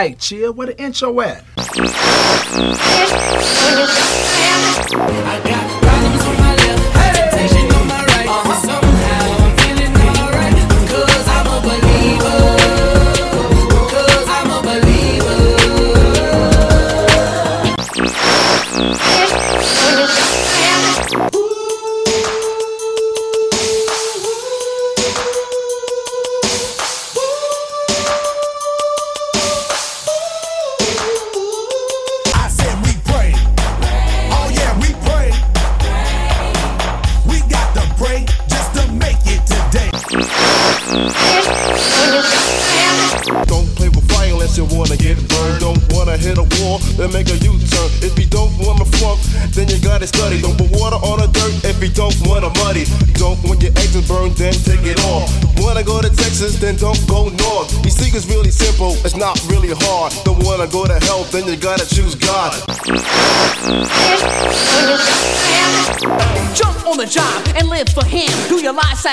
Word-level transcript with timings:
Hey, 0.00 0.14
chill, 0.14 0.54
where 0.54 0.68
the 0.68 0.82
intro 0.82 1.20
at? 1.20 1.44
I 1.58 2.00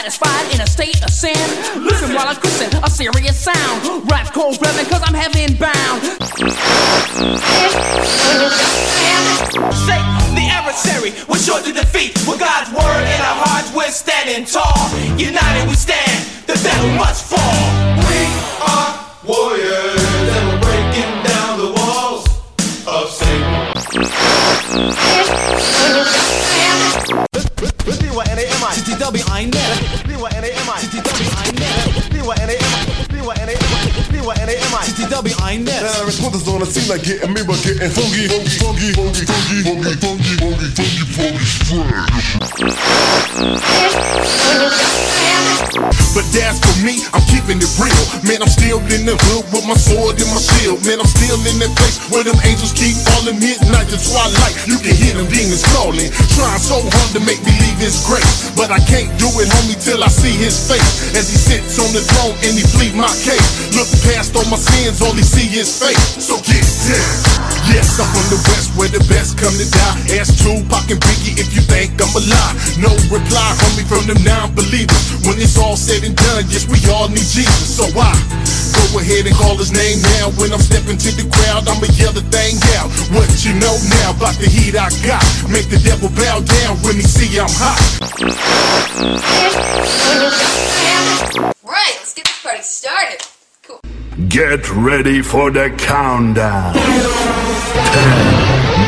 satisfied 0.09 0.55
in 0.55 0.61
a 0.61 0.67
state 0.67 1.03
of 1.03 1.09
sin? 1.09 1.35
Listen 1.83 2.15
while 2.15 2.27
I 2.27 2.35
christen 2.35 2.71
a 2.83 2.89
serious 2.89 3.35
sound. 3.35 4.09
Rap 4.09 4.31
cold 4.33 4.57
reverend 4.63 4.87
cause 4.87 5.03
I'm 5.03 5.13
heaven 5.13 5.55
bound. 5.59 6.01
Shake 9.83 10.07
the 10.31 10.45
adversary, 10.47 11.11
we're 11.27 11.39
sure 11.39 11.61
to 11.61 11.73
defeat. 11.73 12.15
With 12.27 12.39
God's 12.39 12.71
word 12.71 13.03
in 13.03 13.19
our 13.19 13.37
hearts, 13.43 13.73
we're 13.75 13.91
standing 13.91 14.45
tall. 14.45 14.87
United 15.19 15.67
we 15.67 15.75
stand, 15.75 16.06
on 36.97 37.03
the 37.03 37.13
like 37.21 37.61
getting 37.61 37.77
getting 37.77 37.93
funky, 37.93 38.25
funky, 38.25 38.57
funky, 38.57 38.89
funky, 38.97 39.21
funky, 39.21 39.61
funky, 39.61 39.93
funky, 40.01 40.33
funky, 40.41 40.65
funky, 40.73 41.05
funky, 41.13 41.77
But 46.17 46.25
that's 46.33 46.57
for 46.57 46.73
me, 46.81 47.05
I'm 47.13 47.21
keeping 47.29 47.61
it 47.61 47.69
real. 47.77 48.01
Man, 48.25 48.41
I'm 48.41 48.49
still 48.49 48.81
in 48.89 49.05
the 49.05 49.13
hood 49.29 49.45
with 49.53 49.65
my 49.69 49.77
sword 49.77 50.17
and 50.17 50.25
my 50.33 50.41
shield. 50.41 50.81
Man, 50.89 50.97
I'm 50.97 51.05
still 51.05 51.37
in 51.37 51.61
that 51.61 51.69
place 51.77 52.01
where 52.09 52.25
them 52.25 52.37
angels 52.41 52.73
keep 52.73 52.97
falling 53.13 53.37
midnight 53.37 53.93
to 53.93 53.97
twilight. 54.01 54.57
You 54.65 54.81
can 54.81 54.96
trying 55.95 56.59
so 56.59 56.83
hard 56.83 57.09
to 57.15 57.21
make 57.23 57.39
me 57.47 57.53
leave 57.63 57.79
his 57.79 58.03
grace. 58.03 58.51
But 58.59 58.71
I 58.71 58.79
can't 58.83 59.07
do 59.15 59.29
it, 59.39 59.47
homie, 59.47 59.79
till 59.79 60.03
I 60.03 60.11
see 60.11 60.35
his 60.35 60.57
face. 60.67 61.15
As 61.15 61.29
he 61.31 61.37
sits 61.37 61.79
on 61.79 61.93
the 61.95 62.03
throne 62.03 62.35
and 62.43 62.57
he 62.57 62.63
plead 62.75 62.91
my 62.95 63.07
case. 63.23 63.71
Look 63.71 63.87
past 64.03 64.35
all 64.35 64.47
my 64.51 64.59
sins, 64.59 64.99
all 65.01 65.13
he 65.13 65.23
see 65.23 65.47
is 65.55 65.71
face. 65.71 66.19
So 66.19 66.35
get 66.43 66.65
down. 66.91 67.47
Yes, 67.71 67.99
I'm 67.99 68.07
from 68.11 68.27
the 68.31 68.39
west 68.51 68.75
where 68.75 68.91
the 68.91 69.03
best 69.07 69.39
come 69.39 69.55
to 69.55 69.67
die. 69.67 70.19
Ask 70.19 70.39
Tupac 70.43 70.87
and 70.91 70.99
Biggie 70.99 71.39
if 71.39 71.55
you 71.55 71.63
think 71.63 71.95
I'm 71.99 72.11
a 72.15 72.23
lie. 72.23 72.53
No 72.79 72.91
reply, 73.07 73.47
homie, 73.63 73.87
from 73.87 74.03
them 74.07 74.19
non-believers. 74.23 75.23
When 75.23 75.39
it's 75.39 75.55
all 75.59 75.75
said 75.75 76.03
and 76.03 76.15
done, 76.15 76.47
yes, 76.51 76.67
we 76.67 76.79
all 76.91 77.07
need 77.07 77.27
Jesus. 77.27 77.79
So 77.79 77.87
I 77.95 78.11
go 78.77 78.99
ahead 78.99 79.25
and 79.25 79.35
call 79.35 79.57
his 79.57 79.71
name 79.71 80.01
now. 80.19 80.29
When 80.37 80.53
I'm 80.53 80.61
stepping 80.61 80.97
to 80.97 81.09
the 81.15 81.25
crowd, 81.29 81.67
I'ma 81.67 81.87
yell 81.97 82.13
the 82.13 82.21
thing 82.29 82.57
out. 82.77 82.89
What 83.13 83.29
you 83.45 83.53
know 83.57 83.75
now 84.01 84.11
about 84.15 84.35
the 84.37 84.47
heat 84.49 84.75
I 84.75 84.89
got? 85.05 85.23
Make 85.49 85.69
the 85.69 85.79
devil 85.83 86.09
bow 86.09 86.41
down 86.41 86.77
when 86.83 86.95
he 86.95 87.03
see 87.03 87.39
I'm 87.39 87.49
hot. 87.49 87.79
Right, 91.63 91.95
let's 91.99 92.13
get 92.13 92.25
this 92.25 92.41
party 92.43 92.61
started. 92.61 93.21
Cool. 93.63 93.81
Get 94.27 94.69
ready 94.73 95.21
for 95.21 95.51
the 95.51 95.69
countdown. 95.77 96.73
10, 96.73 96.81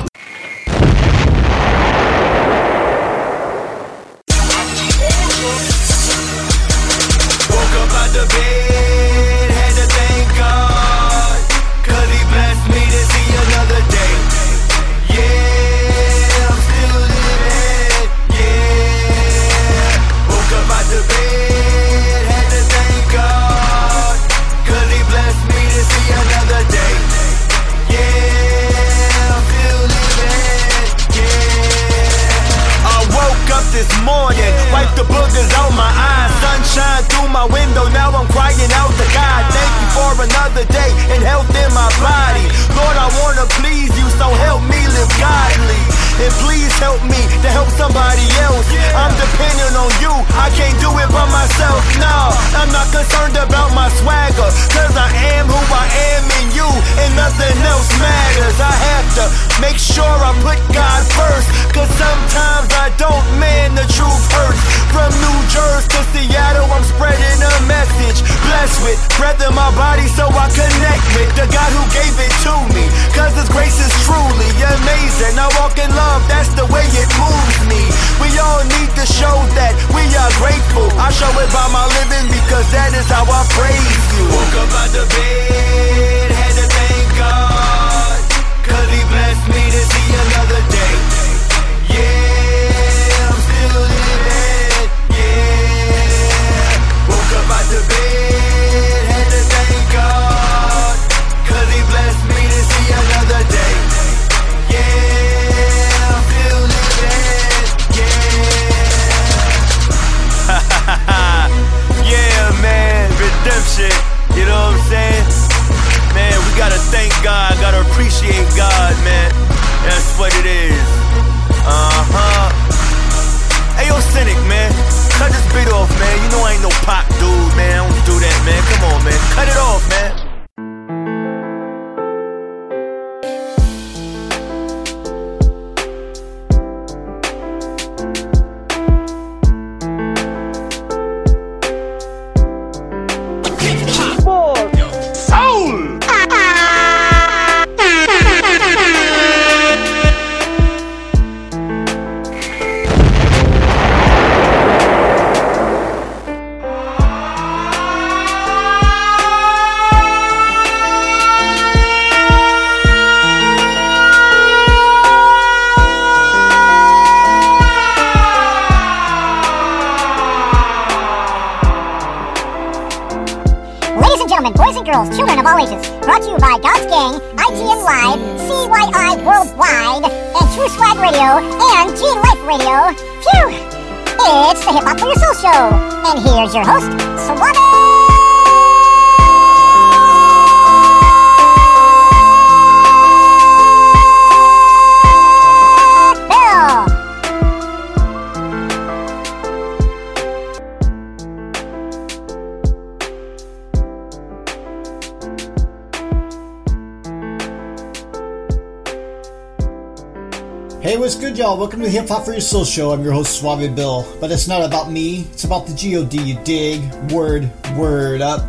Hop 212.10 212.26
for 212.26 212.32
Your 212.32 212.42
Soul 212.42 212.66
Show. 212.66 212.92
I'm 212.92 213.04
your 213.04 213.14
host, 213.14 213.40
Suave 213.40 213.76
Bill. 213.76 214.04
But 214.20 214.32
it's 214.32 214.48
not 214.48 214.64
about 214.64 214.92
me. 214.92 215.28
It's 215.32 215.44
about 215.44 215.68
the 215.68 215.74
God. 215.74 216.12
You 216.12 216.40
dig? 216.44 216.82
Word, 217.12 217.52
word 217.76 218.22
up. 218.22 218.42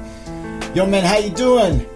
Yo, 0.75 0.87
man, 0.87 1.05
how 1.05 1.19
you 1.19 1.29
doing? 1.29 1.87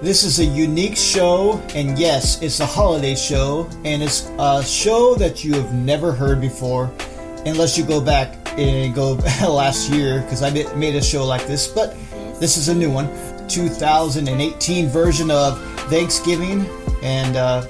This 0.00 0.24
is 0.24 0.38
a 0.38 0.44
unique 0.46 0.96
show, 0.96 1.60
and 1.74 1.98
yes, 1.98 2.40
it's 2.40 2.60
a 2.60 2.64
holiday 2.64 3.14
show, 3.14 3.68
and 3.84 4.02
it's 4.02 4.30
a 4.38 4.64
show 4.64 5.14
that 5.16 5.44
you 5.44 5.52
have 5.52 5.74
never 5.74 6.10
heard 6.10 6.40
before, 6.40 6.90
unless 7.44 7.76
you 7.76 7.84
go 7.84 8.00
back 8.00 8.38
and 8.58 8.94
go 8.94 9.12
last 9.42 9.90
year, 9.90 10.22
because 10.22 10.42
I 10.42 10.50
made 10.74 10.94
a 10.94 11.02
show 11.02 11.26
like 11.26 11.46
this. 11.46 11.66
But 11.66 11.94
this 12.40 12.56
is 12.56 12.70
a 12.70 12.74
new 12.74 12.90
one, 12.90 13.08
2018 13.46 14.88
version 14.88 15.30
of 15.30 15.60
Thanksgiving, 15.90 16.64
and 17.02 17.36
uh, 17.36 17.66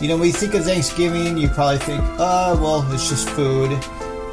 you 0.00 0.08
know, 0.08 0.16
when 0.16 0.26
you 0.26 0.32
think 0.32 0.54
of 0.54 0.64
Thanksgiving, 0.64 1.38
you 1.38 1.48
probably 1.48 1.78
think, 1.78 2.02
oh, 2.18 2.58
well, 2.60 2.92
it's 2.92 3.08
just 3.08 3.28
food. 3.30 3.70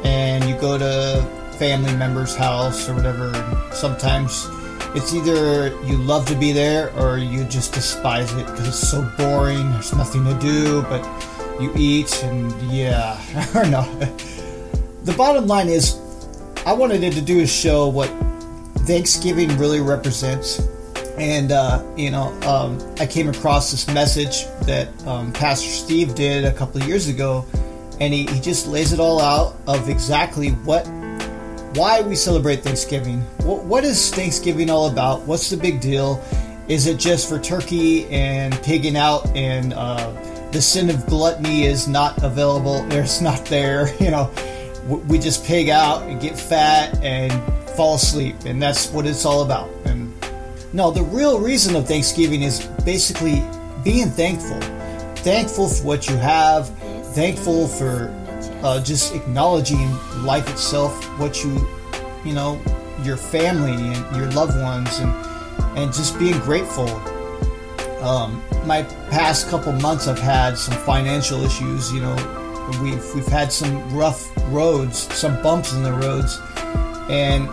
And 0.04 0.48
you 0.48 0.56
go 0.56 0.76
to 0.76 1.22
family 1.58 1.94
member's 1.96 2.34
house 2.34 2.88
or 2.88 2.94
whatever. 2.94 3.32
Sometimes 3.72 4.48
it's 4.94 5.14
either 5.14 5.68
you 5.84 5.96
love 5.98 6.26
to 6.26 6.34
be 6.34 6.52
there 6.52 6.92
or 6.98 7.18
you 7.18 7.44
just 7.44 7.72
despise 7.72 8.32
it 8.34 8.46
because 8.46 8.68
it's 8.68 8.88
so 8.88 9.02
boring. 9.16 9.70
There's 9.70 9.94
nothing 9.94 10.24
to 10.24 10.38
do, 10.40 10.82
but 10.82 11.02
you 11.60 11.72
eat 11.76 12.22
and 12.24 12.52
yeah, 12.62 13.16
or 13.54 13.64
no. 13.64 13.82
The 15.04 15.12
bottom 15.12 15.46
line 15.46 15.68
is, 15.68 15.98
I 16.66 16.72
wanted 16.72 17.12
to 17.12 17.20
do 17.20 17.42
a 17.42 17.46
show 17.46 17.88
what 17.88 18.08
Thanksgiving 18.80 19.56
really 19.58 19.80
represents 19.80 20.60
and 21.22 21.52
uh, 21.52 21.82
you 21.96 22.10
know 22.10 22.32
um, 22.42 22.78
i 22.98 23.06
came 23.06 23.28
across 23.28 23.70
this 23.70 23.86
message 23.88 24.46
that 24.66 24.88
um, 25.06 25.32
pastor 25.32 25.68
steve 25.68 26.14
did 26.14 26.44
a 26.44 26.52
couple 26.52 26.82
of 26.82 26.88
years 26.88 27.08
ago 27.08 27.46
and 28.00 28.12
he, 28.12 28.26
he 28.26 28.40
just 28.40 28.66
lays 28.66 28.92
it 28.92 28.98
all 28.98 29.20
out 29.20 29.54
of 29.68 29.88
exactly 29.88 30.50
what 30.66 30.84
why 31.74 32.02
we 32.02 32.14
celebrate 32.14 32.56
thanksgiving. 32.56 33.20
What, 33.44 33.64
what 33.64 33.84
is 33.84 34.10
thanksgiving 34.10 34.68
all 34.68 34.90
about? 34.90 35.22
What's 35.22 35.48
the 35.48 35.56
big 35.56 35.80
deal? 35.80 36.22
Is 36.68 36.86
it 36.86 36.98
just 36.98 37.28
for 37.28 37.38
turkey 37.38 38.06
and 38.08 38.54
pigging 38.62 38.96
out 38.96 39.26
and 39.34 39.72
uh, 39.72 40.12
the 40.50 40.60
sin 40.60 40.90
of 40.90 41.06
gluttony 41.06 41.64
is 41.64 41.88
not 41.88 42.22
available 42.22 42.86
it's 42.92 43.20
not 43.20 43.44
there 43.46 43.94
you 44.00 44.10
know? 44.10 44.30
We 45.08 45.18
just 45.18 45.46
pig 45.46 45.68
out 45.68 46.02
and 46.02 46.20
get 46.20 46.38
fat 46.38 47.02
and 47.02 47.32
fall 47.70 47.94
asleep 47.94 48.36
and 48.44 48.60
that's 48.60 48.90
what 48.90 49.06
it's 49.06 49.24
all 49.24 49.42
about 49.42 49.70
no, 50.72 50.90
the 50.90 51.02
real 51.02 51.38
reason 51.38 51.76
of 51.76 51.86
Thanksgiving 51.86 52.42
is 52.42 52.64
basically 52.84 53.42
being 53.84 54.08
thankful. 54.08 54.60
Thankful 55.16 55.68
for 55.68 55.84
what 55.84 56.08
you 56.08 56.16
have, 56.16 56.68
thankful 57.14 57.68
for 57.68 58.12
uh, 58.62 58.82
just 58.82 59.14
acknowledging 59.14 59.90
life 60.24 60.48
itself, 60.48 61.04
what 61.18 61.44
you, 61.44 61.66
you 62.24 62.32
know, 62.32 62.60
your 63.02 63.16
family 63.16 63.72
and 63.72 64.16
your 64.16 64.30
loved 64.30 64.58
ones, 64.60 64.98
and 64.98 65.12
and 65.76 65.92
just 65.92 66.18
being 66.18 66.38
grateful. 66.40 66.88
Um, 68.02 68.42
my 68.66 68.82
past 69.10 69.48
couple 69.48 69.72
months, 69.72 70.08
I've 70.08 70.18
had 70.18 70.58
some 70.58 70.76
financial 70.84 71.42
issues. 71.44 71.92
You 71.92 72.00
know, 72.00 72.68
we've 72.82 73.14
we've 73.14 73.26
had 73.26 73.52
some 73.52 73.94
rough 73.94 74.30
roads, 74.48 74.98
some 75.14 75.40
bumps 75.42 75.72
in 75.72 75.82
the 75.82 75.92
roads, 75.92 76.40
and 77.10 77.48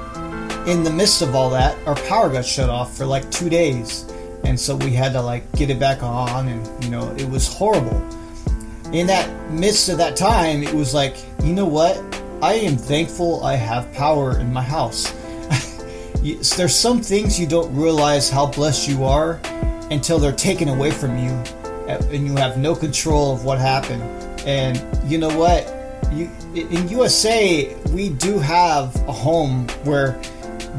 in 0.67 0.83
the 0.83 0.91
midst 0.91 1.21
of 1.21 1.35
all 1.35 1.49
that, 1.49 1.77
our 1.87 1.95
power 1.95 2.29
got 2.29 2.45
shut 2.45 2.69
off 2.69 2.95
for 2.95 3.05
like 3.05 3.29
two 3.31 3.49
days, 3.49 4.05
and 4.43 4.59
so 4.59 4.75
we 4.75 4.91
had 4.91 5.13
to 5.13 5.21
like 5.21 5.51
get 5.53 5.69
it 5.69 5.79
back 5.79 6.03
on, 6.03 6.47
and 6.47 6.83
you 6.83 6.89
know 6.89 7.09
it 7.17 7.29
was 7.29 7.51
horrible. 7.51 7.97
In 8.93 9.07
that 9.07 9.51
midst 9.51 9.89
of 9.89 9.97
that 9.97 10.15
time, 10.15 10.63
it 10.63 10.73
was 10.73 10.93
like, 10.93 11.15
you 11.43 11.53
know 11.53 11.65
what? 11.65 11.97
I 12.41 12.53
am 12.53 12.77
thankful 12.77 13.43
I 13.43 13.55
have 13.55 13.91
power 13.93 14.39
in 14.39 14.51
my 14.51 14.61
house. 14.61 15.11
There's 16.55 16.75
some 16.75 17.01
things 17.01 17.39
you 17.39 17.47
don't 17.47 17.73
realize 17.75 18.29
how 18.29 18.47
blessed 18.47 18.87
you 18.87 19.03
are 19.03 19.39
until 19.91 20.19
they're 20.19 20.31
taken 20.31 20.69
away 20.69 20.91
from 20.91 21.17
you, 21.17 21.31
and 21.87 22.27
you 22.27 22.35
have 22.35 22.57
no 22.57 22.75
control 22.75 23.33
of 23.33 23.43
what 23.43 23.59
happened. 23.59 24.03
And 24.47 24.81
you 25.09 25.17
know 25.17 25.35
what? 25.37 25.75
You, 26.13 26.29
in 26.55 26.87
USA, 26.89 27.75
we 27.91 28.09
do 28.09 28.39
have 28.39 28.95
a 29.07 29.11
home 29.11 29.67
where 29.83 30.19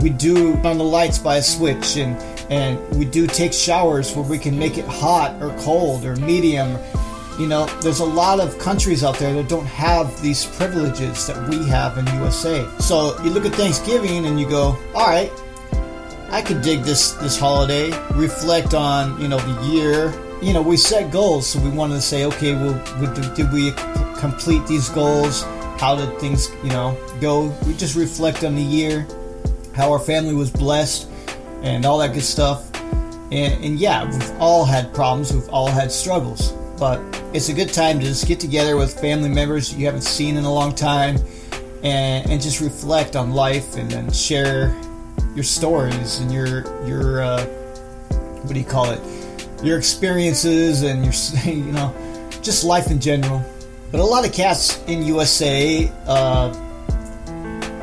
we 0.02 0.10
do 0.10 0.54
on 0.64 0.78
the 0.78 0.84
lights 0.84 1.18
by 1.18 1.36
a 1.36 1.42
switch 1.42 1.96
and 1.96 2.16
and 2.50 2.78
we 2.96 3.04
do 3.04 3.26
take 3.26 3.52
showers 3.52 4.14
where 4.16 4.24
we 4.24 4.38
can 4.38 4.58
make 4.58 4.76
it 4.76 4.84
hot 4.86 5.40
or 5.40 5.56
cold 5.60 6.04
or 6.04 6.16
medium. 6.16 6.76
You 7.38 7.46
know 7.46 7.66
there's 7.80 8.00
a 8.00 8.04
lot 8.04 8.38
of 8.40 8.58
countries 8.58 9.02
out 9.02 9.16
there 9.18 9.32
that 9.34 9.48
don't 9.48 9.66
have 9.66 10.20
these 10.20 10.44
privileges 10.44 11.26
that 11.26 11.48
we 11.48 11.64
have 11.68 11.96
in 11.96 12.04
usa 12.22 12.68
so 12.78 13.18
you 13.22 13.30
look 13.30 13.46
at 13.46 13.54
thanksgiving 13.54 14.26
and 14.26 14.38
you 14.38 14.46
go 14.46 14.76
all 14.94 15.06
right 15.08 15.32
i 16.30 16.42
could 16.42 16.60
dig 16.60 16.82
this 16.82 17.12
this 17.12 17.38
holiday 17.38 17.88
reflect 18.12 18.74
on 18.74 19.18
you 19.18 19.26
know 19.28 19.38
the 19.38 19.66
year. 19.68 20.12
You 20.42 20.52
know 20.52 20.60
we 20.60 20.76
set 20.76 21.10
goals 21.10 21.46
so 21.46 21.60
we 21.60 21.70
wanted 21.70 21.94
to 21.94 22.02
say 22.02 22.24
okay 22.26 22.52
well 22.54 22.74
we- 23.00 23.34
did 23.34 23.50
we 23.52 23.72
complete 24.18 24.66
these 24.66 24.88
goals? 24.90 25.44
How 25.78 25.96
did 25.96 26.18
things 26.20 26.50
you 26.62 26.68
know 26.70 26.94
go? 27.22 27.48
We 27.66 27.72
just 27.74 27.96
reflect 27.96 28.44
on 28.44 28.54
the 28.54 28.62
year 28.62 29.06
how 29.80 29.90
our 29.92 29.98
family 29.98 30.34
was 30.34 30.50
blessed 30.50 31.08
and 31.62 31.86
all 31.86 31.98
that 31.98 32.12
good 32.12 32.22
stuff. 32.22 32.70
And, 33.32 33.64
and 33.64 33.78
yeah, 33.78 34.04
we've 34.04 34.40
all 34.40 34.64
had 34.64 34.92
problems, 34.92 35.32
we've 35.32 35.48
all 35.48 35.68
had 35.68 35.90
struggles, 35.90 36.52
but 36.78 37.00
it's 37.32 37.48
a 37.48 37.54
good 37.54 37.72
time 37.72 37.98
to 38.00 38.06
just 38.06 38.26
get 38.26 38.40
together 38.40 38.76
with 38.76 39.00
family 39.00 39.28
members 39.28 39.74
you 39.74 39.86
haven't 39.86 40.02
seen 40.02 40.36
in 40.36 40.44
a 40.44 40.52
long 40.52 40.74
time 40.74 41.16
and, 41.82 42.28
and 42.28 42.42
just 42.42 42.60
reflect 42.60 43.16
on 43.16 43.32
life 43.32 43.76
and 43.76 43.90
then 43.90 44.12
share 44.12 44.76
your 45.34 45.44
stories 45.44 46.18
and 46.18 46.32
your, 46.32 46.64
your 46.86 47.22
uh, 47.22 47.44
what 48.42 48.52
do 48.52 48.58
you 48.58 48.66
call 48.66 48.90
it? 48.90 49.00
Your 49.62 49.78
experiences 49.78 50.82
and 50.82 51.04
your, 51.04 51.14
you 51.54 51.72
know, 51.72 51.94
just 52.42 52.64
life 52.64 52.90
in 52.90 53.00
general. 53.00 53.44
But 53.90 54.00
a 54.00 54.04
lot 54.04 54.26
of 54.26 54.32
cats 54.32 54.82
in 54.84 55.02
USA 55.04 55.90
uh, 56.06 56.52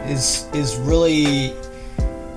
is 0.07 0.47
is 0.53 0.77
really 0.77 1.53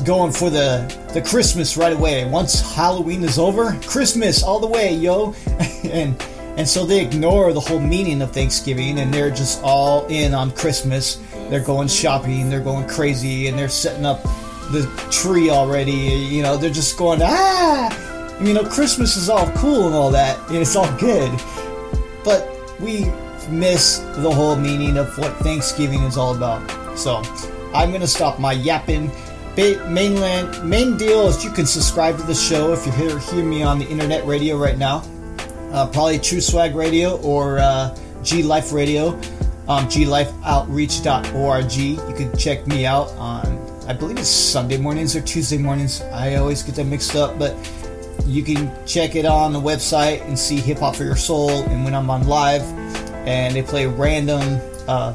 going 0.00 0.32
for 0.32 0.50
the 0.50 0.86
the 1.12 1.22
Christmas 1.22 1.76
right 1.76 1.92
away. 1.92 2.24
Once 2.24 2.60
Halloween 2.60 3.22
is 3.22 3.38
over, 3.38 3.78
Christmas 3.86 4.42
all 4.42 4.58
the 4.58 4.66
way, 4.66 4.94
yo. 4.94 5.34
and 5.84 6.20
and 6.56 6.68
so 6.68 6.84
they 6.84 7.00
ignore 7.00 7.52
the 7.52 7.60
whole 7.60 7.80
meaning 7.80 8.22
of 8.22 8.32
Thanksgiving 8.32 8.98
and 8.98 9.12
they're 9.12 9.30
just 9.30 9.62
all 9.62 10.06
in 10.06 10.34
on 10.34 10.50
Christmas. 10.50 11.16
They're 11.48 11.64
going 11.64 11.88
shopping, 11.88 12.50
they're 12.50 12.60
going 12.60 12.86
crazy, 12.88 13.48
and 13.48 13.58
they're 13.58 13.68
setting 13.68 14.04
up 14.04 14.22
the 14.70 14.88
tree 15.10 15.50
already. 15.50 15.92
You 15.92 16.42
know, 16.42 16.56
they're 16.56 16.70
just 16.70 16.96
going 16.96 17.20
ah. 17.22 18.40
You 18.42 18.54
know, 18.54 18.64
Christmas 18.64 19.16
is 19.16 19.28
all 19.28 19.50
cool 19.52 19.86
and 19.86 19.94
all 19.94 20.10
that, 20.12 20.38
and 20.48 20.56
it's 20.58 20.76
all 20.76 20.90
good. 20.98 21.30
But 22.24 22.48
we 22.80 23.06
miss 23.48 23.98
the 24.16 24.30
whole 24.30 24.56
meaning 24.56 24.96
of 24.96 25.16
what 25.18 25.36
Thanksgiving 25.38 26.02
is 26.02 26.16
all 26.16 26.34
about. 26.36 26.98
So 26.98 27.22
I'm 27.74 27.92
gonna 27.92 28.06
stop 28.06 28.38
my 28.38 28.52
yapping. 28.52 29.10
Mainland 29.60 30.64
main 30.68 30.96
deal 30.96 31.28
is 31.28 31.44
you 31.44 31.50
can 31.50 31.66
subscribe 31.66 32.16
to 32.16 32.22
the 32.22 32.34
show 32.34 32.72
if 32.72 32.86
you 32.86 32.92
hear, 32.92 33.18
hear 33.18 33.44
me 33.44 33.62
on 33.62 33.78
the 33.78 33.86
internet 33.88 34.24
radio 34.24 34.56
right 34.56 34.78
now. 34.78 35.02
Uh, 35.72 35.86
probably 35.86 36.18
True 36.18 36.40
Swag 36.40 36.74
Radio 36.74 37.18
or 37.20 37.58
uh, 37.58 37.94
G 38.22 38.42
Life 38.42 38.72
Radio, 38.72 39.08
um, 39.68 39.86
glifeoutreach.org. 39.86 41.72
You 41.72 42.14
can 42.14 42.34
check 42.38 42.66
me 42.66 42.86
out 42.86 43.10
on, 43.10 43.58
I 43.86 43.92
believe 43.92 44.16
it's 44.16 44.28
Sunday 44.28 44.78
mornings 44.78 45.14
or 45.14 45.20
Tuesday 45.20 45.58
mornings. 45.58 46.00
I 46.00 46.36
always 46.36 46.62
get 46.62 46.74
them 46.76 46.88
mixed 46.88 47.14
up, 47.14 47.38
but 47.38 47.54
you 48.24 48.42
can 48.42 48.72
check 48.86 49.14
it 49.14 49.26
on 49.26 49.52
the 49.52 49.60
website 49.60 50.22
and 50.22 50.38
see 50.38 50.58
Hip 50.58 50.78
Hop 50.78 50.96
for 50.96 51.04
Your 51.04 51.16
Soul. 51.16 51.50
And 51.50 51.84
when 51.84 51.94
I'm 51.94 52.08
on 52.08 52.26
live, 52.26 52.62
and 53.28 53.54
they 53.54 53.62
play 53.62 53.86
random, 53.86 54.58
uh, 54.88 55.12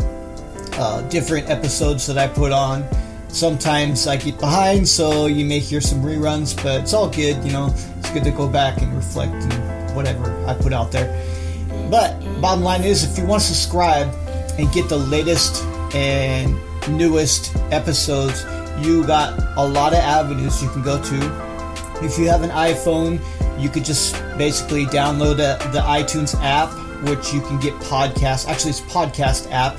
uh, 0.73 1.01
different 1.09 1.49
episodes 1.49 2.05
that 2.05 2.19
I 2.19 2.27
put 2.27 2.51
on. 2.51 2.87
Sometimes 3.29 4.07
I 4.07 4.17
get 4.17 4.39
behind, 4.39 4.87
so 4.87 5.25
you 5.27 5.45
may 5.45 5.59
hear 5.59 5.81
some 5.81 6.01
reruns, 6.01 6.55
but 6.55 6.81
it's 6.81 6.93
all 6.93 7.09
good. 7.09 7.43
You 7.43 7.51
know, 7.51 7.73
it's 7.97 8.09
good 8.11 8.23
to 8.23 8.31
go 8.31 8.47
back 8.47 8.81
and 8.81 8.95
reflect 8.95 9.33
and 9.33 9.95
whatever 9.95 10.31
I 10.47 10.53
put 10.53 10.73
out 10.73 10.91
there. 10.91 11.09
But 11.89 12.19
bottom 12.41 12.63
line 12.63 12.83
is, 12.83 13.03
if 13.03 13.17
you 13.17 13.25
want 13.25 13.41
to 13.41 13.47
subscribe 13.47 14.13
and 14.57 14.71
get 14.71 14.89
the 14.89 14.97
latest 14.97 15.63
and 15.93 16.57
newest 16.89 17.55
episodes, 17.71 18.43
you 18.79 19.05
got 19.05 19.39
a 19.57 19.65
lot 19.65 19.93
of 19.93 19.99
avenues 19.99 20.61
you 20.61 20.69
can 20.69 20.81
go 20.81 21.01
to. 21.01 21.45
If 22.03 22.17
you 22.17 22.27
have 22.27 22.41
an 22.41 22.49
iPhone, 22.49 23.21
you 23.61 23.69
could 23.69 23.85
just 23.85 24.15
basically 24.37 24.85
download 24.85 25.37
the, 25.37 25.57
the 25.71 25.79
iTunes 25.79 26.35
app, 26.41 26.69
which 27.07 27.33
you 27.33 27.41
can 27.41 27.59
get 27.59 27.73
podcast. 27.75 28.47
Actually, 28.47 28.71
it's 28.71 28.81
podcast 28.81 29.49
app, 29.51 29.77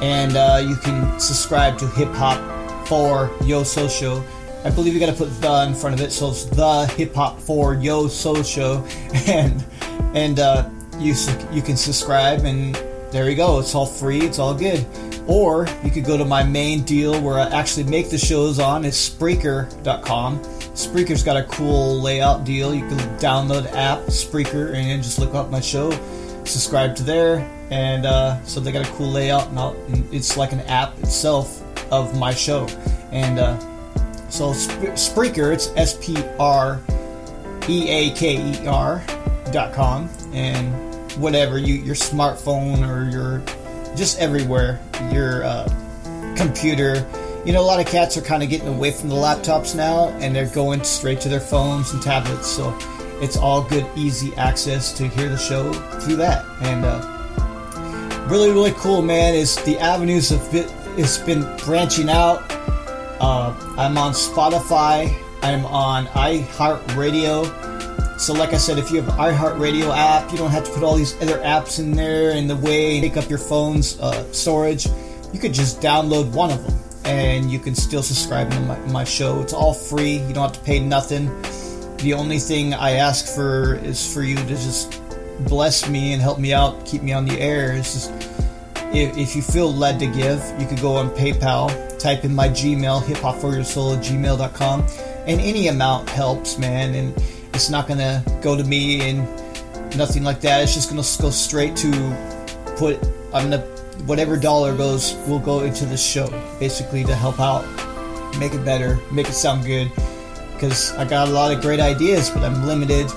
and 0.00 0.36
uh, 0.36 0.64
you 0.64 0.76
can 0.76 1.18
subscribe 1.18 1.78
to 1.78 1.88
Hip 1.88 2.12
Hop 2.12 2.53
for 2.86 3.30
Yo 3.42 3.62
Soul. 3.62 4.24
I 4.64 4.70
believe 4.70 4.94
you 4.94 5.00
got 5.00 5.06
to 5.06 5.12
put 5.12 5.40
the 5.40 5.64
in 5.66 5.74
front 5.74 5.94
of 5.94 6.00
it, 6.00 6.10
so 6.10 6.30
it's 6.30 6.44
the 6.44 6.86
Hip 6.96 7.14
Hop 7.14 7.38
for 7.40 7.74
Yo 7.74 8.08
Soul, 8.08 8.36
and 9.26 9.64
and 10.14 10.38
uh, 10.38 10.68
you 10.98 11.14
you 11.52 11.62
can 11.62 11.76
subscribe, 11.76 12.44
and 12.44 12.74
there 13.10 13.28
you 13.28 13.36
go. 13.36 13.58
It's 13.58 13.74
all 13.74 13.86
free. 13.86 14.20
It's 14.22 14.38
all 14.38 14.54
good. 14.54 14.86
Or 15.26 15.66
you 15.82 15.90
could 15.90 16.04
go 16.04 16.18
to 16.18 16.24
my 16.24 16.42
main 16.42 16.82
deal 16.82 17.20
where 17.20 17.38
I 17.38 17.48
actually 17.48 17.84
make 17.84 18.10
the 18.10 18.18
shows 18.18 18.58
on. 18.58 18.84
It's 18.84 19.08
Spreaker.com. 19.08 20.40
Spreaker's 20.74 21.22
got 21.22 21.36
a 21.36 21.44
cool 21.44 22.00
layout 22.00 22.44
deal. 22.44 22.74
You 22.74 22.86
can 22.88 22.98
download 23.18 23.66
app 23.72 24.00
Spreaker 24.06 24.74
and 24.74 25.02
just 25.02 25.18
look 25.18 25.34
up 25.34 25.50
my 25.50 25.60
show, 25.60 25.90
subscribe 26.44 26.96
to 26.96 27.02
there, 27.02 27.38
and 27.70 28.04
uh, 28.04 28.42
so 28.44 28.60
they 28.60 28.72
got 28.72 28.86
a 28.86 28.92
cool 28.92 29.10
layout. 29.10 29.48
And 29.48 30.12
it's 30.12 30.36
like 30.36 30.52
an 30.52 30.60
app 30.60 30.98
itself 30.98 31.63
of 31.90 32.18
my 32.18 32.32
show. 32.34 32.66
And 33.12 33.38
uh, 33.38 33.58
so 34.28 34.52
Sp- 34.52 34.96
Spreaker, 34.98 35.52
it's 35.52 35.70
S 35.76 35.96
P 36.04 36.16
R 36.38 36.80
E 37.68 37.88
A 37.88 38.10
K 38.14 38.36
E 38.36 38.66
R 38.66 39.04
dot 39.52 39.72
com, 39.72 40.08
and 40.32 40.72
whatever 41.20 41.58
you 41.58 41.74
your 41.74 41.94
smartphone 41.94 42.86
or 42.88 43.08
your 43.08 43.42
just 43.94 44.18
everywhere 44.18 44.80
your 45.12 45.44
uh, 45.44 45.68
computer. 46.36 47.06
You 47.44 47.52
know, 47.52 47.60
a 47.60 47.62
lot 47.62 47.78
of 47.78 47.86
cats 47.86 48.16
are 48.16 48.22
kind 48.22 48.42
of 48.42 48.48
getting 48.48 48.68
away 48.68 48.90
from 48.90 49.10
the 49.10 49.14
laptops 49.14 49.76
now, 49.76 50.08
and 50.20 50.34
they're 50.34 50.48
going 50.48 50.82
straight 50.82 51.20
to 51.20 51.28
their 51.28 51.40
phones 51.40 51.92
and 51.92 52.02
tablets. 52.02 52.48
So 52.48 52.76
it's 53.20 53.36
all 53.36 53.62
good, 53.62 53.86
easy 53.94 54.34
access 54.36 54.92
to 54.94 55.06
hear 55.08 55.28
the 55.28 55.36
show 55.36 55.72
through 56.00 56.16
that. 56.16 56.44
And 56.62 56.84
uh, 56.84 58.26
really, 58.28 58.50
really 58.50 58.72
cool, 58.72 59.02
man. 59.02 59.34
Is 59.34 59.56
the 59.64 59.78
avenues 59.78 60.32
of 60.32 60.54
it? 60.54 60.72
It's 60.96 61.18
been 61.18 61.42
branching 61.58 62.08
out. 62.08 62.44
Uh, 63.20 63.52
I'm 63.76 63.98
on 63.98 64.12
Spotify. 64.12 65.12
I'm 65.42 65.66
on 65.66 66.06
iHeartRadio. 66.06 68.20
So, 68.20 68.32
like 68.32 68.52
I 68.52 68.58
said, 68.58 68.78
if 68.78 68.92
you 68.92 69.02
have 69.02 69.12
iHeartRadio 69.14 69.92
app, 69.92 70.30
you 70.30 70.38
don't 70.38 70.52
have 70.52 70.64
to 70.64 70.70
put 70.70 70.84
all 70.84 70.94
these 70.94 71.20
other 71.20 71.38
apps 71.38 71.80
in 71.80 71.90
there 71.90 72.30
in 72.30 72.46
the 72.46 72.54
way 72.54 72.94
and 72.94 73.02
take 73.02 73.16
up 73.16 73.28
your 73.28 73.40
phone's 73.40 73.98
uh, 73.98 74.32
storage. 74.32 74.86
You 75.32 75.40
could 75.40 75.52
just 75.52 75.80
download 75.80 76.32
one 76.32 76.52
of 76.52 76.64
them 76.64 76.80
and 77.04 77.50
you 77.50 77.58
can 77.58 77.74
still 77.74 78.02
subscribe 78.02 78.52
to 78.52 78.60
my, 78.60 78.78
my 78.86 79.04
show. 79.04 79.40
It's 79.40 79.52
all 79.52 79.74
free. 79.74 80.18
You 80.18 80.32
don't 80.32 80.44
have 80.44 80.52
to 80.52 80.60
pay 80.60 80.78
nothing. 80.78 81.26
The 81.98 82.14
only 82.14 82.38
thing 82.38 82.72
I 82.72 82.92
ask 82.92 83.34
for 83.34 83.74
is 83.74 84.14
for 84.14 84.22
you 84.22 84.36
to 84.36 84.46
just 84.46 85.02
bless 85.40 85.88
me 85.88 86.12
and 86.12 86.22
help 86.22 86.38
me 86.38 86.54
out, 86.54 86.86
keep 86.86 87.02
me 87.02 87.12
on 87.12 87.24
the 87.24 87.40
air. 87.40 87.72
It's 87.72 87.94
just 87.94 88.33
if, 88.94 89.16
if 89.16 89.36
you 89.36 89.42
feel 89.42 89.72
led 89.72 89.98
to 90.00 90.06
give, 90.06 90.40
you 90.58 90.66
could 90.66 90.80
go 90.80 90.96
on 90.96 91.10
PayPal, 91.10 91.98
type 91.98 92.24
in 92.24 92.34
my 92.34 92.48
Gmail, 92.48 93.02
hiphopforyoursoul 93.02 93.96
at 93.96 94.04
gmail.com, 94.04 94.86
and 95.26 95.40
any 95.40 95.68
amount 95.68 96.08
helps, 96.08 96.58
man. 96.58 96.94
And 96.94 97.14
it's 97.52 97.70
not 97.70 97.86
going 97.88 97.98
to 97.98 98.22
go 98.40 98.56
to 98.56 98.64
me 98.64 99.00
and 99.02 99.26
nothing 99.96 100.22
like 100.22 100.40
that. 100.40 100.62
It's 100.62 100.74
just 100.74 100.90
going 100.90 101.02
to 101.02 101.22
go 101.22 101.30
straight 101.30 101.76
to 101.76 101.90
put, 102.76 103.02
I'm 103.32 103.50
going 103.50 103.60
to, 103.60 103.66
whatever 104.04 104.36
dollar 104.36 104.76
goes, 104.76 105.14
will 105.28 105.38
go 105.38 105.60
into 105.60 105.86
the 105.86 105.96
show, 105.96 106.28
basically 106.58 107.04
to 107.04 107.14
help 107.14 107.40
out, 107.40 107.64
make 108.38 108.54
it 108.54 108.64
better, 108.64 109.00
make 109.12 109.28
it 109.28 109.34
sound 109.34 109.64
good. 109.64 109.90
Because 110.52 110.92
I 110.92 111.04
got 111.04 111.28
a 111.28 111.30
lot 111.30 111.52
of 111.52 111.60
great 111.60 111.80
ideas, 111.80 112.30
but 112.30 112.44
I'm 112.44 112.66
limited 112.66 113.10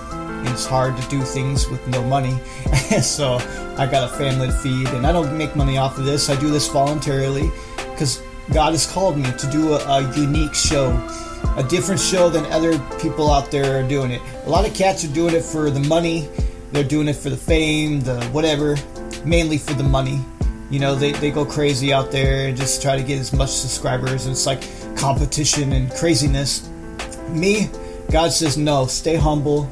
it's 0.46 0.66
hard 0.66 0.98
to 0.98 1.10
do 1.10 1.22
things 1.22 1.70
with 1.70 1.86
no 1.88 2.04
money. 2.04 2.38
so 3.02 3.36
I 3.78 3.86
got 3.86 4.12
a 4.12 4.18
family 4.18 4.48
to 4.48 4.54
feed, 4.54 4.88
and 4.90 5.06
I 5.06 5.12
don't 5.12 5.38
make 5.38 5.56
money 5.56 5.78
off 5.78 5.98
of 5.98 6.06
this. 6.06 6.30
I 6.30 6.40
do 6.40 6.50
this 6.50 6.68
voluntarily 6.68 7.52
because 7.92 8.22
God 8.52 8.72
has 8.72 8.90
called 8.90 9.18
me 9.18 9.32
to 9.32 9.48
do 9.52 9.74
a, 9.74 9.78
a, 9.78 10.16
unique 10.18 10.54
show, 10.54 10.92
a 11.58 11.64
different 11.64 12.00
show 12.00 12.30
than 12.30 12.46
other 12.46 12.80
people 13.00 13.30
out 13.32 13.52
there 13.52 13.80
are 13.80 13.88
doing 13.88 14.12
it. 14.12 14.22
A 14.46 14.50
lot 14.50 14.68
of 14.68 14.74
cats 14.74 15.04
are 15.04 15.14
doing 15.14 15.36
it 15.36 15.44
for 15.44 15.70
the 15.70 15.82
money, 15.82 16.30
they're 16.72 16.84
doing 16.84 17.08
it 17.08 17.16
for 17.16 17.30
the 17.30 17.38
fame, 17.38 18.02
the 18.02 18.24
whatever, 18.28 18.78
mainly 19.26 19.58
for 19.58 19.74
the 19.74 19.84
money. 19.84 20.20
You 20.70 20.80
know, 20.80 20.96
they, 20.96 21.14
they 21.14 21.32
go 21.32 21.46
crazy 21.46 21.94
out 21.94 22.12
there 22.12 22.48
and 22.48 22.58
just 22.58 22.82
try 22.82 22.96
to 22.98 23.04
get 23.04 23.20
as 23.20 23.34
much 23.34 23.50
subscribers, 23.50 24.26
and 24.26 24.34
it's 24.34 24.46
like 24.46 24.64
competition 24.98 25.74
and 25.74 25.92
craziness. 25.92 26.70
Me, 27.30 27.70
God 28.12 28.32
says, 28.32 28.58
no, 28.58 28.86
stay 28.86 29.16
humble 29.16 29.72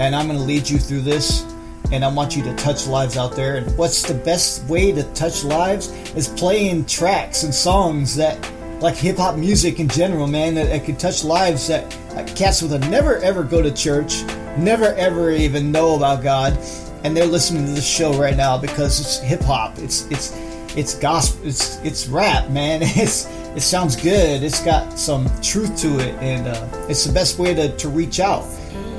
and 0.00 0.16
I'm 0.16 0.26
going 0.26 0.38
to 0.38 0.44
lead 0.44 0.68
you 0.68 0.78
through 0.78 1.02
this. 1.02 1.44
And 1.92 2.04
I 2.04 2.08
want 2.08 2.36
you 2.36 2.42
to 2.44 2.54
touch 2.54 2.86
lives 2.86 3.16
out 3.16 3.36
there. 3.36 3.56
And 3.56 3.76
what's 3.76 4.02
the 4.02 4.14
best 4.14 4.64
way 4.64 4.92
to 4.92 5.02
touch 5.12 5.44
lives 5.44 5.92
is 6.14 6.28
playing 6.28 6.86
tracks 6.86 7.42
and 7.42 7.54
songs 7.54 8.16
that, 8.16 8.50
like 8.80 8.96
hip 8.96 9.18
hop 9.18 9.36
music 9.36 9.78
in 9.78 9.88
general, 9.88 10.26
man, 10.26 10.54
that, 10.54 10.68
that 10.68 10.84
could 10.84 10.98
touch 10.98 11.22
lives 11.22 11.68
that 11.68 11.94
uh, 12.16 12.24
cats 12.34 12.62
would 12.62 12.80
never 12.90 13.18
ever 13.18 13.42
go 13.44 13.60
to 13.60 13.72
church, 13.72 14.22
never 14.56 14.94
ever 14.94 15.32
even 15.32 15.70
know 15.70 15.96
about 15.96 16.22
God, 16.22 16.56
and 17.04 17.14
they're 17.14 17.26
listening 17.26 17.66
to 17.66 17.72
this 17.72 17.86
show 17.86 18.18
right 18.18 18.36
now 18.36 18.56
because 18.56 19.00
it's 19.00 19.18
hip 19.18 19.42
hop. 19.42 19.78
It's 19.78 20.06
it's 20.10 20.34
it's 20.76 20.94
gospel. 20.94 21.46
It's 21.46 21.76
it's 21.78 22.06
rap, 22.08 22.50
man. 22.50 22.82
It's 22.84 23.26
it 23.56 23.62
sounds 23.62 23.96
good. 23.96 24.44
It's 24.44 24.62
got 24.64 24.98
some 24.98 25.28
truth 25.42 25.76
to 25.80 25.98
it, 25.98 26.14
and 26.22 26.46
uh, 26.46 26.86
it's 26.88 27.04
the 27.04 27.12
best 27.12 27.38
way 27.38 27.52
to, 27.52 27.76
to 27.76 27.88
reach 27.88 28.20
out 28.20 28.44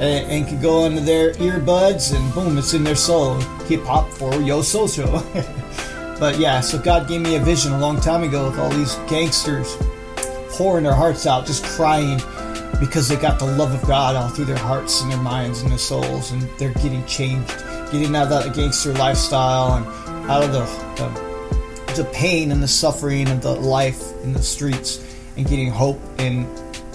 and, 0.01 0.31
and 0.31 0.47
can 0.47 0.59
go 0.59 0.85
into 0.85 0.99
their 0.99 1.31
earbuds 1.33 2.15
and 2.15 2.33
boom, 2.33 2.57
it's 2.57 2.73
in 2.73 2.83
their 2.83 2.95
soul. 2.95 3.35
Hip 3.65 3.83
hop 3.83 4.09
for 4.09 4.33
yo 4.41 4.63
soul. 4.63 4.87
but 6.19 6.39
yeah, 6.39 6.59
so 6.59 6.79
God 6.79 7.07
gave 7.07 7.21
me 7.21 7.35
a 7.35 7.39
vision 7.39 7.71
a 7.71 7.77
long 7.77 8.01
time 8.01 8.23
ago 8.23 8.49
with 8.49 8.59
all 8.59 8.69
these 8.71 8.95
gangsters 9.07 9.77
pouring 10.49 10.83
their 10.83 10.95
hearts 10.95 11.27
out, 11.27 11.45
just 11.45 11.63
crying 11.63 12.19
because 12.79 13.07
they 13.07 13.15
got 13.15 13.37
the 13.37 13.45
love 13.45 13.71
of 13.71 13.87
God 13.87 14.15
all 14.15 14.27
through 14.29 14.45
their 14.45 14.57
hearts 14.57 15.01
and 15.03 15.11
their 15.11 15.19
minds 15.19 15.61
and 15.61 15.69
their 15.69 15.77
souls, 15.77 16.31
and 16.31 16.41
they're 16.57 16.73
getting 16.73 17.05
changed, 17.05 17.49
getting 17.91 18.15
out 18.15 18.31
of 18.31 18.43
that 18.43 18.55
gangster 18.55 18.93
lifestyle 18.93 19.75
and 19.75 19.85
out 20.31 20.43
of 20.43 20.51
the, 20.51 20.65
the, 20.95 22.03
the 22.03 22.09
pain 22.11 22.51
and 22.51 22.63
the 22.63 22.67
suffering 22.67 23.29
of 23.29 23.41
the 23.43 23.51
life 23.51 24.01
in 24.23 24.33
the 24.33 24.41
streets, 24.41 24.99
and 25.37 25.47
getting 25.47 25.69
hope 25.69 26.01
and 26.17 26.47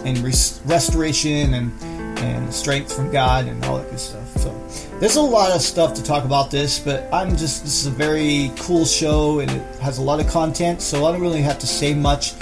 and 0.04 0.18
res- 0.18 0.60
restoration 0.66 1.54
and 1.54 1.72
and 2.18 2.52
strength 2.52 2.94
from 2.94 3.11
God 3.11 3.46
and 3.46 3.64
all 3.64 3.78
that 3.78 3.90
good 3.90 4.00
stuff. 4.00 4.26
So 4.38 4.52
there's 4.99 5.16
a 5.16 5.23
lot 5.23 5.50
of 5.52 5.61
stuff 5.61 5.94
to 5.94 6.02
talk 6.02 6.25
about 6.25 6.50
this, 6.50 6.78
but 6.78 7.12
I'm 7.12 7.30
just 7.37 7.64
this 7.64 7.80
is 7.80 7.87
a 7.87 7.90
very 7.90 8.50
cool 8.56 8.85
show 8.85 9.40
and 9.40 9.50
it 9.50 9.76
has 9.80 9.99
a 9.99 10.02
lot 10.02 10.20
of 10.20 10.28
content, 10.28 10.82
so 10.82 11.06
I 11.06 11.12
don't 11.12 11.20
really 11.20 11.42
have 11.42 11.58
to 11.61 11.66
say 11.66 11.94
much. 11.94 12.35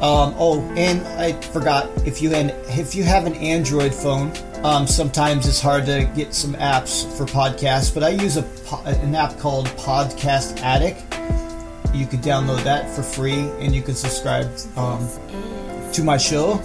Um, 0.00 0.34
oh, 0.36 0.60
and 0.76 1.00
I 1.18 1.32
forgot 1.40 1.88
if 2.06 2.20
you 2.20 2.28
had, 2.28 2.50
if 2.68 2.94
you 2.94 3.02
have 3.02 3.24
an 3.24 3.34
Android 3.36 3.94
phone, 3.94 4.30
um, 4.62 4.86
sometimes 4.86 5.46
it's 5.46 5.60
hard 5.60 5.86
to 5.86 6.04
get 6.14 6.34
some 6.34 6.54
apps 6.54 7.06
for 7.16 7.24
podcasts, 7.24 7.94
but 7.94 8.02
I 8.02 8.10
use 8.10 8.36
a 8.36 8.44
an 8.84 9.14
app 9.14 9.38
called 9.38 9.66
Podcast 9.68 10.60
Addict. 10.60 11.00
You 11.94 12.06
can 12.06 12.20
download 12.20 12.62
that 12.64 12.90
for 12.90 13.02
free, 13.02 13.48
and 13.60 13.74
you 13.74 13.80
can 13.80 13.94
subscribe 13.94 14.50
um, 14.76 15.08
to 15.92 16.04
my 16.04 16.18
show 16.18 16.60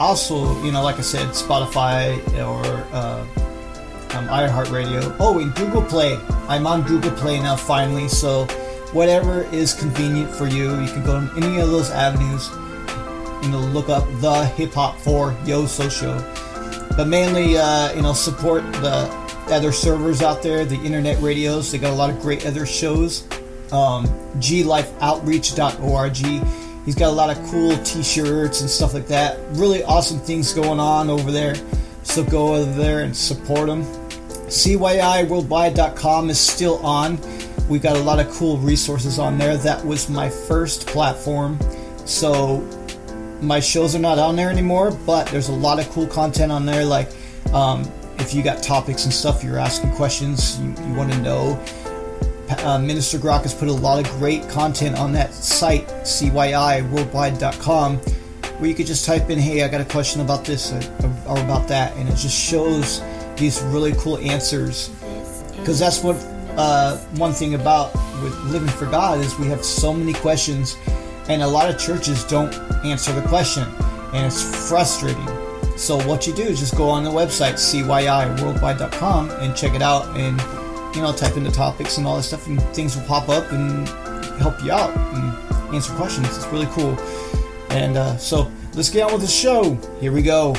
also, 0.00 0.60
you 0.64 0.72
know, 0.72 0.82
like 0.82 0.98
I 0.98 1.02
said, 1.02 1.28
Spotify 1.28 2.18
or 2.38 2.64
uh, 2.94 3.20
um, 4.16 4.26
iHeartRadio. 4.28 5.14
Oh, 5.20 5.38
and 5.38 5.54
Google 5.54 5.82
Play. 5.82 6.18
I'm 6.48 6.66
on 6.66 6.82
Google 6.82 7.12
Play 7.12 7.38
now, 7.38 7.54
finally. 7.54 8.08
So, 8.08 8.46
whatever 8.92 9.44
is 9.52 9.74
convenient 9.74 10.30
for 10.30 10.48
you, 10.48 10.80
you 10.80 10.88
can 10.88 11.04
go 11.04 11.20
to 11.20 11.30
any 11.36 11.60
of 11.60 11.70
those 11.70 11.90
avenues 11.90 12.48
and 13.44 13.74
look 13.74 13.88
up 13.88 14.04
the 14.20 14.46
Hip 14.56 14.72
Hop 14.72 14.98
for 14.98 15.36
Yo 15.44 15.66
Soul. 15.66 16.20
But 16.96 17.06
mainly, 17.06 17.56
uh, 17.58 17.92
you 17.94 18.02
know, 18.02 18.14
support 18.14 18.64
the 18.74 19.08
other 19.48 19.70
servers 19.70 20.22
out 20.22 20.42
there, 20.42 20.64
the 20.64 20.82
internet 20.82 21.20
radios. 21.20 21.70
They 21.70 21.78
got 21.78 21.92
a 21.92 21.94
lot 21.94 22.10
of 22.10 22.20
great 22.20 22.44
other 22.46 22.66
shows. 22.66 23.22
Um, 23.70 24.06
glifeoutreach.org 24.38 26.69
He's 26.90 26.96
got 26.96 27.10
a 27.10 27.12
lot 27.12 27.30
of 27.30 27.40
cool 27.52 27.76
t-shirts 27.84 28.62
and 28.62 28.68
stuff 28.68 28.94
like 28.94 29.06
that. 29.06 29.38
Really 29.50 29.84
awesome 29.84 30.18
things 30.18 30.52
going 30.52 30.80
on 30.80 31.08
over 31.08 31.30
there. 31.30 31.54
So 32.02 32.24
go 32.24 32.56
over 32.56 32.72
there 32.72 33.02
and 33.02 33.16
support 33.16 33.68
him. 33.68 33.84
CYIworldwide.com 33.84 36.30
is 36.30 36.40
still 36.40 36.84
on. 36.84 37.20
We 37.68 37.78
got 37.78 37.94
a 37.94 38.00
lot 38.00 38.18
of 38.18 38.28
cool 38.32 38.58
resources 38.58 39.20
on 39.20 39.38
there. 39.38 39.56
That 39.56 39.86
was 39.86 40.10
my 40.10 40.28
first 40.28 40.88
platform. 40.88 41.60
So 42.06 42.58
my 43.40 43.60
shows 43.60 43.94
are 43.94 44.00
not 44.00 44.18
on 44.18 44.34
there 44.34 44.50
anymore, 44.50 44.90
but 44.90 45.28
there's 45.28 45.48
a 45.48 45.54
lot 45.54 45.78
of 45.78 45.88
cool 45.90 46.08
content 46.08 46.50
on 46.50 46.66
there. 46.66 46.84
Like, 46.84 47.12
um, 47.52 47.88
if 48.18 48.34
you 48.34 48.42
got 48.42 48.64
topics 48.64 49.04
and 49.04 49.14
stuff, 49.14 49.44
you're 49.44 49.58
asking 49.58 49.92
questions, 49.92 50.58
you, 50.58 50.74
you 50.88 50.94
want 50.94 51.12
to 51.12 51.18
know. 51.18 51.64
Uh, 52.58 52.78
Minister 52.78 53.18
Grok 53.18 53.42
has 53.42 53.54
put 53.54 53.68
a 53.68 53.72
lot 53.72 54.04
of 54.04 54.10
great 54.18 54.48
content 54.48 54.98
on 54.98 55.12
that 55.12 55.32
site, 55.32 55.86
cyiworldwide.com, 55.86 57.96
where 57.96 58.68
you 58.68 58.74
could 58.74 58.86
just 58.86 59.04
type 59.04 59.30
in, 59.30 59.38
hey, 59.38 59.62
I 59.62 59.68
got 59.68 59.80
a 59.80 59.84
question 59.84 60.20
about 60.20 60.44
this 60.44 60.72
or, 60.72 60.80
or 61.28 61.38
about 61.38 61.68
that, 61.68 61.96
and 61.96 62.08
it 62.08 62.16
just 62.16 62.36
shows 62.36 63.02
these 63.36 63.62
really 63.62 63.92
cool 63.94 64.18
answers. 64.18 64.88
Because 65.56 65.78
that's 65.78 66.02
what 66.02 66.16
uh, 66.56 66.96
one 67.16 67.32
thing 67.32 67.54
about 67.54 67.94
with 68.22 68.36
living 68.46 68.68
for 68.68 68.86
God 68.86 69.20
is 69.20 69.38
we 69.38 69.46
have 69.46 69.64
so 69.64 69.94
many 69.94 70.12
questions, 70.12 70.76
and 71.28 71.42
a 71.42 71.46
lot 71.46 71.70
of 71.70 71.78
churches 71.78 72.24
don't 72.24 72.52
answer 72.84 73.12
the 73.12 73.26
question, 73.28 73.62
and 74.12 74.26
it's 74.26 74.68
frustrating. 74.68 75.26
So 75.78 76.04
what 76.06 76.26
you 76.26 76.34
do 76.34 76.42
is 76.42 76.58
just 76.58 76.76
go 76.76 76.90
on 76.90 77.04
the 77.04 77.10
website 77.10 77.54
cyiworldwide.com 77.54 79.30
and 79.30 79.56
check 79.56 79.74
it 79.74 79.82
out, 79.82 80.16
and 80.16 80.38
you 80.94 81.02
know 81.02 81.12
type 81.12 81.36
in 81.36 81.44
the 81.44 81.50
topics 81.50 81.98
and 81.98 82.06
all 82.06 82.16
that 82.16 82.22
stuff, 82.22 82.46
and 82.46 82.60
things 82.74 82.96
will 82.96 83.04
pop 83.04 83.28
up 83.28 83.50
and 83.52 83.88
help 84.40 84.62
you 84.62 84.72
out 84.72 84.96
and 85.14 85.74
answer 85.74 85.92
questions. 85.94 86.26
It's 86.36 86.46
really 86.48 86.66
cool. 86.66 86.98
And 87.70 87.96
uh, 87.96 88.16
so 88.16 88.50
let's 88.74 88.90
get 88.90 89.04
on 89.04 89.12
with 89.12 89.22
the 89.22 89.28
show. 89.28 89.74
Here 90.00 90.12
we 90.12 90.22
go. 90.22 90.54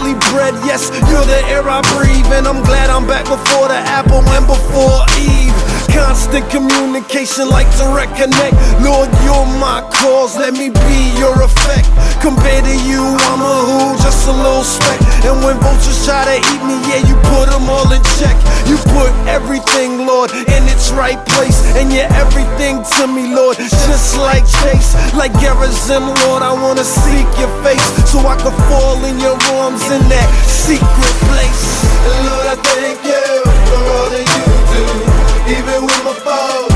Daily 0.00 0.14
bread, 0.32 0.54
yes, 0.64 0.90
you're 1.08 1.24
the 1.24 1.40
air 1.48 1.62
I 1.68 1.80
breathe. 1.94 2.26
And 2.32 2.46
I'm 2.46 2.62
glad 2.62 2.90
I'm 2.90 3.06
back 3.06 3.24
before 3.24 3.68
the 3.68 3.74
apple 3.74 4.20
and 4.20 4.46
before 4.46 5.04
Eve. 5.18 5.49
Constant 6.10 6.50
communication 6.50 7.46
like 7.46 7.70
to 7.78 7.86
reconnect. 7.86 8.58
Lord, 8.82 9.06
you're 9.22 9.46
my 9.62 9.78
cause, 9.94 10.34
let 10.34 10.58
me 10.58 10.66
be 10.66 10.98
your 11.22 11.38
effect. 11.38 11.86
Compared 12.18 12.66
to 12.66 12.76
you, 12.82 12.98
I'm 13.30 13.38
a 13.38 13.54
who, 13.62 13.94
just 14.02 14.26
a 14.26 14.34
little 14.34 14.66
speck. 14.66 14.98
And 15.22 15.38
when 15.46 15.54
vultures 15.62 16.02
try 16.02 16.26
to 16.26 16.34
eat 16.34 16.62
me, 16.66 16.82
yeah, 16.90 17.06
you 17.06 17.14
put 17.30 17.46
them 17.46 17.70
all 17.70 17.86
in 17.94 18.02
check. 18.18 18.34
You 18.66 18.74
put 18.90 19.14
everything, 19.30 20.02
Lord, 20.02 20.34
in 20.34 20.62
its 20.66 20.90
right 20.90 21.22
place. 21.38 21.62
And 21.78 21.94
you're 21.94 22.10
everything 22.18 22.82
to 22.98 23.06
me, 23.06 23.30
Lord, 23.30 23.62
just 23.62 24.18
like 24.18 24.42
Chase. 24.66 24.98
Like 25.14 25.30
Gerizim, 25.38 26.10
Lord, 26.26 26.42
I 26.42 26.50
wanna 26.50 26.82
seek 26.82 27.30
your 27.38 27.54
face 27.62 27.86
so 28.10 28.18
I 28.26 28.34
can 28.34 28.50
fall 28.66 28.98
in 29.06 29.14
your 29.22 29.38
arms 29.62 29.86
in 29.94 30.02
that 30.10 30.26
secret 30.42 31.16
place. 31.30 31.62
And 32.02 32.18
Lord, 32.26 32.46
I 32.50 32.56
thank 32.66 32.98
you 32.98 33.22
for 33.70 33.78
all 33.78 34.10
that 34.10 34.26
you. 34.26 34.49
Even 35.50 35.82
with 35.84 36.04
my 36.04 36.14
faults, 36.24 36.69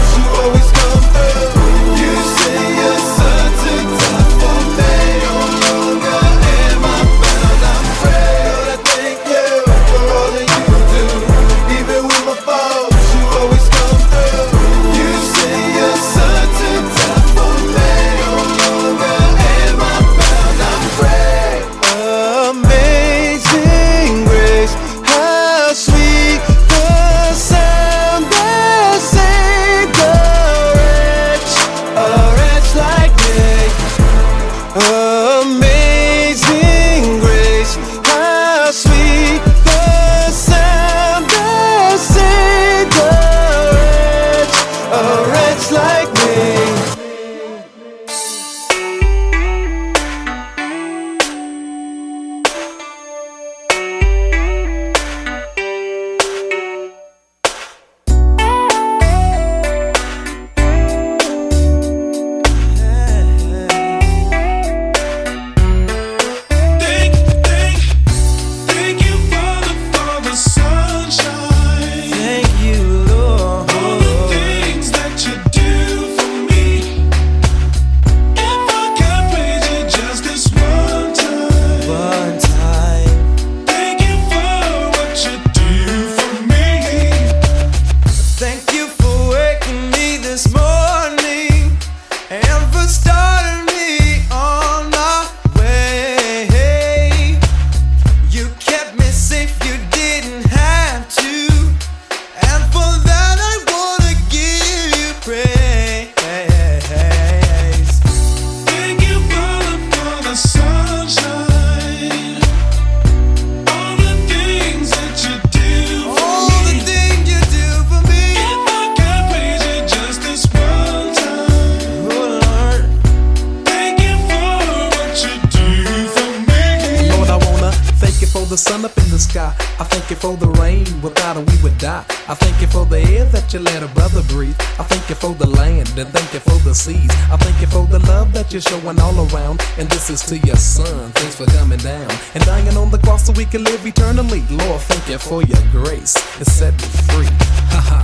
eternally. 144.24 144.56
Lord, 144.56 144.80
thank 144.82 145.08
you 145.08 145.18
for 145.18 145.42
your 145.42 145.60
grace. 145.70 146.14
and 146.38 146.46
set 146.46 146.72
me 146.74 146.88
free. 147.12 147.26
Ha 147.70 147.80
ha. 147.88 148.00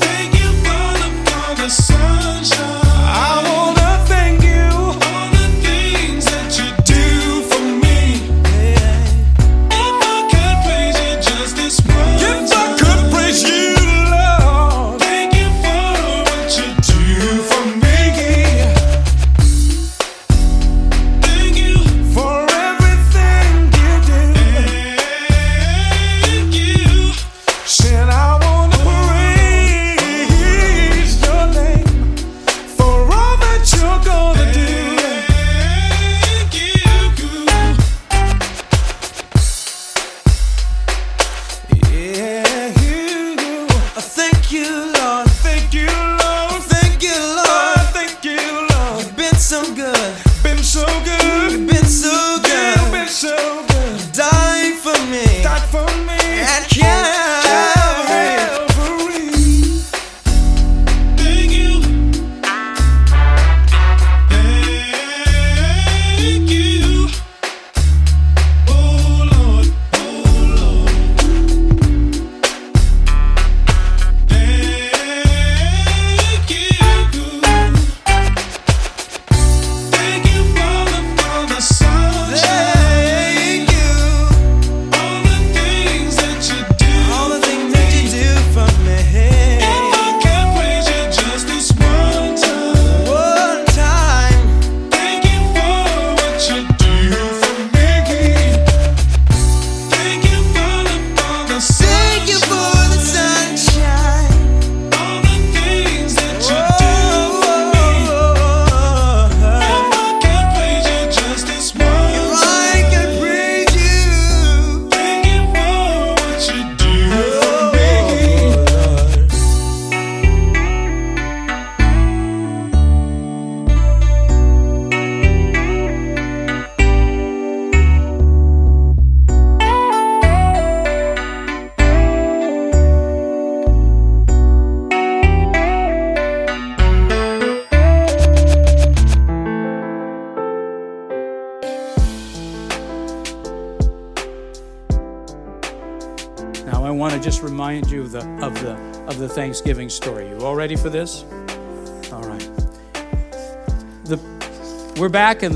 Thank 0.00 0.34
you, 0.34 0.50
for 0.62 1.62
the 1.62 1.68
sunshine. 1.68 2.66
I 3.02 3.42
wanna 3.46 3.79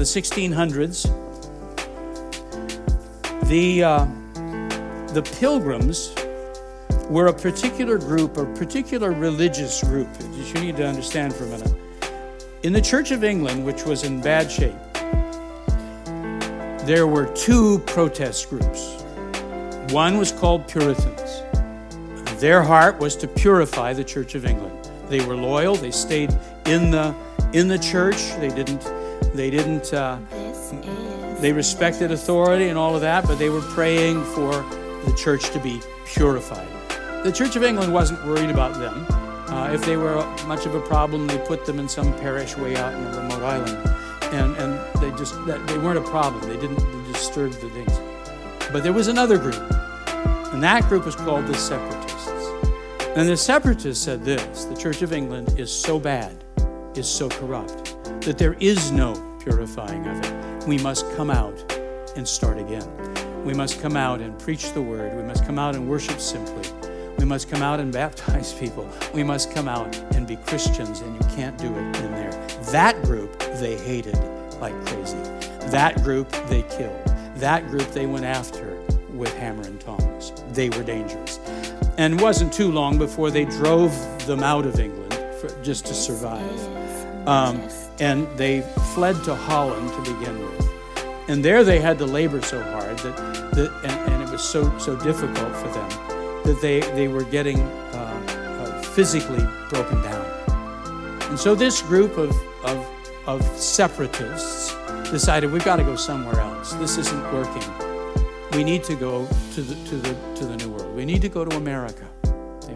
the 0.04 0.20
1600s. 0.20 1.04
The 3.48 3.82
uh, 3.82 4.06
the 5.14 5.22
Pilgrims 5.38 6.14
were 7.08 7.28
a 7.28 7.32
particular 7.32 7.96
group, 7.96 8.36
a 8.36 8.44
particular 8.54 9.12
religious 9.12 9.82
group. 9.82 10.12
that 10.12 10.28
You 10.30 10.60
need 10.60 10.76
to 10.76 10.86
understand 10.86 11.34
for 11.34 11.44
a 11.44 11.48
minute. 11.48 11.74
In 12.64 12.74
the 12.74 12.82
Church 12.82 13.12
of 13.12 13.24
England, 13.24 13.64
which 13.64 13.84
was 13.84 14.04
in 14.04 14.20
bad 14.20 14.50
shape, 14.50 14.74
there 16.86 17.06
were 17.06 17.26
two 17.34 17.78
protest 17.86 18.50
groups. 18.50 19.02
One 19.90 20.18
was 20.18 20.32
called 20.32 20.68
Puritans. 20.68 21.42
Their 22.40 22.62
heart 22.62 22.98
was 22.98 23.16
to 23.16 23.28
purify 23.28 23.94
the 23.94 24.04
Church 24.04 24.34
of 24.34 24.44
England. 24.44 24.90
They 25.08 25.24
were 25.24 25.36
loyal. 25.36 25.76
They 25.76 25.92
stayed 25.92 26.36
in 26.66 26.90
the 26.90 27.14
in 27.54 27.68
the 27.68 27.78
church. 27.78 28.16
They 28.40 28.50
didn't 28.50 28.82
they 29.34 29.50
didn't 29.50 29.92
uh, 29.92 30.18
they 31.40 31.52
respected 31.52 32.10
authority 32.10 32.68
and 32.68 32.78
all 32.78 32.94
of 32.94 33.02
that, 33.02 33.26
but 33.26 33.38
they 33.38 33.50
were 33.50 33.60
praying 33.60 34.24
for 34.24 34.52
the 35.04 35.14
church 35.16 35.50
to 35.50 35.58
be 35.58 35.80
purified. 36.06 36.68
The 37.24 37.32
Church 37.32 37.56
of 37.56 37.62
England 37.62 37.92
wasn't 37.92 38.24
worried 38.24 38.50
about 38.50 38.74
them. 38.74 39.06
Uh, 39.52 39.70
if 39.72 39.84
they 39.84 39.96
were 39.96 40.24
much 40.46 40.66
of 40.66 40.74
a 40.74 40.80
problem, 40.80 41.26
they 41.26 41.38
put 41.38 41.66
them 41.66 41.78
in 41.78 41.88
some 41.88 42.12
parish 42.18 42.56
way 42.56 42.76
out 42.76 42.94
in 42.94 43.04
a 43.04 43.20
remote 43.20 43.42
island, 43.42 43.76
and 44.34 44.56
and 44.56 45.02
they 45.02 45.10
just 45.18 45.34
that, 45.46 45.66
they 45.66 45.78
weren't 45.78 45.98
a 45.98 46.10
problem. 46.10 46.40
They 46.48 46.56
didn't 46.56 47.12
disturb 47.12 47.52
the 47.52 47.70
things. 47.70 48.00
But 48.72 48.82
there 48.82 48.92
was 48.92 49.08
another 49.08 49.38
group, 49.38 49.60
and 50.52 50.62
that 50.62 50.88
group 50.88 51.04
was 51.04 51.16
called 51.16 51.46
the 51.46 51.54
Separatists. 51.54 52.28
And 53.16 53.28
the 53.28 53.36
Separatists 53.36 54.04
said 54.04 54.24
this 54.24 54.64
the 54.64 54.76
Church 54.76 55.02
of 55.02 55.12
England 55.12 55.58
is 55.58 55.72
so 55.72 55.98
bad, 55.98 56.44
is 56.94 57.08
so 57.08 57.28
corrupt, 57.28 57.96
that 58.22 58.38
there 58.38 58.54
is 58.60 58.90
no 58.90 59.14
purifying 59.44 60.07
of 60.07 60.24
it. 60.24 60.66
We 60.66 60.78
must 60.78 61.09
come 61.14 61.30
out 61.30 61.62
and 62.16 62.26
start 62.26 62.59
again. 62.59 62.88
We 63.44 63.52
must 63.52 63.80
come 63.80 63.96
out 63.96 64.20
and 64.20 64.38
preach 64.38 64.72
the 64.72 64.80
word. 64.80 65.14
We 65.14 65.22
must 65.22 65.44
come 65.44 65.59
out 65.59 65.76
and 65.76 65.87
worship 65.88 66.18
simply. 66.18 66.68
We 67.18 67.26
must 67.26 67.50
come 67.50 67.62
out 67.62 67.78
and 67.78 67.92
baptize 68.02 68.54
people. 68.54 68.88
We 69.12 69.22
must 69.22 69.52
come 69.52 69.68
out 69.68 69.94
and 70.14 70.26
be 70.26 70.37
Christians, 70.37 71.00
and 71.00 71.14
you 71.14 71.37
can't 71.37 71.57
do 71.59 71.66
it 71.66 71.96
in 71.96 72.12
there. 72.12 72.33
That 72.72 73.00
group 73.02 73.38
they 73.61 73.76
hated 73.76 74.18
like 74.61 74.74
crazy. 74.87 75.18
That 75.70 76.02
group 76.02 76.30
they 76.48 76.62
killed. 76.62 77.04
That 77.37 77.68
group 77.68 77.88
they 77.90 78.07
went 78.07 78.24
after 78.24 78.80
with 79.11 79.37
hammer 79.37 79.62
and 79.62 79.80
tongs. 79.80 80.33
They 80.52 80.70
were 80.70 80.83
dangerous. 80.83 81.38
And 81.98 82.14
it 82.14 82.20
wasn't 82.22 82.52
too 82.52 82.72
long 82.72 82.98
before 82.98 83.30
they 83.30 83.44
drove 83.44 83.92
them 84.26 84.42
out 84.42 84.66
of 84.66 84.80
England 84.80 85.14
for, 85.40 85.48
just 85.62 85.87
to 85.87 85.94
survive. 85.94 87.28
Um, 87.28 87.68
and 88.00 88.26
they 88.37 88.61
fled 88.94 89.22
to 89.24 89.35
Holland 89.35 89.88
to 89.90 90.12
begin 90.12 90.38
with. 90.40 90.68
And 91.28 91.44
there 91.44 91.64
they 91.64 91.80
had 91.80 91.98
to 91.98 92.07
labor 92.07 92.42
so 92.42 92.62
hard 92.62 92.98
that, 92.98 93.16
that 93.52 93.72
and, 93.85 94.12
and 94.12 94.22
it 94.22 94.30
was 94.30 94.42
so, 94.42 94.76
so 94.78 94.96
difficult 94.96 95.57
for 95.57 95.68
them 95.68 95.88
that 96.44 96.59
they, 96.61 96.80
they 96.80 97.09
were 97.09 97.24
getting 97.24 97.61
uh, 97.61 98.26
uh, 98.28 98.83
physically 98.83 99.44
broken 99.70 100.02
down. 100.02 100.24
And 101.30 101.38
so 101.38 101.54
this 101.54 101.80
group 101.83 102.18
of, 102.18 102.30
of, 102.64 102.87
of 103.26 103.42
separatists 103.59 104.74
decided 105.11 105.50
we've 105.50 105.64
got 105.64 105.76
to 105.76 105.85
go 105.85 105.96
somewhere 105.96 106.38
else. 106.40 106.74
This 106.74 106.98
isn't 106.98 107.33
working. 107.33 107.62
We 108.52 108.64
need 108.64 108.85
to 108.85 108.94
go 108.94 109.26
to 109.54 109.62
the, 109.62 109.74
to 109.88 109.96
the, 109.96 110.35
to 110.37 110.44
the 110.44 110.57
New 110.57 110.70
World. 110.70 110.94
We 110.94 111.04
need 111.04 111.22
to 111.22 111.28
go 111.28 111.44
to 111.44 111.57
America. 111.57 112.07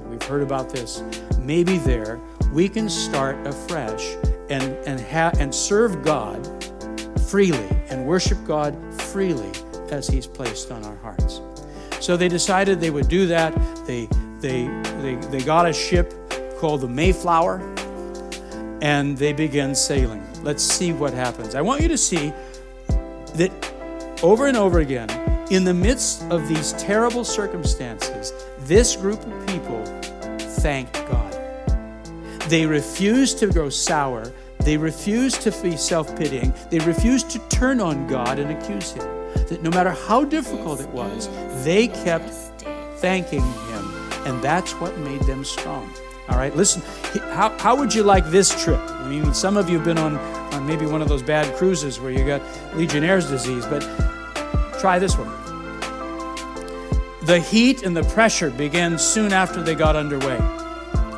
We've 0.08 0.22
heard 0.22 0.42
about 0.42 0.70
this. 0.70 1.02
Maybe 1.38 1.78
there 1.78 2.18
we 2.52 2.68
can 2.68 2.88
start 2.88 3.46
afresh 3.46 4.16
and, 4.50 4.62
and, 4.86 5.00
ha- 5.00 5.32
and 5.38 5.54
serve 5.54 6.02
God 6.02 6.46
freely 7.28 7.68
and 7.88 8.06
worship 8.06 8.38
God 8.46 8.76
freely 9.02 9.50
as 9.90 10.08
He's 10.08 10.26
placed 10.26 10.70
on 10.70 10.84
our 10.84 10.96
hearts. 10.96 11.40
So 12.00 12.16
they 12.16 12.28
decided 12.28 12.80
they 12.80 12.90
would 12.90 13.08
do 13.08 13.26
that. 13.26 13.54
They, 13.86 14.08
they, 14.40 14.66
they, 15.00 15.16
they 15.30 15.40
got 15.40 15.68
a 15.68 15.72
ship 15.72 16.14
called 16.58 16.80
the 16.80 16.88
Mayflower 16.88 17.60
and 18.80 19.16
they 19.18 19.32
began 19.32 19.74
sailing. 19.74 20.24
Let's 20.42 20.62
see 20.62 20.92
what 20.92 21.12
happens. 21.12 21.54
I 21.54 21.60
want 21.60 21.82
you 21.82 21.88
to 21.88 21.98
see 21.98 22.32
that 23.34 23.50
over 24.22 24.46
and 24.46 24.56
over 24.56 24.80
again, 24.80 25.08
in 25.50 25.64
the 25.64 25.74
midst 25.74 26.22
of 26.30 26.46
these 26.48 26.72
terrible 26.74 27.24
circumstances, 27.24 28.32
this 28.60 28.96
group 28.96 29.24
of 29.24 29.46
people 29.46 29.84
thanked 30.60 30.94
God. 31.10 31.27
They 32.48 32.64
refused 32.64 33.38
to 33.40 33.46
grow 33.48 33.68
sour. 33.68 34.32
They 34.60 34.78
refused 34.78 35.42
to 35.42 35.50
be 35.62 35.76
self 35.76 36.16
pitying. 36.16 36.54
They 36.70 36.78
refused 36.78 37.28
to 37.30 37.38
turn 37.50 37.78
on 37.78 38.06
God 38.06 38.38
and 38.38 38.50
accuse 38.50 38.92
Him. 38.92 39.04
That 39.48 39.62
no 39.62 39.68
matter 39.68 39.90
how 39.90 40.24
difficult 40.24 40.80
it 40.80 40.88
was, 40.88 41.28
they 41.62 41.88
kept 41.88 42.30
thanking 43.00 43.42
Him. 43.42 43.84
And 44.26 44.42
that's 44.42 44.72
what 44.80 44.96
made 44.98 45.20
them 45.22 45.44
strong. 45.44 45.90
All 46.30 46.38
right, 46.38 46.54
listen, 46.56 46.80
how, 47.32 47.56
how 47.58 47.76
would 47.76 47.94
you 47.94 48.02
like 48.02 48.24
this 48.26 48.50
trip? 48.62 48.80
I 48.80 49.08
mean, 49.08 49.34
some 49.34 49.58
of 49.58 49.68
you 49.68 49.76
have 49.76 49.84
been 49.84 49.98
on, 49.98 50.16
on 50.54 50.66
maybe 50.66 50.86
one 50.86 51.02
of 51.02 51.08
those 51.08 51.22
bad 51.22 51.54
cruises 51.56 52.00
where 52.00 52.10
you 52.10 52.26
got 52.26 52.42
Legionnaire's 52.74 53.28
disease, 53.28 53.66
but 53.66 53.80
try 54.80 54.98
this 54.98 55.16
one. 55.18 55.28
The 57.26 57.40
heat 57.40 57.82
and 57.82 57.94
the 57.94 58.04
pressure 58.04 58.50
began 58.50 58.98
soon 58.98 59.34
after 59.34 59.62
they 59.62 59.74
got 59.74 59.96
underway. 59.96 60.38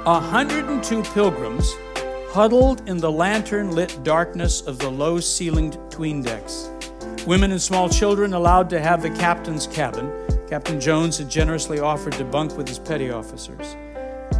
102 0.05 1.03
pilgrims 1.13 1.77
huddled 2.31 2.89
in 2.89 2.97
the 2.97 3.13
lantern 3.13 3.73
lit 3.73 4.03
darkness 4.03 4.63
of 4.63 4.79
the 4.79 4.89
low 4.89 5.21
ceilinged 5.21 5.79
tween 5.91 6.23
decks. 6.23 6.71
Women 7.27 7.51
and 7.51 7.61
small 7.61 7.87
children 7.91 8.33
allowed 8.33 8.71
to 8.71 8.81
have 8.81 9.03
the 9.03 9.11
captain's 9.11 9.67
cabin. 9.67 10.11
Captain 10.49 10.81
Jones 10.81 11.19
had 11.19 11.29
generously 11.29 11.81
offered 11.81 12.15
to 12.15 12.25
bunk 12.25 12.57
with 12.57 12.67
his 12.67 12.79
petty 12.79 13.11
officers. 13.11 13.77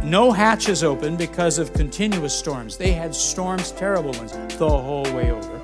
No 0.03 0.31
hatches 0.31 0.83
open 0.83 1.15
because 1.15 1.59
of 1.59 1.73
continuous 1.73 2.33
storms. 2.33 2.75
They 2.75 2.93
had 2.93 3.13
storms, 3.13 3.71
terrible 3.71 4.13
ones, 4.13 4.31
the 4.57 4.67
whole 4.67 5.03
way 5.13 5.29
over. 5.29 5.61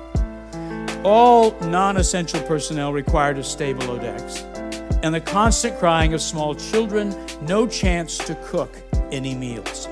All 1.02 1.58
non 1.62 1.96
essential 1.96 2.40
personnel 2.42 2.92
required 2.92 3.34
to 3.34 3.42
stay 3.42 3.72
below 3.72 3.98
decks. 3.98 4.42
And 5.02 5.12
the 5.12 5.20
constant 5.20 5.76
crying 5.80 6.14
of 6.14 6.22
small 6.22 6.54
children, 6.54 7.16
no 7.42 7.66
chance 7.66 8.16
to 8.18 8.36
cook 8.44 8.70
any 9.12 9.34
meals. 9.34 9.88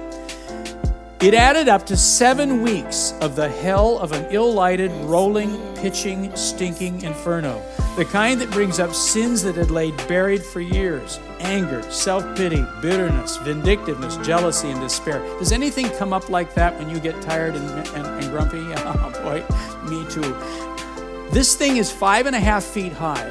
It 1.20 1.32
added 1.32 1.66
up 1.66 1.86
to 1.86 1.96
seven 1.96 2.62
weeks 2.62 3.14
of 3.22 3.36
the 3.36 3.48
hell 3.48 3.98
of 3.98 4.12
an 4.12 4.26
ill 4.30 4.52
lighted, 4.52 4.90
rolling, 5.06 5.56
pitching, 5.76 6.34
stinking 6.36 7.00
inferno. 7.02 7.62
The 7.96 8.04
kind 8.04 8.38
that 8.42 8.50
brings 8.50 8.78
up 8.78 8.94
sins 8.94 9.42
that 9.44 9.56
had 9.56 9.70
laid 9.70 9.96
buried 10.08 10.44
for 10.44 10.60
years 10.60 11.18
anger, 11.40 11.82
self 11.90 12.22
pity, 12.36 12.62
bitterness, 12.82 13.38
vindictiveness, 13.38 14.18
jealousy, 14.18 14.68
and 14.68 14.80
despair. 14.80 15.20
Does 15.38 15.52
anything 15.52 15.88
come 15.92 16.12
up 16.12 16.28
like 16.28 16.52
that 16.54 16.78
when 16.78 16.90
you 16.90 17.00
get 17.00 17.20
tired 17.22 17.54
and, 17.54 17.88
and, 17.96 18.06
and 18.06 18.30
grumpy? 18.30 18.58
Oh 18.86 19.10
boy, 19.22 19.42
me 19.90 20.08
too. 20.10 21.30
This 21.32 21.56
thing 21.56 21.78
is 21.78 21.90
five 21.90 22.26
and 22.26 22.36
a 22.36 22.40
half 22.40 22.62
feet 22.62 22.92
high. 22.92 23.28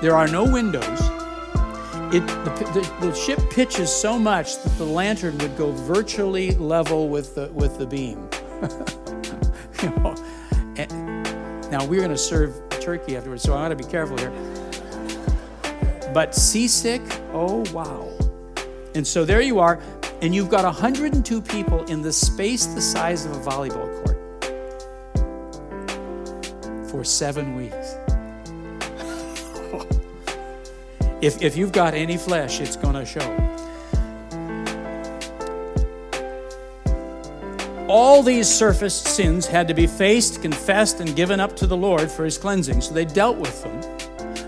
There 0.00 0.16
are 0.16 0.26
no 0.26 0.50
windows. 0.50 1.25
It, 2.12 2.26
the, 2.26 2.90
the, 3.00 3.06
the 3.06 3.14
ship 3.14 3.40
pitches 3.50 3.92
so 3.92 4.18
much 4.18 4.62
that 4.62 4.78
the 4.78 4.84
lantern 4.84 5.36
would 5.38 5.56
go 5.56 5.72
virtually 5.72 6.52
level 6.52 7.08
with 7.08 7.34
the, 7.34 7.48
with 7.48 7.78
the 7.78 7.86
beam. 7.86 8.28
You 9.82 9.90
know, 9.90 10.14
now 11.70 11.84
we're 11.84 12.00
going 12.00 12.08
to 12.10 12.16
serve 12.16 12.54
turkey 12.70 13.16
afterwards, 13.16 13.42
so 13.42 13.54
I 13.54 13.68
got 13.68 13.68
to 13.68 13.76
be 13.76 13.84
careful 13.84 14.16
here. 14.16 14.32
But 16.14 16.34
seasick, 16.34 17.02
oh 17.32 17.64
wow. 17.72 18.10
And 18.94 19.06
so 19.06 19.26
there 19.26 19.42
you 19.42 19.58
are, 19.58 19.78
and 20.22 20.34
you've 20.34 20.48
got 20.48 20.64
102 20.64 21.42
people 21.42 21.84
in 21.84 22.00
the 22.00 22.12
space 22.12 22.64
the 22.66 22.80
size 22.80 23.26
of 23.26 23.32
a 23.32 23.40
volleyball 23.40 24.04
court 24.04 24.16
for 26.90 27.04
seven 27.04 27.54
weeks. 27.54 27.96
If, 31.20 31.42
if 31.42 31.56
you've 31.56 31.72
got 31.72 31.94
any 31.94 32.16
flesh, 32.16 32.60
it's 32.60 32.76
going 32.76 32.94
to 32.94 33.04
show. 33.04 33.46
All 37.88 38.22
these 38.22 38.52
surface 38.52 39.00
sins 39.00 39.46
had 39.46 39.68
to 39.68 39.74
be 39.74 39.86
faced, 39.86 40.42
confessed, 40.42 41.00
and 41.00 41.14
given 41.14 41.38
up 41.38 41.54
to 41.56 41.66
the 41.66 41.76
Lord 41.76 42.10
for 42.10 42.24
his 42.24 42.36
cleansing, 42.36 42.80
so 42.80 42.92
they 42.92 43.04
dealt 43.04 43.38
with 43.38 43.62
them. 43.62 43.80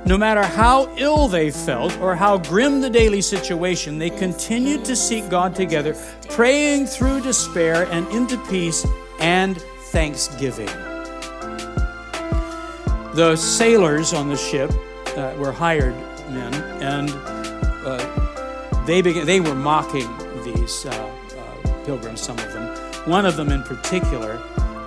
No 0.05 0.19
matter 0.19 0.43
how 0.43 0.93
ill 0.97 1.29
they 1.29 1.51
felt 1.51 1.97
or 2.01 2.17
how 2.17 2.39
grim 2.39 2.81
the 2.81 2.91
daily 2.91 3.21
situation, 3.21 3.99
they 3.99 4.11
continued 4.11 4.85
to 4.87 4.97
seek 4.97 5.29
God 5.29 5.55
together, 5.55 5.95
praying 6.31 6.87
through 6.87 7.21
despair 7.21 7.87
and 7.93 8.09
into 8.09 8.37
peace 8.49 8.87
and 9.21 9.61
thanksgiving. 9.93 10.67
The 13.15 13.37
sailors 13.37 14.13
on 14.13 14.29
the 14.29 14.37
ship 14.37 14.73
uh, 15.17 15.35
were 15.39 15.53
hired 15.53 15.95
men, 16.31 16.55
and 16.83 17.11
uh, 17.85 18.85
they 18.87 19.03
began, 19.03 19.27
they 19.27 19.41
were 19.41 19.55
mocking 19.55 20.09
these 20.45 20.87
uh, 20.87 20.91
uh, 20.91 21.85
pilgrims, 21.85 22.21
some 22.21 22.39
of 22.39 22.53
them. 22.53 22.67
One 23.11 23.27
of 23.27 23.37
them 23.37 23.51
in 23.51 23.63
particular 23.63 24.41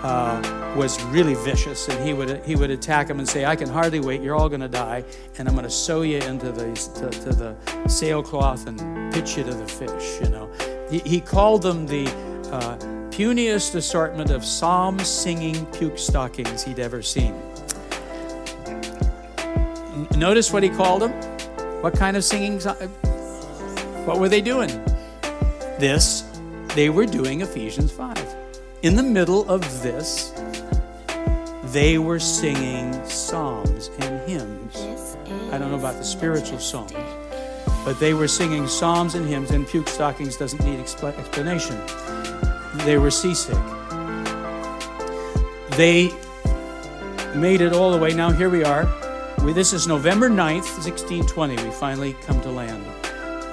uh, 0.04 0.74
was 0.76 1.02
really 1.06 1.36
vicious, 1.36 1.88
and 1.88 2.06
he 2.06 2.14
would 2.14 2.44
he 2.44 2.56
would 2.56 2.72
attack 2.72 3.08
them 3.08 3.20
and 3.20 3.28
say, 3.28 3.46
"I 3.46 3.56
can 3.56 3.70
hardly 3.70 4.00
wait. 4.00 4.22
You're 4.22 4.36
all 4.36 4.50
going 4.50 4.62
to 4.62 4.68
die, 4.68 5.04
and 5.38 5.48
I'm 5.48 5.54
going 5.54 5.64
to 5.66 5.70
sew 5.70 6.02
you 6.02 6.18
into 6.18 6.52
the 6.52 6.74
to, 6.96 7.10
to 7.10 7.34
the 7.34 7.56
sailcloth 7.88 8.68
and 8.68 9.14
pitch 9.14 9.38
you 9.38 9.44
to 9.44 9.54
the 9.54 9.68
fish." 9.68 10.20
You 10.22 10.30
know, 10.30 10.52
he, 10.90 11.00
he 11.00 11.22
called 11.22 11.62
them 11.62 11.86
the 11.86 12.08
uh, 12.52 12.78
puniest 13.12 13.76
assortment 13.76 14.32
of 14.32 14.44
psalm 14.44 14.98
singing 15.00 15.66
puke 15.68 15.98
stockings 15.98 16.64
he'd 16.64 16.80
ever 16.80 17.02
seen. 17.02 17.36
Notice 20.18 20.52
what 20.52 20.64
he 20.64 20.70
called 20.70 21.02
them. 21.02 21.31
What 21.82 21.96
kind 21.96 22.16
of 22.16 22.24
singing? 22.24 22.60
What 24.06 24.20
were 24.20 24.30
they 24.30 24.40
doing? 24.40 24.70
This, 25.80 26.24
they 26.76 26.90
were 26.90 27.08
doing 27.08 27.42
Ephesians 27.42 27.92
5. 27.92 28.36
In 28.84 28.96
the 28.96 29.02
middle 29.02 29.50
of 29.50 29.62
this, 29.82 30.32
they 31.64 31.98
were 31.98 32.20
singing 32.20 32.94
psalms 33.06 33.90
and 33.98 34.30
hymns. 34.30 34.78
I 35.52 35.58
don't 35.58 35.72
know 35.72 35.80
about 35.80 35.96
the 35.96 36.04
spiritual 36.04 36.60
songs, 36.60 36.94
but 37.84 38.00
they 38.00 38.14
were 38.14 38.28
singing 38.28 38.68
psalms 38.68 39.16
and 39.16 39.28
hymns, 39.28 39.50
and 39.50 39.68
puke 39.68 39.88
stockings 39.88 40.38
doesn't 40.38 40.64
need 40.64 40.78
expla- 40.78 41.18
explanation. 41.18 41.80
They 42.86 43.00
were 43.00 43.10
seasick. 43.10 43.58
They 45.78 46.12
made 47.36 47.62
it 47.62 47.74
all 47.74 47.92
the 47.92 47.98
way. 47.98 48.14
Now, 48.14 48.30
here 48.30 48.52
we 48.52 48.64
are. 48.64 48.84
This 49.44 49.74
is 49.74 49.86
November 49.86 50.30
9th, 50.30 50.78
1620. 50.86 51.62
We 51.62 51.72
finally 51.72 52.14
come 52.26 52.40
to 52.42 52.50
land. 52.50 52.86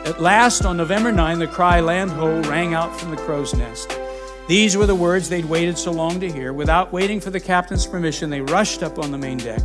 At 0.07 0.21
last, 0.21 0.65
on 0.65 0.77
November 0.77 1.11
9, 1.11 1.41
the 1.41 1.49
cry 1.49 1.81
land 1.81 2.13
ho 2.13 2.41
rang 2.43 2.73
out 2.73 2.99
from 3.01 3.11
the 3.11 3.17
crow's 3.17 3.53
nest. 3.53 3.99
These 4.47 4.77
were 4.77 4.87
the 4.87 4.95
words 4.95 5.29
they'd 5.29 5.45
waited 5.45 5.77
so 5.77 5.91
long 5.91 6.21
to 6.21 6.31
hear. 6.31 6.53
Without 6.53 6.93
waiting 6.93 7.21
for 7.21 7.31
the 7.31 7.41
captain's 7.41 7.85
permission, 7.85 8.31
they 8.31 8.43
rushed 8.43 8.85
up 8.85 9.01
on 9.01 9.11
the 9.11 9.19
main 9.19 9.39
deck, 9.39 9.63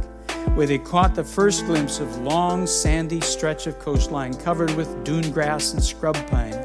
where 0.55 0.65
they 0.65 0.79
caught 0.79 1.13
the 1.13 1.23
first 1.23 1.65
glimpse 1.65 1.99
of 1.99 2.17
long, 2.17 2.65
sandy 2.65 3.21
stretch 3.21 3.67
of 3.67 3.77
coastline 3.77 4.33
covered 4.33 4.71
with 4.71 5.03
dune 5.03 5.29
grass 5.29 5.73
and 5.73 5.83
scrub 5.83 6.15
pine. 6.27 6.55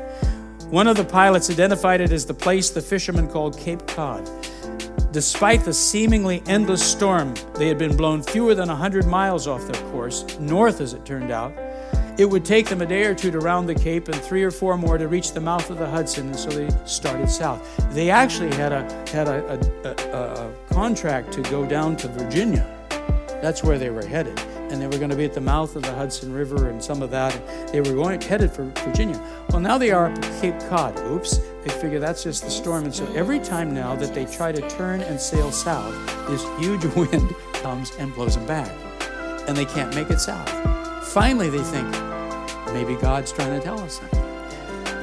One 0.71 0.87
of 0.87 0.97
the 0.97 1.05
pilots 1.05 1.51
identified 1.51 2.01
it 2.01 2.11
as 2.11 2.25
the 2.25 2.33
place 2.33 2.71
the 2.71 2.81
fishermen 2.81 3.29
called 3.29 3.59
Cape 3.59 3.87
Cod. 3.87 4.31
Despite 5.18 5.64
the 5.64 5.74
seemingly 5.74 6.44
endless 6.46 6.81
storm, 6.81 7.35
they 7.57 7.66
had 7.66 7.76
been 7.76 7.96
blown 7.96 8.22
fewer 8.22 8.54
than 8.54 8.68
100 8.68 9.04
miles 9.04 9.48
off 9.48 9.66
their 9.66 9.90
course, 9.90 10.38
north 10.38 10.81
as 10.81 10.92
it 10.94 11.04
turned 11.04 11.33
out. 11.33 11.52
It 12.18 12.24
would 12.24 12.44
take 12.44 12.68
them 12.68 12.83
a 12.83 12.87
day 12.87 13.02
or 13.04 13.16
two 13.16 13.33
to 13.33 13.40
round 13.40 13.68
the 13.68 13.74
Cape 13.74 14.07
and 14.07 14.14
three 14.14 14.44
or 14.44 14.52
four 14.52 14.78
more 14.78 14.96
to 14.96 15.09
reach 15.09 15.33
the 15.33 15.40
mouth 15.40 15.70
of 15.70 15.78
the 15.78 15.90
Hudson, 15.90 16.28
and 16.28 16.37
so 16.37 16.50
they 16.50 16.72
started 16.87 17.28
south. 17.28 17.61
They 17.92 18.11
actually 18.11 18.54
had 18.54 18.72
a, 18.72 18.83
had 19.11 19.26
a, 19.26 19.61
a, 19.83 19.88
a, 19.88 20.50
a 20.50 20.54
contract 20.72 21.33
to 21.33 21.42
go 21.42 21.66
down 21.66 21.96
to 21.96 22.07
Virginia. 22.07 22.64
That's 23.42 23.64
where 23.64 23.76
they 23.76 23.90
were 23.90 24.07
headed. 24.07 24.40
And 24.70 24.81
they 24.81 24.87
were 24.87 24.98
going 24.98 25.11
to 25.11 25.16
be 25.16 25.24
at 25.24 25.33
the 25.33 25.40
mouth 25.40 25.74
of 25.76 25.83
the 25.83 25.94
Hudson 25.94 26.33
River 26.33 26.68
and 26.68 26.83
some 26.83 27.02
of 27.02 27.11
that. 27.11 27.72
They 27.72 27.81
were 27.81 27.94
going 27.94 28.20
headed 28.20 28.52
for 28.52 28.64
Virginia. 28.85 29.20
Well, 29.50 29.61
now 29.61 29.78
they 29.78 29.90
are 29.90 30.07
at 30.07 30.22
Cape 30.40 30.59
Cod. 30.68 30.98
Oops. 31.00 31.38
They 31.64 31.70
figure 31.70 31.98
that's 31.98 32.22
just 32.22 32.44
the 32.44 32.50
storm. 32.50 32.85
And 32.85 32.94
so 32.94 33.11
every 33.14 33.38
time 33.38 33.72
now 33.74 33.96
that 33.96 34.14
they 34.14 34.26
try 34.26 34.52
to 34.52 34.68
turn 34.68 35.00
and 35.00 35.20
sail 35.20 35.50
south, 35.50 35.94
this 36.28 36.44
huge 36.59 36.85
wind 36.96 37.35
comes 37.54 37.92
and 37.98 38.14
blows 38.14 38.37
them 38.37 38.46
back. 38.46 38.70
And 39.48 39.57
they 39.57 39.64
can't 39.64 39.94
make 39.94 40.11
it 40.11 40.20
south. 40.20 40.48
Finally, 41.09 41.48
they 41.48 41.62
think, 41.62 41.90
maybe 42.74 42.94
God's 43.00 43.33
trying 43.33 43.59
to 43.59 43.64
tell 43.64 43.81
us 43.81 43.98
something. 43.98 44.28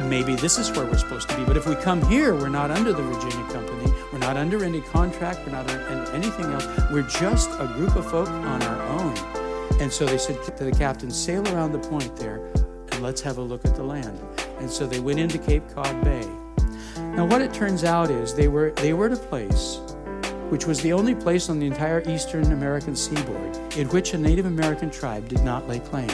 Maybe 0.10 0.36
this 0.36 0.60
is 0.60 0.72
where 0.72 0.86
we're 0.86 0.98
supposed 0.98 1.30
to 1.30 1.38
be. 1.38 1.44
But 1.46 1.58
if 1.58 1.66
we 1.66 1.74
come 1.76 2.02
here, 2.08 2.36
we're 2.36 2.50
not 2.50 2.70
under 2.70 2.94
the 2.94 3.02
Virginia 3.02 3.52
Company. 3.52 3.92
We're 4.12 4.20
not 4.20 4.38
under 4.38 4.64
any 4.64 4.82
contract. 4.82 5.40
We're 5.46 5.54
not 5.54 5.70
under 5.70 6.12
anything 6.12 6.46
else. 6.46 6.68
We're 6.92 7.02
just 7.02 7.50
a 7.60 7.68
group 7.76 7.96
of 7.96 8.10
folk 8.10 8.30
on 8.30 8.62
our 8.62 8.82
own. 8.84 9.35
And 9.80 9.92
so 9.92 10.06
they 10.06 10.18
said 10.18 10.42
to 10.44 10.64
the 10.64 10.72
captain, 10.72 11.12
sail 11.12 11.46
around 11.50 11.72
the 11.72 11.80
point 11.80 12.16
there 12.16 12.38
and 12.92 13.02
let's 13.02 13.22
have 13.22 13.38
a 13.38 13.42
look 13.42 13.66
at 13.66 13.76
the 13.76 13.84
land. 13.84 14.20
And 14.60 14.70
so 14.70 14.88
they 14.88 15.00
went 15.00 15.20
into 15.20 15.38
Cape 15.38 15.64
Cod 15.74 16.04
Bay. 16.04 16.26
Now, 16.98 17.26
what 17.26 17.42
it 17.42 17.54
turns 17.54 17.84
out 17.84 18.10
is 18.10 18.34
they 18.34 18.48
were, 18.48 18.72
they 18.72 18.94
were 18.94 19.08
at 19.08 19.14
a 19.14 19.18
place 19.18 19.80
which 20.50 20.68
was 20.68 20.80
the 20.82 20.94
only 20.94 21.16
place 21.16 21.50
on 21.50 21.60
the 21.60 21.66
entire 21.66 22.08
eastern 22.08 22.52
American 22.52 22.96
seaboard 22.96 23.58
in 23.76 23.88
which 23.90 24.14
a 24.14 24.18
Native 24.18 24.46
American 24.46 24.92
tribe 24.92 25.28
did 25.28 25.42
not 25.42 25.68
lay 25.68 25.80
claim. 25.80 26.10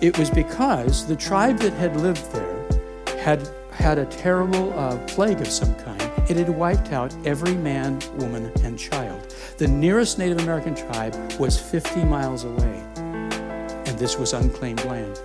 It 0.00 0.18
was 0.18 0.30
because 0.30 1.06
the 1.06 1.16
tribe 1.16 1.58
that 1.58 1.74
had 1.74 1.96
lived 1.98 2.32
there 2.32 3.18
had 3.18 3.46
had 3.74 3.98
a 3.98 4.06
terrible 4.06 4.72
uh, 4.78 4.96
plague 5.06 5.40
of 5.40 5.48
some 5.48 5.74
kind. 5.76 6.00
It 6.28 6.36
had 6.36 6.48
wiped 6.48 6.92
out 6.92 7.14
every 7.26 7.54
man, 7.54 8.00
woman, 8.16 8.50
and 8.64 8.78
child. 8.78 9.34
The 9.58 9.68
nearest 9.68 10.18
Native 10.18 10.38
American 10.38 10.74
tribe 10.74 11.14
was 11.38 11.58
50 11.60 12.04
miles 12.04 12.44
away, 12.44 12.82
and 12.96 13.98
this 13.98 14.18
was 14.18 14.32
unclaimed 14.32 14.84
land. 14.84 15.20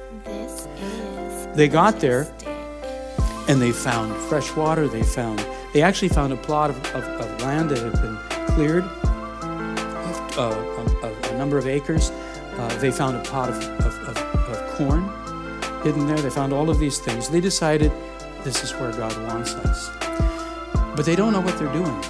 They 1.55 1.67
got 1.67 1.99
there 1.99 2.27
and 3.47 3.59
they 3.59 3.71
found 3.71 4.15
fresh 4.29 4.55
water. 4.55 4.87
They 4.87 5.03
found, 5.03 5.43
they 5.73 5.81
actually 5.81 6.09
found 6.09 6.31
a 6.31 6.37
plot 6.37 6.69
of, 6.69 6.77
of, 6.93 7.03
of 7.03 7.41
land 7.41 7.71
that 7.71 7.79
had 7.79 7.93
been 7.93 8.17
cleared, 8.55 8.83
uh, 10.37 10.53
a, 11.03 11.33
a, 11.33 11.37
number 11.37 11.57
of 11.57 11.65
acres. 11.65 12.11
Uh, 12.11 12.79
they 12.79 12.91
found 12.91 13.17
a 13.17 13.29
pot 13.29 13.49
of, 13.49 13.63
of, 13.85 13.95
of, 14.07 14.17
of 14.17 14.75
corn 14.75 15.09
hidden 15.83 16.07
there. 16.07 16.17
They 16.17 16.29
found 16.29 16.53
all 16.53 16.69
of 16.69 16.79
these 16.79 16.99
things. 16.99 17.29
They 17.29 17.41
decided 17.41 17.91
this 18.43 18.63
is 18.63 18.71
where 18.73 18.91
God 18.91 19.15
wants 19.27 19.53
us. 19.55 19.89
But 20.95 21.05
they 21.05 21.15
don't 21.15 21.33
know 21.33 21.41
what 21.41 21.57
they're 21.57 21.71
doing. 21.73 22.01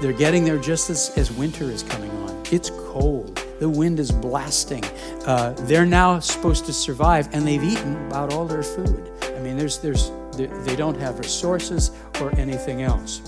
They're 0.00 0.12
getting 0.12 0.44
there 0.44 0.58
just 0.58 0.90
as, 0.90 1.10
as 1.16 1.30
winter 1.32 1.64
is 1.64 1.82
coming 1.82 2.10
on. 2.10 2.42
It's 2.50 2.70
cold. 2.70 3.36
The 3.60 3.68
wind 3.68 4.00
is 4.00 4.10
blasting. 4.10 4.84
Uh, 5.26 5.52
they're 5.60 5.86
now 5.86 6.18
supposed 6.20 6.64
to 6.66 6.72
survive, 6.72 7.28
and 7.32 7.46
they've 7.46 7.62
eaten 7.62 7.94
about 8.06 8.32
all 8.32 8.46
their 8.46 8.62
food. 8.62 9.10
I 9.36 9.40
mean, 9.40 9.56
there's, 9.56 9.78
there's, 9.78 10.10
they 10.32 10.46
they 10.46 10.76
don't 10.76 10.98
have 10.98 11.18
resources 11.18 11.90
or 12.20 12.34
anything 12.38 12.82
else. 12.82 13.20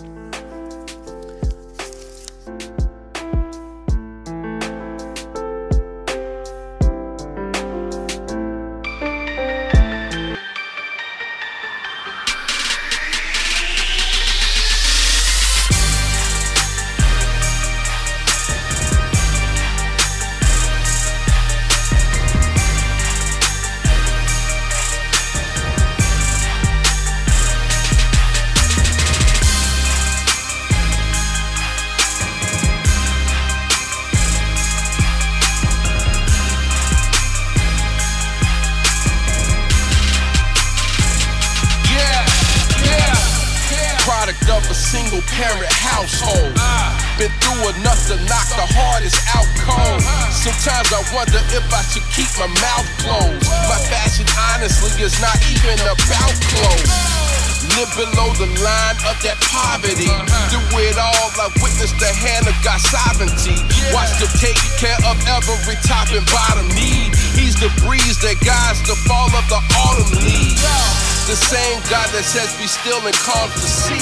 That 72.13 72.25
says 72.25 72.55
be 72.61 72.67
still 72.67 73.01
and 73.07 73.17
calm 73.25 73.49
the 73.57 73.65
sea 73.65 74.02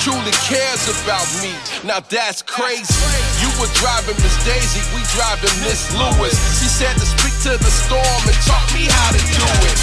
truly 0.00 0.32
cares 0.48 0.88
about 0.88 1.28
me. 1.44 1.52
Now 1.84 2.00
that's 2.00 2.40
crazy. 2.40 2.88
You 3.44 3.52
were 3.60 3.68
driving 3.76 4.16
Miss 4.24 4.36
Daisy, 4.48 4.80
we 4.96 5.04
driving 5.12 5.52
Miss 5.60 5.92
Lewis. 5.92 6.32
She 6.56 6.68
said 6.72 6.96
to 6.96 7.04
speak 7.04 7.36
to 7.44 7.60
the 7.60 7.72
storm 7.72 8.22
and 8.24 8.38
taught 8.48 8.68
me 8.72 8.88
how 8.88 9.12
to 9.12 9.20
do 9.20 9.46
it. 9.68 9.76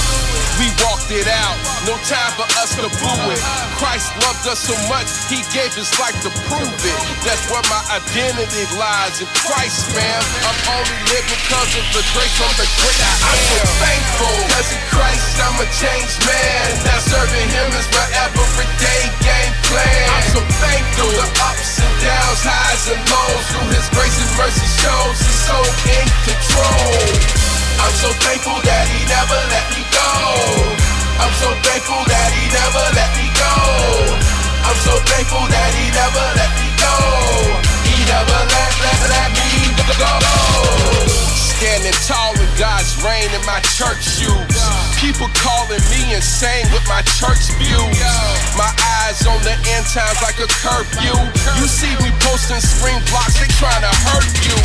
We 0.57 0.73
walked 0.81 1.13
it 1.13 1.29
out, 1.29 1.53
no 1.85 1.93
time 2.09 2.33
for 2.33 2.49
us 2.57 2.73
to 2.81 2.89
boo 2.97 3.29
it. 3.29 3.41
Christ 3.77 4.09
loved 4.25 4.41
us 4.49 4.65
so 4.65 4.73
much, 4.89 5.05
he 5.29 5.45
gave 5.53 5.69
his 5.77 5.93
life 6.01 6.17
to 6.25 6.33
prove 6.49 6.81
it. 6.81 6.99
That's 7.21 7.45
where 7.53 7.61
my 7.69 7.77
identity 7.93 8.65
lies 8.73 9.21
in 9.21 9.29
Christ, 9.45 9.93
fam. 9.93 10.23
I'm 10.49 10.81
only 10.81 10.97
living 11.13 11.29
because 11.29 11.71
of 11.77 11.85
the 11.93 12.01
grace 12.17 12.33
from 12.41 12.53
the 12.57 12.65
great 12.73 12.99
I 13.05 13.13
am. 13.13 13.21
I'm 13.21 13.41
so 13.53 13.61
thankful, 13.85 14.33
cause 14.49 14.69
in 14.73 14.81
Christ 14.89 15.33
I'm 15.45 15.57
a 15.61 15.67
changed 15.77 16.19
man. 16.25 16.65
Now 16.89 17.05
serving 17.05 17.49
him 17.53 17.69
is 17.77 17.87
my 17.93 18.07
everyday 18.25 19.01
game 19.21 19.53
plan. 19.69 20.06
I'm 20.07 20.25
so 20.31 20.41
thankful, 20.63 21.09
the 21.11 21.27
ups 21.43 21.79
and 21.83 21.95
downs, 22.01 22.41
highs 22.43 22.83
and 22.91 23.01
lows. 23.11 23.45
Through 23.51 23.69
his 23.75 23.87
grace 23.91 24.17
and 24.17 24.31
mercy 24.39 24.67
shows 24.79 25.17
he's 25.19 25.41
so 25.43 25.57
in 25.91 26.07
control. 26.23 26.91
I'm 27.83 27.95
so 27.99 28.09
thankful 28.25 28.59
that 28.63 28.85
he 28.89 29.05
never 29.05 29.39
let 29.53 29.65
me 29.75 29.83
go. 29.91 30.11
I'm 31.19 31.33
so 31.41 31.49
thankful 31.65 32.01
that 32.07 32.29
he 32.33 32.45
never 32.53 32.85
let 32.93 33.11
me 33.17 33.27
go. 33.35 33.53
I'm 34.67 34.79
so 34.83 34.93
thankful 35.07 35.45
that 35.47 35.71
he 35.77 35.85
never 35.93 36.25
let 36.37 36.51
me 36.59 36.69
go. 36.77 36.95
He 37.87 37.97
never 38.05 38.39
let, 38.53 38.71
let, 38.83 38.99
let 39.09 39.29
me 39.33 39.49
go. 39.97 40.13
Standing 41.57 41.97
tall 42.05 42.33
in 42.37 42.51
God's 42.57 42.93
reign 43.03 43.29
in 43.33 43.43
my 43.45 43.59
church 43.61 44.03
shoes. 44.03 44.86
People 44.97 45.29
calling 45.37 45.81
me 45.93 46.15
insane 46.15 46.65
with 46.73 46.81
my 46.89 47.01
church 47.05 47.53
views. 47.61 48.01
My 48.57 48.73
eyes 49.05 49.21
on 49.29 49.37
the 49.45 49.53
end 49.77 49.85
times 49.85 50.19
like 50.25 50.41
a 50.41 50.49
curfew. 50.49 51.13
You 51.61 51.67
see 51.69 51.93
me 52.01 52.09
posting 52.25 52.59
spring 52.59 52.97
blocks, 53.13 53.37
they 53.39 53.47
trying 53.61 53.85
to 53.85 53.93
hurt 54.09 54.27
you. 54.41 54.57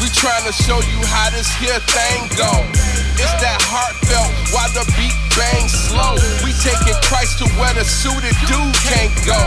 We 0.00 0.08
trying 0.14 0.46
to 0.46 0.52
show 0.52 0.78
you 0.78 1.04
how 1.06 1.30
this 1.30 1.50
here 1.58 1.80
thing 1.90 2.30
go. 2.38 3.09
It's 3.20 3.36
that 3.44 3.60
heartfelt 3.68 4.32
while 4.56 4.72
the 4.72 4.84
beat 4.96 5.12
bang 5.36 5.68
slow. 5.68 6.16
We 6.40 6.56
taking 6.56 6.96
Christ 7.04 7.36
to 7.44 7.46
where 7.60 7.76
the 7.76 7.84
suited 7.84 8.32
dude 8.48 8.76
can't 8.88 9.12
go. 9.28 9.40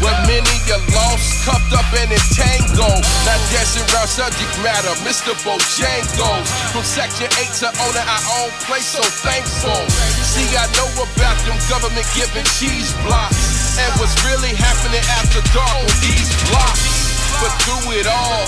Where 0.00 0.16
many 0.24 0.56
are 0.72 0.84
lost, 0.96 1.44
cuffed 1.44 1.68
up 1.76 1.84
and 2.00 2.08
entangled. 2.08 3.04
Not 3.28 3.40
dancing 3.52 3.84
around 3.92 4.08
subject 4.08 4.48
matter, 4.64 4.96
Mr. 5.04 5.36
Bojangles. 5.44 6.48
From 6.72 6.80
section 6.80 7.28
8 7.36 7.52
to 7.60 7.68
owning 7.84 8.08
our 8.08 8.24
own 8.40 8.50
place, 8.64 8.88
so 8.88 9.04
thankful. 9.04 9.84
See, 10.24 10.48
I 10.56 10.64
know 10.80 10.88
about 11.04 11.36
them 11.44 11.60
government 11.68 12.08
giving 12.16 12.48
cheese 12.56 12.96
blocks. 13.04 13.76
And 13.76 13.92
what's 14.00 14.16
really 14.24 14.56
happening 14.56 15.04
after 15.20 15.44
dark 15.52 15.76
on 15.76 15.92
these 16.00 16.32
blocks. 16.48 16.88
But 17.36 17.52
through 17.68 18.00
it 18.00 18.08
all, 18.08 18.44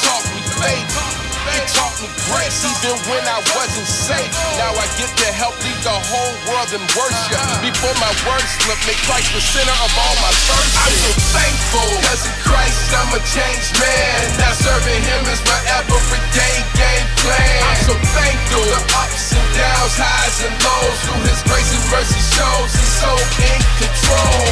taught 0.00 0.24
me 0.32 0.40
faith. 0.60 1.11
It 1.50 1.66
taught 1.74 1.96
me 1.98 2.06
grace 2.30 2.62
even 2.62 2.94
when 3.10 3.24
I 3.26 3.42
wasn't 3.58 3.90
safe. 3.90 4.30
Now 4.54 4.70
I 4.78 4.86
get 4.94 5.10
to 5.10 5.28
help 5.34 5.58
lead 5.58 5.80
the 5.82 5.98
whole 6.10 6.34
world 6.46 6.70
in 6.70 6.82
worship. 6.94 7.42
Before 7.58 7.94
my 7.98 8.12
words 8.22 8.46
slip, 8.62 8.78
make 8.86 9.00
Christ 9.02 9.34
the 9.34 9.42
center 9.42 9.74
of 9.82 9.90
all 9.98 10.14
my 10.22 10.32
thirst. 10.46 10.74
I'm 10.78 10.94
so 11.02 11.10
thankful, 11.34 11.88
cause 12.06 12.22
in 12.30 12.36
Christ 12.46 12.86
I'm 12.94 13.10
a 13.18 13.20
changed 13.26 13.74
man. 13.82 14.22
Now 14.38 14.54
serving 14.54 15.02
him 15.02 15.22
is 15.34 15.42
my 15.42 15.60
everyday 15.82 16.56
game 16.78 17.08
plan. 17.26 17.58
I'm 17.66 17.80
so 17.90 17.94
thankful, 18.14 18.62
the 18.62 18.82
ups 19.02 19.34
and 19.34 19.48
downs, 19.58 19.96
highs 19.98 20.38
and 20.46 20.54
lows. 20.62 20.98
Through 21.02 21.22
his 21.26 21.40
grace 21.50 21.70
and 21.74 21.86
mercy 21.90 22.22
shows 22.38 22.70
he's 22.70 22.94
so 23.02 23.10
in 23.42 23.60
control. 23.82 24.46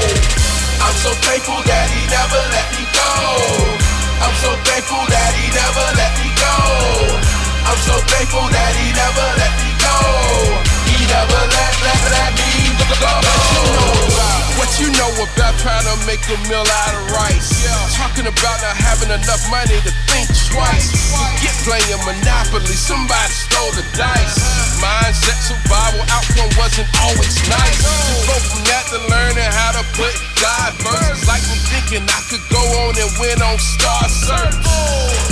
I'm 0.83 0.97
so 0.99 1.15
thankful 1.23 1.61
that 1.71 1.87
he 1.95 2.03
never 2.11 2.41
let 2.51 2.67
me 2.75 2.85
go. 2.91 4.00
I'm 4.21 4.35
so 4.37 4.53
thankful 4.69 5.05
that 5.09 5.33
he 5.33 5.49
never 5.49 5.87
let 5.97 6.13
me 6.21 6.29
go. 6.37 6.55
I'm 7.65 7.81
so 7.89 7.97
thankful 8.13 8.47
that 8.53 8.73
he 8.77 8.93
never 8.93 9.27
let 9.41 9.53
me 9.57 9.71
go. 9.81 9.97
He 10.93 10.99
never 11.09 11.41
let, 11.49 11.73
let, 11.81 12.01
let 12.13 12.31
me 12.37 12.51
go. 13.01 14.50
What 14.61 14.77
you 14.77 14.93
know 14.93 15.09
about 15.25 15.57
trying 15.57 15.89
to 15.89 15.97
make 16.05 16.21
a 16.29 16.37
meal 16.45 16.61
out 16.61 16.93
of 16.93 17.17
rice? 17.17 17.49
Yeah. 17.65 17.73
Talking 17.97 18.29
about 18.29 18.61
not 18.61 18.77
having 18.77 19.09
enough 19.09 19.41
money 19.49 19.81
to 19.81 19.93
think 20.05 20.29
twice. 20.53 20.93
Forget 21.09 21.57
playing 21.65 21.97
Monopoly, 22.05 22.77
somebody 22.77 23.33
stole 23.33 23.73
the 23.73 23.81
dice. 23.97 24.37
Mindset 24.77 25.41
survival 25.49 26.05
outcome 26.13 26.53
wasn't 26.61 26.93
always 27.01 27.41
nice. 27.49 27.81
To 27.81 28.15
go 28.29 28.37
from 28.53 28.61
that 28.69 28.85
to 28.93 29.01
learning 29.09 29.49
how 29.49 29.81
to 29.81 29.85
put 29.97 30.13
God 30.45 30.77
first. 30.85 31.25
Like 31.25 31.41
me 31.49 31.57
thinking 31.73 32.05
I 32.05 32.21
could 32.29 32.45
go 32.53 32.61
on 32.85 33.01
and 33.01 33.09
win 33.17 33.41
on 33.41 33.57
Star 33.57 34.13
Search. 34.13 34.61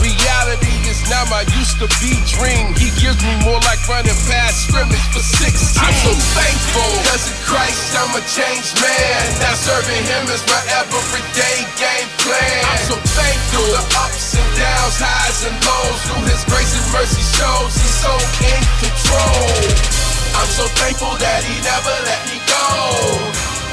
Reality 0.00 0.72
is 0.88 1.04
now 1.12 1.28
my 1.28 1.44
used 1.52 1.76
to 1.84 1.88
be 2.00 2.16
Dream. 2.32 2.72
He 2.80 2.88
gives 2.96 3.20
me 3.20 3.34
more 3.44 3.60
like 3.68 3.80
running 3.88 4.16
past 4.24 4.68
scrimmage 4.68 5.04
for 5.12 5.20
16. 5.20 5.84
I'm 5.84 5.92
so 6.00 6.12
thankful, 6.32 6.90
cause 7.12 7.28
in 7.28 7.36
Christ 7.44 7.92
I'm 7.92 8.12
a 8.16 8.22
changed 8.24 8.74
man. 8.80 9.17
Now 9.42 9.54
serving 9.54 10.04
him 10.06 10.24
is 10.30 10.42
my 10.46 10.62
everyday 10.78 11.58
game 11.74 12.10
plan. 12.22 12.62
I'm 12.68 12.82
so 12.86 12.96
thankful, 13.18 13.66
the 13.74 13.82
ups 13.98 14.34
and 14.38 14.50
downs, 14.54 14.98
highs 14.98 15.40
and 15.46 15.56
lows. 15.58 16.00
Through 16.06 16.24
his 16.30 16.42
grace 16.46 16.74
and 16.78 16.88
mercy 16.94 17.24
shows, 17.34 17.74
he's 17.74 17.96
so 17.98 18.14
in 18.46 18.62
control. 18.82 19.98
I'm 20.38 20.50
so 20.54 20.64
thankful 20.78 21.14
that 21.18 21.40
he 21.42 21.56
never 21.66 21.94
let 22.06 22.22
me 22.30 22.38
go. 22.46 22.64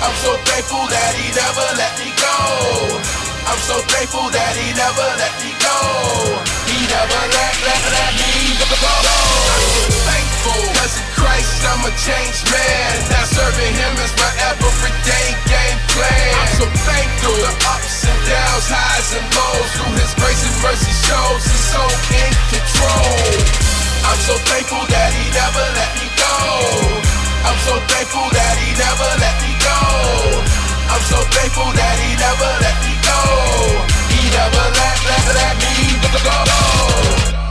I'm 0.01 0.15
so 0.21 0.33
thankful 0.49 0.85
that 0.89 1.11
he 1.13 1.29
never 1.33 1.67
let 1.77 1.93
me 2.01 2.09
go. 2.17 2.37
I'm 3.45 3.61
so 3.61 3.77
thankful 3.93 4.27
that 4.33 4.53
he 4.57 4.73
never 4.73 5.07
let 5.21 5.33
me 5.45 5.53
go. 5.61 5.77
He 6.65 6.77
never 6.89 7.21
let, 7.29 7.53
let, 7.61 7.81
let 7.93 8.11
me 8.17 8.57
go. 8.57 8.65
I'm 8.65 9.65
so 9.69 9.85
thankful, 10.09 10.61
I'm 11.65 11.81
a 11.81 11.93
changed 11.97 12.45
man. 12.53 12.93
Now 13.09 13.25
serving 13.25 13.73
him 13.73 13.93
is 14.05 14.13
my 14.21 14.31
everyday 14.53 15.27
game 15.49 15.79
plan. 15.91 16.31
I'm 16.37 16.51
so 16.61 16.65
thankful, 16.85 17.35
the 17.41 17.53
ups 17.73 18.05
and 18.05 18.19
downs, 18.29 18.67
highs 18.69 19.09
and 19.17 19.27
lows. 19.33 19.69
Through 19.73 19.95
his 19.97 20.13
grace 20.21 20.43
and 20.45 20.57
mercy 20.61 20.93
shows, 21.09 21.41
he's 21.43 21.65
so 21.73 21.83
in 22.13 22.31
control. 22.53 23.17
I'm 24.05 24.21
so 24.21 24.35
thankful 24.45 24.85
that 24.85 25.09
he 25.17 25.25
never 25.33 25.65
let 25.75 25.91
me 25.97 26.07
go. 26.13 26.35
I'm 27.45 27.59
so 27.65 27.73
thankful 27.89 28.27
that 28.29 28.53
he 28.61 28.69
never 28.77 29.09
let 29.21 29.35
me 29.41 29.53
go. 29.61 29.79
I'm 30.93 31.03
so 31.09 31.19
thankful 31.33 31.69
that 31.73 31.95
he 32.01 32.11
never 32.17 32.51
let 32.61 32.77
me 32.85 32.93
go. 33.01 33.21
He 34.13 34.21
never 34.29 34.65
let, 34.77 34.97
let, 35.09 35.25
let 35.33 35.53
me 35.57 35.73
go. 36.21 37.44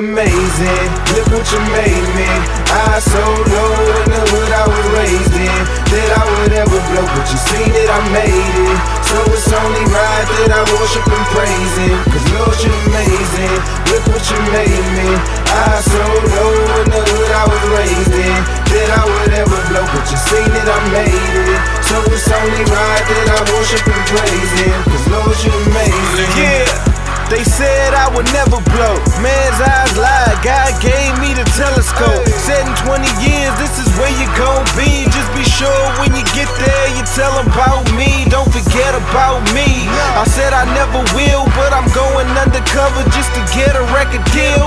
Amazing. 0.00 0.88
Look 1.12 1.28
what 1.28 1.44
you 1.52 1.60
made 1.76 2.08
me. 2.16 2.30
I 2.72 2.96
so 3.04 3.20
low 3.20 3.72
in 4.00 4.06
the 4.08 4.22
hood 4.32 4.52
I 4.56 4.64
was 4.64 4.86
raised 4.96 5.36
in. 5.36 5.60
That 5.92 6.10
I 6.16 6.24
would 6.24 6.52
ever 6.56 6.80
blow, 6.88 7.04
but 7.04 7.26
you 7.28 7.36
seen 7.36 7.68
that 7.68 7.88
I 7.92 8.00
made 8.08 8.56
it. 8.64 8.78
So 9.04 9.16
it's 9.28 9.52
only 9.52 9.84
right 9.92 10.26
that 10.40 10.56
I 10.56 10.62
worship 10.72 11.04
and 11.04 11.26
praise 11.36 11.74
him. 11.84 11.96
Cause 12.08 12.26
Lord, 12.32 12.56
you're 12.64 12.80
amazing. 12.88 13.56
Look 13.92 14.04
what 14.08 14.24
you 14.24 14.40
made 14.48 14.88
me. 14.96 15.10
I 15.52 15.84
so 15.84 16.00
low 16.00 16.52
in 16.80 16.86
the 16.88 17.02
hood 17.04 17.30
I 17.36 17.44
was 17.44 17.64
raised 17.76 18.16
in. 18.16 18.40
That 18.72 18.88
I 18.96 19.04
would 19.04 19.32
ever 19.36 19.58
blow, 19.68 19.84
but 19.84 20.06
you 20.08 20.16
seen 20.16 20.48
that 20.48 20.64
I 20.64 20.80
made 20.96 21.36
it. 21.44 21.60
So 21.84 22.00
it's 22.08 22.24
only 22.32 22.64
right 22.72 23.04
that 23.04 23.26
I 23.36 23.40
worship 23.52 23.84
and 23.84 24.04
praise 24.16 24.52
him. 24.64 24.76
Cause 24.88 25.04
Lord, 25.12 25.36
you're 25.44 25.60
amazing. 25.68 26.32
Yeah. 26.40 26.99
They 27.30 27.46
said 27.46 27.94
I 27.94 28.10
would 28.10 28.26
never 28.34 28.58
blow. 28.74 28.98
Man's 29.22 29.60
eyes 29.62 29.94
lied. 29.94 30.42
God 30.42 30.74
gave 30.82 31.14
me 31.22 31.30
the 31.30 31.46
telescope. 31.54 32.26
Said 32.42 32.66
in 32.66 32.74
20 32.82 33.06
years, 33.22 33.54
this 33.62 33.78
is 33.78 33.86
where 34.02 34.10
you 34.18 34.26
gon' 34.34 34.66
be. 34.74 35.06
Just 35.14 35.30
be 35.30 35.46
sure 35.46 35.84
when 36.02 36.10
you 36.10 36.26
get 36.34 36.50
there, 36.58 36.86
you 36.98 37.06
tell 37.14 37.30
about 37.46 37.86
me. 37.94 38.26
Don't 38.26 38.50
forget 38.50 38.98
about 38.98 39.46
me. 39.54 39.86
I 40.18 40.26
said 40.26 40.50
I 40.50 40.66
never 40.74 41.06
will, 41.14 41.46
but 41.54 41.70
I'm 41.70 41.86
going 41.94 42.26
undercover 42.34 43.06
just 43.14 43.30
to 43.38 43.42
get 43.54 43.78
a 43.78 43.84
record 43.94 44.26
deal. 44.34 44.66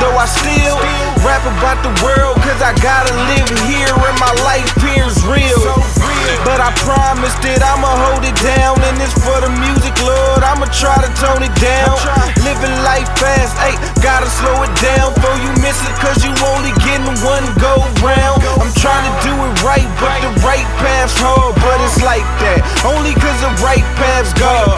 Though 0.00 0.16
I 0.16 0.24
still 0.24 0.76
rap 1.20 1.44
about 1.44 1.84
the 1.84 1.92
world, 2.00 2.36
cause 2.40 2.60
I 2.64 2.72
gotta 2.80 3.12
live 3.36 3.48
here 3.68 3.92
and 3.92 4.16
my 4.16 4.32
life 4.48 4.68
here's 4.80 5.20
real. 5.28 5.60
But 6.44 6.60
I 6.60 6.72
promise 6.84 7.36
that 7.44 7.60
I'ma 7.60 7.90
hold 8.08 8.24
it 8.24 8.36
down, 8.40 8.80
and 8.80 8.96
it's 9.00 9.12
for 9.16 9.40
the 9.40 9.52
music, 9.60 9.92
Lord. 10.04 10.40
I'ma 10.44 10.68
try 10.72 10.96
to 11.00 11.10
tone 11.16 11.42
it 11.44 11.52
down. 11.60 11.96
Living 12.44 12.72
life 12.84 13.08
fast, 13.20 13.56
ayy, 13.60 13.76
gotta 14.00 14.28
slow 14.28 14.62
it 14.64 14.72
down. 14.80 15.12
For 15.20 15.32
you 15.40 15.50
miss 15.60 15.80
it, 15.84 15.94
cause 16.00 16.20
you 16.24 16.32
only 16.52 16.72
getting 16.84 17.16
one 17.24 17.44
go 17.60 17.80
round. 18.04 18.40
I'm 18.60 18.72
trying 18.76 19.04
to 19.04 19.14
do 19.24 19.32
it 19.32 19.52
right, 19.64 19.88
but 20.00 20.12
the 20.24 20.32
right 20.44 20.68
path's 20.80 21.16
hard, 21.20 21.56
but 21.60 21.76
it's 21.84 22.00
like 22.04 22.24
that. 22.44 22.64
Only 22.84 23.12
cause 23.16 23.38
the 23.40 23.52
right 23.64 23.84
path's 24.00 24.32
God. 24.36 24.76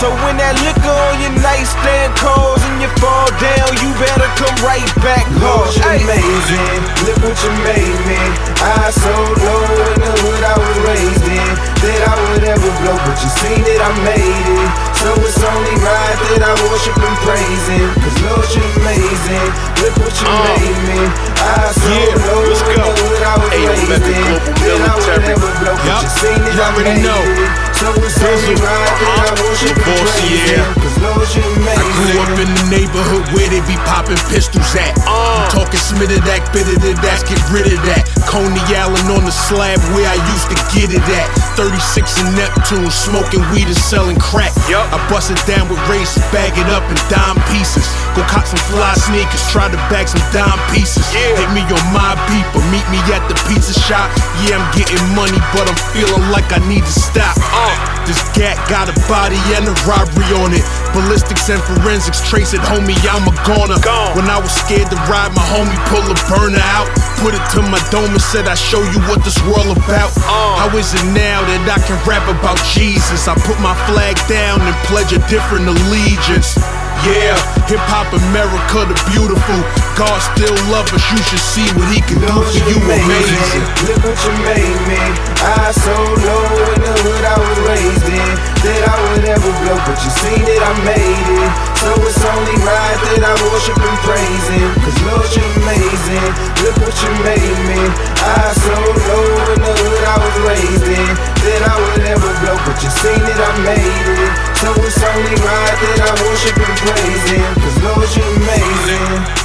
So 0.00 0.08
when 0.24 0.40
that 0.40 0.56
liquor 0.64 0.79
on 0.90 1.14
your 1.22 1.34
nightstand 1.42 2.10
calls 2.18 2.60
and 2.66 2.82
you 2.82 2.90
fall 2.98 3.28
down, 3.38 3.70
you 3.80 3.90
better 4.02 4.28
come 4.36 4.56
right 4.66 4.90
back 5.04 5.24
Lord, 5.38 5.70
hard. 5.70 6.00
you're 6.00 6.10
amazing. 6.10 6.80
Look 7.06 7.18
what 7.24 7.36
you 7.38 7.52
made 7.64 8.00
me. 8.06 8.20
I 8.60 8.90
so 8.92 9.12
low 9.40 9.62
in 9.64 9.96
the 10.02 10.12
hood 10.20 10.42
I 10.44 10.54
was 10.58 10.76
raised 10.84 11.26
in. 11.28 11.50
That 11.80 12.00
I 12.04 12.14
would 12.28 12.44
ever 12.44 12.70
blow, 12.84 12.96
but 13.08 13.16
you 13.24 13.30
seen 13.40 13.64
it, 13.64 13.80
I 13.80 13.88
made 14.04 14.48
it. 14.52 14.68
So 15.00 15.08
it's 15.24 15.40
only 15.40 15.76
right 15.80 16.18
that 16.36 16.44
I 16.44 16.52
worship 16.68 16.92
and 17.00 17.16
praise 17.24 17.64
him. 17.72 17.88
Cause 18.04 18.16
Lord, 18.20 18.44
you're 18.52 18.68
amazing. 18.84 19.48
Look 19.80 19.94
what 20.04 20.12
you 20.12 20.28
oh. 20.28 20.44
made 20.44 20.80
me. 20.92 21.00
I 21.40 21.72
so 21.72 21.88
Yeah, 21.88 22.20
low 22.28 22.44
in 22.44 22.76
the 22.76 22.84
hood 23.00 23.22
I 23.24 23.34
was 23.40 23.48
Hey, 23.48 23.64
raised 23.64 23.96
Omega 23.96 24.12
in. 24.12 24.36
That 24.60 24.80
I 24.84 24.92
would 24.92 25.24
ever 25.24 25.50
blow, 25.64 25.72
but 25.80 26.02
you 26.04 26.10
seen 26.20 26.36
it, 26.44 26.52
you 26.52 26.60
I 26.60 26.68
already 26.68 27.00
made 27.00 27.08
know. 27.08 27.16
it. 27.16 27.69
Know 27.80 27.94
it's 27.96 28.20
I 28.20 29.34
know 29.38 29.54
she 29.54 29.72
can. 29.72 30.84
Yeah 30.84 30.89
him. 31.00 31.12
Cause 31.16 31.32
you're 31.36 31.44
I 31.44 31.84
grew 31.96 32.14
up 32.20 32.34
in 32.36 32.48
the 32.48 32.66
neighborhood 32.68 33.24
where 33.32 33.48
they 33.48 33.62
be 33.64 33.76
popping 33.88 34.20
pistols 34.28 34.74
at. 34.76 34.96
I'm 35.08 35.48
talking 35.50 35.80
smitted 35.80 36.22
that, 36.28 36.44
bitted 36.52 36.82
it, 36.84 36.96
that's 37.00 37.24
get 37.24 37.40
rid 37.50 37.66
of 37.72 37.80
that. 37.88 38.04
Coney 38.28 38.62
Island 38.70 39.10
on 39.10 39.24
the 39.26 39.34
slab 39.34 39.80
where 39.96 40.06
I 40.06 40.18
used 40.30 40.48
to 40.52 40.58
get 40.76 40.92
it 40.92 41.02
at. 41.16 41.28
36 41.58 41.76
in 42.22 42.28
Neptune, 42.38 42.90
smoking 42.90 43.42
weed 43.50 43.66
and 43.66 43.76
selling 43.76 44.18
crack. 44.20 44.52
I 44.70 44.98
bust 45.10 45.34
it 45.34 45.40
down 45.50 45.66
with 45.68 45.80
race, 45.90 46.14
bag 46.30 46.54
it 46.54 46.68
up 46.70 46.84
in 46.86 46.98
dime 47.10 47.40
pieces. 47.50 47.84
Go 48.14 48.22
cop 48.30 48.46
some 48.46 48.60
fly 48.70 48.94
sneakers, 48.94 49.42
try 49.50 49.66
to 49.66 49.80
bag 49.90 50.06
some 50.06 50.22
dime 50.30 50.60
pieces. 50.70 51.04
Hit 51.10 51.50
me 51.50 51.62
on 51.66 51.84
my 51.90 52.14
people, 52.30 52.62
meet 52.70 52.86
me 52.92 53.00
at 53.10 53.22
the 53.26 53.36
pizza 53.50 53.74
shop. 53.74 54.08
Yeah, 54.46 54.58
I'm 54.58 54.66
getting 54.78 55.02
money, 55.18 55.38
but 55.52 55.66
I'm 55.66 55.80
feeling 55.92 56.24
like 56.30 56.46
I 56.54 56.62
need 56.70 56.86
to 56.86 56.96
stop. 56.96 57.34
Uh, 57.50 57.74
this 58.06 58.18
gat 58.34 58.56
got 58.70 58.90
a 58.90 58.96
body 59.10 59.38
and 59.54 59.66
a 59.66 59.74
robbery 59.86 60.26
on 60.42 60.54
it. 60.54 60.64
Ballistics 60.92 61.48
and 61.48 61.62
forensics 61.62 62.20
trace 62.28 62.52
it, 62.52 62.60
homie. 62.60 62.98
I'm 63.06 63.22
a 63.28 63.34
goner. 63.46 63.78
When 64.18 64.26
I 64.26 64.38
was 64.38 64.50
scared 64.50 64.90
to 64.90 64.98
ride, 65.06 65.30
my 65.34 65.44
homie 65.46 65.78
pull 65.86 66.02
a 66.02 66.16
burner 66.26 66.62
out. 66.74 66.90
Put 67.22 67.34
it 67.34 67.44
to 67.54 67.62
my 67.70 67.78
dome 67.90 68.10
and 68.10 68.22
said, 68.22 68.48
I 68.48 68.54
show 68.54 68.80
you 68.80 68.98
what 69.06 69.22
this 69.22 69.38
world 69.46 69.76
about. 69.76 70.10
Uh. 70.26 70.56
How 70.58 70.70
is 70.76 70.94
it 70.94 71.04
now 71.14 71.42
that 71.46 71.62
I 71.68 71.78
can 71.86 71.98
rap 72.08 72.26
about 72.26 72.58
Jesus? 72.74 73.28
I 73.28 73.34
put 73.46 73.60
my 73.60 73.74
flag 73.86 74.16
down 74.26 74.60
and 74.60 74.74
pledge 74.90 75.12
a 75.12 75.20
different 75.28 75.68
allegiance. 75.68 76.58
Yeah, 77.06 77.38
hip 77.64 77.80
hop 77.88 78.12
America 78.12 78.84
the 78.84 78.96
beautiful. 79.08 79.58
God 79.96 80.18
still 80.34 80.52
love 80.68 80.88
us. 80.92 81.00
You 81.08 81.20
should 81.24 81.40
see 81.40 81.66
what 81.72 81.88
he 81.88 82.04
can 82.04 82.20
do 82.20 82.28
Lord, 82.28 82.44
for 82.44 82.60
you. 82.68 82.76
Amazing. 82.76 83.64
Look 83.88 84.04
what 84.04 84.18
you 84.20 84.34
made 84.44 84.80
me. 84.84 85.00
I 85.40 85.72
so 85.72 85.96
low 85.96 86.44
in 86.60 86.78
the 86.84 86.92
hood 87.00 87.24
I 87.24 87.36
was 87.40 87.58
raised 87.64 88.08
in. 88.08 88.30
That 88.60 88.80
I 88.84 88.96
would 89.08 89.24
ever 89.24 89.52
blow, 89.64 89.78
but 89.88 89.96
you 90.04 90.10
seen 90.12 90.44
it, 90.44 90.60
I 90.60 90.72
made 90.84 91.28
it. 91.40 91.69
So 91.80 91.88
it's 92.04 92.20
only 92.20 92.60
right 92.60 93.00
that 93.08 93.24
I 93.24 93.32
worship 93.40 93.80
and 93.80 93.98
praise 94.04 94.46
him. 94.52 94.68
Cause 94.84 95.00
Lord, 95.00 95.24
you're 95.32 95.48
amazing. 95.64 96.28
Look 96.60 96.76
what 96.76 96.92
you 96.92 97.08
made 97.24 97.56
me. 97.72 97.80
I 98.20 98.52
so 98.52 98.76
low 98.84 99.24
in 99.48 99.64
the 99.64 99.72
hood 99.80 100.04
I 100.04 100.16
was 100.20 100.36
raised 100.44 100.84
in. 100.92 101.08
That 101.40 101.64
I 101.64 101.80
would 101.80 102.04
ever 102.04 102.32
blow, 102.44 102.60
but 102.68 102.76
you 102.84 102.92
seen 103.00 103.24
it, 103.24 103.32
I 103.32 103.48
made 103.64 104.12
it. 104.12 104.28
So 104.60 104.68
it's 104.76 105.00
only 105.00 105.32
right 105.40 105.76
that 105.80 106.04
I 106.04 106.12
worship 106.20 106.60
and 106.60 106.76
praise 106.84 107.32
him. 107.32 107.48
Cause 107.64 107.80
Lord, 107.80 108.12
you're 108.12 108.28
amazing. 108.44 109.40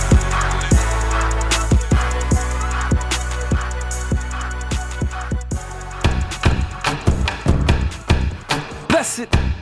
Blessed. 8.92 9.55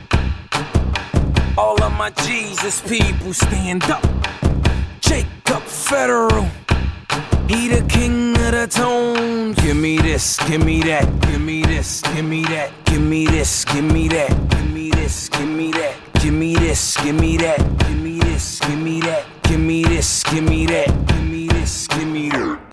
All 1.56 1.80
of 1.84 1.92
my 1.96 2.10
Jesus 2.10 2.80
people 2.82 3.32
stand 3.32 3.84
up. 3.84 4.02
Jacob 5.00 5.62
Federal. 5.62 6.48
He 7.48 7.68
the 7.68 7.84
king 7.88 8.32
of 8.32 8.52
the 8.52 8.66
tone. 8.68 9.52
Give 9.52 9.76
me 9.76 9.98
this, 9.98 10.36
give 10.48 10.64
me 10.64 10.82
that, 10.82 11.04
give 11.20 11.40
me 11.40 11.62
this, 11.62 12.00
give 12.00 12.24
me 12.24 12.42
that, 12.44 12.72
give 12.84 13.00
me 13.00 13.26
this, 13.26 13.64
give 13.64 13.84
me 13.84 14.08
that, 14.08 14.30
give 14.50 14.70
me 14.72 14.90
this, 14.90 15.28
give 15.28 15.44
me 15.44 15.70
that, 15.70 16.12
give 16.20 16.34
me 16.34 16.54
this, 16.54 16.96
give 16.96 17.14
me 17.14 17.36
that, 17.36 17.78
give 17.78 18.02
me 18.02 18.18
this, 18.18 18.58
give 18.60 18.78
me 18.78 19.00
that, 19.00 19.24
give 19.44 19.60
me 19.60 19.84
this, 19.84 20.24
give 20.24 20.42
me 20.42 20.66
that, 20.66 21.06
give 21.06 21.24
me 21.24 21.46
this, 21.46 21.86
give 21.86 22.08
me 22.08 22.30
that 22.30 22.63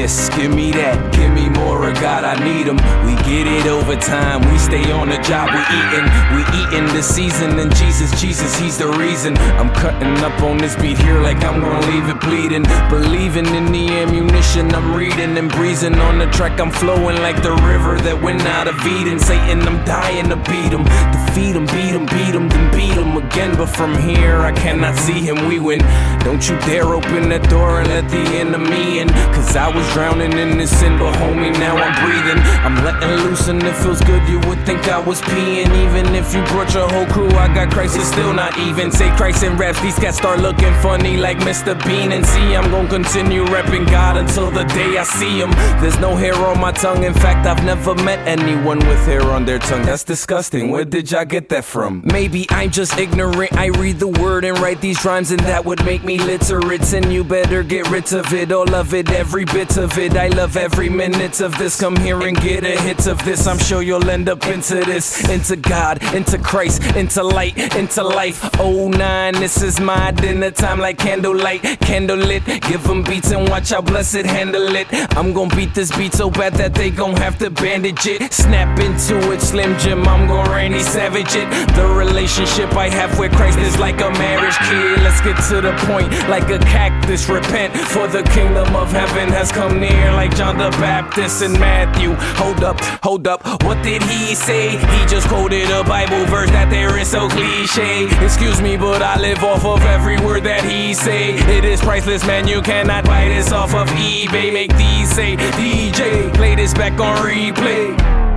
this, 0.00 0.30
give 0.30 0.54
me 0.54 0.70
that, 0.72 0.96
give 1.12 1.30
me 1.32 1.48
more 1.50 1.88
of 1.88 1.94
God, 2.00 2.24
I 2.24 2.32
need 2.42 2.66
him. 2.66 2.80
We 3.04 3.14
get 3.28 3.46
it 3.46 3.66
over 3.66 3.94
time. 3.96 4.40
We 4.50 4.56
stay 4.56 4.90
on 4.90 5.08
the 5.10 5.18
job, 5.20 5.52
we 5.52 5.60
eating. 5.60 6.06
We 6.32 6.42
eating 6.60 6.88
the 6.96 7.02
season, 7.02 7.58
and 7.58 7.74
Jesus, 7.76 8.08
Jesus, 8.18 8.58
he's 8.58 8.78
the 8.78 8.88
reason. 8.88 9.36
I'm 9.60 9.68
cutting 9.74 10.16
up 10.24 10.40
on 10.42 10.56
this 10.56 10.74
beat 10.76 10.96
here 10.96 11.20
like 11.20 11.44
I'm 11.44 11.60
gonna 11.60 11.86
leave 11.92 12.08
it 12.08 12.20
bleeding. 12.20 12.64
Believing 12.88 13.46
in 13.54 13.66
the 13.72 13.88
ammunition, 14.00 14.74
I'm 14.74 14.94
reading 14.96 15.36
and 15.36 15.50
breezing 15.50 15.96
on 15.96 16.18
the 16.18 16.26
track. 16.26 16.58
I'm 16.60 16.70
flowing 16.70 17.18
like 17.18 17.42
the 17.42 17.54
river 17.68 18.00
that 18.00 18.16
went 18.22 18.42
out 18.42 18.68
of 18.68 18.76
Eden. 18.86 19.18
Satan, 19.18 19.60
I'm 19.68 19.84
dying 19.84 20.30
to 20.30 20.36
beat 20.48 20.72
him. 20.72 20.84
Defeat 21.12 21.56
him, 21.56 21.66
beat 21.66 21.92
him, 21.92 22.06
beat 22.06 22.34
him, 22.34 22.48
then 22.48 22.66
beat 22.72 22.96
him 22.96 23.16
again. 23.16 23.54
But 23.56 23.68
from 23.68 23.92
here, 23.98 24.38
I 24.40 24.52
cannot 24.52 24.96
see 24.96 25.20
him. 25.20 25.46
We 25.46 25.60
win. 25.60 25.80
Don't 26.24 26.48
you 26.48 26.56
dare 26.60 26.88
open 26.88 27.28
that 27.28 27.44
door 27.50 27.80
and 27.80 27.88
let 27.88 28.08
the 28.08 28.24
enemy 28.40 29.00
in. 29.00 29.08
Cause 29.36 29.56
I 29.56 29.68
was 29.68 29.89
drowning 29.92 30.32
in 30.38 30.58
this 30.58 30.70
sin, 30.78 30.98
but 30.98 31.14
homie, 31.14 31.52
now 31.52 31.76
I'm 31.76 31.94
breathing. 32.04 32.40
I'm 32.64 32.76
letting 32.84 33.24
loose 33.24 33.48
and 33.48 33.62
it 33.62 33.74
feels 33.76 34.00
good. 34.00 34.26
You 34.28 34.38
would 34.48 34.64
think 34.66 34.88
I 34.88 34.98
was 34.98 35.20
peeing. 35.22 35.70
Even 35.84 36.14
if 36.14 36.34
you 36.34 36.42
brought 36.46 36.72
your 36.74 36.88
whole 36.88 37.06
crew, 37.06 37.30
I 37.30 37.52
got 37.54 37.70
Christ, 37.70 37.96
it's 37.96 38.08
still 38.08 38.32
not 38.32 38.56
even. 38.58 38.90
Say 38.90 39.10
Christ 39.16 39.42
in 39.42 39.56
raps, 39.56 39.80
these 39.80 39.98
cats 39.98 40.18
start 40.18 40.40
looking 40.40 40.72
funny 40.80 41.16
like 41.16 41.38
Mr. 41.38 41.72
Bean. 41.86 42.12
And 42.12 42.24
see, 42.24 42.54
I'm 42.56 42.70
gonna 42.70 42.88
continue 42.88 43.44
repping 43.46 43.90
God 43.90 44.16
until 44.16 44.50
the 44.50 44.64
day 44.64 44.98
I 44.98 45.04
see 45.04 45.38
him. 45.40 45.50
There's 45.80 45.98
no 45.98 46.14
hair 46.16 46.34
on 46.34 46.60
my 46.60 46.72
tongue. 46.72 47.04
In 47.04 47.14
fact, 47.14 47.46
I've 47.46 47.64
never 47.64 47.94
met 47.94 48.20
anyone 48.26 48.78
with 48.80 49.04
hair 49.06 49.22
on 49.22 49.44
their 49.44 49.58
tongue. 49.58 49.82
That's 49.82 50.04
disgusting. 50.04 50.70
Where 50.70 50.84
did 50.84 51.10
y'all 51.10 51.24
get 51.24 51.48
that 51.50 51.64
from? 51.64 52.02
Maybe 52.04 52.46
I'm 52.50 52.70
just 52.70 52.98
ignorant. 52.98 53.52
I 53.54 53.66
read 53.66 53.98
the 53.98 54.08
word 54.08 54.44
and 54.44 54.58
write 54.58 54.80
these 54.80 55.04
rhymes, 55.04 55.30
and 55.30 55.40
that 55.40 55.64
would 55.64 55.84
make 55.84 56.04
me 56.04 56.18
literate. 56.18 56.92
And 56.92 57.12
you 57.12 57.24
better 57.24 57.62
get 57.62 57.88
rid 57.90 58.12
of 58.12 58.32
it, 58.32 58.52
all 58.52 58.74
of 58.74 58.94
it, 58.94 59.10
every 59.10 59.44
bit 59.44 59.76
of 59.76 59.79
it. 59.80 60.16
I 60.16 60.28
love 60.28 60.56
every 60.56 60.88
minute 60.88 61.40
of 61.40 61.56
this. 61.58 61.80
Come 61.80 61.96
here 61.96 62.20
and 62.22 62.36
get 62.40 62.64
a 62.64 62.80
hit 62.82 63.06
of 63.06 63.22
this. 63.24 63.46
I'm 63.46 63.58
sure 63.58 63.82
you'll 63.82 64.10
end 64.10 64.28
up 64.28 64.46
into 64.46 64.76
this, 64.76 65.28
into 65.28 65.56
God, 65.56 66.02
into 66.14 66.38
Christ, 66.38 66.82
into 66.96 67.22
light, 67.22 67.56
into 67.76 68.02
life. 68.02 68.48
Oh 68.58 68.88
nine, 68.88 69.34
this 69.34 69.62
is 69.62 69.80
my 69.80 70.10
dinner 70.10 70.50
time 70.50 70.78
like 70.78 70.98
candlelight, 70.98 71.62
candlelit. 71.62 72.44
Give 72.68 72.82
them 72.82 73.02
beats 73.02 73.30
and 73.30 73.48
watch 73.48 73.70
how 73.70 73.80
blessed 73.80 74.26
handle 74.26 74.74
it. 74.76 74.86
I'm 75.16 75.32
gonna 75.32 75.54
beat 75.54 75.74
this 75.74 75.96
beat 75.96 76.14
so 76.14 76.30
bad 76.30 76.54
that 76.54 76.74
they 76.74 76.90
gon' 76.90 77.16
have 77.16 77.38
to 77.38 77.50
bandage 77.50 78.06
it. 78.06 78.32
Snap 78.32 78.78
into 78.80 79.32
it, 79.32 79.40
Slim 79.40 79.78
Jim. 79.78 80.06
I'm 80.06 80.26
gonna 80.26 80.50
Randy 80.50 80.80
Savage 80.80 81.34
it. 81.36 81.48
The 81.74 81.86
relationship 81.86 82.72
I 82.74 82.88
have 82.88 83.18
with 83.18 83.32
Christ 83.32 83.58
is 83.58 83.78
like 83.78 84.00
a 84.00 84.10
marriage 84.10 84.56
kid. 84.68 85.00
Let's 85.02 85.20
get 85.20 85.36
to 85.48 85.60
the 85.60 85.72
point, 85.86 86.10
like 86.28 86.48
a 86.50 86.58
cactus. 86.58 87.28
Repent, 87.28 87.76
for 87.76 88.08
the 88.08 88.22
kingdom 88.34 88.74
of 88.74 88.90
heaven 88.92 89.28
has 89.28 89.52
come 89.52 89.69
near, 89.78 90.12
like 90.12 90.34
John 90.36 90.58
the 90.58 90.70
Baptist 90.78 91.42
and 91.42 91.54
Matthew. 91.54 92.14
Hold 92.36 92.64
up, 92.64 92.80
hold 93.02 93.26
up. 93.26 93.44
What 93.64 93.82
did 93.82 94.02
he 94.02 94.34
say? 94.34 94.70
He 94.78 95.06
just 95.06 95.28
quoted 95.28 95.70
a 95.70 95.84
Bible 95.84 96.24
verse 96.26 96.50
that 96.50 96.70
there 96.70 96.98
is 96.98 97.10
so 97.10 97.28
cliche. 97.28 98.08
Excuse 98.24 98.60
me, 98.60 98.76
but 98.76 99.02
I 99.02 99.20
live 99.20 99.42
off 99.42 99.64
of 99.64 99.82
every 99.82 100.18
word 100.18 100.44
that 100.44 100.64
he 100.64 100.94
say. 100.94 101.34
It 101.56 101.64
is 101.64 101.80
priceless, 101.80 102.26
man. 102.26 102.46
You 102.46 102.62
cannot 102.62 103.04
buy 103.04 103.28
this 103.28 103.52
off 103.52 103.74
of 103.74 103.88
eBay. 103.88 104.52
Make 104.52 104.76
these 104.76 105.10
say, 105.10 105.36
DJ, 105.36 106.32
play 106.34 106.54
this 106.54 106.74
back 106.74 106.98
on 107.00 107.16
replay. 107.18 108.29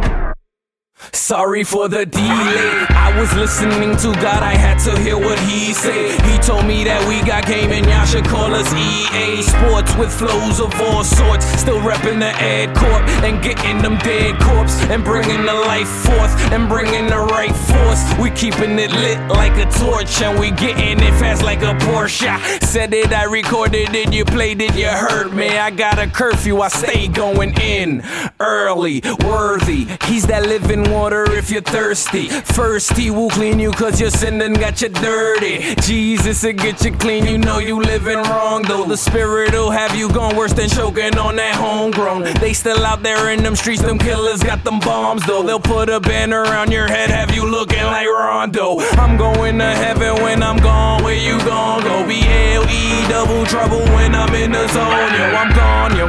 Sorry 1.11 1.63
for 1.63 1.87
the 1.87 2.05
delay. 2.05 2.85
I 2.89 3.13
was 3.19 3.33
listening 3.33 3.95
to 3.97 4.13
God, 4.21 4.43
I 4.43 4.55
had 4.55 4.77
to 4.85 4.97
hear 4.99 5.17
what 5.17 5.39
he 5.39 5.73
said. 5.73 6.19
He 6.25 6.37
told 6.39 6.65
me 6.65 6.83
that 6.85 7.05
we 7.07 7.21
got 7.27 7.45
game 7.45 7.71
and 7.71 7.85
y'all 7.85 8.05
should 8.05 8.25
call 8.25 8.53
us 8.53 8.71
EA 8.73 9.41
Sports 9.41 9.95
with 9.95 10.11
flows 10.11 10.59
of 10.59 10.73
all 10.81 11.03
sorts. 11.03 11.45
Still 11.59 11.79
repping 11.79 12.19
the 12.19 12.33
Ed 12.41 12.75
Corp 12.75 13.03
and 13.23 13.41
getting 13.43 13.81
them 13.81 13.97
dead 13.99 14.39
corpse 14.41 14.81
and 14.89 15.03
bringing 15.03 15.45
the 15.45 15.53
life 15.53 15.89
forth 16.05 16.33
and 16.51 16.69
bringing 16.69 17.07
the 17.07 17.19
right 17.19 17.55
force. 17.55 18.01
We 18.19 18.31
keeping 18.31 18.79
it 18.79 18.91
lit 18.91 19.19
like 19.29 19.57
a 19.57 19.69
torch 19.71 20.21
and 20.21 20.39
we 20.39 20.51
getting 20.51 20.99
it 20.99 21.13
fast 21.19 21.43
like 21.43 21.61
a 21.61 21.73
Porsche. 21.85 22.63
Said 22.63 22.93
it, 22.93 23.11
I 23.11 23.25
recorded 23.25 23.93
it, 23.93 24.13
you 24.13 24.25
played 24.25 24.61
it, 24.61 24.75
you 24.75 24.87
heard 24.87 25.33
me. 25.33 25.57
I 25.57 25.69
got 25.71 25.99
a 25.99 26.07
curfew, 26.07 26.61
I 26.61 26.69
stay 26.69 27.07
going 27.07 27.53
in 27.59 28.03
early, 28.39 29.01
worthy. 29.25 29.87
He's 30.05 30.25
that 30.27 30.43
living 30.43 30.83
water 30.93 31.29
if 31.31 31.49
you're 31.49 31.61
thirsty. 31.61 32.29
First, 32.29 32.95
he 32.95 33.09
will 33.09 33.29
clean 33.29 33.59
you 33.59 33.71
cause 33.71 33.99
your 33.99 34.11
sin 34.11 34.39
got 34.53 34.81
you 34.81 34.89
dirty. 34.89 35.75
Jesus 35.81 36.43
will 36.43 36.53
get 36.53 36.83
you 36.85 36.91
clean, 36.91 37.25
you 37.25 37.37
know 37.37 37.59
you 37.59 37.79
living 37.81 38.17
wrong 38.17 38.61
though. 38.63 38.85
The 38.85 38.97
spirit 38.97 39.51
will 39.53 39.71
have 39.71 39.95
you 39.95 40.11
gone 40.11 40.35
worse 40.35 40.53
than 40.53 40.69
choking 40.69 41.17
on 41.17 41.35
that 41.37 41.55
homegrown. 41.55 42.23
They 42.39 42.53
still 42.53 42.85
out 42.85 43.03
there 43.03 43.31
in 43.31 43.43
them 43.43 43.55
streets, 43.55 43.81
them 43.81 43.97
killers 43.97 44.43
got 44.43 44.63
them 44.63 44.79
bombs 44.79 45.25
though. 45.25 45.43
They'll 45.43 45.59
put 45.59 45.89
a 45.89 45.99
banner 45.99 46.43
around 46.43 46.71
your 46.71 46.87
head, 46.87 47.09
have 47.09 47.33
you 47.33 47.49
looking 47.49 47.83
like 47.83 48.07
Rondo. 48.07 48.79
I'm 48.93 49.17
going 49.17 49.57
to 49.59 49.65
heaven 49.65 50.21
when 50.23 50.43
I'm 50.43 50.57
gone, 50.57 51.03
where 51.03 51.15
you 51.15 51.37
gon' 51.39 51.83
go? 51.83 52.05
B 52.07 52.21
L 52.23 52.63
E 52.69 53.07
double 53.07 53.45
trouble 53.45 53.83
when 53.95 54.13
I'm 54.15 54.33
in 54.35 54.51
the 54.51 54.67
zone. 54.67 55.13
Yo, 55.13 55.25
I'm 55.35 55.49
gone, 55.49 55.52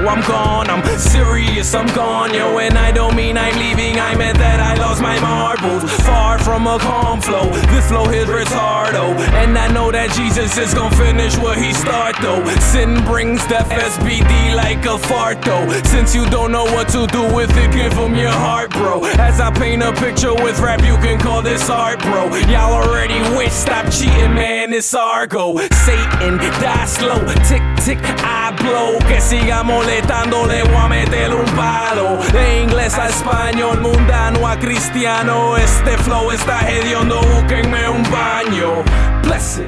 I'm 0.08 0.20
gone. 0.28 0.68
I'm 0.68 0.82
serious, 0.98 1.74
I'm 1.74 1.86
gone, 1.94 2.34
yo, 2.34 2.58
and 2.58 2.76
I 2.76 2.92
don't 2.92 3.16
mean 3.16 3.38
I'm 3.38 3.56
leaving. 3.58 3.98
I 3.98 4.14
meant 4.16 4.38
that 4.38 4.60
I 4.60 4.74
lost 4.80 5.00
my 5.00 5.18
marbles. 5.20 5.82
Far 6.02 6.38
from 6.38 6.66
a 6.66 6.78
calm 6.78 7.20
flow, 7.20 7.48
this 7.72 7.88
flow 7.88 8.04
is 8.10 8.28
retardo. 8.28 9.16
And 9.42 9.56
I 9.56 9.68
know 9.72 9.90
that 9.90 10.10
Jesus 10.12 10.56
is 10.58 10.74
gonna 10.74 10.94
finish 10.96 11.36
what 11.38 11.58
he 11.58 11.72
start 11.72 12.16
though. 12.20 12.44
Sin 12.72 13.02
brings 13.04 13.44
death, 13.46 13.68
SBD 13.70 14.54
like 14.54 14.84
a 14.84 14.98
fart 14.98 15.40
though. 15.42 15.68
Since 15.84 16.14
you 16.14 16.26
don't 16.26 16.52
know 16.52 16.64
what 16.64 16.88
to 16.90 17.06
do 17.06 17.22
with 17.34 17.50
it, 17.56 17.72
give 17.72 17.92
him 17.92 18.14
your 18.14 18.30
heart, 18.32 18.70
bro. 18.70 19.04
As 19.04 19.40
I 19.40 19.50
paint 19.50 19.82
a 19.82 19.92
picture 19.92 20.34
with 20.34 20.58
rap, 20.60 20.82
you 20.82 20.96
can 20.98 21.18
call 21.18 21.42
this 21.42 21.70
art, 21.70 22.00
bro. 22.00 22.34
Y'all 22.52 22.72
already 22.72 23.20
win, 23.36 23.50
stop 23.50 23.90
cheating, 23.90 24.34
man, 24.34 24.72
it's 24.72 24.94
Argo. 24.94 25.56
Satan, 25.86 26.38
die 26.38 26.86
slow, 26.86 27.20
tick, 27.48 27.62
tick, 27.84 27.98
I 28.22 28.54
blow. 28.58 28.98
Que 29.08 29.20
siga 29.20 29.64
molestando, 29.94 30.46
le 30.46 30.62
voy 30.64 30.76
a 30.76 30.88
meter 30.88 31.34
un 31.34 31.44
palo. 31.56 32.18
De 32.32 32.62
inglés 32.62 32.94
a 32.98 33.08
español, 33.08 33.80
mundano 33.80 34.46
a 34.46 34.58
cristiano. 34.58 35.56
Este 35.56 35.96
flow 35.98 36.30
está 36.32 36.68
hediondo, 36.68 37.20
búsquenme 37.20 37.88
un 37.88 38.02
baño. 38.10 38.82
Bless 39.22 39.60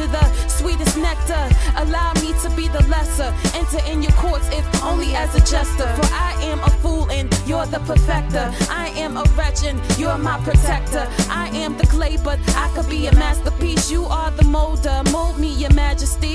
ambrosia, 0.00 0.06
the 0.08 0.48
sweetest 0.48 0.96
nectar. 0.96 1.48
Allow 1.76 2.12
me 2.14 2.32
to 2.42 2.50
be 2.56 2.68
the 2.68 2.82
lesser. 2.88 3.34
Enter 3.54 3.78
in 3.90 4.02
your 4.02 4.12
courts 4.12 4.48
if 4.50 4.64
only 4.82 5.14
as 5.14 5.34
a 5.34 5.40
jester. 5.40 5.86
For 5.96 6.06
I 6.12 6.36
am 6.42 6.60
a 6.60 6.70
fool 6.82 7.10
and 7.10 7.28
you're 7.46 7.66
the 7.66 7.80
perfecter. 7.80 8.52
I 8.70 8.92
am 8.96 9.16
a 9.16 9.24
wretch 9.36 9.64
and 9.64 9.80
you're 9.98 10.18
my 10.18 10.38
protector. 10.40 11.06
I 11.30 11.48
am 11.54 11.76
the 11.76 11.86
clay, 11.86 12.16
but 12.16 12.38
I 12.56 12.70
could 12.74 12.88
be 12.88 13.06
a 13.06 13.14
masterpiece. 13.14 13.90
You 13.90 14.04
are 14.04 14.30
the 14.30 14.44
molder. 14.44 15.02
Mold 15.12 15.38
me, 15.38 15.52
your 15.54 15.72
majesty. 15.74 16.34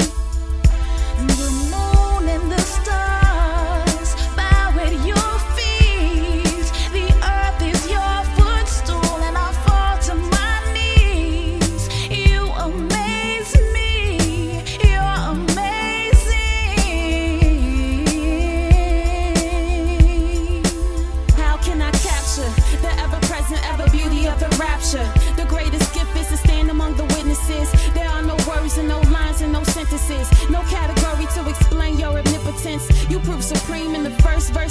The 1.17 1.49
moon 1.71 2.29
and 2.29 2.51
the 2.51 2.61
stars 2.61 4.15
bow 4.35 4.73
at 4.79 4.93
your 5.05 5.38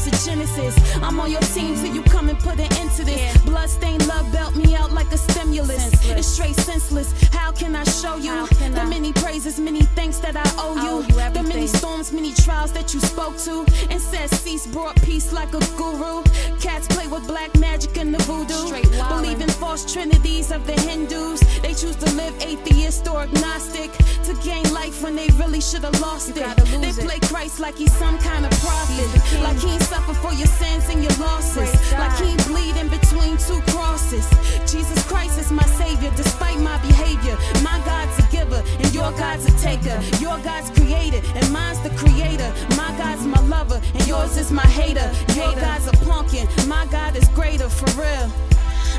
in 0.06 0.17
the 0.18 0.34
first 0.34 0.58
verse 0.58 0.58
of 0.58 0.74
Genesis. 0.74 1.02
I'm 1.02 1.20
on 1.20 1.30
your 1.30 1.40
team 1.40 1.74
till 1.74 1.94
you 1.94 2.02
come 2.02 2.28
and 2.28 2.38
put 2.38 2.58
an 2.58 2.72
end 2.78 2.90
to 2.92 3.04
this. 3.04 3.36
Bloodstained 3.42 4.06
love 4.06 4.30
belt 4.32 4.56
me 4.56 4.74
out 4.74 4.92
like 4.92 5.10
a 5.12 5.18
stimulus. 5.18 5.90
It's 6.10 6.26
straight 6.26 6.56
senseless. 6.56 7.12
How 7.32 7.52
can 7.52 7.76
I 7.76 7.84
show 7.84 8.16
you 8.16 8.46
the 8.48 8.84
many 8.88 9.12
praises, 9.12 9.58
many 9.58 9.82
thanks 9.96 10.18
that 10.20 10.36
I 10.36 10.44
owe 10.56 10.74
you? 10.74 10.88
the 11.28 11.42
many 11.42 11.66
storms, 11.66 12.12
many 12.12 12.32
trials 12.32 12.72
that 12.72 12.94
you 12.94 13.00
spoke 13.00 13.36
to 13.38 13.64
and 13.90 14.00
said 14.00 14.30
cease, 14.30 14.66
brought 14.66 14.96
peace 15.02 15.32
like 15.32 15.52
a 15.54 15.60
guru. 15.76 16.22
Cats 16.60 16.86
play 16.88 17.06
with 17.06 17.26
black 17.26 17.54
magic 17.58 17.96
and 17.98 18.14
the 18.14 18.22
voodoo. 18.24 18.70
Believe 19.08 19.40
in 19.40 19.48
false 19.48 19.90
trinities 19.92 20.50
of 20.50 20.66
the 20.66 20.72
Hindus. 20.72 21.40
They 21.60 21.74
choose 21.74 21.96
to 21.96 22.10
live 22.16 22.34
atheist 22.42 23.06
or 23.08 23.22
agnostic 23.22 23.92
to 24.24 24.34
gain 24.42 24.64
life 24.72 25.02
when 25.02 25.14
they 25.16 25.28
really 25.40 25.60
should 25.60 25.84
have 25.84 26.00
lost 26.00 26.30
it. 26.36 26.56
They 26.80 26.92
play 26.92 27.18
Christ 27.20 27.60
like 27.60 27.76
he's 27.76 27.92
some 27.92 28.18
kind 28.18 28.44
of 28.44 28.52
prophet, 28.60 29.08
like 29.42 29.58
he 29.58 29.70
ain't 29.70 29.82
suffer 29.82 30.14
for 30.22 30.32
your 30.32 30.46
sins 30.46 30.88
and 30.88 31.02
your 31.02 31.16
losses, 31.18 31.70
like 31.92 32.16
he 32.18 32.30
ain't 32.32 32.46
bleed 32.46 32.76
in 32.76 32.88
between 32.88 33.36
two 33.38 33.60
crosses. 33.72 34.26
Jesus 34.70 35.00
Christ 35.06 35.38
is 35.38 35.50
my 35.50 35.66
savior, 35.80 36.10
despite 36.16 36.58
my 36.58 36.76
behavior. 36.78 37.36
My 37.62 37.80
God's 37.84 38.18
a 38.18 38.26
giver 38.30 38.62
and 38.78 38.94
your 38.94 39.10
God's 39.12 39.46
a 39.46 39.54
taker. 39.58 39.98
Your 40.20 40.38
God's 40.38 40.70
created 40.70 41.24
and 41.34 41.52
mine's 41.52 41.80
the 41.80 41.90
creator. 41.90 42.52
My 42.76 42.94
God's 42.98 43.24
my 43.26 43.40
lover 43.46 43.80
and 43.94 44.06
yours 44.06 44.36
is 44.36 44.50
my 44.50 44.66
hater. 44.66 45.10
Your 45.34 45.54
God's 45.54 45.86
a 45.86 45.92
pumpkin, 46.04 46.46
my 46.66 46.86
God 46.86 47.16
is 47.16 47.28
greater 47.28 47.68
for 47.68 47.86
real. 48.00 48.28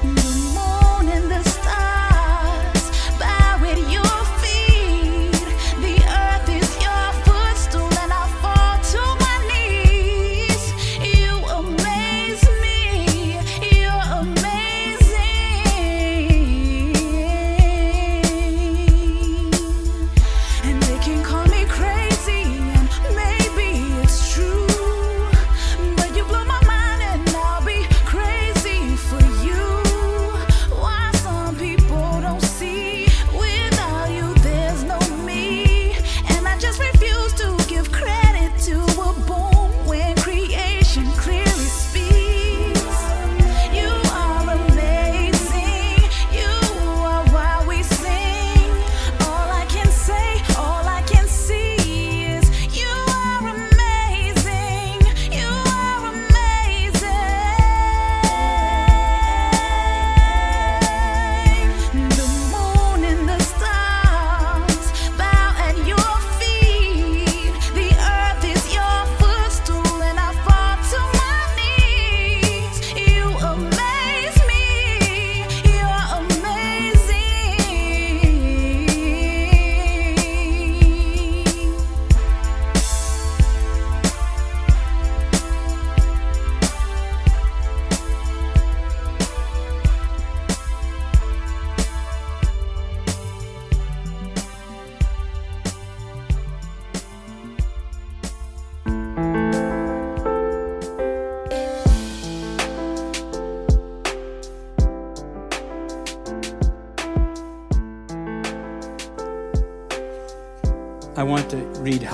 The 0.02 0.32
moon 0.56 1.10
and 1.10 1.30
the 1.32 1.44
stars 1.44 1.99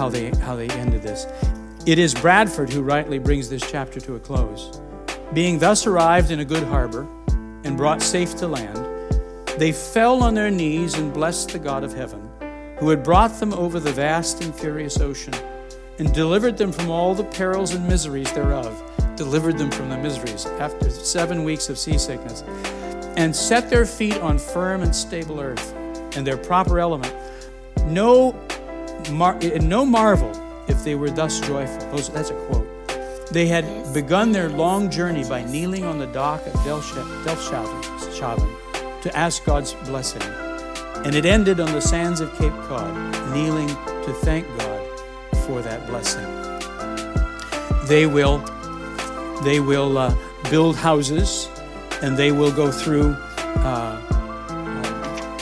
how 0.06 0.10
they 0.10 0.30
how 0.38 0.56
they 0.56 0.70
ended 0.70 1.02
this. 1.02 1.26
It 1.88 1.98
is 1.98 2.14
Bradford 2.14 2.70
who 2.70 2.84
rightly 2.84 3.18
brings 3.18 3.50
this 3.50 3.68
chapter 3.72 4.00
to 4.02 4.16
a 4.16 4.20
close. 4.20 4.80
Being 5.34 5.58
thus 5.58 5.88
arrived 5.88 6.30
in 6.30 6.42
a 6.42 6.46
good 6.46 6.62
harbor 6.62 7.08
and 7.64 7.76
brought 7.76 8.04
safe 8.04 8.36
to 8.38 8.48
land, 8.48 8.78
they 9.58 9.72
fell 9.72 10.22
on 10.22 10.36
their 10.36 10.52
knees 10.52 10.94
and 10.94 11.12
blessed 11.12 11.50
the 11.50 11.60
God 11.60 11.84
of 11.84 11.92
heaven, 11.94 12.30
who 12.78 12.90
had 12.90 13.04
brought 13.04 13.40
them 13.40 13.52
over 13.54 13.80
the 13.80 13.92
vast 13.92 14.44
and 14.44 14.54
furious 14.54 15.00
ocean, 15.00 15.34
and 15.98 16.14
delivered 16.14 16.58
them 16.58 16.72
from 16.72 16.92
all 16.92 17.16
the 17.16 17.24
perils 17.24 17.74
and 17.74 17.88
miseries 17.88 18.32
thereof, 18.34 18.80
delivered 19.16 19.58
them 19.58 19.72
from 19.72 19.90
the 19.90 19.98
miseries 19.98 20.46
after 20.60 20.88
seven 20.92 21.44
weeks 21.44 21.68
of 21.68 21.80
seasickness, 21.80 22.44
and 23.18 23.36
set 23.36 23.72
their 23.72 23.88
feet 23.88 24.20
on 24.20 24.38
firm 24.38 24.84
and 24.84 24.96
stable 24.96 25.40
earth, 25.40 25.74
and 26.16 26.28
their 26.28 26.38
proper 26.38 26.80
element. 26.80 27.16
No 27.88 28.34
mar- 29.12 29.38
and 29.42 29.70
no 29.70 29.86
marvel 29.86 30.32
if 30.68 30.84
they 30.84 30.96
were 30.96 31.12
thus 31.12 31.40
joyful. 31.42 31.90
Those- 31.92 32.10
That's 32.10 32.30
a 32.30 32.34
quote. 32.34 32.68
They 33.32 33.48
had 33.48 33.66
begun 33.94 34.32
their 34.32 34.50
long 34.50 34.90
journey 34.90 35.24
by 35.24 35.44
kneeling 35.44 35.84
on 35.84 35.98
the 35.98 36.08
dock 36.08 36.46
of 36.46 36.54
Delfshaven 36.64 39.02
to 39.02 39.18
ask 39.18 39.44
God's 39.46 39.74
blessing. 39.86 40.22
And 41.04 41.14
it 41.16 41.26
ended 41.26 41.60
on 41.60 41.72
the 41.72 41.82
sands 41.82 42.22
of 42.22 42.34
Cape 42.38 42.54
Cod, 42.68 42.94
kneeling 43.34 43.68
to 43.68 44.14
thank 44.24 44.48
God 44.58 44.82
for 45.46 45.62
that 45.62 45.86
blessing. 45.88 46.26
They 47.88 48.06
will, 48.08 48.40
they 49.44 49.60
will 49.60 49.98
uh, 49.98 50.16
build 50.50 50.76
houses, 50.76 51.48
and 52.02 52.18
they 52.18 52.32
will 52.32 52.52
go 52.52 52.72
through 52.72 53.14
uh, 53.58 54.02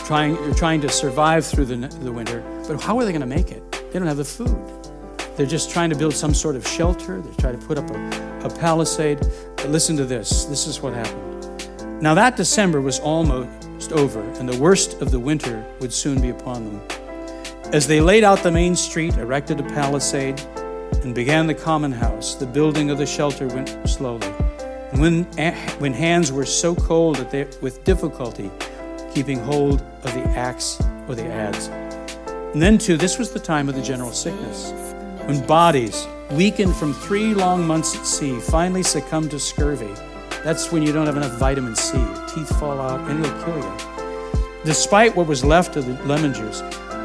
trying, 0.05 0.55
trying 0.55 0.81
to 0.81 0.89
survive 0.89 1.45
through 1.45 1.65
the, 1.65 1.75
the 1.75 2.11
winter. 2.11 2.41
But 2.67 2.81
how 2.81 2.97
are 2.97 3.05
they 3.05 3.11
going 3.11 3.21
to 3.21 3.27
make 3.27 3.51
it? 3.51 3.71
They 3.71 3.99
don't 3.99 4.07
have 4.07 4.17
the 4.17 4.25
food. 4.25 4.57
They're 5.35 5.45
just 5.45 5.71
trying 5.71 5.89
to 5.89 5.95
build 5.95 6.13
some 6.13 6.33
sort 6.33 6.55
of 6.55 6.67
shelter. 6.67 7.21
They're 7.21 7.33
trying 7.35 7.59
to 7.59 7.65
put 7.65 7.77
up 7.77 7.89
a, 7.89 8.45
a 8.45 8.49
palisade. 8.59 9.19
But 9.55 9.69
listen 9.69 9.97
to 9.97 10.05
this. 10.05 10.45
This 10.45 10.67
is 10.67 10.81
what 10.81 10.93
happened. 10.93 12.01
Now, 12.01 12.13
that 12.13 12.35
December 12.35 12.81
was 12.81 12.99
almost 12.99 13.91
over, 13.93 14.21
and 14.33 14.47
the 14.47 14.59
worst 14.59 15.01
of 15.01 15.09
the 15.11 15.19
winter 15.19 15.65
would 15.79 15.93
soon 15.93 16.21
be 16.21 16.29
upon 16.29 16.65
them. 16.65 16.81
As 17.73 17.87
they 17.87 18.01
laid 18.01 18.23
out 18.23 18.43
the 18.43 18.51
main 18.51 18.75
street, 18.75 19.15
erected 19.17 19.59
a 19.59 19.63
palisade, 19.63 20.39
and 21.03 21.15
began 21.15 21.47
the 21.47 21.55
common 21.55 21.91
house, 21.91 22.35
the 22.35 22.45
building 22.45 22.89
of 22.89 22.97
the 22.97 23.05
shelter 23.05 23.47
went 23.47 23.77
slowly. 23.89 24.27
And 24.91 25.01
when, 25.01 25.27
eh, 25.39 25.55
when 25.79 25.93
hands 25.93 26.31
were 26.31 26.45
so 26.45 26.75
cold 26.75 27.15
that 27.15 27.31
they, 27.31 27.47
with 27.61 27.83
difficulty, 27.83 28.51
keeping 29.13 29.39
hold 29.39 29.81
of 30.03 30.13
the 30.13 30.23
axe 30.35 30.81
or 31.07 31.15
the 31.15 31.23
adze. 31.23 31.69
And 32.53 32.61
then, 32.61 32.77
too, 32.77 32.97
this 32.97 33.17
was 33.17 33.31
the 33.31 33.39
time 33.39 33.69
of 33.69 33.75
the 33.75 33.81
general 33.81 34.11
sickness, 34.11 34.71
when 35.25 35.45
bodies, 35.45 36.07
weakened 36.31 36.75
from 36.75 36.93
three 36.93 37.33
long 37.33 37.65
months 37.65 37.95
at 37.95 38.05
sea, 38.05 38.39
finally 38.39 38.83
succumb 38.83 39.29
to 39.29 39.39
scurvy. 39.39 39.93
That's 40.43 40.71
when 40.71 40.83
you 40.83 40.91
don't 40.91 41.05
have 41.05 41.17
enough 41.17 41.37
vitamin 41.39 41.75
C. 41.75 41.97
Your 41.97 42.27
teeth 42.27 42.59
fall 42.59 42.79
out 42.81 42.99
and 43.09 43.23
it'll 43.23 43.43
kill 43.43 43.57
you. 43.57 43.93
Despite 44.65 45.15
what 45.15 45.27
was 45.27 45.43
left 45.45 45.75
of 45.75 45.85
the 45.85 45.93
lemon 46.05 46.33
juice, 46.33 46.61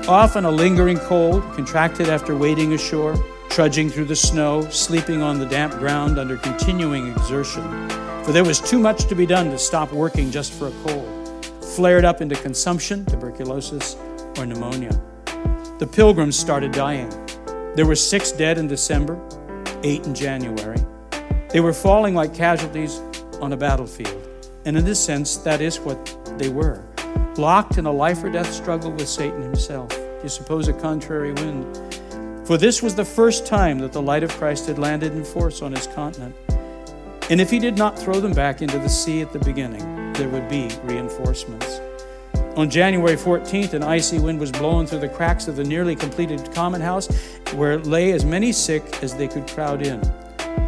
often 0.08 0.44
a 0.44 0.50
lingering 0.50 0.98
cold, 0.98 1.42
contracted 1.54 2.08
after 2.08 2.36
wading 2.36 2.72
ashore, 2.72 3.16
trudging 3.48 3.90
through 3.90 4.06
the 4.06 4.16
snow, 4.16 4.68
sleeping 4.70 5.22
on 5.22 5.38
the 5.38 5.46
damp 5.46 5.74
ground 5.74 6.18
under 6.18 6.36
continuing 6.36 7.08
exertion. 7.08 7.88
For 8.24 8.32
there 8.32 8.44
was 8.44 8.60
too 8.60 8.78
much 8.78 9.06
to 9.06 9.14
be 9.14 9.26
done 9.26 9.50
to 9.50 9.58
stop 9.58 9.92
working 9.92 10.30
just 10.30 10.52
for 10.52 10.68
a 10.68 10.72
cold. 10.84 11.17
Flared 11.78 12.04
up 12.04 12.20
into 12.20 12.34
consumption, 12.34 13.04
tuberculosis, 13.04 13.94
or 14.36 14.44
pneumonia. 14.44 14.90
The 15.78 15.86
pilgrims 15.86 16.36
started 16.36 16.72
dying. 16.72 17.08
There 17.76 17.86
were 17.86 17.94
six 17.94 18.32
dead 18.32 18.58
in 18.58 18.66
December, 18.66 19.16
eight 19.84 20.04
in 20.04 20.12
January. 20.12 20.80
They 21.50 21.60
were 21.60 21.72
falling 21.72 22.16
like 22.16 22.34
casualties 22.34 23.00
on 23.40 23.52
a 23.52 23.56
battlefield. 23.56 24.26
And 24.64 24.76
in 24.76 24.84
this 24.84 24.98
sense, 24.98 25.36
that 25.36 25.60
is 25.60 25.78
what 25.78 26.18
they 26.36 26.48
were 26.48 26.84
locked 27.36 27.78
in 27.78 27.86
a 27.86 27.92
life 27.92 28.24
or 28.24 28.28
death 28.28 28.52
struggle 28.52 28.90
with 28.90 29.08
Satan 29.08 29.40
himself. 29.40 29.96
You 30.24 30.28
suppose 30.28 30.66
a 30.66 30.72
contrary 30.72 31.32
wind? 31.32 31.78
For 32.44 32.58
this 32.58 32.82
was 32.82 32.96
the 32.96 33.04
first 33.04 33.46
time 33.46 33.78
that 33.78 33.92
the 33.92 34.02
light 34.02 34.24
of 34.24 34.32
Christ 34.32 34.66
had 34.66 34.80
landed 34.80 35.12
in 35.12 35.24
force 35.24 35.62
on 35.62 35.70
his 35.70 35.86
continent. 35.86 36.34
And 37.30 37.40
if 37.40 37.52
he 37.52 37.60
did 37.60 37.78
not 37.78 37.96
throw 37.96 38.18
them 38.18 38.32
back 38.32 38.62
into 38.62 38.80
the 38.80 38.88
sea 38.88 39.20
at 39.20 39.32
the 39.32 39.38
beginning, 39.38 39.97
there 40.18 40.28
would 40.28 40.48
be 40.48 40.68
reinforcements. 40.82 41.80
On 42.56 42.68
January 42.68 43.16
14th, 43.16 43.72
an 43.72 43.84
icy 43.84 44.18
wind 44.18 44.40
was 44.40 44.50
blowing 44.50 44.84
through 44.84 44.98
the 44.98 45.08
cracks 45.08 45.46
of 45.46 45.54
the 45.54 45.62
nearly 45.62 45.94
completed 45.94 46.52
common 46.52 46.80
house, 46.80 47.06
where 47.54 47.78
lay 47.78 48.10
as 48.10 48.24
many 48.24 48.50
sick 48.50 48.82
as 49.00 49.14
they 49.14 49.28
could 49.28 49.46
crowd 49.46 49.86
in. 49.86 50.02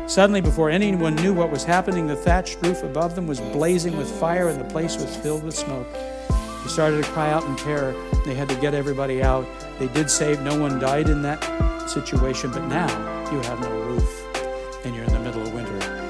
Suddenly, 0.08 0.40
before 0.40 0.70
anyone 0.70 1.16
knew 1.16 1.34
what 1.34 1.50
was 1.50 1.64
happening, 1.64 2.06
the 2.06 2.14
thatched 2.14 2.58
roof 2.62 2.84
above 2.84 3.16
them 3.16 3.26
was 3.26 3.40
blazing 3.40 3.96
with 3.96 4.08
fire 4.20 4.48
and 4.48 4.60
the 4.60 4.64
place 4.64 4.96
was 4.96 5.16
filled 5.16 5.42
with 5.42 5.54
smoke. 5.54 5.92
They 5.92 6.68
started 6.68 7.04
to 7.04 7.10
cry 7.10 7.30
out 7.30 7.44
in 7.44 7.56
terror. 7.56 7.92
They 8.24 8.34
had 8.34 8.48
to 8.50 8.56
get 8.56 8.72
everybody 8.72 9.20
out. 9.20 9.46
They 9.80 9.88
did 9.88 10.08
save, 10.08 10.42
no 10.42 10.58
one 10.60 10.78
died 10.78 11.08
in 11.08 11.22
that 11.22 11.90
situation, 11.90 12.52
but 12.52 12.66
now 12.66 12.88
you 13.32 13.40
have 13.40 13.60
no 13.60 13.70
roof 13.82 14.84
and 14.84 14.94
you're 14.94 15.04
in 15.04 15.12
the 15.12 15.20
middle 15.20 15.42
of 15.42 15.52
winter. 15.52 16.00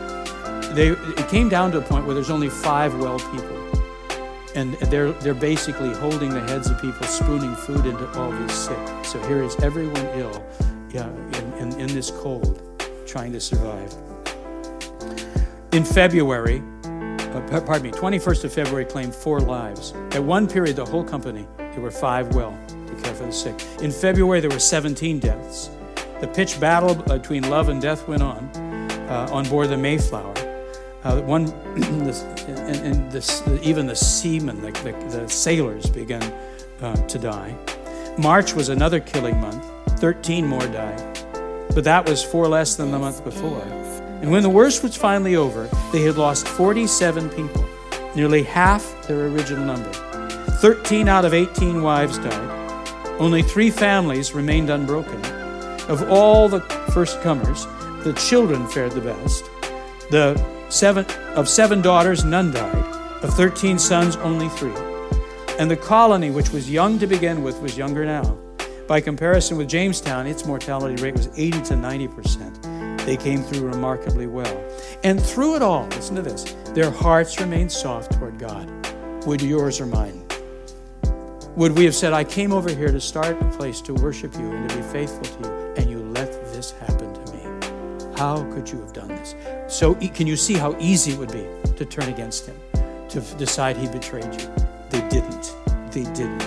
They, 0.74 0.90
came 1.30 1.48
down 1.48 1.70
to 1.70 1.78
a 1.78 1.82
point 1.82 2.04
where 2.06 2.14
there's 2.14 2.30
only 2.30 2.48
five 2.48 2.98
well 2.98 3.18
people. 3.18 3.56
And 4.56 4.74
they're, 4.74 5.12
they're 5.12 5.32
basically 5.32 5.94
holding 5.94 6.30
the 6.30 6.40
heads 6.40 6.68
of 6.68 6.80
people, 6.80 7.06
spooning 7.06 7.54
food 7.54 7.86
into 7.86 8.10
all 8.18 8.32
these 8.32 8.52
sick. 8.52 9.04
So 9.04 9.22
here 9.28 9.44
is 9.44 9.54
everyone 9.60 10.04
ill 10.18 10.44
yeah, 10.90 11.08
in, 11.08 11.52
in, 11.58 11.80
in 11.80 11.86
this 11.86 12.10
cold, 12.10 12.60
trying 13.06 13.32
to 13.32 13.40
survive. 13.40 13.94
In 15.70 15.84
February, 15.84 16.64
uh, 16.82 17.60
pardon 17.64 17.82
me, 17.82 17.90
21st 17.92 18.44
of 18.44 18.52
February 18.52 18.84
claimed 18.84 19.14
four 19.14 19.38
lives. 19.38 19.92
At 20.10 20.24
one 20.24 20.48
period, 20.48 20.74
the 20.74 20.84
whole 20.84 21.04
company, 21.04 21.46
there 21.58 21.80
were 21.80 21.92
five 21.92 22.34
well 22.34 22.58
to 22.68 22.94
care 23.04 23.14
for 23.14 23.26
the 23.26 23.32
sick. 23.32 23.54
In 23.80 23.92
February, 23.92 24.40
there 24.40 24.50
were 24.50 24.58
17 24.58 25.20
deaths. 25.20 25.70
The 26.20 26.26
pitched 26.26 26.58
battle 26.58 26.96
between 26.96 27.48
love 27.48 27.68
and 27.68 27.80
death 27.80 28.08
went 28.08 28.22
on 28.22 28.50
uh, 29.08 29.28
on 29.30 29.48
board 29.48 29.68
the 29.68 29.76
Mayflower. 29.76 30.49
Uh, 31.02 31.20
one, 31.22 31.46
and, 31.76 32.86
and 32.86 33.12
this, 33.12 33.42
even 33.62 33.86
the 33.86 33.96
seamen, 33.96 34.60
the, 34.60 34.70
the, 34.72 35.18
the 35.18 35.28
sailors 35.28 35.88
began 35.88 36.22
uh, 36.82 36.94
to 37.06 37.18
die. 37.18 37.56
March 38.18 38.54
was 38.54 38.68
another 38.68 39.00
killing 39.00 39.40
month. 39.40 39.64
13 40.00 40.46
more 40.46 40.66
died. 40.68 41.00
But 41.74 41.84
that 41.84 42.08
was 42.08 42.22
four 42.22 42.48
less 42.48 42.74
than 42.74 42.90
the 42.90 42.98
month 42.98 43.22
before. 43.24 43.62
And 44.20 44.30
when 44.30 44.42
the 44.42 44.50
worst 44.50 44.82
was 44.82 44.96
finally 44.96 45.36
over, 45.36 45.68
they 45.92 46.02
had 46.02 46.16
lost 46.16 46.46
47 46.46 47.30
people, 47.30 47.64
nearly 48.14 48.42
half 48.42 49.06
their 49.06 49.28
original 49.28 49.64
number. 49.64 49.92
13 50.60 51.08
out 51.08 51.24
of 51.24 51.32
18 51.32 51.82
wives 51.82 52.18
died. 52.18 53.16
Only 53.18 53.42
three 53.42 53.70
families 53.70 54.34
remained 54.34 54.68
unbroken. 54.68 55.24
Of 55.88 56.10
all 56.10 56.48
the 56.48 56.60
first 56.92 57.20
comers, 57.22 57.66
the 58.04 58.12
children 58.14 58.66
fared 58.66 58.92
the 58.92 59.00
best. 59.00 59.44
The 60.10 60.59
seven 60.70 61.04
of 61.34 61.48
seven 61.48 61.82
daughters, 61.82 62.24
none 62.24 62.52
died. 62.52 62.76
Of 63.22 63.34
13 63.34 63.78
sons, 63.78 64.16
only 64.16 64.48
three. 64.48 64.72
And 65.58 65.70
the 65.70 65.76
colony, 65.76 66.30
which 66.30 66.50
was 66.50 66.70
young 66.70 66.98
to 67.00 67.06
begin 67.06 67.42
with, 67.42 67.60
was 67.60 67.76
younger 67.76 68.06
now. 68.06 68.38
By 68.88 69.00
comparison 69.00 69.58
with 69.58 69.68
Jamestown, 69.68 70.26
its 70.26 70.46
mortality 70.46 71.00
rate 71.02 71.14
was 71.14 71.28
80 71.36 71.62
to 71.62 71.76
90 71.76 72.08
percent. 72.08 72.62
They 73.06 73.16
came 73.16 73.42
through 73.42 73.68
remarkably 73.68 74.26
well. 74.26 74.64
And 75.04 75.20
through 75.20 75.56
it 75.56 75.62
all, 75.62 75.86
listen 75.88 76.16
to 76.16 76.22
this, 76.22 76.54
their 76.74 76.90
hearts 76.90 77.40
remained 77.40 77.72
soft 77.72 78.12
toward 78.12 78.38
God. 78.38 78.70
Would 79.26 79.42
yours 79.42 79.80
or 79.80 79.86
mine? 79.86 80.26
Would 81.56 81.76
we 81.76 81.84
have 81.84 81.94
said, 81.94 82.12
I 82.12 82.24
came 82.24 82.52
over 82.52 82.70
here 82.70 82.92
to 82.92 83.00
start 83.00 83.40
a 83.40 83.44
place 83.50 83.80
to 83.82 83.94
worship 83.94 84.34
you 84.34 84.50
and 84.50 84.70
to 84.70 84.76
be 84.76 84.82
faithful 84.82 85.24
to 85.24 85.48
you, 85.48 85.59
How 88.20 88.44
could 88.52 88.70
you 88.70 88.78
have 88.80 88.92
done 88.92 89.08
this? 89.08 89.34
So, 89.66 89.94
can 89.94 90.26
you 90.26 90.36
see 90.36 90.52
how 90.52 90.76
easy 90.78 91.12
it 91.12 91.18
would 91.18 91.32
be 91.32 91.46
to 91.76 91.86
turn 91.86 92.06
against 92.10 92.44
him, 92.44 92.54
to 93.08 93.20
decide 93.38 93.78
he 93.78 93.88
betrayed 93.88 94.26
you? 94.38 94.46
They 94.90 95.00
didn't. 95.08 95.56
They 95.90 96.04
didn't. 96.12 96.42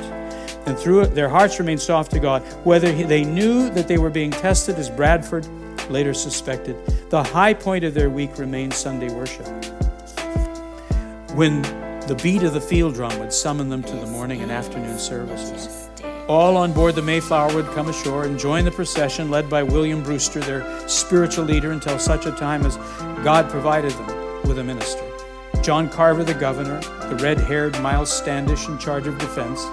And 0.68 0.78
through 0.78 1.02
it, 1.02 1.16
their 1.16 1.30
hearts 1.30 1.58
remained 1.58 1.82
soft 1.82 2.12
to 2.12 2.20
God. 2.20 2.44
Whether 2.64 2.92
he- 2.92 3.02
they 3.02 3.24
knew 3.24 3.72
that 3.72 3.88
they 3.88 3.98
were 3.98 4.12
being 4.12 4.30
tested, 4.30 4.76
as 4.76 4.88
Bradford 4.88 5.48
later 5.90 6.14
suspected, 6.14 6.76
the 7.10 7.24
high 7.24 7.56
point 7.56 7.84
of 7.84 7.96
their 7.96 8.12
week 8.12 8.38
remained 8.38 8.76
Sunday 8.76 9.10
worship. 9.10 9.48
When 11.34 11.64
the 12.06 12.20
beat 12.22 12.44
of 12.44 12.54
the 12.54 12.62
field 12.62 12.94
drum 12.94 13.18
would 13.18 13.34
summon 13.34 13.70
them 13.70 13.82
to 13.82 13.96
the 13.96 14.06
morning 14.06 14.44
and 14.44 14.52
afternoon 14.52 15.00
services. 15.00 15.90
All 16.28 16.56
on 16.56 16.72
board 16.72 16.96
the 16.96 17.02
Mayflower 17.02 17.54
would 17.54 17.66
come 17.72 17.90
ashore 17.90 18.24
and 18.24 18.40
join 18.40 18.64
the 18.64 18.72
procession 18.72 19.30
led 19.30 19.50
by 19.50 19.62
William 19.62 20.02
Brewster, 20.02 20.40
their 20.40 20.88
spiritual 20.88 21.44
leader, 21.44 21.72
until 21.72 22.00
such 22.00 22.26
a 22.26 22.32
time 22.32 22.66
as 22.66 22.78
God 23.26 23.50
provided 23.50 23.92
them 23.92 24.42
with 24.48 24.58
a 24.60 24.64
minister. 24.64 25.04
John 25.62 25.90
Carver, 25.90 26.24
the 26.24 26.34
governor, 26.34 26.80
the 27.10 27.18
red 27.22 27.40
haired 27.40 27.78
Miles 27.82 28.10
Standish 28.10 28.68
in 28.70 28.78
charge 28.78 29.06
of 29.06 29.18
defense. 29.18 29.66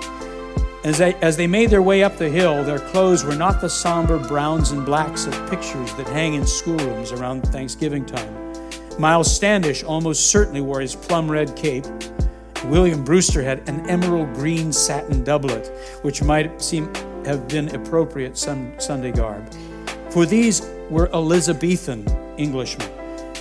As 0.83 0.99
they, 0.99 1.15
as 1.17 1.37
they 1.37 1.47
made 1.47 1.71
their 1.71 1.83
way 1.83 2.03
up 2.03 2.17
the 2.17 2.29
hill, 2.29 2.65
their 2.65 2.79
clothes 2.81 3.23
were 3.23 3.37
not 3.37 3.61
the 3.61 3.71
somber 3.71 4.19
browns 4.19 4.73
and 4.73 4.85
blacks 4.85 5.27
of 5.27 5.51
pictures 5.51 5.95
that 5.95 6.09
hang 6.09 6.35
in 6.35 6.45
schoolrooms 6.45 7.13
around 7.13 7.43
Thanksgiving 7.43 8.05
time. 8.05 8.35
Miles 8.99 9.33
Standish 9.33 9.85
almost 9.85 10.31
certainly 10.31 10.61
wore 10.61 10.81
his 10.81 10.97
plum 10.97 11.31
red 11.31 11.55
cape. 11.55 11.87
William 12.65 13.05
Brewster 13.05 13.43
had 13.43 13.67
an 13.69 13.89
emerald 13.89 14.33
green 14.35 14.73
satin 14.73 15.25
doublet, 15.25 15.67
which 16.03 16.23
might 16.23 16.61
seem 16.61 16.93
have 17.25 17.49
been 17.49 17.75
appropriate 17.75 18.37
sun, 18.37 18.75
Sunday 18.79 19.13
garb. 19.13 19.51
For 20.11 20.27
these 20.27 20.69
were 20.89 21.09
Elizabethan 21.15 22.07
Englishmen. 22.39 22.89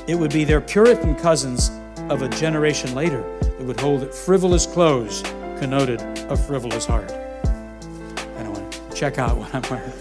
It 0.07 0.15
would 0.15 0.31
be 0.31 0.43
their 0.43 0.61
Puritan 0.61 1.15
cousins 1.15 1.71
of 2.09 2.21
a 2.21 2.29
generation 2.29 2.95
later 2.95 3.21
that 3.41 3.61
would 3.61 3.79
hold 3.79 4.01
that 4.01 4.13
frivolous 4.13 4.65
clothes 4.65 5.21
connoted 5.59 6.01
a 6.29 6.37
frivolous 6.37 6.85
heart. 6.85 7.11
I 7.11 8.47
want 8.47 8.71
to 8.71 8.95
check 8.95 9.17
out 9.17 9.37
what 9.37 9.53
I'm 9.53 9.63
wearing. 9.69 9.91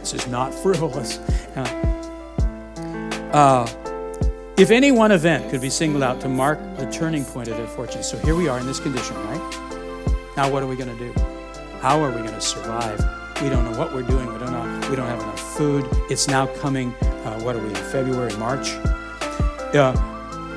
This 0.00 0.14
is 0.14 0.26
not 0.28 0.54
frivolous. 0.54 1.18
Uh, 3.32 3.66
if 4.58 4.72
any 4.72 4.90
one 4.90 5.12
event 5.12 5.50
could 5.50 5.60
be 5.60 5.70
singled 5.70 6.02
out 6.02 6.20
to 6.20 6.28
mark 6.28 6.58
the 6.76 6.90
turning 6.90 7.24
point 7.24 7.46
of 7.46 7.56
their 7.56 7.68
fortunes, 7.68 8.08
so 8.08 8.18
here 8.18 8.34
we 8.34 8.48
are 8.48 8.58
in 8.58 8.66
this 8.66 8.80
condition, 8.80 9.16
right? 9.26 10.34
Now, 10.36 10.50
what 10.50 10.64
are 10.64 10.66
we 10.66 10.74
going 10.74 10.96
to 10.96 10.98
do? 10.98 11.12
How 11.80 12.00
are 12.00 12.10
we 12.10 12.16
going 12.16 12.34
to 12.34 12.40
survive? 12.40 12.98
We 13.40 13.48
don't 13.48 13.70
know 13.70 13.78
what 13.78 13.94
we're 13.94 14.02
doing. 14.02 14.26
We 14.32 14.38
don't 14.38 14.50
know. 14.50 14.90
We 14.90 14.96
don't 14.96 15.06
have 15.06 15.20
enough 15.20 15.40
food. 15.56 15.88
It's 16.10 16.26
now 16.26 16.46
coming. 16.56 16.92
Uh, 16.94 17.40
what 17.40 17.54
are 17.54 17.62
we 17.62 17.68
in 17.68 17.74
February, 17.76 18.34
March? 18.36 18.70
Uh, 19.74 19.96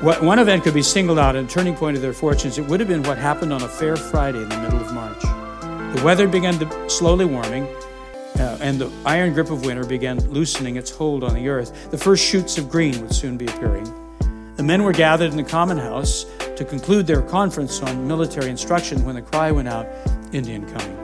what, 0.00 0.20
one 0.20 0.40
event 0.40 0.64
could 0.64 0.74
be 0.74 0.82
singled 0.82 1.20
out 1.20 1.36
and 1.36 1.48
turning 1.48 1.76
point 1.76 1.94
of 1.94 2.02
their 2.02 2.12
fortunes. 2.12 2.58
It 2.58 2.66
would 2.66 2.80
have 2.80 2.88
been 2.88 3.04
what 3.04 3.18
happened 3.18 3.52
on 3.52 3.62
a 3.62 3.68
fair 3.68 3.94
Friday 3.94 4.42
in 4.42 4.48
the 4.48 4.58
middle 4.58 4.80
of 4.80 4.92
March. 4.92 5.22
The 5.94 6.02
weather 6.04 6.26
began 6.26 6.58
to 6.58 6.90
slowly 6.90 7.24
warming, 7.24 7.68
and 8.62 8.80
the 8.80 8.90
iron 9.04 9.34
grip 9.34 9.50
of 9.50 9.66
winter 9.66 9.84
began 9.84 10.18
loosening 10.30 10.76
its 10.76 10.90
hold 10.90 11.24
on 11.24 11.34
the 11.34 11.48
earth. 11.48 11.90
The 11.90 11.98
first 11.98 12.24
shoots 12.24 12.56
of 12.58 12.70
green 12.70 12.98
would 13.02 13.12
soon 13.12 13.36
be 13.36 13.46
appearing. 13.46 13.84
The 14.56 14.62
men 14.62 14.84
were 14.84 14.92
gathered 14.92 15.32
in 15.32 15.36
the 15.36 15.42
common 15.42 15.76
house 15.76 16.24
to 16.56 16.64
conclude 16.64 17.06
their 17.06 17.22
conference 17.22 17.82
on 17.82 18.06
military 18.06 18.50
instruction 18.50 19.04
when 19.04 19.16
the 19.16 19.22
cry 19.22 19.50
went 19.50 19.66
out 19.66 19.86
Indian 20.32 20.64
coming. 20.70 20.98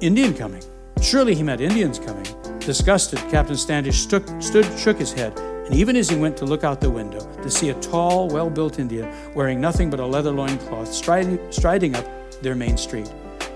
Indian 0.00 0.34
coming. 0.34 0.62
Surely 1.00 1.34
he 1.34 1.42
meant 1.42 1.62
Indians 1.62 1.98
coming. 1.98 2.26
Disgusted, 2.58 3.18
Captain 3.30 3.56
Standish 3.56 4.00
stood, 4.00 4.42
stood, 4.42 4.66
shook 4.78 4.98
his 4.98 5.12
head, 5.12 5.36
and 5.38 5.74
even 5.74 5.96
as 5.96 6.10
he 6.10 6.16
went 6.16 6.36
to 6.36 6.44
look 6.44 6.62
out 6.62 6.80
the 6.80 6.90
window 6.90 7.20
to 7.42 7.50
see 7.50 7.70
a 7.70 7.74
tall, 7.80 8.28
well 8.28 8.50
built 8.50 8.78
Indian 8.78 9.10
wearing 9.34 9.60
nothing 9.60 9.88
but 9.88 9.98
a 9.98 10.06
leather 10.06 10.30
loincloth 10.30 10.92
striding, 10.92 11.38
striding 11.50 11.94
up 11.96 12.04
their 12.42 12.54
main 12.54 12.76
street, 12.76 13.10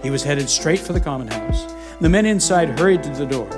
he 0.05 0.11
was 0.11 0.23
headed 0.23 0.51
straight 0.51 0.79
for 0.79 0.93
the 0.93 1.01
common 1.01 1.27
house. 1.27 1.75
The 2.01 2.11
men 2.11 2.27
inside 2.27 2.79
hurried 2.79 3.03
to 3.05 3.11
the 3.11 3.25
door. 3.25 3.49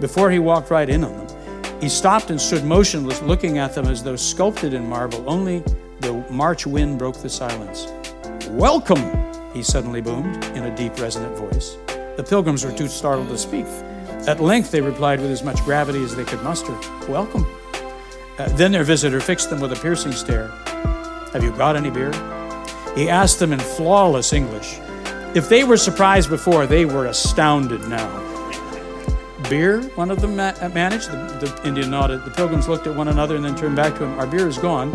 Before 0.00 0.30
he 0.30 0.38
walked 0.38 0.70
right 0.70 0.88
in 0.88 1.02
on 1.02 1.26
them, 1.26 1.80
he 1.80 1.88
stopped 1.88 2.30
and 2.30 2.40
stood 2.40 2.64
motionless, 2.64 3.20
looking 3.22 3.58
at 3.58 3.74
them 3.74 3.86
as 3.86 4.04
though 4.04 4.14
sculpted 4.14 4.74
in 4.74 4.88
marble. 4.88 5.28
Only 5.28 5.64
the 6.00 6.24
March 6.30 6.68
wind 6.68 7.00
broke 7.00 7.20
the 7.20 7.28
silence. 7.28 7.88
Welcome, 8.50 9.02
he 9.52 9.62
suddenly 9.64 10.00
boomed 10.00 10.44
in 10.56 10.64
a 10.64 10.76
deep, 10.76 10.96
resonant 11.00 11.36
voice. 11.36 11.76
The 12.16 12.24
pilgrims 12.26 12.64
were 12.64 12.72
too 12.72 12.86
startled 12.86 13.28
to 13.30 13.38
speak. 13.38 13.66
At 14.28 14.40
length, 14.40 14.70
they 14.70 14.80
replied 14.80 15.20
with 15.20 15.32
as 15.32 15.42
much 15.42 15.58
gravity 15.64 16.02
as 16.04 16.14
they 16.14 16.24
could 16.24 16.42
muster 16.42 16.78
Welcome. 17.08 17.44
Uh, 18.38 18.48
then 18.50 18.70
their 18.70 18.84
visitor 18.84 19.18
fixed 19.20 19.50
them 19.50 19.58
with 19.58 19.72
a 19.72 19.76
piercing 19.76 20.12
stare. 20.12 20.46
Have 21.32 21.42
you 21.42 21.50
got 21.56 21.74
any 21.74 21.90
beer? 21.90 22.12
He 22.94 23.08
asked 23.08 23.40
them 23.40 23.52
in 23.52 23.58
flawless 23.58 24.32
English. 24.32 24.78
If 25.34 25.50
they 25.50 25.62
were 25.62 25.76
surprised 25.76 26.30
before, 26.30 26.66
they 26.66 26.86
were 26.86 27.06
astounded 27.06 27.82
now. 27.82 28.08
Beer? 29.50 29.82
One 29.90 30.10
of 30.10 30.22
them 30.22 30.36
ma- 30.36 30.54
managed. 30.68 31.10
The, 31.10 31.16
the 31.40 31.68
Indian 31.68 31.90
nodded. 31.90 32.24
The 32.24 32.30
pilgrims 32.30 32.66
looked 32.66 32.86
at 32.86 32.96
one 32.96 33.08
another 33.08 33.36
and 33.36 33.44
then 33.44 33.54
turned 33.54 33.76
back 33.76 33.94
to 33.98 34.04
him. 34.04 34.18
Our 34.18 34.26
beer 34.26 34.48
is 34.48 34.56
gone. 34.56 34.90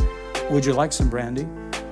Would 0.50 0.66
you 0.66 0.74
like 0.74 0.92
some 0.92 1.08
brandy? 1.08 1.48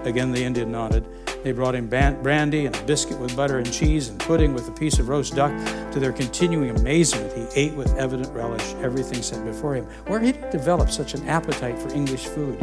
Again, 0.05 0.31
the 0.31 0.43
Indian 0.43 0.71
nodded. 0.71 1.05
They 1.43 1.51
brought 1.51 1.75
him 1.75 1.87
brandy 1.87 2.65
and 2.65 2.75
a 2.75 2.83
biscuit 2.83 3.19
with 3.19 3.35
butter 3.35 3.59
and 3.59 3.71
cheese 3.71 4.09
and 4.09 4.19
pudding 4.19 4.53
with 4.53 4.67
a 4.67 4.71
piece 4.71 4.97
of 4.97 5.07
roast 5.07 5.35
duck. 5.35 5.51
To 5.91 5.99
their 5.99 6.11
continuing 6.11 6.71
amazement, 6.71 7.31
he 7.33 7.45
ate 7.55 7.73
with 7.73 7.95
evident 7.95 8.33
relish 8.33 8.73
everything 8.81 9.21
set 9.21 9.45
before 9.45 9.75
him. 9.75 9.85
Where 10.07 10.19
had 10.19 10.35
he 10.35 10.51
developed 10.51 10.93
such 10.93 11.13
an 11.13 11.27
appetite 11.29 11.77
for 11.77 11.93
English 11.93 12.25
food? 12.25 12.59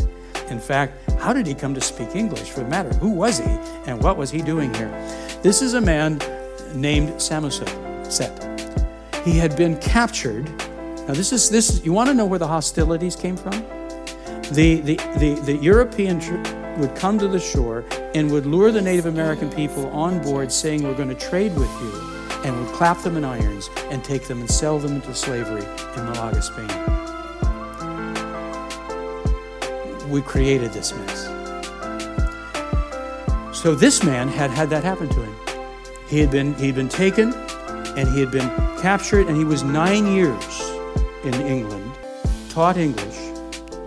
In 0.51 0.61
fact, 0.61 0.95
how 1.19 1.33
did 1.33 1.47
he 1.47 1.55
come 1.55 1.75
to 1.75 1.81
speak 1.81 2.15
English? 2.15 2.51
For 2.51 2.61
the 2.61 2.69
matter, 2.69 2.91
who 2.95 3.11
was 3.11 3.39
he 3.39 3.51
and 3.87 4.03
what 4.03 4.17
was 4.17 4.31
he 4.31 4.41
doing 4.43 4.73
here? 4.75 4.91
This 5.43 5.63
is 5.63 5.75
a 5.75 5.81
man 5.81 6.21
named 6.75 7.21
Samoset. 7.21 7.69
Set. 8.11 8.33
He 9.25 9.37
had 9.37 9.55
been 9.55 9.77
captured. 9.81 10.49
Now, 11.07 11.13
this 11.13 11.31
is 11.31 11.51
this. 11.51 11.85
You 11.85 11.93
want 11.93 12.09
to 12.09 12.15
know 12.15 12.25
where 12.25 12.39
the 12.39 12.47
hostilities 12.47 13.15
came 13.15 13.37
from? 13.37 13.53
The 14.53 14.81
the 14.81 14.97
the, 15.19 15.39
the 15.45 15.57
European 15.57 16.19
would 16.79 16.95
come 16.95 17.19
to 17.19 17.29
the 17.29 17.39
shore 17.39 17.85
and 18.15 18.31
would 18.31 18.47
lure 18.47 18.73
the 18.73 18.81
Native 18.81 19.05
American 19.05 19.51
people 19.51 19.87
on 19.89 20.23
board, 20.23 20.51
saying, 20.51 20.83
"We're 20.83 20.95
going 20.95 21.11
to 21.11 21.29
trade 21.29 21.55
with 21.55 21.71
you," 21.83 21.93
and 22.45 22.59
would 22.59 22.75
clap 22.75 23.03
them 23.03 23.19
in 23.19 23.25
irons 23.25 23.69
and 23.91 24.03
take 24.03 24.27
them 24.27 24.41
and 24.41 24.51
sell 24.51 24.79
them 24.79 24.95
into 24.95 25.15
slavery 25.15 25.65
in 25.97 26.05
Malaga, 26.07 26.41
Spain. 26.41 27.08
We 30.09 30.23
created 30.23 30.73
this 30.73 30.95
mess. 30.95 31.25
So 33.57 33.75
this 33.75 34.03
man 34.03 34.29
had 34.29 34.51
had 34.51 34.71
that 34.71 34.85
happen 34.85 35.09
to 35.09 35.23
him. 35.23 35.35
He 36.09 36.21
had 36.21 36.31
been 36.31 36.55
he'd 36.55 36.75
been 36.75 36.89
taken 36.89 37.33
and 37.97 38.09
he 38.09 38.21
had 38.21 38.31
been 38.31 38.49
captured 38.81 39.27
and 39.27 39.37
he 39.37 39.45
was 39.45 39.63
9 39.63 40.07
years 40.07 40.71
in 41.25 41.35
England, 41.35 41.93
taught 42.49 42.77
English, 42.77 43.19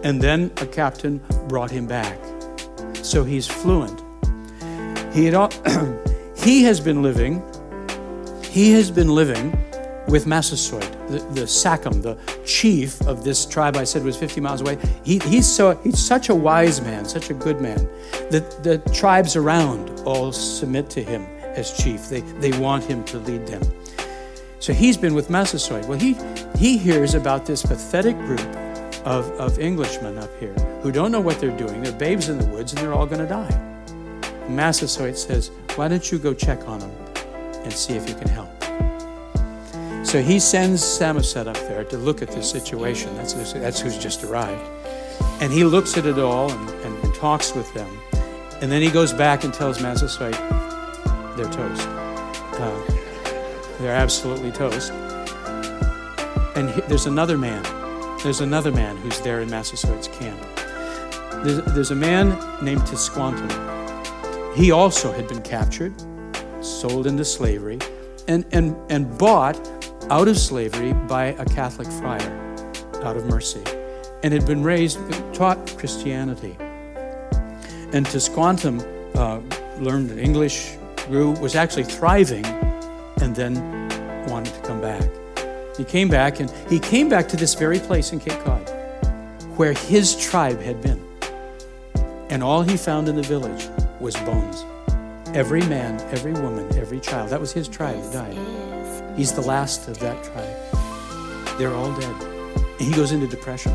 and 0.03 0.21
then 0.21 0.51
a 0.57 0.65
captain 0.65 1.21
brought 1.47 1.71
him 1.71 1.87
back. 1.87 2.19
So 3.01 3.23
he's 3.23 3.47
fluent. 3.47 4.01
He 5.13 5.25
had 5.25 5.53
he 6.37 6.63
has 6.63 6.79
been 6.79 7.01
living 7.01 7.41
he 8.51 8.73
has 8.73 8.91
been 8.91 9.07
living 9.07 9.57
with 10.09 10.27
Massasoit, 10.27 10.93
the, 11.11 11.19
the 11.33 11.47
Sachem, 11.47 12.01
the 12.01 12.17
chief 12.45 13.01
of 13.01 13.23
this 13.23 13.45
tribe 13.45 13.75
I 13.75 13.83
said 13.83 14.03
was 14.03 14.17
50 14.17 14.41
miles 14.41 14.61
away. 14.61 14.77
He, 15.03 15.19
he's, 15.19 15.47
so, 15.47 15.75
he's 15.83 15.99
such 15.99 16.29
a 16.29 16.35
wise 16.35 16.81
man, 16.81 17.05
such 17.05 17.29
a 17.29 17.33
good 17.33 17.61
man, 17.61 17.87
that 18.29 18.63
the 18.63 18.77
tribes 18.93 19.35
around 19.35 19.89
all 20.05 20.31
submit 20.31 20.89
to 20.91 21.03
him 21.03 21.25
as 21.55 21.71
chief. 21.71 22.09
They, 22.09 22.21
they 22.21 22.57
want 22.59 22.83
him 22.83 23.03
to 23.05 23.19
lead 23.19 23.47
them. 23.47 23.61
So 24.59 24.73
he's 24.73 24.95
been 24.95 25.15
with 25.15 25.29
Massasoit. 25.29 25.87
Well, 25.87 25.97
he, 25.97 26.15
he 26.55 26.77
hears 26.77 27.15
about 27.15 27.45
this 27.45 27.63
pathetic 27.63 28.15
group 28.17 28.41
of, 29.05 29.29
of 29.31 29.59
Englishmen 29.59 30.17
up 30.17 30.29
here 30.39 30.53
who 30.81 30.91
don't 30.91 31.11
know 31.11 31.19
what 31.19 31.39
they're 31.39 31.55
doing. 31.57 31.81
They're 31.81 31.91
babes 31.93 32.29
in 32.29 32.37
the 32.37 32.45
woods 32.45 32.71
and 32.73 32.81
they're 32.81 32.93
all 32.93 33.07
going 33.07 33.21
to 33.21 33.27
die. 33.27 33.71
Massasoit 34.47 35.17
says, 35.17 35.49
Why 35.75 35.87
don't 35.87 36.11
you 36.11 36.19
go 36.19 36.33
check 36.33 36.67
on 36.67 36.79
them 36.79 36.91
and 37.63 37.73
see 37.73 37.93
if 37.93 38.07
you 38.07 38.15
can 38.15 38.27
help? 38.27 38.60
So 40.11 40.21
he 40.21 40.41
sends 40.41 40.83
Samoset 40.83 41.47
up 41.47 41.55
there 41.69 41.85
to 41.85 41.97
look 41.97 42.21
at 42.21 42.27
this 42.27 42.51
situation. 42.51 43.15
That's, 43.15 43.31
that's 43.53 43.79
who's 43.79 43.97
just 43.97 44.25
arrived. 44.25 44.61
And 45.39 45.53
he 45.53 45.63
looks 45.63 45.95
at 45.97 46.05
it 46.05 46.19
all 46.19 46.51
and, 46.51 46.69
and, 46.83 47.01
and 47.01 47.15
talks 47.15 47.55
with 47.55 47.73
them. 47.73 47.89
And 48.59 48.69
then 48.69 48.81
he 48.81 48.91
goes 48.91 49.13
back 49.13 49.45
and 49.45 49.53
tells 49.53 49.81
Massasoit, 49.81 50.33
they're 51.37 51.49
toast. 51.49 51.87
Uh, 51.87 52.83
they're 53.79 53.95
absolutely 53.95 54.51
toast. 54.51 54.91
And 56.57 56.69
he- 56.71 56.81
there's 56.89 57.05
another 57.05 57.37
man. 57.37 57.63
There's 58.21 58.41
another 58.41 58.73
man 58.73 58.97
who's 58.97 59.21
there 59.21 59.39
in 59.39 59.49
Massasoit's 59.49 60.09
camp. 60.09 60.41
There's, 61.45 61.63
there's 61.73 61.91
a 61.91 61.95
man 61.95 62.37
named 62.61 62.81
Tisquantum. 62.81 63.49
He 64.57 64.71
also 64.71 65.13
had 65.13 65.29
been 65.29 65.41
captured, 65.41 65.93
sold 66.59 67.07
into 67.07 67.23
slavery, 67.23 67.79
and, 68.27 68.45
and, 68.51 68.75
and 68.91 69.17
bought 69.17 69.55
out 70.11 70.27
of 70.27 70.37
slavery 70.37 70.91
by 71.07 71.27
a 71.39 71.45
Catholic 71.45 71.87
friar 71.87 72.37
out 73.01 73.15
of 73.15 73.25
mercy, 73.27 73.63
and 74.23 74.33
had 74.33 74.45
been 74.45 74.61
raised, 74.61 74.99
taught 75.33 75.57
Christianity. 75.77 76.53
And 77.93 78.05
Tisquantum 78.05 78.83
uh, 79.15 79.39
learned 79.81 80.11
English, 80.19 80.75
grew, 81.07 81.31
was 81.39 81.55
actually 81.55 81.85
thriving, 81.85 82.45
and 83.21 83.33
then 83.33 83.55
wanted 84.27 84.53
to 84.53 84.61
come 84.63 84.81
back. 84.81 85.01
He 85.77 85.85
came 85.85 86.09
back, 86.09 86.41
and 86.41 86.51
he 86.69 86.77
came 86.77 87.07
back 87.07 87.29
to 87.29 87.37
this 87.37 87.53
very 87.53 87.79
place 87.79 88.11
in 88.11 88.19
Cape 88.19 88.39
Cod, 88.43 88.69
where 89.55 89.71
his 89.71 90.17
tribe 90.17 90.59
had 90.59 90.81
been. 90.81 91.01
And 92.29 92.43
all 92.43 92.63
he 92.63 92.75
found 92.75 93.07
in 93.07 93.15
the 93.15 93.23
village 93.23 93.69
was 94.01 94.17
bones. 94.17 94.65
Every 95.33 95.61
man, 95.61 96.01
every 96.11 96.33
woman, 96.33 96.67
every 96.77 96.99
child. 96.99 97.29
That 97.29 97.39
was 97.39 97.53
his 97.53 97.69
tribe 97.69 98.03
that 98.03 98.11
died. 98.11 98.70
He's 99.15 99.33
the 99.33 99.41
last 99.41 99.87
of 99.87 99.97
that 99.99 100.23
tribe. 100.23 101.57
They're 101.57 101.73
all 101.73 101.91
dead. 101.99 102.15
And 102.21 102.81
he 102.81 102.93
goes 102.93 103.11
into 103.11 103.27
depression. 103.27 103.73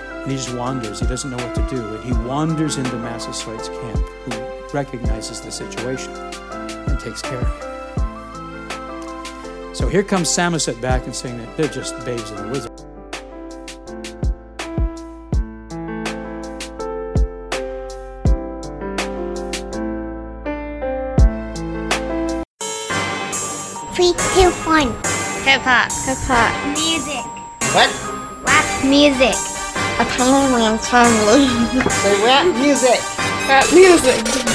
And 0.00 0.30
he 0.30 0.36
just 0.36 0.54
wanders. 0.54 1.00
He 1.00 1.06
doesn't 1.06 1.30
know 1.30 1.36
what 1.36 1.54
to 1.54 1.62
do. 1.68 1.94
And 1.94 2.04
he 2.04 2.12
wanders 2.26 2.76
into 2.76 2.96
Massasoit's 2.96 3.68
camp, 3.68 3.98
who 3.98 4.32
recognizes 4.72 5.40
the 5.40 5.52
situation 5.52 6.12
and 6.14 6.98
takes 6.98 7.22
care 7.22 7.38
of 7.38 7.46
him. 7.46 7.54
So 9.74 9.88
here 9.88 10.02
comes 10.02 10.28
Samoset 10.28 10.80
back 10.80 11.04
and 11.04 11.14
saying 11.14 11.38
that 11.38 11.56
they're 11.56 11.68
just 11.68 11.94
babes 12.04 12.30
in 12.30 12.36
the 12.36 12.48
woods. 12.48 12.68
Three, 24.34 24.42
two, 24.42 24.50
one. 24.66 24.88
Hip 25.46 25.62
hop. 25.62 25.92
Hip 25.92 26.18
hop. 26.26 26.50
Music. 26.74 27.22
What? 27.70 27.88
Rap 28.44 28.84
music. 28.84 29.36
A 30.00 30.04
tiny 30.16 30.52
man's 30.52 30.88
family. 30.88 31.46
Say 31.88 32.24
rap 32.24 32.46
music. 32.58 32.98
Rap 33.46 33.64
music. 33.72 34.53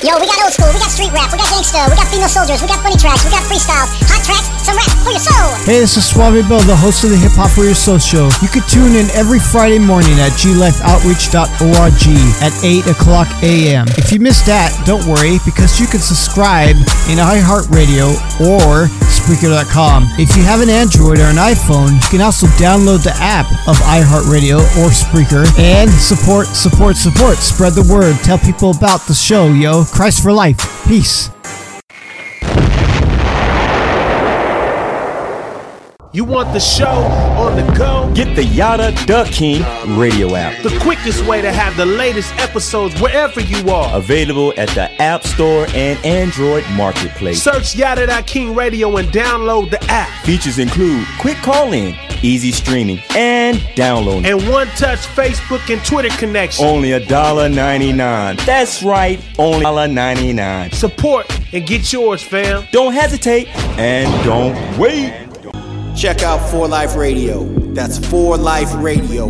Yo, 0.00 0.16
we 0.16 0.24
got 0.24 0.40
old 0.40 0.48
school, 0.48 0.72
we 0.72 0.80
got 0.80 0.88
street 0.88 1.12
rap, 1.12 1.28
we 1.28 1.36
got 1.36 1.52
gangsta, 1.52 1.84
we 1.92 1.96
got 1.96 2.08
female 2.08 2.28
soldiers, 2.28 2.56
we 2.64 2.68
got 2.68 2.80
funny 2.80 2.96
tracks, 2.96 3.20
we 3.20 3.28
got 3.28 3.44
freestyles, 3.44 3.92
hot 4.08 4.24
tracks, 4.24 4.48
some 4.64 4.80
rap 4.80 4.88
for 5.04 5.12
your 5.12 5.20
soul. 5.20 5.52
Hey, 5.68 5.84
this 5.84 6.00
is 6.00 6.08
Suave 6.08 6.40
Bill, 6.48 6.64
the 6.64 6.72
host 6.74 7.04
of 7.04 7.12
the 7.12 7.20
Hip 7.20 7.36
Hop 7.36 7.52
for 7.52 7.68
Your 7.68 7.76
Soul 7.76 8.00
Show. 8.00 8.32
You 8.40 8.48
can 8.48 8.64
tune 8.64 8.96
in 8.96 9.12
every 9.12 9.36
Friday 9.36 9.76
morning 9.76 10.16
at 10.24 10.32
glifeoutreach.org 10.40 12.00
at 12.40 12.52
8 12.64 12.86
o'clock 12.96 13.28
a.m. 13.44 13.84
If 14.00 14.08
you 14.08 14.24
missed 14.24 14.48
that, 14.48 14.72
don't 14.88 15.04
worry, 15.04 15.36
because 15.44 15.76
you 15.76 15.84
can 15.84 16.00
subscribe 16.00 16.80
in 17.12 17.20
iHeartRadio 17.20 18.16
or 18.40 18.88
If 20.18 20.36
you 20.36 20.42
have 20.42 20.60
an 20.60 20.68
Android 20.68 21.18
or 21.18 21.24
an 21.24 21.36
iPhone, 21.36 21.94
you 21.94 22.08
can 22.10 22.20
also 22.20 22.46
download 22.58 23.02
the 23.02 23.14
app 23.16 23.50
of 23.66 23.76
iHeartRadio 23.76 24.60
or 24.78 24.90
Spreaker 24.90 25.46
and 25.58 25.90
support, 25.90 26.46
support, 26.46 26.96
support. 26.96 27.36
Spread 27.38 27.72
the 27.72 27.82
word. 27.90 28.16
Tell 28.22 28.38
people 28.38 28.70
about 28.70 29.06
the 29.06 29.14
show, 29.14 29.48
yo. 29.48 29.84
Christ 29.84 30.22
for 30.22 30.32
life. 30.32 30.58
Peace. 30.86 31.33
You 36.14 36.22
want 36.22 36.52
the 36.52 36.60
show 36.60 36.86
on 36.86 37.56
the 37.56 37.72
go? 37.76 38.08
Get 38.14 38.36
the 38.36 38.44
Yada 38.44 38.94
Duck 39.04 39.26
King 39.26 39.62
radio 39.98 40.36
app. 40.36 40.62
The 40.62 40.78
quickest 40.78 41.26
way 41.26 41.42
to 41.42 41.50
have 41.50 41.76
the 41.76 41.86
latest 41.86 42.32
episodes 42.36 43.00
wherever 43.00 43.40
you 43.40 43.68
are. 43.68 43.96
Available 43.96 44.54
at 44.56 44.68
the 44.76 44.92
App 45.02 45.24
Store 45.24 45.66
and 45.74 45.98
Android 46.04 46.64
Marketplace. 46.76 47.42
Search 47.42 47.74
Yada 47.74 48.22
King 48.22 48.54
Radio 48.54 48.96
and 48.96 49.08
download 49.08 49.70
the 49.70 49.82
app. 49.90 50.08
Features 50.24 50.60
include 50.60 51.04
quick 51.18 51.38
call 51.38 51.72
in, 51.72 51.96
easy 52.22 52.52
streaming, 52.52 53.00
and 53.16 53.60
downloading. 53.74 54.24
And 54.24 54.48
one 54.48 54.68
touch 54.68 55.00
Facebook 55.00 55.68
and 55.68 55.84
Twitter 55.84 56.16
connection. 56.16 56.64
Only 56.64 56.92
a 56.92 57.04
dollar 57.04 57.48
ninety-nine. 57.48 58.36
That's 58.46 58.84
right, 58.84 59.20
only 59.36 59.62
dollar 59.62 59.88
ninety-nine. 59.88 60.70
Support 60.70 61.26
and 61.52 61.66
get 61.66 61.92
yours, 61.92 62.22
fam. 62.22 62.68
Don't 62.70 62.92
hesitate 62.92 63.48
and 63.80 64.24
don't 64.24 64.78
wait. 64.78 65.12
Check 65.96 66.22
out 66.22 66.38
For 66.50 66.66
Life 66.66 66.96
Radio. 66.96 67.44
That's 67.72 68.04
For 68.08 68.36
Life 68.36 68.74
Radio 68.74 69.28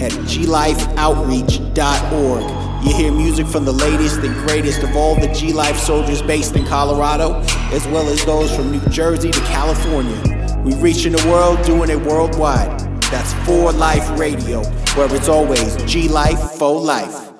at 0.00 0.12
glifeoutreach.org. 0.12 2.86
You 2.86 2.94
hear 2.94 3.12
music 3.12 3.46
from 3.46 3.66
the 3.66 3.72
latest 3.72 4.20
and 4.20 4.34
greatest 4.48 4.82
of 4.82 4.96
all 4.96 5.14
the 5.14 5.28
G 5.28 5.52
Life 5.52 5.76
soldiers 5.76 6.22
based 6.22 6.56
in 6.56 6.64
Colorado, 6.64 7.42
as 7.72 7.86
well 7.88 8.08
as 8.08 8.24
those 8.24 8.50
from 8.54 8.72
New 8.72 8.80
Jersey 8.88 9.30
to 9.30 9.40
California. 9.40 10.62
We 10.64 10.74
reaching 10.76 11.12
the 11.12 11.22
world, 11.28 11.60
doing 11.66 11.90
it 11.90 12.00
worldwide. 12.00 12.80
That's 13.10 13.34
For 13.44 13.72
Life 13.72 14.08
Radio, 14.18 14.64
where 14.94 15.14
it's 15.14 15.28
always 15.28 15.76
G 15.84 16.08
Life 16.08 16.52
for 16.52 16.80
life. 16.80 17.35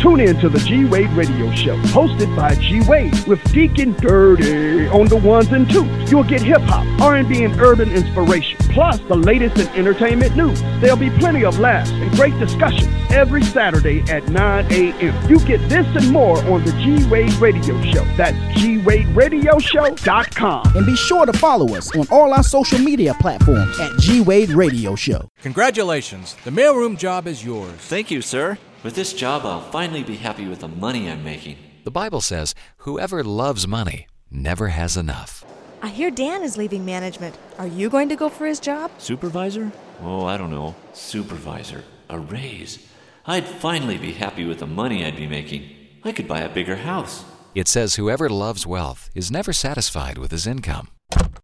Tune 0.00 0.20
in 0.20 0.38
to 0.40 0.48
the 0.48 0.58
G 0.60 0.84
Wade 0.86 1.10
Radio 1.10 1.52
Show, 1.54 1.76
hosted 1.82 2.34
by 2.34 2.54
G 2.54 2.80
Wade 2.88 3.14
with 3.26 3.42
Deacon 3.52 3.92
Dirty 3.94 4.88
on 4.88 5.08
the 5.08 5.16
ones 5.16 5.48
and 5.52 5.68
twos. 5.70 6.10
You'll 6.10 6.24
get 6.24 6.40
hip 6.42 6.62
hop, 6.62 6.86
R&B, 7.00 7.44
and 7.44 7.60
urban 7.60 7.90
inspiration. 7.92 8.56
plus 8.72 8.98
the 9.08 9.16
latest 9.16 9.58
in 9.58 9.68
entertainment 9.76 10.36
news. 10.36 10.60
There'll 10.80 10.96
be 10.96 11.10
plenty 11.18 11.44
of 11.44 11.58
laughs 11.58 11.90
and 11.90 12.10
great 12.12 12.38
discussions 12.38 12.88
every 13.10 13.42
Saturday 13.42 14.00
at 14.10 14.28
9 14.28 14.72
a.m. 14.72 15.30
You 15.30 15.38
get 15.40 15.58
this 15.68 15.86
and 15.96 16.10
more 16.10 16.38
on 16.44 16.64
the 16.64 16.72
G 16.72 17.06
Wade 17.08 17.32
Radio 17.34 17.80
Show. 17.82 18.04
That's 18.16 18.36
G 18.58 18.78
Wade 18.78 19.06
Radio 19.08 19.40
GWadeRadioShow.com. 19.40 20.76
And 20.76 20.86
be 20.86 20.96
sure 20.96 21.26
to 21.26 21.32
follow 21.32 21.74
us 21.76 21.94
on 21.96 22.06
all 22.10 22.32
our 22.32 22.42
social 22.42 22.78
media 22.78 23.14
platforms 23.14 23.78
at 23.80 23.98
G 23.98 24.20
Wade 24.20 24.50
Radio 24.50 24.94
Show. 24.94 25.28
Congratulations, 25.42 26.36
the 26.44 26.50
mailroom 26.50 26.96
job 26.96 27.26
is 27.26 27.44
yours. 27.44 27.72
Thank 27.72 28.10
you, 28.10 28.22
sir. 28.22 28.58
With 28.82 28.94
this 28.94 29.12
job, 29.12 29.44
I'll 29.44 29.60
finally 29.60 30.02
be 30.02 30.16
happy 30.16 30.46
with 30.46 30.60
the 30.60 30.68
money 30.68 31.10
I'm 31.10 31.22
making. 31.22 31.58
The 31.84 31.90
Bible 31.90 32.22
says, 32.22 32.54
whoever 32.78 33.22
loves 33.22 33.68
money 33.68 34.06
never 34.30 34.68
has 34.68 34.96
enough. 34.96 35.44
I 35.82 35.88
hear 35.88 36.10
Dan 36.10 36.42
is 36.42 36.56
leaving 36.56 36.86
management. 36.86 37.36
Are 37.58 37.66
you 37.66 37.90
going 37.90 38.08
to 38.08 38.16
go 38.16 38.30
for 38.30 38.46
his 38.46 38.58
job? 38.58 38.90
Supervisor? 38.96 39.70
Oh, 40.02 40.24
I 40.24 40.38
don't 40.38 40.50
know. 40.50 40.74
Supervisor. 40.94 41.84
A 42.08 42.18
raise. 42.18 42.86
I'd 43.26 43.46
finally 43.46 43.98
be 43.98 44.12
happy 44.12 44.46
with 44.46 44.60
the 44.60 44.66
money 44.66 45.04
I'd 45.04 45.16
be 45.16 45.26
making. 45.26 45.76
I 46.02 46.12
could 46.12 46.26
buy 46.26 46.40
a 46.40 46.48
bigger 46.48 46.76
house. 46.76 47.24
It 47.54 47.68
says, 47.68 47.96
whoever 47.96 48.30
loves 48.30 48.66
wealth 48.66 49.10
is 49.14 49.30
never 49.30 49.52
satisfied 49.52 50.16
with 50.16 50.30
his 50.30 50.46
income. 50.46 50.88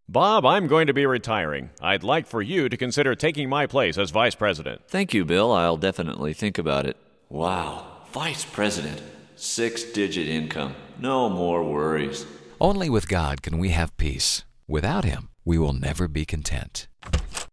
Bob, 0.08 0.46
I'm 0.46 0.68
going 0.68 0.86
to 0.86 0.94
be 0.94 1.04
retiring. 1.04 1.68
I'd 1.82 2.02
like 2.02 2.26
for 2.26 2.40
you 2.40 2.70
to 2.70 2.76
consider 2.78 3.14
taking 3.14 3.50
my 3.50 3.66
place 3.66 3.98
as 3.98 4.10
vice 4.10 4.34
president. 4.34 4.82
Thank 4.88 5.12
you, 5.12 5.26
Bill. 5.26 5.52
I'll 5.52 5.76
definitely 5.76 6.32
think 6.32 6.56
about 6.56 6.86
it. 6.86 6.96
Wow. 7.28 7.86
Vice 8.12 8.44
president. 8.44 9.02
Six 9.36 9.84
digit 9.84 10.28
income. 10.28 10.74
No 10.98 11.28
more 11.28 11.62
worries. 11.62 12.26
Only 12.60 12.88
with 12.88 13.08
God 13.08 13.42
can 13.42 13.58
we 13.58 13.70
have 13.70 13.96
peace. 13.96 14.44
Without 14.66 15.04
Him, 15.04 15.28
we 15.44 15.58
will 15.58 15.72
never 15.72 16.08
be 16.08 16.24
content. 16.24 16.88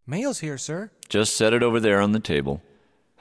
Mail's 0.08 0.40
here, 0.40 0.58
sir. 0.58 0.92
Just 1.10 1.36
set 1.36 1.54
it 1.54 1.64
over 1.64 1.80
there 1.80 2.02
on 2.02 2.12
the 2.12 2.20
table. 2.20 2.62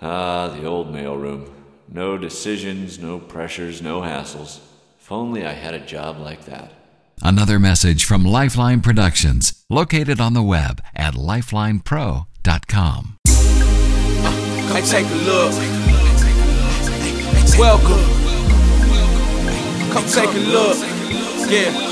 Ah, 0.01 0.49
the 0.49 0.65
old 0.65 0.93
mailroom. 0.93 1.51
No 1.89 2.17
decisions, 2.17 2.99
no 2.99 3.19
pressures, 3.19 3.83
no 3.83 4.01
hassles. 4.01 4.61
If 5.01 5.13
only 5.13 5.45
I 5.45 5.53
had 5.53 5.75
a 5.75 5.85
job 5.85 6.19
like 6.19 6.47
that. 6.47 6.73
Another 7.23 7.59
message 7.59 8.05
from 8.05 8.25
Lifeline 8.25 8.81
Productions, 8.81 9.65
located 9.69 10.21
on 10.21 10.33
the 10.33 10.43
web 10.43 10.81
at 10.95 11.15
lifelinepro.com. 11.15 13.19
Hey, 14.73 14.81
take 14.83 15.07
a 15.07 15.15
look. 15.15 15.91
Welcome. 17.59 18.03
Come 19.93 20.07
take 20.07 20.31
a 20.35 20.39
look. 20.39 20.79
Yeah. 21.51 21.91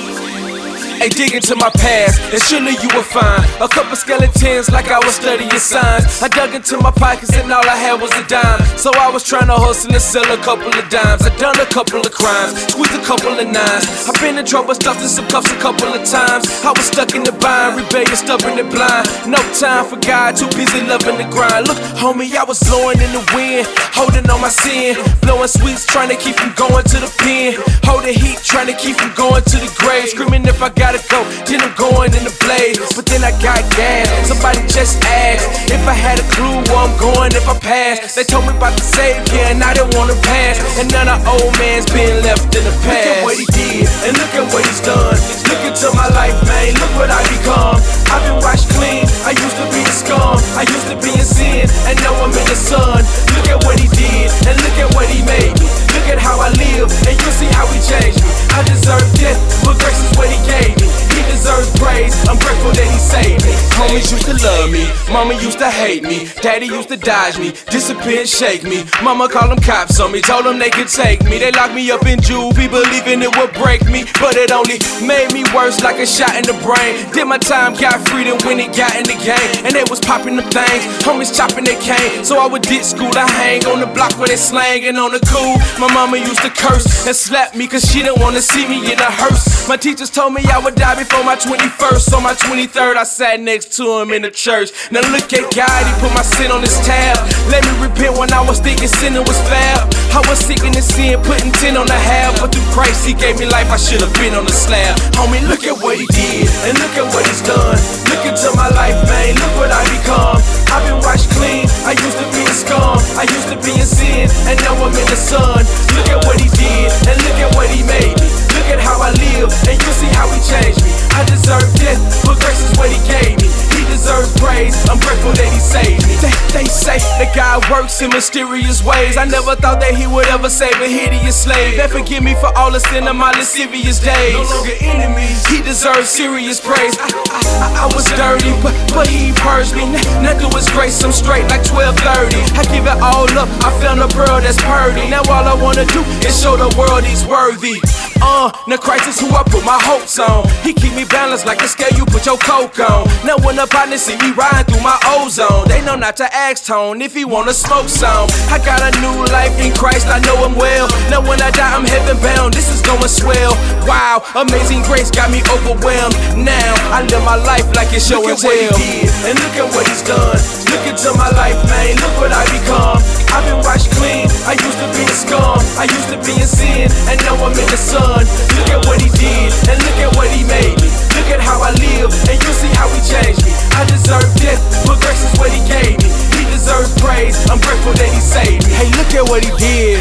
Hey, 1.01 1.09
dig 1.09 1.33
into 1.33 1.57
my 1.57 1.71
past, 1.81 2.21
and 2.29 2.43
surely 2.43 2.77
you 2.77 2.89
will 2.93 3.01
find 3.01 3.41
a 3.57 3.67
couple 3.67 3.97
skeletons 3.97 4.69
like 4.69 4.93
I 4.93 5.01
was 5.01 5.17
studying 5.17 5.49
signs. 5.57 6.05
I 6.21 6.29
dug 6.29 6.53
into 6.53 6.77
my 6.77 6.91
pockets, 6.91 7.33
and 7.41 7.51
all 7.51 7.65
I 7.65 7.73
had 7.73 7.97
was 7.97 8.13
a 8.13 8.25
dime. 8.29 8.61
So 8.77 8.93
I 8.93 9.09
was 9.09 9.25
trying 9.25 9.49
to 9.49 9.57
hustle 9.57 9.97
and 9.97 10.03
sell 10.03 10.29
a 10.29 10.37
couple 10.45 10.69
of 10.69 10.85
dimes. 10.93 11.25
I 11.25 11.33
done 11.41 11.57
a 11.57 11.65
couple 11.65 12.05
of 12.05 12.13
crimes, 12.13 12.53
squeezed 12.69 12.93
a 12.93 13.01
couple 13.01 13.33
of 13.33 13.49
nines. 13.49 13.89
I've 14.05 14.21
been 14.21 14.37
in 14.37 14.45
trouble, 14.45 14.75
stuffed 14.77 15.01
in 15.01 15.09
some 15.09 15.25
cuffs 15.33 15.49
a 15.49 15.57
couple 15.57 15.89
of 15.89 16.05
times. 16.05 16.45
I 16.61 16.69
was 16.77 16.85
stuck 16.85 17.17
in 17.17 17.25
the 17.25 17.33
bind, 17.33 17.81
rebellious, 17.81 18.21
stubborn 18.21 18.61
and 18.61 18.69
blind. 18.69 19.09
No 19.25 19.41
time 19.57 19.89
for 19.89 19.97
God, 20.05 20.37
too 20.37 20.53
busy 20.53 20.85
loving 20.85 21.17
the 21.17 21.25
grind. 21.33 21.65
Look, 21.65 21.81
homie, 21.97 22.29
I 22.37 22.45
was 22.45 22.61
blowing 22.69 23.01
in 23.01 23.09
the 23.17 23.25
wind, 23.33 23.65
holding 23.97 24.29
on 24.29 24.45
my 24.45 24.53
sin, 24.53 25.01
blowing 25.25 25.49
sweets, 25.49 25.89
trying 25.89 26.13
to 26.13 26.19
keep 26.21 26.37
from 26.37 26.53
going 26.61 26.85
to 26.93 27.01
the 27.01 27.09
pen. 27.25 27.57
Holding 27.89 28.13
heat, 28.13 28.37
trying 28.45 28.69
to 28.69 28.77
keep 28.77 29.01
from 29.01 29.17
going 29.17 29.41
to 29.49 29.57
the 29.57 29.73
grave. 29.81 30.13
Screaming 30.13 30.45
if 30.45 30.61
I 30.61 30.69
gotta 30.91 31.07
go, 31.07 31.23
then 31.47 31.63
I'm 31.63 31.75
going 31.79 32.11
in 32.19 32.27
the 32.27 32.35
blaze. 32.43 32.83
But 32.99 33.07
then 33.07 33.23
I 33.23 33.31
got 33.39 33.63
gas. 33.79 34.11
Somebody 34.27 34.59
just 34.67 34.99
asked 35.07 35.71
if 35.71 35.79
I 35.87 35.95
had 35.95 36.19
a 36.19 36.27
clue 36.35 36.59
where 36.67 36.83
I'm 36.83 36.95
going 36.99 37.31
if 37.31 37.47
I 37.47 37.55
pass. 37.63 38.19
They 38.19 38.27
told 38.27 38.51
me 38.51 38.55
about 38.59 38.75
the 38.75 38.83
savior, 38.83 39.47
and 39.47 39.63
I 39.63 39.71
didn't 39.71 39.95
wanna 39.95 40.19
pass. 40.27 40.59
And 40.83 40.91
none 40.91 41.07
of 41.07 41.23
old 41.31 41.55
man's 41.63 41.87
been 41.95 42.27
left 42.27 42.51
in 42.59 42.67
the 42.67 42.75
past. 42.83 43.07
Look 43.07 43.07
at 43.07 43.23
what 43.23 43.37
he 43.39 43.47
did, 43.55 43.87
and 44.03 44.19
look 44.19 44.35
at 44.35 44.47
what 44.51 44.67
he's 44.67 44.83
done. 44.83 45.15
Look 45.47 45.63
into 45.63 45.95
my 45.95 46.11
life, 46.11 46.35
man. 46.51 46.75
Look 46.75 46.93
what 46.99 47.11
I 47.15 47.23
become. 47.39 47.79
I've 48.11 48.27
been 48.27 48.43
washed 48.43 48.67
clean. 48.75 49.07
I 49.23 49.31
used 49.31 49.57
to 49.63 49.67
be 49.71 49.87
a 49.87 49.95
scum. 49.95 50.43
I 50.59 50.67
used 50.67 50.91
to 50.91 50.99
be 50.99 51.15
in 51.15 51.27
sin, 51.27 51.71
and 51.87 51.95
now 52.03 52.19
I'm 52.19 52.35
in 52.35 52.47
the 52.51 52.59
sun. 52.59 53.07
Look 53.39 53.47
at 53.47 53.63
what 53.63 53.79
he 53.79 53.87
did, 53.95 54.27
and 54.43 54.59
look 54.59 54.77
at 54.83 54.91
what 54.99 55.07
he 55.07 55.23
made 55.23 55.55
me. 55.55 55.90
At 56.11 56.19
how 56.19 56.43
I 56.43 56.51
live, 56.59 56.91
and 57.07 57.15
you'll 57.23 57.39
see 57.39 57.47
how 57.55 57.71
he 57.71 57.79
changed 57.87 58.19
me. 58.19 58.31
I 58.51 58.67
deserve 58.67 59.07
death, 59.15 59.39
but 59.63 59.79
grace 59.79 60.03
is 60.03 60.11
what 60.19 60.27
he 60.27 60.39
gave 60.43 60.75
me. 60.83 60.91
He 61.15 61.23
deserves 61.31 61.71
praise. 61.79 62.19
I'm 62.27 62.35
grateful 62.43 62.75
that 62.75 62.89
he 62.91 62.99
saved 62.99 63.47
me. 63.47 63.55
Homies 63.79 64.11
used 64.11 64.27
to 64.27 64.35
love 64.43 64.75
me, 64.75 64.91
mama 65.07 65.39
used 65.39 65.59
to 65.63 65.71
hate 65.71 66.03
me, 66.03 66.27
daddy 66.43 66.67
used 66.67 66.89
to 66.89 66.97
dodge 66.97 67.39
me, 67.39 67.55
disappear 67.71 68.27
and 68.27 68.29
shake 68.29 68.65
me. 68.65 68.83
Mama 69.03 69.29
called 69.29 69.53
them 69.55 69.63
cops 69.63 70.01
on 70.01 70.11
me, 70.11 70.21
told 70.21 70.47
them 70.47 70.59
they 70.59 70.71
could 70.71 70.89
take 70.89 71.23
me. 71.25 71.39
They 71.39 71.53
locked 71.53 71.75
me 71.75 71.89
up 71.91 72.05
in 72.05 72.19
juvie, 72.19 72.67
believing 72.67 73.23
it 73.23 73.31
would 73.39 73.55
break 73.55 73.87
me, 73.87 74.03
but 74.19 74.35
it 74.35 74.51
only 74.51 74.83
made 75.07 75.31
me 75.33 75.47
worse, 75.55 75.81
like 75.81 76.03
a 76.03 76.07
shot 76.07 76.35
in 76.35 76.43
the 76.43 76.59
brain. 76.67 77.07
Did 77.15 77.31
my 77.31 77.39
time, 77.39 77.79
got 77.79 78.03
freedom 78.11 78.37
when 78.43 78.59
it 78.59 78.75
got 78.75 78.99
in 78.99 79.07
the 79.07 79.19
game, 79.23 79.51
and 79.63 79.71
they 79.71 79.87
was 79.87 80.01
popping 80.01 80.35
them 80.35 80.51
things. 80.51 80.83
Homies 81.07 81.31
chopping 81.31 81.65
their 81.65 81.79
cane, 81.79 82.25
so 82.25 82.43
I 82.43 82.47
would 82.51 82.63
ditch 82.63 82.85
school 82.85 83.15
to 83.15 83.25
hang 83.39 83.65
on 83.71 83.79
the 83.79 83.87
block 83.87 84.19
where 84.19 84.29
they 84.29 84.37
slanging 84.37 84.97
on 84.97 85.13
the 85.13 85.23
cool. 85.31 85.55
My 85.79 85.87
mama 85.87 86.00
used 86.09 86.41
to 86.43 86.51
curse 86.51 87.07
and 87.07 87.15
slap 87.15 87.55
me, 87.55 87.69
cause 87.69 87.85
she 87.85 88.01
didn't 88.03 88.21
wanna 88.21 88.41
see 88.41 88.67
me 88.67 88.81
in 88.91 88.99
a 88.99 89.11
hearse. 89.11 89.69
My 89.69 89.77
teachers 89.77 90.09
told 90.09 90.33
me 90.33 90.43
I 90.49 90.59
would 90.59 90.75
die 90.75 90.97
before 90.97 91.23
my 91.25 91.37
21st. 91.37 92.15
On 92.15 92.23
my 92.23 92.35
23rd, 92.35 92.97
I 92.97 93.05
sat 93.05 93.41
next 93.41 93.77
to 93.77 94.01
him 94.01 94.11
in 94.13 94.23
the 94.23 94.31
church. 94.31 94.71
Now 94.91 95.01
look 95.13 95.33
at 95.33 95.45
God, 95.55 95.81
he 95.87 95.93
put 96.01 96.15
my 96.15 96.23
sin 96.23 96.51
on 96.51 96.63
his 96.63 96.75
tab. 96.87 97.19
Let 97.53 97.65
me 97.69 97.73
repent 97.87 98.17
when 98.17 98.33
I 98.33 98.41
was 98.41 98.61
thinking 98.61 98.89
sinning 98.89 99.25
was 99.25 99.39
fab. 99.49 99.93
I 100.11 100.25
was 100.29 100.39
seeking 100.39 100.71
in 100.71 100.79
the 100.79 100.83
sin, 100.83 101.19
putting 101.27 101.51
10 101.53 101.77
on 101.77 101.87
the 101.87 101.99
half. 101.99 102.39
But 102.41 102.55
through 102.55 102.67
Christ, 102.71 103.07
he 103.07 103.13
gave 103.15 103.39
me 103.39 103.47
life, 103.47 103.71
I 103.71 103.77
should 103.77 104.01
have 104.01 104.15
been 104.15 104.35
on 104.35 104.47
the 104.47 104.55
slab. 104.55 104.97
Homie, 105.19 105.43
look 105.51 105.67
at 105.67 105.77
what 105.83 105.99
he 105.99 106.07
did, 106.15 106.47
and 106.67 106.79
look 106.79 106.95
at 106.95 107.07
what 107.13 107.27
he's 107.27 107.43
done. 107.43 107.79
Look 108.11 108.23
into 108.25 108.49
my 108.55 108.71
life, 108.73 108.97
man, 109.11 109.35
look 109.35 109.55
what 109.59 109.71
I 109.75 109.83
become. 109.91 110.39
I've 110.71 110.87
been 110.87 111.03
washed 111.03 111.31
clean, 111.35 111.67
I 111.83 111.99
used 111.99 112.19
to 112.19 112.27
be 112.31 112.43
a 112.47 112.55
scum. 112.55 112.99
I 113.19 113.27
used 113.27 113.49
to 113.51 113.59
be 113.67 113.75
in 113.75 113.87
sin, 113.87 114.31
and 114.47 114.57
now 114.63 114.79
I'm 114.79 114.95
in 114.95 115.07
the 115.11 115.19
sun. 115.19 115.67
Look 115.97 116.09
at 116.09 116.21
what 116.27 116.41
he 116.41 116.49
did, 116.55 116.93
and 117.09 117.17
look 117.25 117.39
at 117.39 117.51
what 117.55 117.69
he 117.71 117.83
made 117.83 118.15
me. 118.21 118.29
Look 118.55 118.69
at 118.71 118.81
how 118.81 119.01
I 119.01 119.11
live, 119.11 119.51
and 119.69 119.77
you'll 119.81 119.99
see 119.99 120.11
how 120.15 120.29
he 120.31 120.41
changed 120.43 120.83
me. 120.83 120.91
I 121.15 121.25
deserve 121.25 121.67
death, 121.79 122.01
but 122.25 122.39
grace 122.41 122.63
is 122.63 122.73
what 122.79 122.91
he 122.91 122.99
gave 123.07 123.41
me. 123.41 123.70
He 123.81 123.87
deserves 123.89 124.29
praise, 124.37 124.77
I'm 124.93 125.01
grateful 125.01 125.33
that 125.41 125.49
he 125.49 125.57
saved 125.57 126.05
me. 126.05 126.21
They, 126.21 126.37
they 126.53 126.67
say 126.69 127.01
that 127.17 127.33
God 127.33 127.65
works 127.73 127.97
in 128.05 128.13
mysterious 128.13 128.85
ways. 128.85 129.17
I 129.17 129.25
never 129.25 129.57
thought 129.57 129.81
that 129.81 129.97
he 129.97 130.05
would 130.05 130.29
ever 130.29 130.53
save 130.53 130.77
a 130.85 130.89
hideous 130.89 131.49
slave. 131.49 131.81
And 131.81 131.89
forgive 131.89 132.21
me 132.21 132.37
for 132.37 132.53
all 132.61 132.69
the 132.69 132.81
sin 132.93 133.09
of 133.09 133.17
my 133.17 133.33
lascivious 133.33 133.97
days. 133.97 134.37
No 134.37 134.45
longer 134.45 134.77
enemies, 134.85 135.41
he 135.49 135.65
deserves 135.65 136.13
serious 136.13 136.61
praise. 136.61 136.93
I, 137.01 137.09
I, 137.09 137.41
I, 137.41 137.69
I 137.81 137.87
was 137.97 138.05
dirty, 138.21 138.53
but, 138.61 138.77
but 138.93 139.09
he 139.09 139.33
purged 139.41 139.73
me. 139.73 139.89
Now 140.21 140.37
through 140.37 140.53
his 140.53 140.69
grace, 140.77 141.01
I'm 141.01 141.17
straight 141.17 141.49
like 141.49 141.65
1230. 141.65 142.37
I 142.61 142.69
give 142.69 142.85
it 142.85 143.01
all 143.01 143.33
up, 143.41 143.49
I 143.65 143.73
found 143.81 144.05
a 144.05 144.09
pearl 144.13 144.45
that's 144.45 144.61
purdy. 144.61 145.09
Now 145.09 145.25
all 145.33 145.49
I 145.49 145.57
wanna 145.57 145.89
do 145.89 146.05
is 146.21 146.37
show 146.37 146.53
the 146.61 146.69
world 146.77 147.09
he's 147.09 147.25
worthy. 147.25 147.81
Uh, 148.21 148.53
now 148.69 148.77
Christ 148.77 149.09
is 149.09 149.17
who 149.17 149.33
I 149.33 149.41
put 149.49 149.65
my 149.65 149.81
hopes 149.81 150.19
on. 150.21 150.45
He 150.61 150.77
keep 150.77 150.93
me 150.93 151.09
balanced 151.09 151.47
like 151.47 151.63
a 151.65 151.69
scale 151.69 151.89
you 151.97 152.05
put 152.05 152.27
your 152.27 152.37
coke 152.37 152.77
on. 152.79 153.09
Now 153.25 153.41
when 153.41 153.57
the 153.57 153.70
partners 153.71 154.03
see 154.03 154.19
me 154.19 154.35
riding 154.35 154.67
through 154.67 154.83
my 154.83 154.99
ozone, 155.07 155.67
they 155.69 155.81
know 155.83 155.97
not 155.97 156.17
to 156.19 156.27
ask 156.35 156.67
Tone 156.67 157.01
if 157.01 157.15
he 157.15 157.25
wanna 157.25 157.55
smoke 157.55 157.89
some. 157.89 158.29
I 158.51 158.59
got 158.59 158.83
a 158.83 158.91
new 159.01 159.25
life 159.33 159.55
in 159.59 159.73
Christ, 159.73 160.07
I 160.11 160.19
know 160.27 160.37
him 160.45 160.55
well. 160.59 160.91
Now 161.09 161.23
when 161.23 161.41
I 161.41 161.51
die, 161.51 161.73
I'm 161.73 161.87
heaven 161.87 162.19
bound. 162.21 162.55
This 162.55 162.69
is 162.69 162.83
going 162.83 163.09
swell. 163.09 163.55
Wow, 163.87 164.23
amazing 164.35 164.83
grace 164.83 165.11
got 165.11 165.31
me 165.31 165.41
overwhelmed. 165.49 166.15
Now 166.37 166.75
I 166.93 167.07
live 167.07 167.23
my 167.25 167.39
life 167.39 167.65
like 167.75 167.95
it's 167.95 168.07
showing 168.07 168.35
Look 168.35 168.43
at 168.43 168.45
what 168.45 168.59
he 168.59 168.67
well. 168.69 168.77
did, 168.77 169.09
and 169.31 169.35
look 169.39 169.57
at 169.57 169.69
what 169.73 169.87
he's 169.89 170.03
done. 170.03 170.39
Look 170.71 170.85
into 170.87 171.11
my 171.17 171.31
life, 171.39 171.59
man. 171.71 171.97
Look 172.03 172.15
what 172.21 172.33
I 172.35 172.45
become. 172.51 172.99
I've 173.31 173.47
been 173.47 173.63
washed 173.63 173.91
clean. 173.95 174.27
I 174.47 174.59
used 174.59 174.79
to 174.83 174.89
be 174.95 175.03
a 175.07 175.15
scum. 175.15 175.59
I 175.79 175.87
used 175.87 176.11
to 176.11 176.19
be 176.27 176.35
in 176.39 176.47
sin, 176.47 176.91
and 177.11 177.17
now 177.23 177.39
I'm 177.39 177.55
in 177.55 177.69
the 177.71 177.79
sun. 177.79 178.27
Look 178.59 178.71
at 178.75 178.83
what 178.87 178.99
he 179.01 179.11
did, 179.19 179.51
and 179.71 179.79
look 179.79 179.99
at 180.03 180.11
what 180.19 180.29
he 180.31 180.43
made 180.47 180.75
me. 180.83 180.89
Look 181.15 181.31
at 181.31 181.41
how 181.41 181.63
I 181.63 181.71
live, 181.79 182.11
and 182.31 182.37
you'll 182.43 182.59
see 182.59 182.71
how 182.75 182.87
he 182.91 183.01
changed 183.03 183.43
me. 183.47 183.50
I 183.77 183.85
deserve 183.87 184.27
death, 184.39 184.61
but 184.87 185.01
grace 185.01 185.23
is 185.25 185.33
what 185.41 185.51
he 185.51 185.61
gave 185.67 185.99
me. 185.99 186.09
He 186.37 186.45
deserves 186.51 186.93
praise. 187.01 187.37
I'm 187.49 187.61
grateful 187.61 187.95
that 187.97 188.11
he 188.11 188.21
saved 188.21 188.67
me. 188.67 188.73
Hey, 188.75 188.89
look 188.99 189.11
at 189.15 189.25
what 189.27 189.45
he 189.45 189.53
did. 189.59 190.01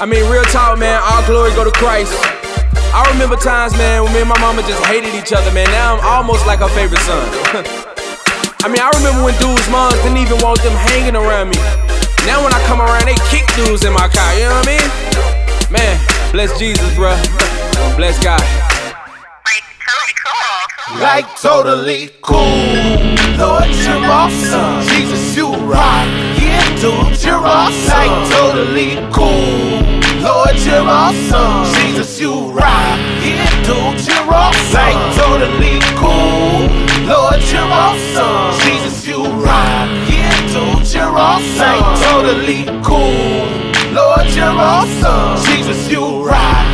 I 0.00 0.06
mean, 0.06 0.24
real 0.30 0.44
talk, 0.48 0.78
man. 0.78 1.00
All 1.02 1.20
glory 1.26 1.52
go 1.52 1.64
to 1.64 1.74
Christ. 1.76 2.12
I 2.90 3.06
remember 3.12 3.36
times, 3.36 3.76
man, 3.78 4.02
when 4.02 4.12
me 4.12 4.20
and 4.20 4.28
my 4.28 4.38
mama 4.40 4.62
just 4.62 4.82
hated 4.86 5.14
each 5.14 5.32
other, 5.32 5.52
man. 5.52 5.68
Now 5.70 5.96
I'm 5.96 6.04
almost 6.04 6.46
like 6.46 6.58
her 6.58 6.72
favorite 6.72 7.04
son. 7.06 7.22
I 8.64 8.68
mean, 8.68 8.82
I 8.82 8.90
remember 8.98 9.24
when 9.24 9.36
dudes' 9.38 9.68
moms 9.70 9.94
didn't 10.02 10.18
even 10.18 10.42
want 10.42 10.60
them 10.60 10.74
hanging 10.74 11.14
around 11.16 11.48
me. 11.48 11.60
Now 12.26 12.44
when 12.44 12.52
I 12.52 12.60
come 12.66 12.80
around, 12.82 13.06
they 13.06 13.16
kick 13.32 13.46
dudes 13.56 13.84
in 13.84 13.92
my 13.92 14.08
car. 14.08 14.30
You 14.34 14.50
know 14.50 14.58
what 14.58 14.68
I 14.68 14.74
mean? 14.74 14.88
Man, 15.72 15.94
bless 16.32 16.58
Jesus, 16.58 16.92
bruh. 16.92 17.16
Bless 17.96 18.18
God. 18.22 18.42
Like 20.98 21.26
totally 21.40 22.10
cool. 22.20 22.36
Lord, 23.38 23.70
you're 23.82 24.04
awesome. 24.04 24.82
Jesus, 24.88 25.36
you 25.36 25.48
rock. 25.64 26.06
Yeah, 26.36 26.64
dude, 26.76 27.22
you're 27.24 27.36
awesome. 27.36 27.88
Like 27.88 28.30
totally 28.30 28.96
cool. 29.12 29.80
Lord, 30.20 30.56
you're 30.66 30.84
awesome. 30.84 31.64
Jesus, 31.74 32.20
you 32.20 32.50
rock. 32.52 32.98
Yeah, 33.24 33.48
dude, 33.64 34.06
you're 34.06 34.34
awesome. 34.34 34.74
Like 34.74 35.00
totally 35.16 35.78
cool. 35.96 36.68
Lord, 37.08 37.40
you're 37.50 37.72
awesome. 37.84 38.60
Jesus, 38.60 39.06
you 39.06 39.24
rock. 39.24 39.88
Yeah, 40.10 40.36
dude, 40.52 40.92
you're 40.92 41.16
awesome. 41.16 41.58
Like 41.58 41.86
totally 42.04 42.64
cool. 42.82 43.48
Lord, 43.94 44.26
you're 44.36 44.46
awesome. 44.46 45.42
Jesus, 45.46 45.90
you 45.90 46.24
rock. 46.26 46.69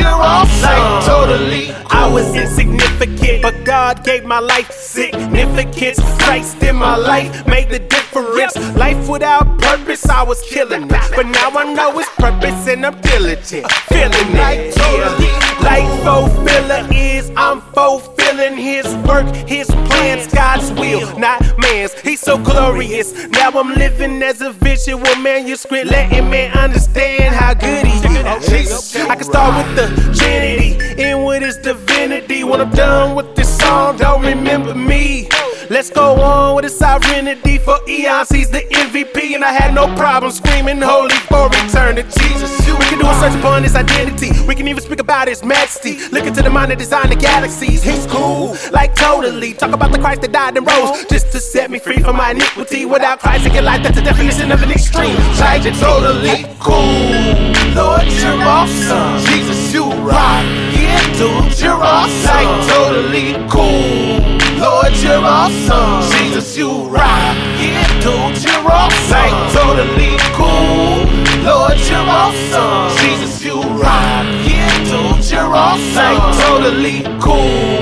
You're 0.00 0.08
awesome. 0.08 0.62
Like 0.62 1.04
totally 1.04 1.66
cool. 1.66 1.86
I 1.90 2.10
was 2.12 2.34
insignificant, 2.34 3.42
but 3.42 3.64
God 3.64 4.04
gave 4.04 4.24
my 4.24 4.40
life 4.40 4.70
significance. 4.72 6.00
Christ 6.22 6.62
in 6.62 6.76
my 6.76 6.96
life 6.96 7.46
made 7.46 7.68
the 7.68 7.78
difference. 7.78 8.56
Life 8.76 9.08
without 9.08 9.58
purpose, 9.60 10.08
I 10.08 10.22
was 10.22 10.40
killing 10.42 10.84
it. 10.84 11.10
But 11.14 11.26
now 11.26 11.50
I 11.50 11.72
know 11.74 11.98
it's 11.98 12.08
purpose 12.16 12.66
and 12.66 12.86
I'm 12.86 13.00
diligent. 13.00 13.70
Feeling 13.88 14.34
it. 14.34 14.76
Yeah. 14.76 15.39
Life 15.62 15.88
fulfiller 16.02 16.88
is 16.92 17.30
I'm 17.36 17.60
fulfilling 17.72 18.56
his 18.56 18.86
work, 19.06 19.26
his 19.46 19.66
plans, 19.66 20.26
God's 20.32 20.72
will, 20.72 21.18
not 21.18 21.40
man's. 21.58 21.92
He's 22.00 22.20
so 22.20 22.38
glorious. 22.38 23.12
Now 23.28 23.50
I'm 23.50 23.74
living 23.74 24.22
as 24.22 24.40
a 24.40 24.52
visual 24.52 25.14
manuscript, 25.16 25.90
letting 25.90 26.30
man 26.30 26.52
understand 26.56 27.34
how 27.34 27.54
good 27.54 27.86
he 27.86 27.98
is. 27.98 28.48
Jesus. 28.48 28.96
I 28.96 29.14
can 29.14 29.24
start 29.24 29.66
with 29.66 29.76
the 29.76 29.86
Trinity, 30.14 31.02
end 31.02 31.24
with 31.26 31.42
his 31.42 31.56
divinity. 31.58 32.44
When 32.44 32.60
I'm 32.60 32.70
done 32.70 33.14
with 33.14 33.34
this 33.36 33.58
song, 33.58 33.96
don't 33.96 34.22
remember 34.22 34.74
me. 34.74 35.28
Let's 35.70 35.88
go 35.88 36.20
on 36.20 36.56
with 36.56 36.64
his 36.64 36.76
sovereignty 36.76 37.58
for 37.58 37.78
eons. 37.88 38.28
He's 38.28 38.50
the 38.50 38.58
MVP, 38.58 39.36
and 39.36 39.44
I 39.44 39.52
had 39.52 39.72
no 39.72 39.86
problem 39.94 40.32
screaming 40.32 40.80
holy 40.80 41.14
for 41.30 41.46
eternity. 41.46 42.10
Jesus, 42.18 42.58
we 42.66 42.84
can 42.86 42.98
do 42.98 43.06
a 43.06 43.14
search 43.20 43.38
upon 43.38 43.62
his 43.62 43.76
identity. 43.76 44.32
We 44.48 44.56
can 44.56 44.66
even 44.66 44.82
speak 44.82 44.98
about 44.98 45.28
his 45.28 45.44
majesty. 45.44 45.98
Look 46.08 46.26
into 46.26 46.42
the 46.42 46.50
mind 46.50 46.72
that 46.72 46.78
designed 46.78 47.12
the 47.12 47.14
galaxies. 47.14 47.84
He's 47.84 48.04
cool, 48.06 48.56
like 48.72 48.96
totally. 48.96 49.54
Talk 49.54 49.70
about 49.70 49.92
the 49.92 50.00
Christ 50.00 50.22
that 50.22 50.32
died 50.32 50.56
and 50.56 50.66
rose 50.66 51.04
just 51.04 51.30
to 51.30 51.38
set 51.38 51.70
me 51.70 51.78
free 51.78 51.98
from 51.98 52.16
my 52.16 52.32
iniquity. 52.32 52.84
Without 52.84 53.20
Christ, 53.20 53.46
I 53.46 53.50
get 53.50 53.62
life. 53.62 53.84
That's 53.84 53.94
the 53.94 54.02
definition 54.02 54.50
of 54.50 54.60
an 54.64 54.72
extreme. 54.72 55.14
Like 55.38 55.62
totally 55.78 56.50
cool. 56.58 57.30
Lord, 57.78 58.10
you're 58.18 58.42
awesome. 58.42 59.22
Jesus, 59.24 59.72
you 59.72 59.84
rock. 60.02 60.42
Yeah, 60.74 61.00
dude, 61.14 61.60
you're 61.60 61.78
awesome. 61.78 62.26
Like 62.26 62.66
totally 62.66 63.48
cool. 63.48 64.39
Lord, 64.60 64.92
you're 65.02 65.24
awesome. 65.24 66.02
Jesus, 66.12 66.56
you 66.56 66.70
rock. 66.88 67.36
Yeah, 67.56 67.88
dude, 68.04 68.44
you're 68.44 68.70
awesome. 68.70 69.10
Like 69.10 69.52
totally 69.56 70.16
cool. 70.36 71.08
Lord, 71.48 71.80
you're 71.88 72.10
awesome. 72.20 72.94
Jesus, 73.00 73.42
you 73.42 73.56
rock. 73.80 74.26
Yeah, 74.44 74.68
dude, 74.84 75.30
you're 75.30 75.54
awesome. 75.54 75.96
Like 75.96 76.36
totally 76.44 77.00
cool. 77.24 77.80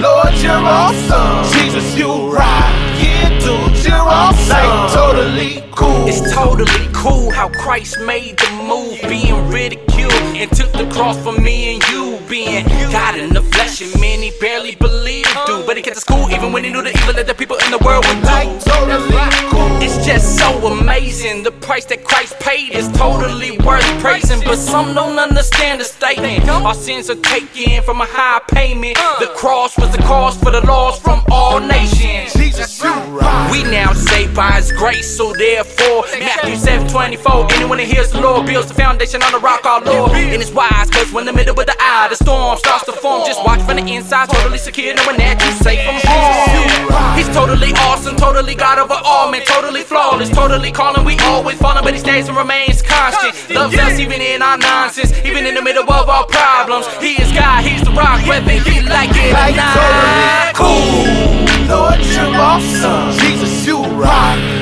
Lord, 0.00 0.34
you're 0.38 0.52
awesome. 0.54 1.42
Jesus, 1.52 1.98
you 1.98 2.10
rock. 2.30 2.70
Yeah, 3.02 3.28
dude, 3.40 3.84
you're 3.84 3.96
awesome. 3.96 4.48
Like 4.48 4.92
totally 4.92 5.60
cool. 5.62 5.69
It's 6.08 6.32
totally 6.32 6.88
cool 6.92 7.30
how 7.30 7.48
Christ 7.48 8.00
made 8.00 8.38
the 8.38 8.50
move, 8.68 9.00
being 9.08 9.48
ridiculed 9.48 10.12
and 10.12 10.50
took 10.52 10.72
the 10.72 10.88
cross 10.92 11.18
for 11.22 11.32
me 11.32 11.74
and 11.74 11.88
you, 11.88 12.18
being 12.28 12.64
God 12.92 13.16
in 13.16 13.32
the 13.32 13.42
flesh, 13.42 13.80
and 13.80 14.00
many 14.00 14.30
barely 14.40 14.74
believe 14.74 15.26
it, 15.26 15.46
do. 15.46 15.62
But 15.66 15.76
he 15.76 15.82
kept 15.82 15.96
us 15.96 16.04
cool 16.04 16.30
even 16.30 16.52
when 16.52 16.64
he 16.64 16.70
knew 16.70 16.82
the 16.82 16.90
evil 16.90 17.14
that 17.14 17.26
the 17.26 17.34
people 17.34 17.56
in 17.64 17.70
the 17.70 17.78
world 17.78 18.04
would 18.06 18.20
do. 18.20 18.70
Totally 18.70 19.10
cool. 19.50 19.70
It's 19.82 20.04
just 20.04 20.36
so 20.36 20.50
amazing. 20.66 21.42
The 21.42 21.52
price 21.52 21.86
that 21.86 22.04
Christ 22.04 22.38
paid 22.40 22.72
is 22.72 22.88
totally 22.92 23.58
worth 23.58 23.84
praising, 24.00 24.40
but 24.44 24.56
some 24.56 24.94
don't 24.94 25.18
understand 25.18 25.80
the 25.80 25.84
statement. 25.84 26.48
Our 26.48 26.74
sins 26.74 27.08
are 27.08 27.16
taken 27.16 27.82
from 27.82 28.00
a 28.00 28.06
high 28.06 28.40
payment. 28.50 28.96
Uh. 28.98 29.20
The 29.20 29.32
cross 29.34 29.78
was 29.78 29.90
the 29.92 30.02
cost 30.02 30.40
for 30.42 30.50
the 30.50 30.60
lost 30.66 31.02
from 31.02 31.22
all 31.30 31.60
nations. 31.60 32.34
Jesus, 32.34 32.82
you 32.82 32.92
rock. 32.92 33.50
We 33.50 33.62
now 33.64 33.92
saved 33.92 34.34
by 34.34 34.52
His 34.52 34.72
grace, 34.72 35.16
so 35.16 35.32
therefore, 35.32 35.69
Matthew 35.78 36.56
7 36.56 36.88
24. 36.88 37.52
Anyone 37.52 37.78
that 37.78 37.86
hears 37.86 38.10
the 38.10 38.20
Lord 38.20 38.46
builds 38.46 38.68
the 38.68 38.74
foundation 38.74 39.22
on 39.22 39.32
the 39.32 39.38
rock, 39.38 39.64
our 39.64 39.80
Lord. 39.82 40.12
And 40.12 40.42
it's 40.42 40.50
wise, 40.50 40.90
cause 40.90 41.12
when 41.12 41.24
the 41.26 41.32
middle 41.32 41.58
of 41.58 41.66
the 41.66 41.76
eye, 41.78 42.08
the 42.08 42.16
storm 42.16 42.58
starts 42.58 42.84
to 42.86 42.92
form. 42.92 43.22
Just 43.26 43.44
watch 43.44 43.60
from 43.62 43.76
the 43.76 43.86
inside, 43.92 44.28
totally 44.28 44.58
secure, 44.58 44.94
knowing 44.94 45.16
that 45.18 45.40
you're 45.42 45.58
safe 45.62 45.80
from 45.84 45.96
harm. 46.04 47.18
He's 47.18 47.28
totally 47.28 47.72
awesome, 47.86 48.16
totally 48.16 48.54
God 48.54 48.78
over 48.78 48.98
all, 49.04 49.30
man, 49.30 49.42
totally 49.44 49.82
flawless, 49.82 50.30
totally 50.30 50.72
calling. 50.72 51.04
We 51.04 51.18
always 51.20 51.58
falling, 51.58 51.84
but 51.84 51.94
He 51.94 52.00
stays 52.00 52.28
and 52.28 52.36
remains 52.36 52.82
constant. 52.82 53.34
Loves 53.50 53.76
us 53.76 53.98
even 53.98 54.20
in 54.20 54.42
our 54.42 54.58
nonsense, 54.58 55.12
even 55.24 55.46
in 55.46 55.54
the 55.54 55.62
middle 55.62 55.88
of 55.90 56.08
our 56.08 56.26
problems. 56.26 56.86
He 57.00 57.20
is 57.20 57.30
God, 57.32 57.64
He's 57.64 57.82
the 57.82 57.92
rock, 57.92 58.26
whether 58.26 58.52
you 58.54 58.82
like 58.88 59.10
it 59.14 59.32
or 59.32 59.56
not. 59.56 59.74
totally 59.74 60.54
cool. 60.54 61.30
Lord, 61.70 62.00
you're 62.00 62.34
awesome. 62.34 63.12
Jesus, 63.20 63.66
you 63.66 63.78
rock. 63.94 64.59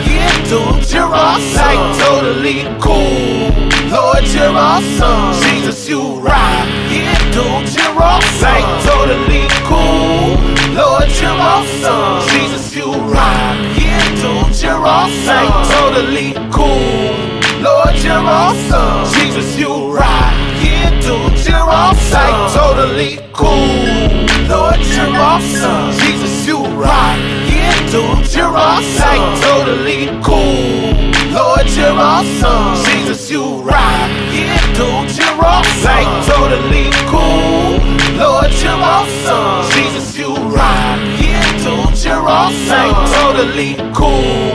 Yeah, 0.48 0.80
dude, 0.80 0.92
you're 0.92 1.04
awesome. 1.04 1.56
Like 1.56 1.98
totally 1.98 2.62
cool. 2.80 3.52
Lord, 3.92 4.24
you're 4.32 4.56
awesome. 4.56 5.42
Jesus, 5.42 5.86
you 5.88 6.00
rock. 6.20 6.66
Yeah, 6.88 7.18
dude, 7.32 7.68
you're 7.76 8.02
awesome. 8.02 8.40
Like 8.40 8.64
totally 8.82 9.44
cool. 9.68 10.40
Lord, 10.72 11.10
you're 11.20 11.36
awesome. 11.36 12.26
Jesus, 12.30 12.74
you 12.74 12.90
rock. 13.12 13.56
Yeah, 13.76 14.00
dude, 14.22 14.62
you're 14.62 14.86
awesome. 14.86 15.26
Like 15.26 15.52
totally 15.68 16.32
cool. 16.50 17.12
Lord, 17.60 17.96
you're 18.02 18.16
awesome. 18.16 19.04
Jesus, 19.20 19.58
you 19.58 19.92
rock. 19.92 20.32
Yeah, 20.64 20.90
dude, 21.00 21.46
you're 21.46 21.68
awesome. 21.68 22.12
Like 22.12 22.52
totally 22.54 23.18
cool. 23.34 24.08
Lord, 24.48 24.80
you're 24.80 25.14
awesome. 25.14 25.92
Jesus, 26.00 26.46
you 26.46 26.64
rock. 26.80 27.47
Yeah, 27.88 28.20
dude, 28.20 28.34
you're 28.34 28.44
awesome. 28.44 29.00
Like 29.00 29.40
totally 29.40 30.06
cool. 30.22 30.92
Lord, 31.32 31.66
you're 31.70 31.96
awesome. 31.96 32.84
Jesus, 32.84 33.30
you 33.30 33.62
rock. 33.62 34.10
Yeah, 34.30 34.60
dude, 34.76 35.16
you're 35.16 35.40
awesome. 35.40 35.84
Like 35.84 36.26
totally 36.26 36.90
cool. 37.08 37.80
Lord, 38.20 38.52
you're 38.60 38.76
awesome. 38.76 39.72
Jesus, 39.72 40.18
you 40.18 40.34
rock. 40.34 40.98
Yeah, 41.18 41.40
dude, 41.64 42.04
you're 42.04 42.28
awesome. 42.28 42.68
Like 42.68 42.98
totally 43.16 43.74
cool. 43.94 44.52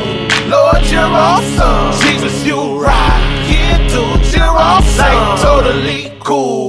Lord, 0.48 0.86
you're 0.92 1.02
awesome. 1.02 1.92
Jesus, 2.06 2.46
you 2.46 2.80
rock. 2.80 3.22
Yeah, 3.50 3.80
dude, 3.90 4.34
you're 4.34 4.44
awesome. 4.46 4.98
Like 5.00 5.42
totally 5.42 6.14
cool. 6.20 6.63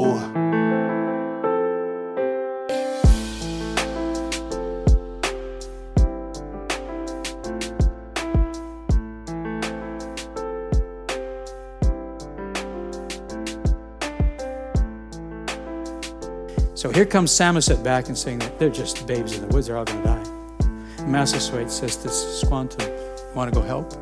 Here 17.05 17.11
comes 17.11 17.33
Samoset 17.33 17.85
back 17.85 18.09
and 18.09 18.17
saying 18.17 18.39
that 18.39 18.59
they're 18.59 18.71
just 18.71 19.07
babes 19.07 19.37
in 19.37 19.47
the 19.47 19.55
woods, 19.55 19.67
they're 19.67 19.77
all 19.77 19.85
going 19.85 20.03
to 20.03 20.09
die. 20.09 21.05
Massasoit 21.05 21.71
says 21.71 21.97
to 21.97 22.09
Squantum, 22.09 23.35
Want 23.35 23.53
to 23.53 23.61
go 23.61 23.67
help? 23.67 23.93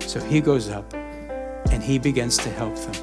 So 0.00 0.20
he 0.20 0.40
goes 0.40 0.70
up 0.70 0.90
and 1.70 1.82
he 1.82 1.98
begins 1.98 2.38
to 2.38 2.48
help 2.48 2.74
them. 2.76 2.94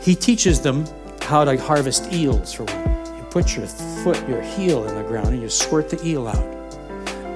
He 0.00 0.14
teaches 0.14 0.60
them 0.60 0.86
how 1.22 1.42
to 1.42 1.60
harvest 1.60 2.12
eels, 2.12 2.52
for 2.52 2.62
one. 2.62 3.16
You 3.16 3.24
put 3.30 3.56
your 3.56 3.66
foot, 3.66 4.28
your 4.28 4.42
heel 4.42 4.86
in 4.86 4.94
the 4.94 5.02
ground, 5.02 5.30
and 5.30 5.42
you 5.42 5.48
squirt 5.48 5.90
the 5.90 6.00
eel 6.06 6.28
out. 6.28 6.76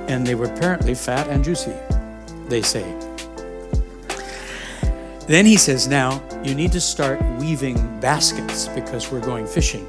And 0.08 0.24
they 0.24 0.36
were 0.36 0.46
apparently 0.46 0.94
fat 0.94 1.26
and 1.26 1.42
juicy, 1.42 1.74
they 2.46 2.62
say. 2.62 2.84
Then 5.26 5.44
he 5.44 5.56
says, 5.56 5.88
Now 5.88 6.22
you 6.44 6.54
need 6.54 6.70
to 6.70 6.80
start 6.80 7.20
weaving 7.40 7.98
baskets 7.98 8.68
because 8.68 9.10
we're 9.10 9.18
going 9.18 9.44
fishing. 9.44 9.84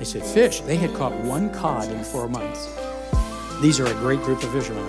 They 0.00 0.06
said, 0.06 0.24
Fish? 0.24 0.62
They 0.62 0.76
had 0.76 0.94
caught 0.94 1.12
one 1.20 1.50
cod 1.50 1.90
in 1.92 2.02
four 2.02 2.26
months. 2.26 2.74
These 3.60 3.78
are 3.80 3.86
a 3.86 3.92
great 4.00 4.20
group 4.22 4.42
of 4.42 4.50
fishermen. 4.50 4.82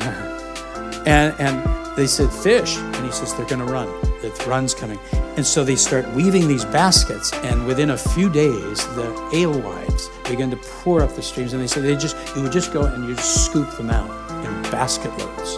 and, 1.06 1.32
and 1.38 1.96
they 1.96 2.08
said, 2.08 2.32
Fish. 2.32 2.78
And 2.78 3.06
he 3.06 3.12
says, 3.12 3.32
They're 3.34 3.46
going 3.46 3.64
to 3.64 3.72
run. 3.72 3.86
The 4.22 4.44
run's 4.48 4.74
coming. 4.74 4.98
And 5.36 5.46
so 5.46 5.62
they 5.62 5.76
start 5.76 6.08
weaving 6.14 6.48
these 6.48 6.64
baskets, 6.64 7.32
and 7.32 7.64
within 7.64 7.90
a 7.90 7.96
few 7.96 8.28
days, 8.28 8.86
the 8.96 9.30
alewives 9.32 10.10
begin 10.28 10.50
to 10.50 10.56
pour 10.56 11.00
up 11.00 11.14
the 11.14 11.22
streams. 11.22 11.52
And 11.52 11.62
they 11.62 11.68
said, 11.68 11.84
they 11.84 11.96
just, 11.96 12.16
you 12.34 12.42
would 12.42 12.52
just 12.52 12.72
go 12.72 12.82
and 12.82 13.08
you 13.08 13.14
just 13.14 13.46
scoop 13.46 13.70
them 13.76 13.90
out 13.90 14.10
in 14.44 14.62
basket 14.70 15.16
loads 15.16 15.56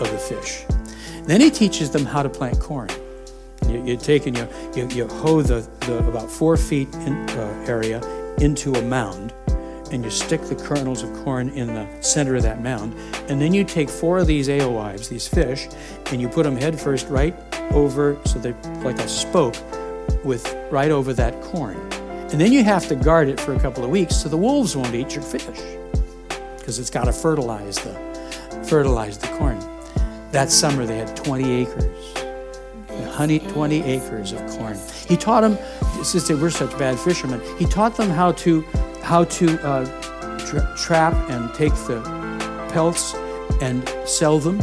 of 0.00 0.10
the 0.10 0.18
fish. 0.18 0.64
Then 1.24 1.40
he 1.40 1.50
teaches 1.50 1.90
them 1.90 2.04
how 2.04 2.22
to 2.22 2.28
plant 2.28 2.60
corn. 2.60 2.90
You, 3.68 3.84
you 3.84 3.96
take 3.96 4.26
and 4.26 4.36
you, 4.36 4.48
you, 4.74 4.88
you 4.88 5.08
hoe 5.08 5.42
the, 5.42 5.68
the 5.80 5.98
about 6.08 6.30
four 6.30 6.56
feet 6.56 6.92
in, 6.94 7.14
uh, 7.30 7.64
area 7.66 8.00
into 8.38 8.72
a 8.74 8.82
mound 8.82 9.32
and 9.92 10.04
you 10.04 10.10
stick 10.10 10.42
the 10.42 10.54
kernels 10.54 11.02
of 11.02 11.12
corn 11.24 11.48
in 11.50 11.68
the 11.68 11.86
center 12.02 12.34
of 12.34 12.42
that 12.42 12.62
mound. 12.62 12.94
And 13.28 13.40
then 13.40 13.52
you 13.54 13.64
take 13.64 13.88
four 13.88 14.18
of 14.18 14.26
these 14.26 14.48
alewives, 14.48 15.08
these 15.08 15.28
fish, 15.28 15.68
and 16.06 16.20
you 16.20 16.28
put 16.28 16.42
them 16.42 16.56
head 16.56 16.80
first 16.80 17.08
right 17.08 17.34
over, 17.72 18.18
so 18.24 18.38
they're 18.38 18.56
like 18.82 18.98
a 18.98 19.08
spoke, 19.08 19.54
with 20.24 20.54
right 20.70 20.90
over 20.90 21.12
that 21.14 21.40
corn. 21.42 21.76
And 22.32 22.40
then 22.40 22.52
you 22.52 22.64
have 22.64 22.88
to 22.88 22.96
guard 22.96 23.28
it 23.28 23.38
for 23.38 23.54
a 23.54 23.60
couple 23.60 23.84
of 23.84 23.90
weeks 23.90 24.16
so 24.16 24.28
the 24.28 24.36
wolves 24.36 24.76
won't 24.76 24.94
eat 24.94 25.14
your 25.14 25.22
fish 25.22 25.60
because 26.58 26.80
it's 26.80 26.90
got 26.90 27.04
to 27.04 27.12
fertilize 27.12 27.76
the 27.76 27.94
fertilize 28.68 29.18
the 29.18 29.28
corn. 29.28 29.60
That 30.32 30.50
summer 30.50 30.84
they 30.84 30.98
had 30.98 31.16
20 31.16 31.52
acres. 31.62 32.25
Honey, 33.04 33.38
20 33.38 33.82
acres 33.82 34.32
of 34.32 34.46
corn. 34.48 34.78
He 35.08 35.16
taught 35.16 35.40
them, 35.42 35.58
since 36.04 36.28
they 36.28 36.34
were 36.34 36.50
such 36.50 36.76
bad 36.78 36.98
fishermen, 36.98 37.40
he 37.58 37.64
taught 37.64 37.96
them 37.96 38.10
how 38.10 38.32
to 38.32 38.62
how 39.02 39.24
to 39.24 39.58
uh, 39.64 39.84
tra- 40.46 40.74
trap 40.76 41.14
and 41.30 41.52
take 41.54 41.72
the 41.86 42.00
pelts 42.72 43.14
and 43.60 43.88
sell 44.04 44.38
them 44.38 44.60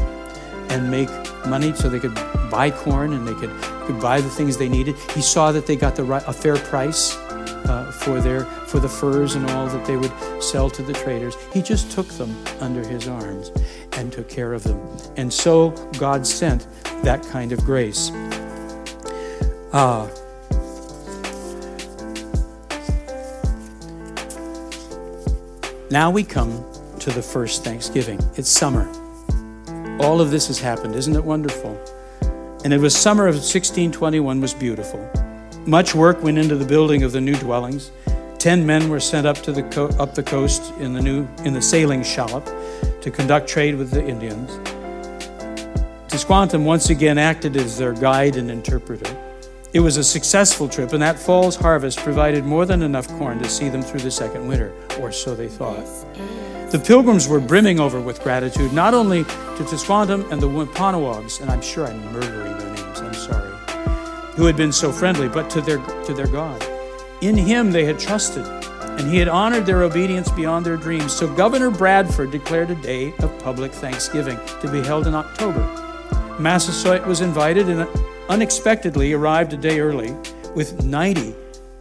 and 0.70 0.90
make 0.90 1.10
money 1.48 1.74
so 1.74 1.90
they 1.90 2.00
could 2.00 2.16
buy 2.50 2.70
corn 2.70 3.14
and 3.14 3.28
they 3.28 3.34
could, 3.34 3.52
could 3.86 4.00
buy 4.00 4.22
the 4.22 4.30
things 4.30 4.58
they 4.58 4.70
needed. 4.70 4.96
He 5.16 5.22
saw 5.22 5.52
that 5.52 5.66
they 5.66 5.76
got 5.76 5.96
the 5.96 6.04
right, 6.04 6.24
a 6.28 6.34
fair 6.34 6.58
price 6.58 7.18
uh, 7.66 7.92
for 7.92 8.20
their 8.20 8.46
for 8.68 8.80
the 8.80 8.90
furs 8.90 9.36
and 9.36 9.50
all 9.52 9.68
that 9.68 9.86
they 9.86 9.98
would 9.98 10.12
sell 10.42 10.70
to 10.70 10.82
the 10.84 10.94
traders. 10.94 11.36
He 11.54 11.62
just 11.62 11.92
took 11.92 12.08
them 12.08 12.36
under 12.60 12.86
his 12.88 13.08
arms 13.08 13.52
and 13.94 14.12
took 14.12 14.30
care 14.30 14.54
of 14.54 14.64
them. 14.64 14.80
And 15.18 15.32
so 15.32 15.70
God 15.98 16.26
sent 16.26 16.68
that 17.04 17.24
kind 17.24 17.52
of 17.52 17.64
grace. 17.64 18.12
Uh, 19.72 20.08
now 25.90 26.12
we 26.12 26.24
come 26.24 26.64
to 27.00 27.10
the 27.12 27.22
first 27.22 27.64
Thanksgiving. 27.64 28.20
It's 28.36 28.50
summer. 28.50 28.88
All 30.00 30.22
of 30.22 30.32
this 30.32 30.48
has 30.48 30.60
happened. 30.60 30.96
Isn't 30.96 31.16
it 31.16 31.24
wonderful? 31.24 31.80
And 32.64 32.72
it 32.74 32.80
was 32.80 32.96
summer 32.96 33.28
of 33.28 33.36
1621 33.36 34.40
was 34.40 34.54
beautiful. 34.54 35.00
Much 35.66 35.96
work 35.96 36.22
went 36.22 36.38
into 36.38 36.58
the 36.58 36.66
building 36.66 37.04
of 37.04 37.14
the 37.14 37.22
new 37.22 37.36
dwellings. 37.36 37.92
Ten 38.38 38.66
men 38.66 38.90
were 38.90 39.00
sent 39.00 39.26
up 39.26 39.38
to 39.38 39.54
the 39.54 39.64
co- 39.64 39.88
up 39.98 40.14
the 40.14 40.22
coast 40.22 40.74
in 40.80 40.94
the 40.94 41.02
new 41.02 41.26
in 41.46 41.54
the 41.54 41.62
sailing 41.62 42.04
shallop 42.04 42.46
to 43.02 43.10
conduct 43.10 43.48
trade 43.48 43.76
with 43.76 43.90
the 43.90 44.06
Indians. 44.06 44.52
Tisquantum 46.10 46.66
once 46.66 46.90
again 46.90 47.18
acted 47.18 47.56
as 47.56 47.78
their 47.78 47.94
guide 47.94 48.36
and 48.36 48.52
interpreter. 48.52 49.16
It 49.72 49.80
was 49.80 49.96
a 49.96 50.04
successful 50.04 50.68
trip, 50.68 50.92
and 50.92 51.02
that 51.02 51.18
fall's 51.18 51.56
harvest 51.56 52.00
provided 52.00 52.44
more 52.44 52.66
than 52.66 52.84
enough 52.84 53.08
corn 53.18 53.40
to 53.40 53.50
see 53.50 53.70
them 53.70 53.82
through 53.82 54.02
the 54.02 54.12
second 54.12 54.46
winter, 54.46 54.74
or 55.00 55.14
so 55.14 55.34
they 55.34 55.48
thought. 55.48 55.86
The 56.72 56.84
pilgrims 56.86 57.30
were 57.30 57.40
brimming 57.40 57.80
over 57.80 58.02
with 58.02 58.22
gratitude, 58.22 58.74
not 58.74 58.94
only 58.94 59.24
to 59.24 59.64
Tisquantum 59.64 60.30
and 60.30 60.42
the 60.42 60.48
Wampanoags, 60.48 61.40
and 61.40 61.50
I'm 61.50 61.62
sure 61.62 61.88
I'm 61.88 62.04
murdering 62.12 62.54
sorry, 62.54 62.73
who 64.36 64.46
had 64.46 64.58
been 64.58 64.72
so 64.72 64.92
friendly, 64.92 65.30
but 65.30 65.50
to 65.52 65.62
their, 65.62 65.78
to 66.06 66.14
their 66.14 66.28
God. 66.28 66.64
In 67.22 67.38
him 67.38 67.72
they 67.72 67.86
had 67.86 68.00
trusted, 68.00 68.46
and 68.46 69.10
he 69.10 69.18
had 69.18 69.28
honored 69.28 69.66
their 69.66 69.84
obedience 69.84 70.30
beyond 70.32 70.66
their 70.66 70.78
dreams. 70.78 71.14
So 71.14 71.34
Governor 71.34 71.72
Bradford 71.72 72.32
declared 72.32 72.70
a 72.70 72.76
day 72.76 73.14
of 73.20 73.38
public 73.40 73.72
thanksgiving 73.72 74.40
to 74.62 74.70
be 74.72 74.82
held 74.82 75.08
in 75.08 75.16
October. 75.16 75.62
Massasoit 76.40 77.06
was 77.06 77.22
invited 77.22 77.70
and 77.70 77.88
unexpectedly 78.30 79.14
arrived 79.14 79.54
a 79.54 79.58
day 79.58 79.80
early 79.80 80.16
with 80.56 80.84
90 80.84 81.36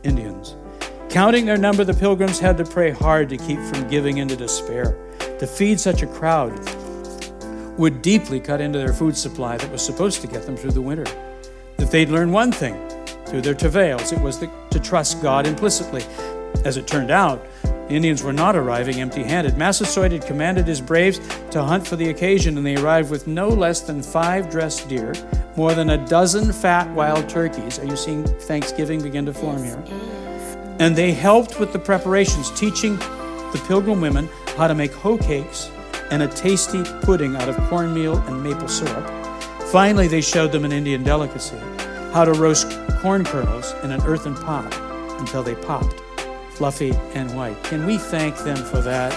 Indians. 0.05 0.57
Counting 1.09 1.45
their 1.45 1.59
number, 1.59 1.85
the 1.85 1.95
pilgrims 1.95 2.39
had 2.39 2.57
to 2.59 2.65
pray 2.65 2.91
hard 2.91 3.29
to 3.29 3.37
keep 3.37 3.61
from 3.61 3.89
giving 3.89 4.19
into 4.19 4.37
despair. 4.37 4.97
To 5.39 5.47
feed 5.47 5.81
such 5.81 6.03
a 6.03 6.07
crowd 6.07 6.59
would 7.79 8.01
deeply 8.01 8.41
cut 8.41 8.61
into 8.61 8.79
their 8.79 8.93
food 8.93 9.17
supply 9.17 9.57
that 9.57 9.71
was 9.71 9.85
supposed 9.85 10.21
to 10.21 10.27
get 10.27 10.45
them 10.47 10.57
through 10.57 10.73
the 10.73 10.81
winter. 10.81 11.32
If 11.79 11.91
they'd 11.91 12.09
learned 12.09 12.33
one 12.33 12.53
thing 12.53 12.77
through 13.27 13.43
their 13.43 13.55
travails, 13.55 14.13
it 14.13 14.21
was 14.21 14.39
the, 14.39 14.51
to 14.71 14.81
trust 14.81 15.23
God 15.23 15.47
implicitly. 15.47 16.05
As 16.65 16.77
it 16.77 16.87
turned 16.87 17.11
out, 17.11 17.45
the 17.63 17.95
Indians 17.95 18.23
were 18.23 18.33
not 18.33 18.57
arriving 18.57 19.01
empty 19.01 19.23
handed. 19.23 19.57
Massasoit 19.57 20.13
had 20.13 20.25
commanded 20.25 20.67
his 20.67 20.81
braves 20.81 21.21
to 21.51 21.63
hunt 21.63 21.87
for 21.87 21.97
the 21.97 22.11
occasion, 22.11 22.57
and 22.57 22.65
they 22.65 22.77
arrived 22.77 23.11
with 23.11 23.27
no 23.27 23.49
less 23.49 23.81
than 23.81 24.03
five 24.03 24.51
dressed 24.51 24.89
deer, 24.89 25.13
more 25.57 25.75
than 25.75 25.91
a 25.91 26.07
dozen 26.07 26.53
fat 26.53 26.89
wild 26.95 27.29
turkeys. 27.29 27.79
Are 27.79 27.85
you 27.85 27.97
seeing 27.97 28.25
Thanksgiving 28.25 29.03
begin 29.03 29.27
to 29.27 29.35
form 29.35 29.63
here? 29.63 29.83
And 30.79 30.97
they 30.97 31.13
helped 31.13 31.61
with 31.61 31.73
the 31.73 31.79
preparations, 31.79 32.51
teaching 32.59 32.97
the 32.97 33.63
pilgrim 33.67 34.01
women 34.01 34.29
how 34.57 34.67
to 34.69 34.75
make 34.75 34.93
hoe 34.93 35.19
cakes 35.19 35.71
and 36.11 36.23
a 36.23 36.29
tasty 36.29 36.83
pudding 37.03 37.37
out 37.37 37.49
of 37.49 37.57
cornmeal 37.69 38.17
and 38.19 38.43
maple 38.43 38.69
syrup. 38.69 39.22
Finally, 39.73 40.07
they 40.07 40.21
showed 40.21 40.53
them 40.53 40.67
an 40.67 40.71
Indian 40.71 41.03
delicacy 41.03 41.57
how 42.13 42.27
to 42.27 42.35
roast 42.35 42.71
corn 43.01 43.25
kernels 43.25 43.73
in 43.83 43.91
an 43.91 44.03
earthen 44.03 44.35
pot 44.35 44.71
until 45.19 45.43
they 45.43 45.55
popped, 45.55 45.99
fluffy 46.51 46.91
and 47.15 47.35
white. 47.35 47.57
Can 47.65 47.87
we 47.87 47.97
thank 47.97 48.37
them 48.41 48.59
for 48.59 48.83
that? 48.83 49.11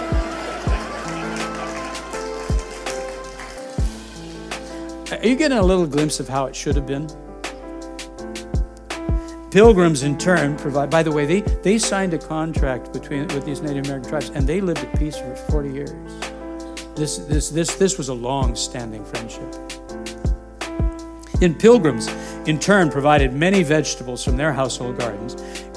Are 5.11 5.27
you 5.27 5.35
getting 5.35 5.57
a 5.57 5.61
little 5.61 5.85
glimpse 5.85 6.21
of 6.21 6.29
how 6.29 6.45
it 6.45 6.55
should 6.55 6.77
have 6.77 6.87
been? 6.87 7.09
Pilgrims, 9.51 10.03
in 10.03 10.17
turn, 10.17 10.55
provide. 10.55 10.89
By 10.89 11.03
the 11.03 11.11
way, 11.11 11.25
they, 11.25 11.41
they 11.41 11.77
signed 11.77 12.13
a 12.13 12.17
contract 12.17 12.93
between 12.93 13.27
with 13.27 13.43
these 13.43 13.59
Native 13.59 13.87
American 13.87 14.09
tribes, 14.09 14.29
and 14.29 14.47
they 14.47 14.61
lived 14.61 14.85
at 14.85 14.97
peace 14.97 15.17
for 15.17 15.35
40 15.35 15.69
years. 15.69 15.89
This 16.95 17.17
this 17.17 17.49
this 17.49 17.75
this 17.75 17.97
was 17.97 18.07
a 18.07 18.13
long-standing 18.13 19.03
friendship. 19.03 19.64
And 21.41 21.57
pilgrims, 21.59 22.07
in 22.47 22.59
turn, 22.59 22.89
provided 22.89 23.33
many 23.33 23.63
vegetables 23.63 24.23
from 24.23 24.37
their 24.37 24.53
household 24.53 24.97
gardens 24.97 25.35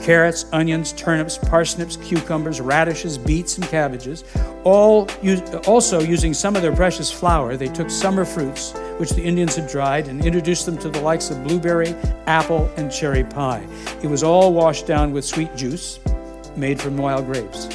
carrots, 0.09 0.47
onions, 0.53 0.93
turnips, 0.93 1.37
parsnips, 1.37 1.97
cucumbers, 1.99 2.63
radishes, 2.63 3.19
beets, 3.19 3.59
and 3.59 3.67
cabbages. 3.67 4.25
All 4.65 5.07
also 5.67 6.01
using 6.01 6.33
some 6.33 6.57
of 6.57 6.63
their 6.63 6.75
precious 6.75 7.13
flour, 7.13 7.59
they 7.59 7.69
took 7.69 7.91
summer 7.91 8.25
fruits, 8.25 8.73
which 8.97 9.11
the 9.11 9.23
Indians 9.23 9.57
had 9.57 9.69
dried, 9.69 10.09
and 10.09 10.25
introduced 10.25 10.65
them 10.65 10.79
to 10.79 10.89
the 10.89 11.01
likes 11.01 11.29
of 11.29 11.45
blueberry, 11.45 11.95
apple, 12.27 12.71
and 12.79 12.91
cherry 12.91 13.23
pie. 13.23 13.67
It 14.03 14.07
was 14.07 14.23
all 14.23 14.55
washed 14.55 14.87
down 14.87 15.13
with 15.13 15.27
sweet 15.27 15.55
juice 15.55 16.01
made 16.57 16.81
from 16.81 16.97
wild 16.97 17.27
grapes. 17.27 17.67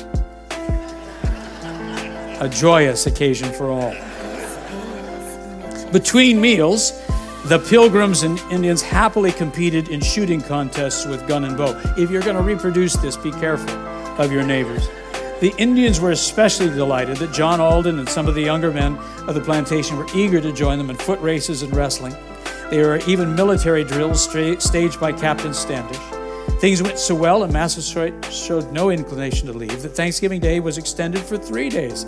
A 2.42 2.50
joyous 2.50 3.06
occasion 3.06 3.52
for 3.54 3.70
all. 3.70 3.94
Between 5.92 6.42
meals, 6.42 7.00
the 7.46 7.60
Pilgrims 7.60 8.24
and 8.24 8.40
Indians 8.52 8.82
happily 8.82 9.32
competed 9.32 9.90
in 9.90 10.00
shooting 10.00 10.42
contests 10.42 11.06
with 11.06 11.28
gun 11.28 11.44
and 11.44 11.58
bow. 11.58 11.80
If 11.98 12.10
you're 12.10 12.22
going 12.22 12.38
to 12.38 12.42
reproduce 12.42 12.94
this, 12.96 13.18
be 13.18 13.32
careful 13.32 13.70
of 14.18 14.32
your 14.32 14.44
neighbors. 14.44 14.88
The 15.42 15.54
Indians 15.58 16.00
were 16.00 16.12
especially 16.12 16.70
delighted 16.70 17.18
that 17.18 17.34
John 17.34 17.60
Alden 17.60 18.00
and 18.00 18.08
some 18.08 18.28
of 18.28 18.36
the 18.36 18.42
younger 18.42 18.72
men 18.72 18.98
of 19.28 19.36
the 19.36 19.42
plantation 19.42 19.98
were 19.98 20.08
eager 20.16 20.40
to 20.40 20.54
join 20.54 20.78
them 20.78 20.90
in 20.90 20.96
foot 20.96 21.20
races 21.20 21.64
and 21.64 21.76
wrestling. 21.76 22.16
There 22.70 22.88
were 22.88 23.02
even 23.08 23.36
military 23.36 23.84
drills 23.84 24.24
staged 24.24 25.00
by 25.02 25.12
Captain 25.12 25.54
Standish. 25.54 26.00
Things 26.62 26.82
went 26.82 26.98
so 26.98 27.14
well, 27.14 27.44
and 27.44 27.52
Massasoit 27.52 28.26
showed 28.32 28.72
no 28.72 28.90
inclination 28.90 29.48
to 29.48 29.54
leave, 29.54 29.82
that 29.82 29.90
Thanksgiving 29.90 30.40
Day 30.40 30.62
was 30.62 30.78
extended 30.78 31.20
for 31.20 31.38
three 31.38 31.68
days. 31.68 32.06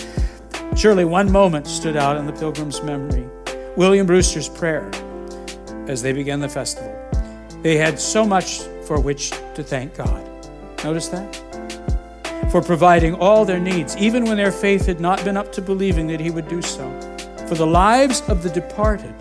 Surely 0.77 1.03
one 1.03 1.29
moment 1.29 1.67
stood 1.67 1.97
out 1.97 2.15
in 2.15 2.25
the 2.25 2.33
pilgrim's 2.33 2.81
memory 2.81 3.25
William 3.75 4.07
Brewster's 4.07 4.47
prayer 4.47 4.89
as 5.87 6.01
they 6.01 6.13
began 6.13 6.39
the 6.39 6.49
festival. 6.49 6.93
They 7.61 7.77
had 7.77 7.99
so 7.99 8.25
much 8.25 8.61
for 8.85 8.99
which 8.99 9.31
to 9.55 9.63
thank 9.63 9.95
God. 9.95 10.23
Notice 10.83 11.07
that? 11.09 11.41
For 12.51 12.61
providing 12.61 13.15
all 13.15 13.45
their 13.45 13.59
needs, 13.59 13.97
even 13.97 14.25
when 14.25 14.37
their 14.37 14.51
faith 14.51 14.85
had 14.85 14.99
not 14.99 15.23
been 15.23 15.37
up 15.37 15.51
to 15.53 15.61
believing 15.61 16.07
that 16.07 16.19
He 16.19 16.31
would 16.31 16.47
do 16.47 16.61
so. 16.61 16.89
For 17.47 17.55
the 17.55 17.65
lives 17.65 18.21
of 18.27 18.43
the 18.43 18.49
departed, 18.49 19.13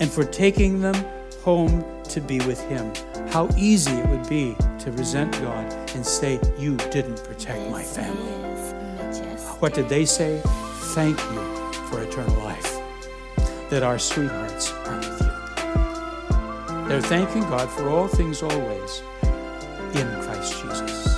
and 0.00 0.10
for 0.10 0.24
taking 0.24 0.80
them 0.80 0.94
home 1.42 1.84
to 2.04 2.20
be 2.20 2.38
with 2.40 2.60
Him. 2.68 2.92
How 3.28 3.48
easy 3.56 3.92
it 3.92 4.08
would 4.08 4.28
be 4.28 4.56
to 4.80 4.92
resent 4.92 5.32
God 5.40 5.72
and 5.94 6.04
say, 6.04 6.40
You 6.58 6.76
didn't 6.90 7.22
protect 7.24 7.70
my 7.70 7.82
family. 7.82 8.32
What 9.60 9.74
did 9.74 9.88
they 9.88 10.04
say? 10.04 10.40
Thank 10.94 11.18
you 11.18 11.72
for 11.88 12.02
eternal 12.02 12.36
life. 12.42 12.78
That 13.70 13.82
our 13.82 13.98
sweethearts 13.98 14.72
are. 14.72 15.05
They're 16.88 17.00
thanking 17.00 17.42
God 17.42 17.68
for 17.68 17.88
all 17.88 18.08
things 18.08 18.42
always 18.42 19.02
in 19.94 20.06
Christ 20.22 20.62
Jesus. 20.62 21.16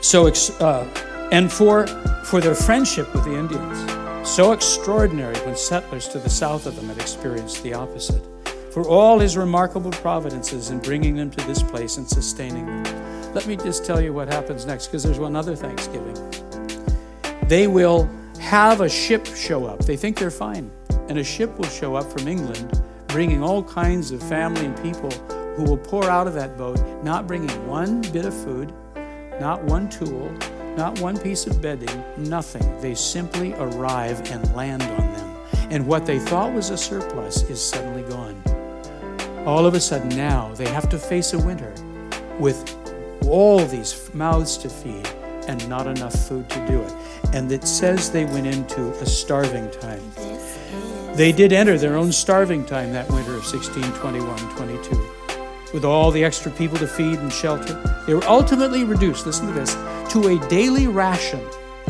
So, 0.00 0.26
uh, 0.60 0.84
and 1.30 1.52
for, 1.52 1.86
for 2.24 2.40
their 2.40 2.54
friendship 2.54 3.12
with 3.14 3.24
the 3.24 3.36
Indians, 3.36 4.28
so 4.28 4.52
extraordinary 4.52 5.36
when 5.40 5.56
settlers 5.56 6.08
to 6.08 6.18
the 6.18 6.30
south 6.30 6.66
of 6.66 6.74
them 6.76 6.88
had 6.88 6.98
experienced 6.98 7.62
the 7.62 7.74
opposite. 7.74 8.22
for 8.70 8.86
all 8.88 9.18
his 9.18 9.36
remarkable 9.36 9.90
providences 9.90 10.70
in 10.70 10.78
bringing 10.78 11.16
them 11.16 11.30
to 11.30 11.46
this 11.46 11.62
place 11.62 11.96
and 11.96 12.08
sustaining 12.08 12.66
them. 12.66 13.34
Let 13.34 13.46
me 13.46 13.56
just 13.56 13.84
tell 13.84 14.00
you 14.00 14.12
what 14.12 14.28
happens 14.28 14.64
next, 14.64 14.86
because 14.86 15.02
there's 15.02 15.18
one 15.18 15.36
other 15.36 15.56
Thanksgiving. 15.56 16.16
They 17.48 17.66
will 17.66 18.08
have 18.38 18.80
a 18.80 18.88
ship 18.88 19.26
show 19.26 19.66
up. 19.66 19.80
They 19.80 19.96
think 19.96 20.18
they're 20.18 20.30
fine. 20.30 20.70
And 21.10 21.18
a 21.18 21.24
ship 21.24 21.58
will 21.58 21.68
show 21.68 21.96
up 21.96 22.06
from 22.06 22.28
England, 22.28 22.80
bringing 23.08 23.42
all 23.42 23.64
kinds 23.64 24.12
of 24.12 24.22
family 24.22 24.64
and 24.64 24.80
people 24.80 25.10
who 25.56 25.64
will 25.64 25.76
pour 25.76 26.04
out 26.04 26.28
of 26.28 26.34
that 26.34 26.56
boat, 26.56 26.80
not 27.02 27.26
bringing 27.26 27.50
one 27.66 28.00
bit 28.12 28.24
of 28.24 28.32
food, 28.32 28.72
not 29.40 29.60
one 29.64 29.88
tool, 29.88 30.32
not 30.76 31.00
one 31.00 31.18
piece 31.18 31.48
of 31.48 31.60
bedding, 31.60 32.04
nothing. 32.16 32.80
They 32.80 32.94
simply 32.94 33.54
arrive 33.54 34.30
and 34.30 34.54
land 34.54 34.82
on 34.82 35.12
them. 35.12 35.36
And 35.70 35.84
what 35.84 36.06
they 36.06 36.20
thought 36.20 36.52
was 36.52 36.70
a 36.70 36.76
surplus 36.76 37.42
is 37.50 37.60
suddenly 37.60 38.08
gone. 38.08 38.40
All 39.44 39.66
of 39.66 39.74
a 39.74 39.80
sudden, 39.80 40.10
now 40.10 40.52
they 40.54 40.68
have 40.68 40.88
to 40.90 40.98
face 40.98 41.32
a 41.32 41.38
winter 41.40 41.74
with 42.38 42.76
all 43.26 43.58
these 43.66 44.14
mouths 44.14 44.56
to 44.58 44.68
feed 44.68 45.08
and 45.48 45.68
not 45.68 45.88
enough 45.88 46.14
food 46.28 46.48
to 46.50 46.66
do 46.68 46.80
it. 46.80 46.94
And 47.34 47.50
it 47.50 47.64
says 47.66 48.12
they 48.12 48.26
went 48.26 48.46
into 48.46 48.92
a 49.00 49.06
starving 49.06 49.68
time. 49.72 50.02
They 51.14 51.32
did 51.32 51.52
enter 51.52 51.76
their 51.76 51.96
own 51.96 52.12
starving 52.12 52.64
time 52.64 52.92
that 52.92 53.08
winter 53.10 53.34
of 53.34 53.44
1621 53.44 54.38
22. 54.56 55.10
With 55.74 55.84
all 55.84 56.10
the 56.10 56.24
extra 56.24 56.50
people 56.52 56.78
to 56.78 56.86
feed 56.86 57.18
and 57.18 57.32
shelter, 57.32 57.74
they 58.06 58.14
were 58.14 58.24
ultimately 58.24 58.84
reduced, 58.84 59.26
listen 59.26 59.46
to 59.46 59.52
this, 59.52 59.74
to 60.12 60.28
a 60.28 60.48
daily 60.48 60.86
ration 60.86 61.40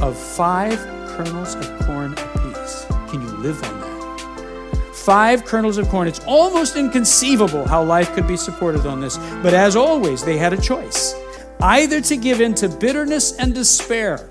of 0.00 0.18
five 0.18 0.78
kernels 1.16 1.54
of 1.54 1.86
corn 1.86 2.12
apiece. 2.14 2.86
Can 3.10 3.22
you 3.22 3.28
live 3.38 3.62
on 3.62 3.80
that? 3.80 4.90
Five 4.94 5.44
kernels 5.44 5.78
of 5.78 5.88
corn. 5.88 6.08
It's 6.08 6.20
almost 6.26 6.76
inconceivable 6.76 7.66
how 7.66 7.82
life 7.82 8.12
could 8.14 8.26
be 8.26 8.36
supported 8.36 8.86
on 8.86 9.00
this. 9.00 9.18
But 9.42 9.54
as 9.54 9.76
always, 9.76 10.24
they 10.24 10.38
had 10.38 10.52
a 10.52 10.60
choice 10.60 11.14
either 11.60 12.00
to 12.00 12.16
give 12.16 12.40
in 12.40 12.54
to 12.54 12.68
bitterness 12.68 13.32
and 13.32 13.54
despair 13.54 14.30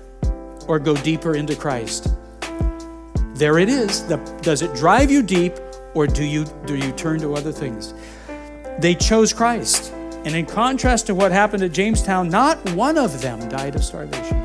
or 0.66 0.78
go 0.78 0.96
deeper 0.96 1.34
into 1.34 1.54
Christ. 1.54 2.08
There 3.40 3.58
it 3.58 3.70
is. 3.70 4.04
The, 4.04 4.18
does 4.42 4.60
it 4.60 4.74
drive 4.74 5.10
you 5.10 5.22
deep 5.22 5.54
or 5.94 6.06
do 6.06 6.24
you, 6.24 6.44
do 6.66 6.76
you 6.76 6.92
turn 6.92 7.20
to 7.20 7.34
other 7.34 7.52
things? 7.52 7.94
They 8.78 8.94
chose 8.94 9.32
Christ. 9.32 9.94
And 10.26 10.34
in 10.34 10.44
contrast 10.44 11.06
to 11.06 11.14
what 11.14 11.32
happened 11.32 11.62
at 11.62 11.72
Jamestown, 11.72 12.28
not 12.28 12.58
one 12.72 12.98
of 12.98 13.22
them 13.22 13.48
died 13.48 13.76
of 13.76 13.82
starvation. 13.82 14.38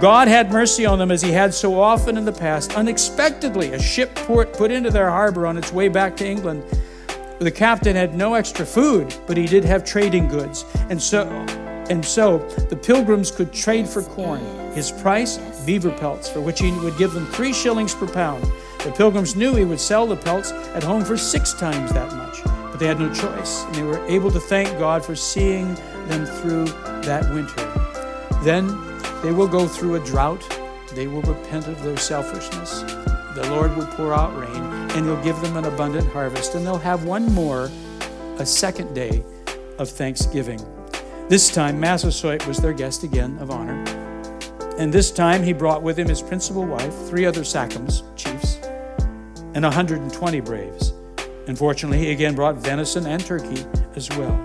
God 0.00 0.28
had 0.28 0.52
mercy 0.52 0.86
on 0.86 1.00
them 1.00 1.10
as 1.10 1.20
He 1.20 1.32
had 1.32 1.52
so 1.52 1.80
often 1.80 2.16
in 2.16 2.24
the 2.24 2.30
past. 2.30 2.76
Unexpectedly, 2.76 3.72
a 3.72 3.82
ship 3.82 4.14
port 4.14 4.52
put 4.52 4.70
into 4.70 4.90
their 4.90 5.10
harbor 5.10 5.44
on 5.44 5.56
its 5.56 5.72
way 5.72 5.88
back 5.88 6.16
to 6.18 6.24
England. 6.24 6.62
The 7.40 7.50
captain 7.50 7.96
had 7.96 8.14
no 8.14 8.34
extra 8.34 8.64
food, 8.64 9.12
but 9.26 9.36
he 9.36 9.46
did 9.46 9.64
have 9.64 9.84
trading 9.84 10.28
goods. 10.28 10.64
And 10.90 11.02
so, 11.02 11.26
and 11.90 12.04
so 12.04 12.38
the 12.70 12.76
pilgrims 12.76 13.32
could 13.32 13.52
trade 13.52 13.88
for 13.88 14.04
corn. 14.04 14.57
His 14.74 14.90
price, 14.90 15.38
beaver 15.64 15.90
pelts, 15.90 16.28
for 16.28 16.40
which 16.40 16.60
he 16.60 16.72
would 16.72 16.96
give 16.98 17.12
them 17.12 17.26
three 17.26 17.52
shillings 17.52 17.94
per 17.94 18.06
pound. 18.06 18.44
The 18.84 18.92
pilgrims 18.92 19.34
knew 19.34 19.54
he 19.54 19.64
would 19.64 19.80
sell 19.80 20.06
the 20.06 20.16
pelts 20.16 20.52
at 20.52 20.82
home 20.82 21.04
for 21.04 21.16
six 21.16 21.52
times 21.52 21.92
that 21.92 22.12
much, 22.14 22.42
but 22.44 22.78
they 22.78 22.86
had 22.86 23.00
no 23.00 23.12
choice, 23.12 23.64
and 23.64 23.74
they 23.74 23.82
were 23.82 24.04
able 24.06 24.30
to 24.30 24.40
thank 24.40 24.78
God 24.78 25.04
for 25.04 25.16
seeing 25.16 25.74
them 26.06 26.24
through 26.24 26.66
that 27.02 27.28
winter. 27.34 27.64
Then 28.44 28.68
they 29.22 29.32
will 29.32 29.48
go 29.48 29.66
through 29.66 29.96
a 29.96 30.04
drought. 30.04 30.44
They 30.94 31.08
will 31.08 31.22
repent 31.22 31.66
of 31.66 31.82
their 31.82 31.96
selfishness. 31.96 32.82
The 33.34 33.48
Lord 33.50 33.76
will 33.76 33.86
pour 33.86 34.14
out 34.14 34.36
rain, 34.38 34.62
and 34.92 35.06
He'll 35.06 35.22
give 35.22 35.40
them 35.40 35.56
an 35.56 35.64
abundant 35.64 36.08
harvest, 36.12 36.54
and 36.54 36.64
they'll 36.64 36.78
have 36.78 37.04
one 37.04 37.32
more, 37.32 37.70
a 38.38 38.46
second 38.46 38.94
day 38.94 39.24
of 39.78 39.88
thanksgiving. 39.90 40.60
This 41.28 41.50
time, 41.50 41.78
Massasoit 41.78 42.46
was 42.46 42.58
their 42.58 42.72
guest 42.72 43.02
again 43.02 43.36
of 43.38 43.50
honor. 43.50 43.84
And 44.78 44.94
this 44.94 45.10
time, 45.10 45.42
he 45.42 45.52
brought 45.52 45.82
with 45.82 45.98
him 45.98 46.08
his 46.08 46.22
principal 46.22 46.64
wife, 46.64 46.94
three 47.08 47.26
other 47.26 47.40
Sachems, 47.40 48.04
chiefs, 48.14 48.60
and 49.54 49.64
120 49.64 50.40
braves. 50.40 50.92
Unfortunately, 51.48 51.98
he 51.98 52.12
again 52.12 52.36
brought 52.36 52.54
venison 52.54 53.04
and 53.04 53.24
turkey 53.24 53.64
as 53.96 54.08
well. 54.10 54.36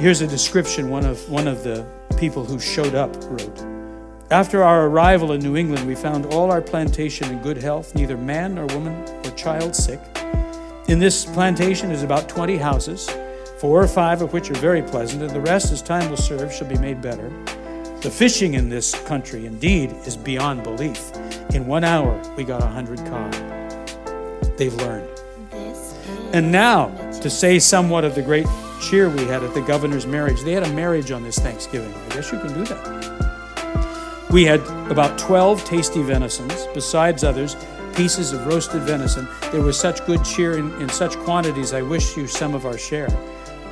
Here's 0.00 0.22
a 0.22 0.26
description 0.26 0.88
one 0.88 1.04
of, 1.04 1.28
one 1.28 1.46
of 1.46 1.62
the 1.62 1.86
people 2.16 2.42
who 2.42 2.58
showed 2.58 2.94
up 2.94 3.14
wrote. 3.24 3.66
After 4.30 4.64
our 4.64 4.86
arrival 4.86 5.32
in 5.32 5.42
New 5.42 5.56
England, 5.56 5.86
we 5.86 5.94
found 5.94 6.24
all 6.26 6.50
our 6.50 6.62
plantation 6.62 7.30
in 7.30 7.42
good 7.42 7.58
health, 7.58 7.94
neither 7.94 8.16
man 8.16 8.54
nor 8.54 8.64
woman 8.68 8.94
or 9.26 9.30
child 9.32 9.76
sick. 9.76 10.00
In 10.88 10.98
this 10.98 11.26
plantation 11.26 11.90
is 11.90 12.02
about 12.02 12.30
20 12.30 12.56
houses, 12.56 13.10
four 13.58 13.82
or 13.82 13.88
five 13.88 14.22
of 14.22 14.32
which 14.32 14.50
are 14.50 14.54
very 14.54 14.80
pleasant, 14.80 15.22
and 15.22 15.32
the 15.32 15.40
rest, 15.42 15.70
as 15.70 15.82
time 15.82 16.08
will 16.08 16.16
serve, 16.16 16.50
shall 16.50 16.66
be 16.66 16.78
made 16.78 17.02
better. 17.02 17.30
The 18.02 18.10
fishing 18.10 18.54
in 18.54 18.68
this 18.68 18.96
country, 19.04 19.46
indeed, 19.46 19.92
is 20.06 20.16
beyond 20.16 20.64
belief. 20.64 21.12
In 21.54 21.68
one 21.68 21.84
hour, 21.84 22.20
we 22.36 22.42
got 22.42 22.60
a 22.60 22.66
hundred 22.66 22.98
cod. 23.06 23.32
They've 24.58 24.74
learned. 24.74 25.08
And 26.32 26.50
now, 26.50 26.88
to 27.20 27.30
say 27.30 27.60
somewhat 27.60 28.02
of 28.02 28.16
the 28.16 28.22
great 28.22 28.46
cheer 28.80 29.08
we 29.08 29.24
had 29.26 29.44
at 29.44 29.54
the 29.54 29.60
governor's 29.60 30.04
marriage, 30.04 30.42
they 30.42 30.50
had 30.50 30.64
a 30.64 30.72
marriage 30.72 31.12
on 31.12 31.22
this 31.22 31.38
Thanksgiving. 31.38 31.94
I 31.94 32.08
guess 32.16 32.32
you 32.32 32.40
can 32.40 32.52
do 32.52 32.64
that. 32.64 34.28
We 34.32 34.46
had 34.46 34.62
about 34.90 35.16
12 35.16 35.64
tasty 35.64 36.00
venisons, 36.00 36.74
besides 36.74 37.22
others, 37.22 37.54
pieces 37.94 38.32
of 38.32 38.44
roasted 38.48 38.82
venison. 38.82 39.28
There 39.52 39.62
was 39.62 39.78
such 39.78 40.04
good 40.06 40.24
cheer 40.24 40.58
in, 40.58 40.72
in 40.82 40.88
such 40.88 41.16
quantities, 41.18 41.72
I 41.72 41.82
wish 41.82 42.16
you 42.16 42.26
some 42.26 42.52
of 42.52 42.66
our 42.66 42.78
share. 42.78 43.10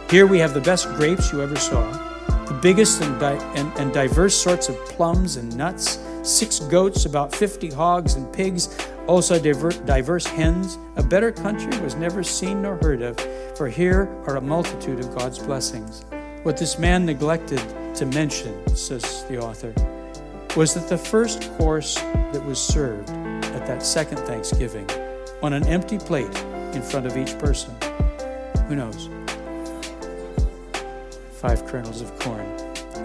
Here 0.09 0.29
we 0.29 0.39
have 0.39 0.55
the 0.55 0.61
best 0.61 0.87
grapes 0.91 1.33
you 1.33 1.43
ever 1.43 1.57
saw, 1.57 2.10
the 2.51 2.59
biggest 2.61 3.01
and, 3.01 3.21
di- 3.21 3.39
and, 3.55 3.73
and 3.79 3.93
diverse 3.93 4.35
sorts 4.35 4.69
of 4.69 4.75
plums 4.87 5.37
and 5.37 5.57
nuts, 5.57 6.01
six 6.25 6.59
goats, 6.59 7.05
about 7.05 7.33
50 7.33 7.71
hogs 7.71 8.15
and 8.15 8.31
pigs, 8.33 8.77
also 9.07 9.39
diver- 9.39 9.71
diverse 9.71 10.27
hens. 10.27 10.77
A 10.97 11.03
better 11.03 11.31
country 11.31 11.81
was 11.81 11.95
never 11.95 12.25
seen 12.25 12.63
nor 12.63 12.77
heard 12.79 13.03
of, 13.03 13.17
for 13.57 13.69
here 13.69 14.09
are 14.27 14.35
a 14.35 14.41
multitude 14.41 14.99
of 14.99 15.15
God's 15.17 15.39
blessings. 15.39 16.05
What 16.43 16.57
this 16.57 16.77
man 16.77 17.07
neglected 17.07 17.63
to 17.95 18.07
mention, 18.07 18.67
says 18.75 19.25
the 19.29 19.39
author, 19.41 19.73
was 20.57 20.75
that 20.75 20.89
the 20.89 20.99
first 20.99 21.57
course 21.57 21.95
that 21.95 22.45
was 22.45 22.61
served 22.61 23.11
at 23.11 23.65
that 23.69 23.85
second 23.85 24.19
Thanksgiving 24.19 24.91
on 25.41 25.53
an 25.53 25.65
empty 25.69 25.99
plate 25.99 26.37
in 26.75 26.83
front 26.83 27.07
of 27.07 27.17
each 27.17 27.39
person. 27.39 27.73
Who 28.67 28.75
knows? 28.75 29.20
Five 31.41 31.67
kernels 31.67 32.03
of 32.03 32.19
corn, 32.19 32.47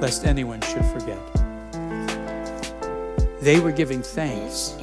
lest 0.02 0.26
anyone 0.26 0.60
should 0.60 0.84
forget. 0.84 1.18
They 3.40 3.62
were 3.62 3.72
giving 3.72 4.02
thanks. 4.02 4.76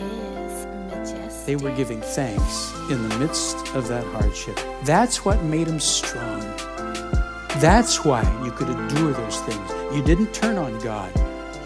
They 1.44 1.56
were 1.56 1.76
giving 1.76 2.00
thanks 2.00 2.72
in 2.90 3.06
the 3.06 3.18
midst 3.18 3.58
of 3.74 3.88
that 3.88 4.04
hardship. 4.06 4.58
That's 4.84 5.26
what 5.26 5.42
made 5.42 5.66
them 5.66 5.80
strong. 5.80 6.40
That's 7.60 8.06
why 8.06 8.22
you 8.42 8.52
could 8.52 8.70
endure 8.70 9.12
those 9.12 9.38
things. 9.40 9.70
You 9.94 10.02
didn't 10.02 10.32
turn 10.32 10.56
on 10.56 10.78
God. 10.78 11.14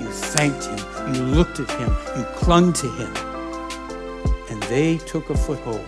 You 0.00 0.06
thanked 0.06 0.64
Him. 0.64 1.14
You 1.14 1.22
looked 1.22 1.60
at 1.60 1.70
Him. 1.70 1.96
You 2.18 2.24
clung 2.34 2.72
to 2.72 2.88
Him. 2.88 3.14
And 4.50 4.60
they 4.64 4.98
took 4.98 5.30
a 5.30 5.36
foothold 5.36 5.86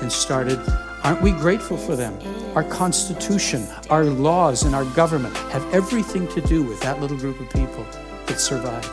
and 0.00 0.10
started. 0.10 0.58
Aren't 1.06 1.22
we 1.22 1.30
grateful 1.30 1.76
for 1.76 1.94
them? 1.94 2.18
Our 2.56 2.64
Constitution, 2.64 3.64
our 3.90 4.04
laws, 4.04 4.64
and 4.64 4.74
our 4.74 4.84
government 4.86 5.36
have 5.52 5.64
everything 5.72 6.26
to 6.34 6.40
do 6.40 6.64
with 6.64 6.80
that 6.80 7.00
little 7.00 7.16
group 7.16 7.38
of 7.38 7.48
people 7.50 7.86
that 8.26 8.40
survived. 8.40 8.90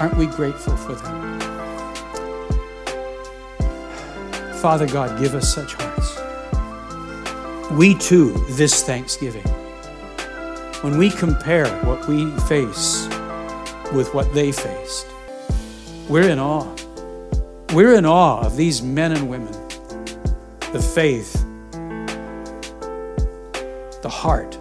Aren't 0.00 0.16
we 0.16 0.26
grateful 0.26 0.76
for 0.76 0.94
them? 0.94 1.40
Father 4.60 4.86
God, 4.86 5.18
give 5.18 5.34
us 5.34 5.52
such 5.52 5.74
hearts. 5.74 6.16
We 7.72 7.96
too, 7.96 8.32
this 8.50 8.84
Thanksgiving, 8.84 9.42
when 10.82 10.96
we 10.96 11.10
compare 11.10 11.66
what 11.84 12.06
we 12.06 12.30
face 12.42 13.08
with 13.92 14.14
what 14.14 14.32
they 14.32 14.52
faced, 14.52 15.08
we're 16.08 16.28
in 16.28 16.38
awe. 16.38 16.72
We're 17.72 17.94
in 17.94 18.06
awe 18.06 18.42
of 18.46 18.56
these 18.56 18.80
men 18.80 19.10
and 19.10 19.28
women, 19.28 19.52
the 20.72 20.80
faith, 20.82 21.32
the 24.02 24.08
heart. 24.08 24.58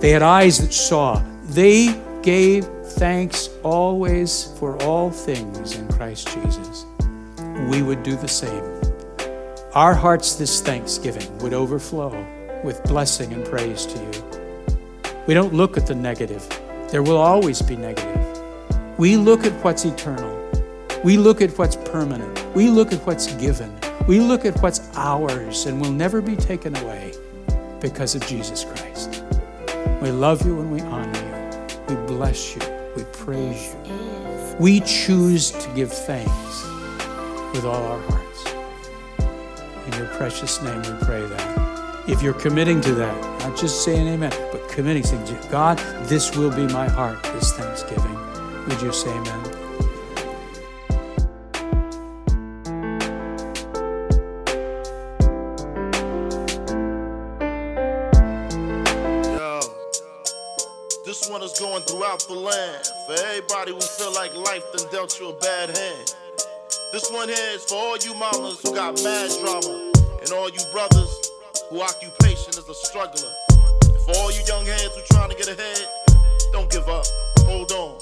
They 0.00 0.10
had 0.10 0.22
eyes 0.22 0.58
that 0.58 0.72
saw. 0.72 1.22
They 1.44 1.98
gave 2.22 2.66
thanks 2.84 3.48
always 3.62 4.54
for 4.58 4.80
all 4.82 5.10
things 5.10 5.76
in 5.76 5.88
Christ 5.88 6.28
Jesus. 6.28 6.84
We 7.70 7.82
would 7.82 8.02
do 8.02 8.16
the 8.16 8.28
same. 8.28 8.80
Our 9.74 9.94
hearts 9.94 10.34
this 10.34 10.60
Thanksgiving 10.60 11.38
would 11.38 11.54
overflow 11.54 12.10
with 12.62 12.82
blessing 12.84 13.32
and 13.32 13.44
praise 13.44 13.86
to 13.86 13.98
you. 13.98 14.24
We 15.26 15.34
don't 15.34 15.54
look 15.54 15.76
at 15.76 15.86
the 15.86 15.94
negative, 15.94 16.46
there 16.90 17.02
will 17.02 17.16
always 17.16 17.62
be 17.62 17.76
negative. 17.76 18.40
We 18.98 19.16
look 19.16 19.46
at 19.46 19.52
what's 19.64 19.84
eternal. 19.84 20.36
We 21.02 21.16
look 21.16 21.40
at 21.40 21.56
what's 21.56 21.76
permanent. 21.76 22.54
We 22.54 22.68
look 22.68 22.92
at 22.92 23.06
what's 23.06 23.32
given. 23.36 23.79
We 24.10 24.18
look 24.18 24.44
at 24.44 24.60
what's 24.60 24.80
ours 24.96 25.66
and 25.66 25.80
will 25.80 25.92
never 25.92 26.20
be 26.20 26.34
taken 26.34 26.76
away 26.78 27.14
because 27.80 28.16
of 28.16 28.26
Jesus 28.26 28.64
Christ. 28.64 29.22
We 30.02 30.10
love 30.10 30.44
you 30.44 30.58
and 30.58 30.72
we 30.72 30.80
honor 30.80 31.16
you. 31.16 31.94
We 31.94 32.06
bless 32.08 32.56
you. 32.56 32.62
We 32.96 33.04
praise 33.12 33.72
you. 33.86 34.56
We 34.58 34.80
choose 34.80 35.52
to 35.52 35.74
give 35.76 35.92
thanks 35.92 36.64
with 37.54 37.64
all 37.64 37.84
our 37.84 38.00
hearts. 38.10 38.46
In 39.86 39.92
your 39.92 40.08
precious 40.16 40.60
name, 40.60 40.78
we 40.78 41.06
pray 41.06 41.24
that. 41.24 42.08
If 42.08 42.20
you're 42.20 42.34
committing 42.34 42.80
to 42.80 42.94
that, 42.94 43.22
not 43.42 43.56
just 43.56 43.84
saying 43.84 44.08
amen, 44.08 44.32
but 44.50 44.68
committing, 44.70 45.04
saying, 45.04 45.38
God, 45.52 45.78
this 46.08 46.36
will 46.36 46.50
be 46.50 46.66
my 46.72 46.88
heart 46.88 47.22
this 47.22 47.52
Thanksgiving. 47.52 48.18
Would 48.66 48.82
you 48.82 48.92
say 48.92 49.10
amen? 49.10 49.49
Throughout 62.10 62.26
the 62.26 62.34
land 62.34 62.86
for 63.06 63.12
everybody 63.24 63.70
who 63.70 63.80
feel 63.80 64.12
like 64.12 64.34
life 64.34 64.64
done 64.74 64.90
dealt 64.90 65.20
you 65.20 65.28
a 65.28 65.32
bad 65.34 65.70
hand. 65.70 66.14
This 66.90 67.08
one 67.12 67.28
here 67.28 67.54
is 67.54 67.62
for 67.66 67.76
all 67.76 67.96
you 67.98 68.14
mamas 68.14 68.58
who 68.62 68.74
got 68.74 69.00
mad 69.04 69.30
drama 69.38 69.92
and 70.18 70.32
all 70.32 70.50
you 70.50 70.58
brothers 70.72 71.30
who 71.70 71.80
occupation 71.80 72.50
is 72.50 72.66
a 72.68 72.74
struggler. 72.74 73.30
And 73.84 74.00
for 74.02 74.16
all 74.18 74.32
you 74.32 74.42
young 74.48 74.66
heads 74.66 74.90
who 74.96 75.02
trying 75.14 75.30
to 75.30 75.36
get 75.36 75.54
ahead, 75.54 75.86
don't 76.50 76.68
give 76.68 76.88
up. 76.88 77.06
Hold 77.46 77.70
on. 77.70 77.94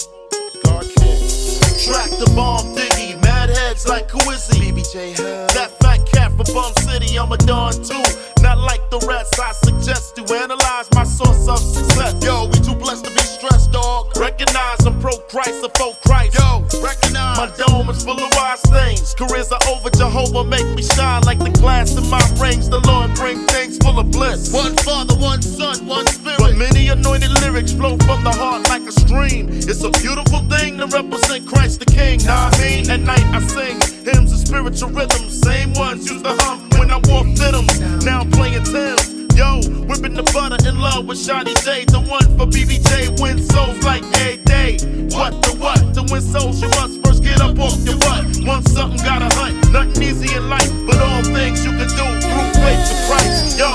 God 0.63 0.89
cares. 0.97 1.59
Track 1.85 2.09
the 2.09 2.33
bomb 2.35 2.65
diggy, 2.73 3.21
mad 3.21 3.49
heads 3.49 3.87
like 3.87 4.09
who 4.09 4.31
is 4.31 4.49
he? 4.49 4.71
BB 4.71 4.91
Jay 4.91 5.13
That 5.13 5.69
fat 5.81 6.03
cat 6.11 6.31
from 6.31 6.51
Bum 6.51 6.73
City, 6.81 7.19
I'm 7.19 7.31
a 7.31 7.37
don 7.37 7.73
too. 7.73 8.01
Not 8.49 8.65
like 8.65 8.89
the 8.89 8.97
rest, 9.05 9.39
I 9.39 9.51
suggest 9.51 10.17
you 10.17 10.25
analyze 10.33 10.89
my 10.95 11.03
source 11.03 11.47
of 11.47 11.59
success. 11.59 12.17
Yo, 12.25 12.49
we 12.49 12.57
too 12.65 12.73
blessed 12.73 13.05
to 13.05 13.11
be 13.11 13.21
stressed, 13.21 13.71
dog. 13.71 14.09
Recognize 14.17 14.83
I'm 14.87 14.99
pro 14.99 15.13
Christ, 15.29 15.63
a 15.63 15.69
faux 15.77 15.95
Christ. 16.01 16.33
Yo, 16.33 16.65
recognize 16.81 17.37
my 17.37 17.53
dome 17.61 17.87
is 17.91 18.03
full 18.03 18.17
of 18.17 18.31
wise 18.33 18.61
things. 18.73 19.13
Careers 19.13 19.51
are 19.51 19.61
over, 19.69 19.91
Jehovah 19.91 20.43
make 20.43 20.65
me 20.73 20.81
shine 20.81 21.21
like 21.29 21.37
the 21.37 21.51
glass 21.61 21.95
in 21.95 22.09
my 22.09 22.25
rings. 22.41 22.67
The 22.67 22.81
Lord 22.89 23.13
bring 23.13 23.45
things 23.53 23.77
full 23.77 23.99
of 23.99 24.09
bliss. 24.09 24.51
One 24.51 24.75
Father, 24.77 25.13
one 25.13 25.43
Son, 25.43 25.85
one 25.85 26.07
Spirit. 26.07 26.39
But 26.39 26.55
many 26.57 26.87
anointed 26.87 27.29
lyrics 27.41 27.71
flow 27.71 27.99
from 27.99 28.23
the 28.23 28.33
heart 28.33 28.67
like 28.67 28.81
a 28.81 28.91
stream. 28.91 29.49
It's 29.49 29.83
a 29.83 29.91
beautiful 30.01 30.41
thing 30.49 30.79
to 30.79 30.87
represent 30.87 31.45
Christ 31.45 31.81
the 31.81 31.85
King. 31.85 32.25
Nah, 32.25 32.49
I 32.49 32.57
mean, 32.57 32.89
at 32.89 33.01
night 33.01 33.29
I 33.29 33.45
sing 33.45 33.77
hymns 34.09 34.31
and 34.33 34.41
spiritual 34.41 34.89
rhythms. 34.89 35.39
Same 35.39 35.71
ones 35.73 36.09
used 36.09 36.25
to 36.25 36.33
hum 36.41 36.68
when 36.79 36.89
I 36.89 36.99
wore 37.11 37.27
Phantoms. 37.35 37.79
Now 38.05 38.21
I'm 38.21 38.31
playing 38.31 38.63
Tim's. 38.63 39.19
Yo, 39.35 39.59
whipping 39.85 40.15
the 40.15 40.23
butter 40.33 40.57
in 40.67 40.79
love 40.79 41.05
with 41.05 41.17
Shotty 41.19 41.53
J. 41.63 41.85
The 41.85 41.99
one 41.99 42.25
for 42.37 42.47
BB 42.47 42.79
Jay 42.87 43.07
win 43.21 43.37
souls 43.51 43.83
like 43.83 44.03
a 44.23 44.37
day. 44.37 44.79
What 45.11 45.41
the 45.43 45.55
what? 45.59 45.79
To 45.95 46.03
win 46.11 46.21
souls, 46.21 46.61
you 46.61 46.69
must 46.79 47.03
first 47.03 47.23
get 47.23 47.41
up 47.41 47.59
off 47.59 47.77
your 47.85 47.97
butt. 47.99 48.25
Want 48.47 48.67
something, 48.67 48.99
gotta 49.03 49.29
hunt. 49.35 49.55
Nothing 49.71 50.03
easy 50.03 50.35
in 50.35 50.49
life, 50.49 50.71
but 50.87 50.97
all 50.97 51.23
things 51.23 51.63
you 51.63 51.71
can 51.71 51.89
do 51.99 52.07
through 52.23 52.49
faith 52.63 52.83
to 52.89 52.95
Christ. 53.07 53.59
Yo, 53.59 53.71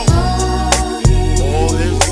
all 1.45 1.73
his 1.77 2.04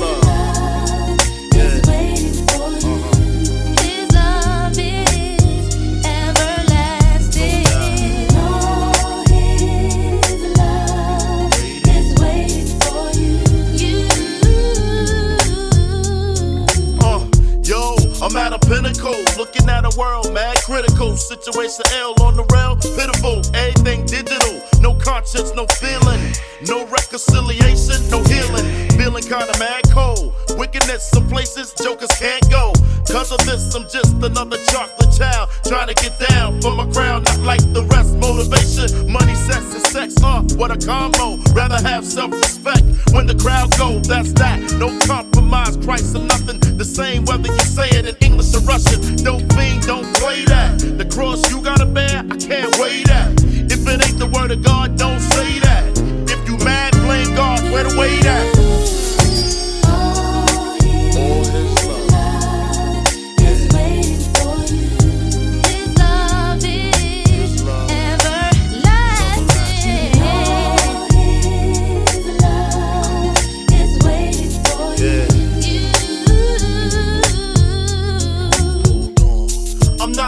pinnacle, 18.67 19.17
looking 19.37 19.69
at 19.69 19.85
a 19.85 19.93
world 19.97 20.33
mad 20.33 20.57
critical. 20.63 21.15
Situation 21.15 21.83
L 21.93 22.15
on 22.21 22.35
the 22.35 22.45
rail, 22.53 22.75
pitiful. 22.75 23.41
Everything 23.55 24.05
digital, 24.05 24.61
no 24.81 24.95
conscience, 24.95 25.53
no 25.55 25.65
feeling, 25.79 26.21
no 26.67 26.85
reconciliation, 26.87 27.99
no 28.09 28.23
healing. 28.23 28.89
Feeling 28.97 29.23
kinda 29.23 29.53
mad 29.59 29.83
cold. 29.91 30.33
Wickedness, 30.57 31.09
some 31.09 31.27
places 31.27 31.73
jokers 31.73 32.11
can't 32.19 32.47
go. 32.49 32.73
Cause 33.09 33.31
of 33.31 33.39
this, 33.45 33.73
I'm 33.75 33.83
just 33.89 34.13
another 34.23 34.57
chocolate 34.71 35.11
child 35.17 35.49
trying 35.65 35.87
to 35.87 35.95
get 35.95 36.17
down 36.29 36.61
for 36.61 36.71
my 36.75 36.85
crown, 36.91 37.23
not 37.23 37.39
like 37.39 37.61
the 37.73 37.83
rest. 37.83 38.15
Motivation, 38.15 39.11
money, 39.11 39.35
sex, 39.35 39.73
and 39.73 39.85
sex. 39.87 40.15
Uh, 40.23 40.41
what 40.55 40.71
a 40.71 40.77
combo. 40.77 41.37
Rather 41.53 41.79
have 41.81 42.05
self-respect 42.05 42.83
when 43.13 43.27
the 43.27 43.35
crowd 43.35 43.75
go. 43.77 43.99
That's 43.99 44.31
that. 44.33 44.59
No 44.79 44.97
compromise. 45.05 45.77
Christ 45.77 46.15
or 46.15 46.23
nothing. 46.23 46.59
The 46.77 46.85
same 46.85 47.25
whether 47.25 47.47
you 47.51 47.59
say 47.59 47.89
it 47.89 48.05
in 48.05 48.15
English 48.21 48.52
or 48.55 48.61
Russian. 48.61 49.15
Don't 49.17 49.41
fiend, 49.53 49.85
don't 49.85 50.13
play 50.15 50.45
that. 50.45 50.79
The 50.79 51.05
cross 51.05 51.49
you 51.49 51.61
gotta 51.61 51.85
bear, 51.85 52.23
I 52.29 52.37
can't 52.37 52.77
weigh 52.77 53.03
that. 53.03 53.31
If 53.43 53.87
it 53.87 54.05
ain't 54.05 54.19
the 54.19 54.27
word 54.27 54.51
of 54.51 54.63
God, 54.63 54.97
don't 54.97 55.19
say 55.19 55.59
that. 55.59 55.83
If 56.29 56.47
you 56.47 56.57
mad, 56.63 56.93
blame 56.93 57.35
God. 57.35 57.61
Where 57.71 57.83
the 57.83 57.97
weight 57.97 58.25
at? 58.25 58.52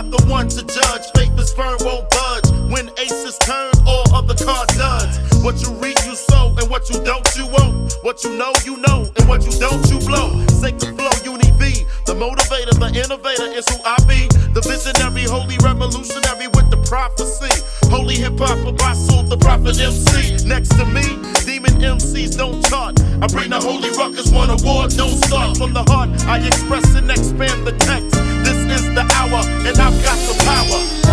Not 0.06 0.20
the 0.20 0.26
one 0.28 0.48
to 0.50 0.64
judge. 0.64 1.06
Faith 1.16 1.38
is 1.40 1.54
firm, 1.54 1.78
won't 1.82 2.10
budge. 2.10 2.50
When 2.72 2.90
aces 2.98 3.38
turn, 3.40 3.72
all 3.86 4.04
other 4.14 4.36
card 4.36 4.68
duds. 4.70 5.20
What 5.44 5.62
you 5.62 5.72
read, 5.74 5.98
you 6.06 6.16
sow, 6.16 6.54
and 6.58 6.70
what 6.70 6.90
you 6.90 7.04
don't, 7.04 7.28
you 7.36 7.48
won't. 7.48 7.94
What 8.02 8.24
you 8.24 8.36
know, 8.38 8.54
you 8.64 8.78
know, 8.78 9.12
and 9.16 9.28
what 9.28 9.46
you 9.46 9.52
don't, 9.60 9.90
you 9.90 10.00
blow. 10.00 10.32
The 10.66 10.94
flow, 10.98 11.32
Uni 11.32 11.52
V. 11.60 11.86
The 12.06 12.14
motivator, 12.14 12.74
the 12.74 12.90
innovator 13.00 13.46
is 13.54 13.66
who 13.70 13.78
I 13.86 13.96
be. 14.10 14.28
The 14.54 14.62
visionary, 14.62 15.24
holy 15.30 15.58
revolutionary 15.62 16.48
with 16.48 16.70
the 16.72 16.78
prophecy. 16.90 17.54
Holy 17.90 18.16
hip 18.16 18.40
hop, 18.40 18.66
apostle, 18.66 19.24
the 19.24 19.38
prophet 19.38 19.80
MC. 19.80 20.44
Next 20.48 20.70
to 20.70 20.86
me, 20.86 21.22
demon 21.46 21.78
MCs 21.78 22.38
don't 22.38 22.66
chart. 22.66 23.00
I 23.22 23.28
bring 23.28 23.52
the 23.52 23.60
holy 23.60 23.92
ruckus, 23.92 24.32
one 24.32 24.50
award, 24.50 24.98
don't 24.98 25.18
start 25.26 25.58
from 25.58 25.74
the 25.74 25.84
heart. 25.84 26.10
I 26.26 26.46
express 26.46 26.96
and 26.96 27.12
expand 27.12 27.66
the 27.68 27.74
text. 27.86 28.35
This 28.46 28.80
is 28.80 28.94
the 28.94 29.02
hour, 29.16 29.42
and 29.66 29.76
I've 29.80 30.04
got 30.04 30.20
the 30.28 30.36
power. 30.46 31.05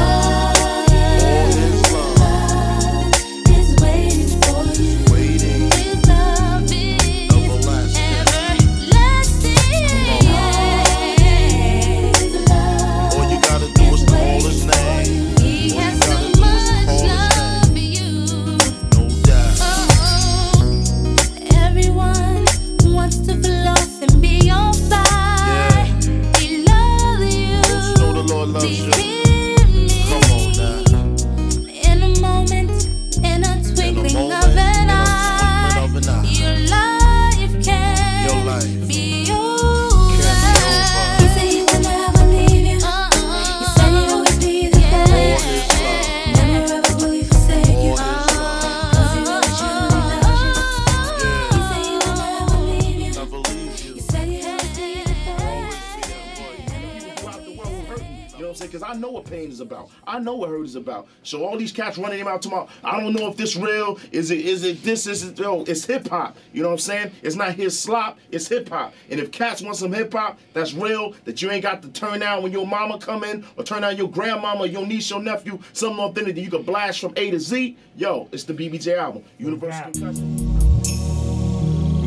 Know 60.22 60.36
what 60.36 60.50
hurt 60.50 60.64
is 60.64 60.76
about. 60.76 61.08
So 61.24 61.44
all 61.44 61.58
these 61.58 61.72
cats 61.72 61.98
running 61.98 62.20
him 62.20 62.28
out 62.28 62.42
tomorrow. 62.42 62.68
I 62.84 63.00
don't 63.00 63.12
know 63.12 63.26
if 63.28 63.36
this 63.36 63.56
real. 63.56 63.98
Is 64.12 64.30
it? 64.30 64.38
Is 64.38 64.62
it 64.62 64.82
this? 64.84 65.08
Is 65.08 65.24
it? 65.24 65.38
Yo, 65.38 65.62
it's 65.64 65.84
hip 65.84 66.08
hop. 66.08 66.36
You 66.52 66.62
know 66.62 66.68
what 66.68 66.74
I'm 66.74 66.78
saying? 66.78 67.10
It's 67.22 67.34
not 67.34 67.54
his 67.54 67.78
slop. 67.78 68.18
It's 68.30 68.46
hip 68.46 68.68
hop. 68.68 68.94
And 69.10 69.18
if 69.18 69.32
cats 69.32 69.62
want 69.62 69.76
some 69.76 69.92
hip 69.92 70.12
hop, 70.12 70.38
that's 70.52 70.74
real. 70.74 71.14
That 71.24 71.42
you 71.42 71.50
ain't 71.50 71.64
got 71.64 71.82
to 71.82 71.88
turn 71.88 72.20
down 72.20 72.44
when 72.44 72.52
your 72.52 72.66
mama 72.66 72.98
come 72.98 73.24
in 73.24 73.44
or 73.56 73.64
turn 73.64 73.82
down 73.82 73.96
your 73.96 74.08
grandmama, 74.08 74.66
your 74.66 74.86
niece, 74.86 75.10
your 75.10 75.20
nephew. 75.20 75.58
Something 75.72 75.98
authentic 75.98 76.36
that 76.36 76.40
you 76.40 76.50
can 76.50 76.62
blast 76.62 77.00
from 77.00 77.14
A 77.16 77.32
to 77.32 77.40
Z. 77.40 77.76
Yo, 77.96 78.28
it's 78.30 78.44
the 78.44 78.54
BB 78.54 78.80
Jay 78.80 78.96
album. 78.96 79.24
Universal 79.38 79.90
Concussion. 79.90 80.38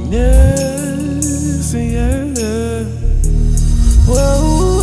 Yes, 0.10 1.74
yeah. 1.74 2.86
Whoa, 4.08 4.16
whoa. 4.16 4.75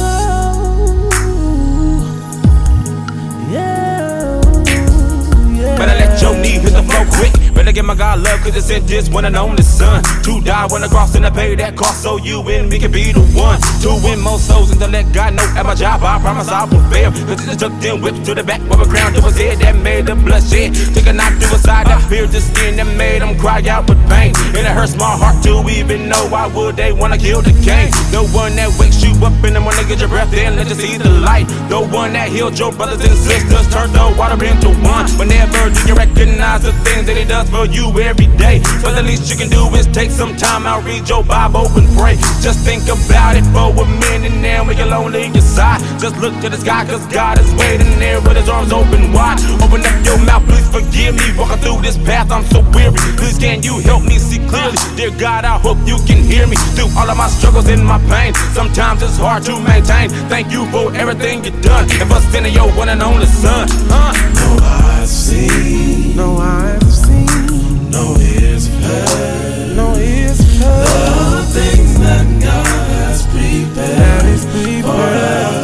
Your 6.32 6.40
knee 6.40 6.58
hit 6.60 6.72
the 6.72 6.82
floor 6.82 7.04
quick. 7.10 7.41
Better 7.54 7.72
give 7.72 7.84
my 7.84 7.94
God 7.94 8.20
love, 8.20 8.40
cause 8.40 8.56
it 8.56 8.62
said 8.62 8.82
this 8.88 9.08
one 9.08 9.24
and 9.24 9.36
only 9.36 9.62
son. 9.62 10.02
To 10.24 10.40
die 10.40 10.66
when 10.70 10.82
I 10.82 10.88
cross 10.88 11.14
and 11.14 11.26
I 11.26 11.30
pay 11.30 11.54
that 11.54 11.76
cost, 11.76 12.02
so 12.02 12.16
you 12.16 12.40
and 12.48 12.68
me 12.68 12.78
can 12.78 12.90
be 12.90 13.12
the 13.12 13.20
one. 13.36 13.60
To 13.82 14.00
win 14.02 14.20
more 14.20 14.38
souls 14.38 14.70
and 14.70 14.80
to 14.80 14.88
let 14.88 15.12
God 15.12 15.34
know 15.34 15.44
at 15.56 15.64
my 15.64 15.74
job, 15.74 16.02
I 16.02 16.18
promise 16.20 16.48
I 16.48 16.64
won't 16.64 16.92
fail. 16.92 17.12
Cause 17.12 17.46
it's 17.46 17.56
tucked 17.56 17.84
in 17.84 18.00
whip 18.00 18.16
to 18.24 18.34
the 18.34 18.42
back 18.42 18.60
with 18.62 18.80
a 18.80 18.88
crown 18.88 19.12
to 19.14 19.20
his 19.22 19.36
head 19.36 19.58
that 19.60 19.76
made 19.76 20.06
the 20.06 20.14
blood 20.14 20.42
shed. 20.42 20.74
Take 20.94 21.06
a 21.06 21.12
knife 21.12 21.38
to 21.40 21.46
his 21.48 21.62
side 21.62 21.86
that 21.86 22.02
pierced 22.08 22.32
the 22.32 22.40
skin 22.40 22.76
that 22.76 22.88
made 22.96 23.22
him 23.22 23.38
cry 23.38 23.62
out 23.68 23.88
with 23.88 24.00
pain. 24.08 24.34
And 24.56 24.64
it 24.66 24.74
hurts 24.74 24.96
my 24.96 25.12
heart 25.16 25.42
to 25.44 25.62
even 25.68 26.08
know 26.08 26.26
why 26.28 26.46
would 26.46 26.76
they 26.76 26.92
wanna 26.92 27.18
kill 27.18 27.42
the 27.42 27.52
king. 27.62 27.90
The 28.10 28.24
one 28.32 28.56
that 28.56 28.70
wakes 28.78 29.02
you 29.02 29.12
up 29.24 29.36
in 29.44 29.54
the 29.54 29.60
morning, 29.60 29.86
get 29.88 30.00
your 30.00 30.08
breath 30.08 30.32
in, 30.32 30.56
let 30.56 30.68
you 30.68 30.74
see 30.74 30.96
the 30.96 31.10
light. 31.10 31.46
The 31.68 31.80
one 31.80 32.12
that 32.14 32.28
healed 32.28 32.58
your 32.58 32.72
brothers 32.72 33.00
and 33.04 33.16
sisters, 33.16 33.68
turned 33.68 33.92
the 33.92 34.14
water 34.18 34.38
into 34.44 34.68
wine. 34.82 35.08
Whenever 35.18 35.70
you 35.86 35.94
recognize 35.94 36.62
the 36.62 36.72
things 36.84 37.06
that 37.06 37.16
he 37.16 37.24
does 37.24 37.41
for 37.48 37.66
you 37.66 37.88
every 38.00 38.26
day? 38.36 38.60
But 38.82 38.94
the 38.94 39.02
least 39.02 39.30
you 39.30 39.36
can 39.36 39.48
do 39.48 39.68
is 39.74 39.86
take 39.88 40.10
some 40.10 40.36
time 40.36 40.66
out, 40.66 40.84
read 40.84 41.08
your 41.08 41.24
Bible 41.24 41.66
and 41.76 41.88
pray. 41.96 42.16
Just 42.40 42.60
think 42.64 42.84
about 42.84 43.36
it 43.36 43.46
for 43.54 43.70
a 43.72 43.86
minute 44.10 44.34
now 44.40 44.64
when 44.66 44.76
you're 44.76 44.86
lonely 44.86 45.24
inside. 45.24 45.80
Just 45.98 46.16
look 46.18 46.34
to 46.42 46.48
the 46.48 46.56
sky, 46.56 46.84
cause 46.86 47.06
God 47.12 47.38
is 47.38 47.50
waiting 47.54 47.98
there 47.98 48.20
with 48.20 48.36
his 48.36 48.48
arms 48.48 48.72
open 48.72 49.12
wide. 49.12 49.40
Open 49.62 49.80
up 49.84 49.96
your 50.04 50.18
mouth, 50.24 50.44
please 50.46 50.68
forgive 50.68 51.14
me. 51.14 51.26
Walking 51.38 51.58
through 51.62 51.82
this 51.82 51.98
path, 51.98 52.30
I'm 52.30 52.44
so 52.46 52.60
weary. 52.74 52.96
Please 53.16 53.38
can 53.38 53.62
you 53.62 53.78
help 53.80 54.04
me 54.04 54.18
see 54.18 54.38
clearly? 54.48 54.78
Dear 54.96 55.10
God, 55.18 55.44
I 55.44 55.58
hope 55.58 55.78
you 55.86 55.96
can 56.06 56.22
hear 56.22 56.46
me 56.46 56.56
through 56.74 56.90
all 56.96 57.08
of 57.08 57.16
my 57.16 57.28
struggles 57.28 57.68
and 57.68 57.84
my 57.84 57.98
pain. 58.10 58.34
Sometimes 58.52 59.02
it's 59.02 59.18
hard 59.18 59.42
to 59.44 59.58
maintain. 59.60 60.10
Thank 60.28 60.52
you 60.52 60.66
for 60.70 60.94
everything 60.94 61.44
you've 61.44 61.60
done. 61.62 61.88
And 62.00 62.08
for 62.10 62.20
sending 62.32 62.52
your 62.52 62.70
one 62.72 62.88
and 62.88 63.02
only 63.02 63.26
son. 63.26 63.68
Huh? 63.90 64.12
No 64.42 64.58
eyes 64.62 65.10
seen, 65.10 66.16
no 66.16 66.36
eyes 66.38 66.82
have 66.82 66.92
seen, 66.92 67.26
no 67.92 68.16
ears 68.18 68.66
have 68.66 68.84
heard, 68.84 69.76
no 69.76 69.94
ears 69.96 70.38
have 70.38 70.62
heard. 70.62 70.86
The 71.36 71.60
things 71.60 71.98
that 72.00 72.26
God 72.42 72.66
has 72.66 73.26
prepared, 73.26 73.98
that 73.98 74.24
is 74.26 74.44
prepared. 74.46 74.84
for 74.84 75.61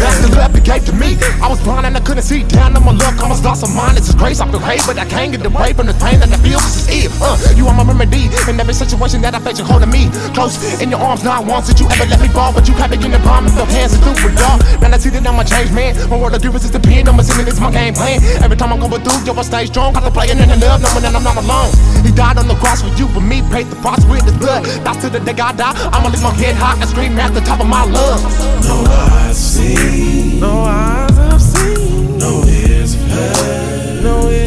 back 0.00 0.16
love 0.36 0.54
he 0.54 0.60
gave 0.60 0.84
to 0.86 0.92
me. 0.92 1.16
I 1.42 1.48
was 1.48 1.60
blind 1.62 1.86
and 1.86 1.96
I 1.96 2.00
couldn't 2.00 2.24
see 2.24 2.42
down 2.44 2.76
on 2.76 2.84
my 2.84 2.92
luck. 2.92 3.18
I 3.20 3.24
Almost 3.24 3.44
lost 3.44 3.62
my 3.68 3.72
mind. 3.74 3.98
It's 3.98 4.14
grace 4.14 4.40
I 4.40 4.50
feel 4.50 4.60
hate, 4.60 4.82
but 4.86 4.98
I 4.98 5.06
can't 5.06 5.32
get 5.32 5.44
away 5.44 5.72
from 5.72 5.86
the 5.86 5.96
pain 6.00 6.20
that 6.20 6.30
I 6.32 6.38
feel. 6.40 6.60
This 6.60 6.88
is 6.88 7.06
it. 7.06 7.10
Uh, 7.20 7.36
you 7.56 7.66
are 7.66 7.74
my 7.74 7.84
remedy 7.84 8.28
in 8.48 8.60
every 8.60 8.74
situation 8.74 9.20
that 9.22 9.34
I 9.34 9.40
face. 9.40 9.58
You're 9.58 9.68
holding 9.68 9.90
me 9.90 10.08
close 10.36 10.56
in 10.80 10.90
your 10.90 11.00
arms. 11.00 11.24
Not 11.24 11.46
once 11.46 11.68
did 11.68 11.80
you 11.80 11.86
ever 11.88 12.06
let 12.06 12.20
me 12.20 12.28
fall, 12.28 12.52
but 12.52 12.68
you 12.68 12.74
kept 12.74 12.92
me 12.92 13.00
in 13.04 13.12
the 13.12 13.22
palm 13.24 13.46
of 13.46 13.54
your 13.56 13.66
hands 13.66 13.94
and 13.94 14.02
through 14.04 14.18
with 14.24 14.40
all. 14.44 14.58
Now 14.80 14.92
I 14.92 14.98
see 14.98 15.10
that 15.10 15.26
I'm 15.26 15.38
a 15.40 15.44
changed 15.44 15.72
man. 15.72 15.96
My 16.08 16.16
world 16.16 16.34
of 16.34 16.42
difference 16.42 16.64
is 16.64 16.72
the 16.72 16.80
pen. 16.80 17.08
I'm 17.08 17.18
a 17.18 17.24
assuming 17.24 17.48
it's 17.48 17.60
my 17.60 17.72
game 17.72 17.94
plan. 17.94 18.20
Every 18.44 18.56
time 18.56 18.72
I'm 18.72 18.80
going 18.80 19.02
through, 19.02 19.24
yo, 19.24 19.32
I 19.32 19.42
stay 19.42 19.66
strong. 19.66 19.94
Got 19.94 20.04
to 20.04 20.12
playing 20.12 20.38
in 20.38 20.48
the 20.48 20.58
love, 20.60 20.80
knowing 20.84 21.02
that 21.02 21.14
I'm 21.16 21.24
not 21.24 21.36
alone. 21.36 21.72
He 22.04 22.12
died 22.12 22.36
on 22.38 22.46
the 22.48 22.54
cross 22.60 22.82
for 22.84 22.92
you, 23.00 23.08
for 23.08 23.24
me, 23.24 23.42
paid 23.50 23.66
the 23.72 23.76
price 23.80 24.04
with 24.04 24.24
his 24.24 24.36
blood. 24.36 24.64
That's 24.84 25.00
to 25.02 25.08
the 25.10 25.20
day 25.20 25.34
I 25.40 25.52
die. 25.52 25.74
I'ma 25.92 26.12
leave 26.12 26.22
my 26.22 26.32
head 26.36 26.54
high 26.56 26.76
and 26.76 26.88
scream 26.88 27.18
at 27.18 27.32
the 27.32 27.40
top 27.40 27.60
of 27.60 27.66
my 27.66 27.84
lungs. 27.88 28.22
No 28.68 28.84
eyes 28.84 29.40
no 30.40 30.62
eyes 30.62 31.16
have 31.16 31.42
seen, 31.42 32.18
no 32.18 32.44
ears 32.46 32.94
have 32.94 33.36
heard, 33.36 34.02
no 34.04 34.30
ears 34.30 34.43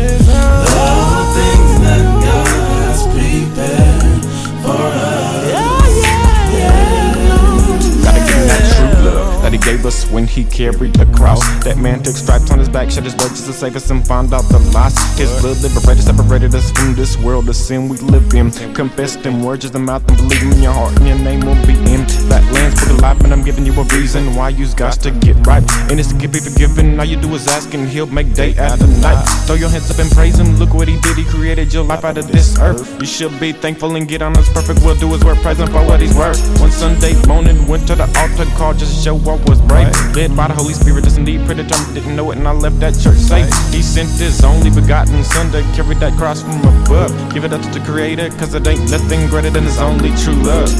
gave 9.77 9.85
us 9.85 10.09
when 10.09 10.25
he 10.25 10.43
carried 10.43 10.93
the 10.93 11.05
cross. 11.17 11.41
That 11.63 11.77
man 11.77 12.01
took 12.01 12.15
stripes 12.15 12.49
on 12.51 12.59
his 12.59 12.69
back, 12.69 12.89
shed 12.89 13.03
his 13.03 13.13
blood 13.13 13.29
just 13.29 13.45
to 13.45 13.53
save 13.53 13.75
us 13.75 13.89
and 13.91 14.05
find 14.05 14.33
out 14.33 14.43
the 14.49 14.59
loss. 14.73 14.95
His 15.17 15.29
blood 15.41 15.57
liberated, 15.61 16.03
separated 16.03 16.55
us 16.55 16.71
from 16.71 16.95
this 16.95 17.17
world, 17.17 17.45
the 17.45 17.53
sin 17.53 17.87
we 17.87 17.97
live 17.97 18.33
in. 18.33 18.51
Confess 18.73 19.15
them 19.17 19.43
words 19.43 19.61
just 19.61 19.73
the 19.73 19.79
mouth 19.79 20.07
and 20.09 20.17
believe 20.17 20.41
in 20.41 20.63
your 20.63 20.73
heart, 20.73 20.95
and 20.97 21.07
your 21.07 21.19
name 21.19 21.41
will 21.41 21.61
be 21.67 21.77
in 21.93 22.01
that 22.29 22.43
land's 22.53 22.79
for 22.79 22.89
the 22.93 23.01
life. 23.01 23.19
And 23.21 23.33
I'm 23.33 23.43
giving 23.43 23.65
you 23.65 23.73
a 23.73 23.83
reason 23.93 24.33
why 24.35 24.49
you's 24.49 24.73
got 24.73 24.93
to 25.05 25.11
get 25.11 25.35
right. 25.45 25.63
And 25.89 25.99
it's 25.99 26.09
to 26.11 26.17
get 26.17 26.31
be 26.31 26.39
forgiven. 26.39 26.99
All 26.99 27.05
you 27.05 27.17
do 27.17 27.33
is 27.35 27.47
ask, 27.47 27.73
and 27.73 27.87
he'll 27.87 28.07
make 28.07 28.33
day 28.33 28.55
after 28.57 28.87
night. 29.05 29.21
Throw 29.45 29.55
your 29.55 29.69
hands 29.69 29.91
up 29.91 29.99
and 29.99 30.09
praise 30.11 30.39
him. 30.39 30.55
Look 30.57 30.73
what 30.73 30.87
he 30.87 30.97
did. 31.01 31.17
He 31.17 31.25
created 31.25 31.73
your 31.73 31.83
life 31.83 32.03
out 32.03 32.17
of 32.17 32.27
this 32.31 32.57
earth. 32.59 32.81
You 32.99 33.05
should 33.05 33.39
be 33.39 33.51
thankful 33.51 33.95
and 33.95 34.07
get 34.07 34.21
on 34.21 34.33
his 34.33 34.49
perfect 34.49 34.81
will. 34.83 34.95
Do 34.95 35.11
his 35.13 35.23
work, 35.23 35.37
him 35.37 35.67
for 35.67 35.85
what 35.85 36.01
he's 36.01 36.15
worth. 36.15 36.39
One 36.59 36.71
Sunday 36.71 37.13
morning, 37.27 37.67
went 37.67 37.87
to 37.87 37.95
the 37.95 38.07
altar 38.17 38.49
call 38.57 38.73
just 38.73 38.95
to 38.97 39.01
show 39.03 39.15
what 39.15 39.39
was 39.47 39.61
brave. 39.67 39.93
Led 40.15 40.35
by 40.35 40.47
the 40.47 40.53
Holy 40.53 40.73
Spirit, 40.73 41.03
just 41.03 41.17
indeed 41.17 41.45
pretty 41.45 41.63
determined, 41.63 41.93
didn't 41.93 42.15
know 42.15 42.31
it, 42.31 42.37
and 42.37 42.47
I 42.47 42.51
left 42.51 42.79
that 42.79 42.97
church 42.97 43.17
safe. 43.17 43.47
He 43.73 43.81
sent 43.81 44.09
his 44.09 44.43
only 44.43 44.69
begotten 44.69 45.23
son 45.23 45.51
to 45.51 45.61
carry 45.75 45.95
that 45.95 46.17
cross 46.17 46.41
from 46.41 46.59
above. 46.61 47.11
Give 47.33 47.43
it 47.43 47.53
up 47.53 47.61
to 47.61 47.69
the 47.69 47.85
creator, 47.85 48.29
cause 48.37 48.53
it 48.53 48.65
ain't 48.67 48.89
nothing 48.89 49.27
greater 49.29 49.49
than 49.49 49.63
his 49.63 49.79
only 49.79 50.09
true 50.23 50.41
love. 50.41 50.71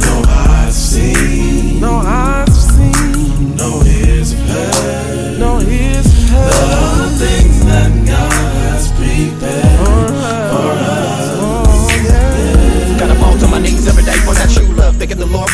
No 0.00 0.22
eyes 0.26 0.74
seen, 0.74 1.80
no 1.80 1.94
eyes 2.04 2.52
seen, 2.74 3.56
no 3.56 3.82
ears 3.84 4.32
heard, 4.32 5.38
no 5.38 5.60
ears 5.60 6.30
heard. 6.30 6.83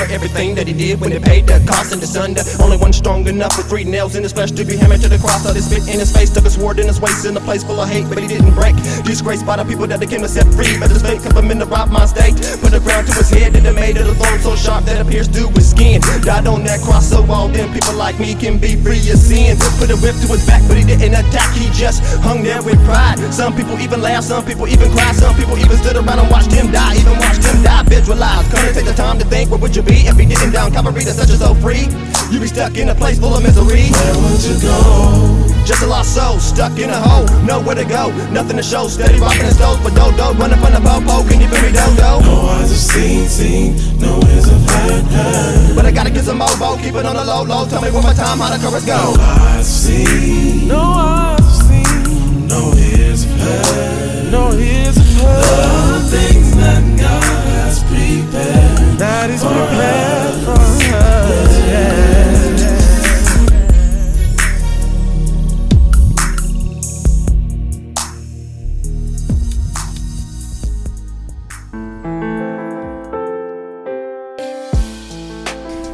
For 0.01 0.13
everything 0.13 0.55
that 0.55 0.67
He 0.67 0.73
did 0.73 1.01
when 1.01 1.13
He 1.13 1.19
paid 1.19 1.47
the 1.47 1.63
cost 1.69 1.93
and. 1.93 2.01
The 2.11 2.59
only 2.61 2.77
one 2.77 2.93
strong 2.93 3.27
enough 3.29 3.57
with 3.57 3.69
three 3.69 3.85
nails 3.85 4.17
in 4.17 4.23
his 4.23 4.33
flesh 4.33 4.51
to 4.53 4.65
be 4.65 4.77
hammered 4.77 5.01
to 5.03 5.09
the 5.09 5.19
cross. 5.19 5.47
Of 5.47 5.55
his 5.55 5.71
spit 5.71 5.87
in 5.87 6.01
his 6.03 6.11
face, 6.11 6.29
took 6.29 6.45
a 6.45 6.51
sword 6.51 6.81
in 6.81 6.87
his 6.87 7.01
waist 7.01 7.25
in 7.25 7.37
a 7.37 7.41
place 7.41 7.63
full 7.63 7.79
of 7.79 7.89
hate, 7.89 8.09
but 8.09 8.19
he 8.19 8.27
didn't 8.27 8.53
break. 8.55 8.75
Disgraced 9.07 9.47
by 9.47 9.57
the 9.57 9.65
people 9.65 9.87
that 9.87 10.01
they 10.01 10.11
came 10.11 10.21
to 10.21 10.29
set 10.29 10.49
free, 10.53 10.75
but 10.81 10.91
his 10.91 11.03
fate 11.03 11.23
kept 11.23 11.37
him 11.37 11.51
in 11.51 11.59
the 11.59 11.67
rob 11.67 11.91
my 11.91 12.05
state. 12.07 12.35
Put 12.61 12.75
a 12.75 12.81
crown 12.81 13.05
to 13.07 13.13
his 13.15 13.31
head 13.31 13.55
and 13.55 13.65
it 13.67 13.73
made 13.73 13.97
it 13.97 14.07
a 14.07 14.15
thorn 14.19 14.41
so 14.41 14.57
sharp 14.57 14.85
that 14.85 14.99
it 14.99 15.07
pierced 15.07 15.33
through 15.33 15.55
his 15.55 15.71
skin. 15.71 16.03
Died 16.27 16.47
on 16.47 16.65
that 16.65 16.81
cross 16.81 17.09
so 17.09 17.25
all 17.31 17.49
them 17.49 17.73
people 17.73 17.95
like 17.95 18.19
me 18.19 18.35
can 18.35 18.59
be 18.59 18.77
free 18.77 19.01
of 19.11 19.19
sin. 19.19 19.57
Put 19.79 19.91
a 19.91 19.97
whip 20.03 20.17
to 20.21 20.27
his 20.35 20.45
back, 20.47 20.63
but 20.67 20.77
he 20.77 20.85
didn't 20.85 21.15
attack. 21.15 21.55
He 21.55 21.71
just 21.71 22.03
hung 22.21 22.43
there 22.43 22.63
with 22.63 22.81
pride. 22.85 23.19
Some 23.33 23.55
people 23.55 23.79
even 23.81 24.03
laughed, 24.03 24.29
some 24.29 24.45
people 24.45 24.67
even 24.67 24.91
cried, 24.93 25.15
some 25.15 25.35
people 25.37 25.57
even 25.59 25.77
stood 25.79 25.97
around 25.97 26.19
and 26.19 26.31
watched 26.31 26.53
him 26.53 26.73
die, 26.73 26.99
even 26.99 27.17
watched 27.17 27.45
him 27.45 27.63
die. 27.63 27.83
Visualize, 27.87 28.45
couldn't 28.51 28.75
take 28.75 28.87
the 28.87 28.97
time 28.97 29.19
to 29.19 29.25
think. 29.25 29.51
Where 29.51 29.61
would 29.61 29.75
you 29.75 29.83
be 29.83 29.90
if 29.95 30.17
he 30.17 30.27
didn't 30.27 30.53
down 30.53 30.73
Calvary 30.73 31.03
to 31.05 31.13
set 31.13 31.29
you 31.29 31.37
so 31.37 31.55
free? 31.55 31.89
You 32.31 32.39
be 32.41 32.47
stuck 32.47 32.77
in 32.77 32.89
a 32.89 32.95
place 32.95 33.19
full 33.19 33.35
of 33.35 33.43
misery. 33.43 33.91
Where 33.91 34.15
would 34.23 34.43
you 34.43 34.61
go? 34.63 35.51
Just 35.65 35.83
a 35.83 35.87
lost 35.87 36.15
soul, 36.15 36.39
stuck 36.39 36.79
in 36.79 36.91
a 36.91 36.97
hole, 36.97 37.27
nowhere 37.45 37.75
to 37.75 37.85
go, 37.85 38.11
nothing 38.31 38.57
to 38.57 38.63
show. 38.63 38.89
Steady 38.89 39.19
rocking 39.21 39.45
his 39.45 39.59
toes, 39.59 39.79
but 39.83 39.95
do 39.95 40.11
do 40.17 40.33
running 40.39 40.59
from 40.59 40.73
the 40.73 40.81
popo. 40.81 41.29
Can 41.29 41.41
you 41.41 41.49
feel 41.49 41.63
me, 41.63 41.71
do 41.71 41.85
do? 41.95 42.11
No 42.23 42.49
eyes 42.55 42.71
have 42.71 42.79
seen, 42.79 43.29
seen, 43.29 43.77
no 44.01 44.21
ears 44.31 44.47
have 44.47 44.65
heard, 44.71 45.05
heard. 45.05 45.77
But 45.77 45.87
I 45.87 45.91
gotta 45.93 46.11
get 46.11 46.25
some 46.25 46.39
mobo, 46.41 46.81
keep 46.83 46.95
it 46.95 47.05
on 47.05 47.15
the 47.15 47.25
low, 47.25 47.43
low. 47.43 47.67
Tell 47.69 47.83
me 47.83 47.91
one 47.91 48.03
more 48.03 48.15
time 48.15 48.39
how 48.39 48.51
the 48.57 48.63
chorus 48.63 48.85
go. 48.85 48.95
No 48.95 49.21
eyes 49.21 49.67
seen, 49.67 50.69
no 50.69 50.81
eyes 50.81 51.41
have 51.41 51.67
seen, 51.67 52.47
no 52.49 52.73
ears 52.75 53.25
have 53.25 53.41
heard, 53.41 54.33
no 54.33 54.53
ears 54.55 54.97
have 54.97 55.13
heard. 55.21 56.03
The 56.03 56.17
things 56.17 56.57
that 56.57 56.83
God 56.99 57.45
has 57.59 57.83
prepared, 57.85 58.70
that 59.01 59.31
is 59.31 59.43
prepared 59.43 60.45
for 60.45 60.51
us. 60.51 60.81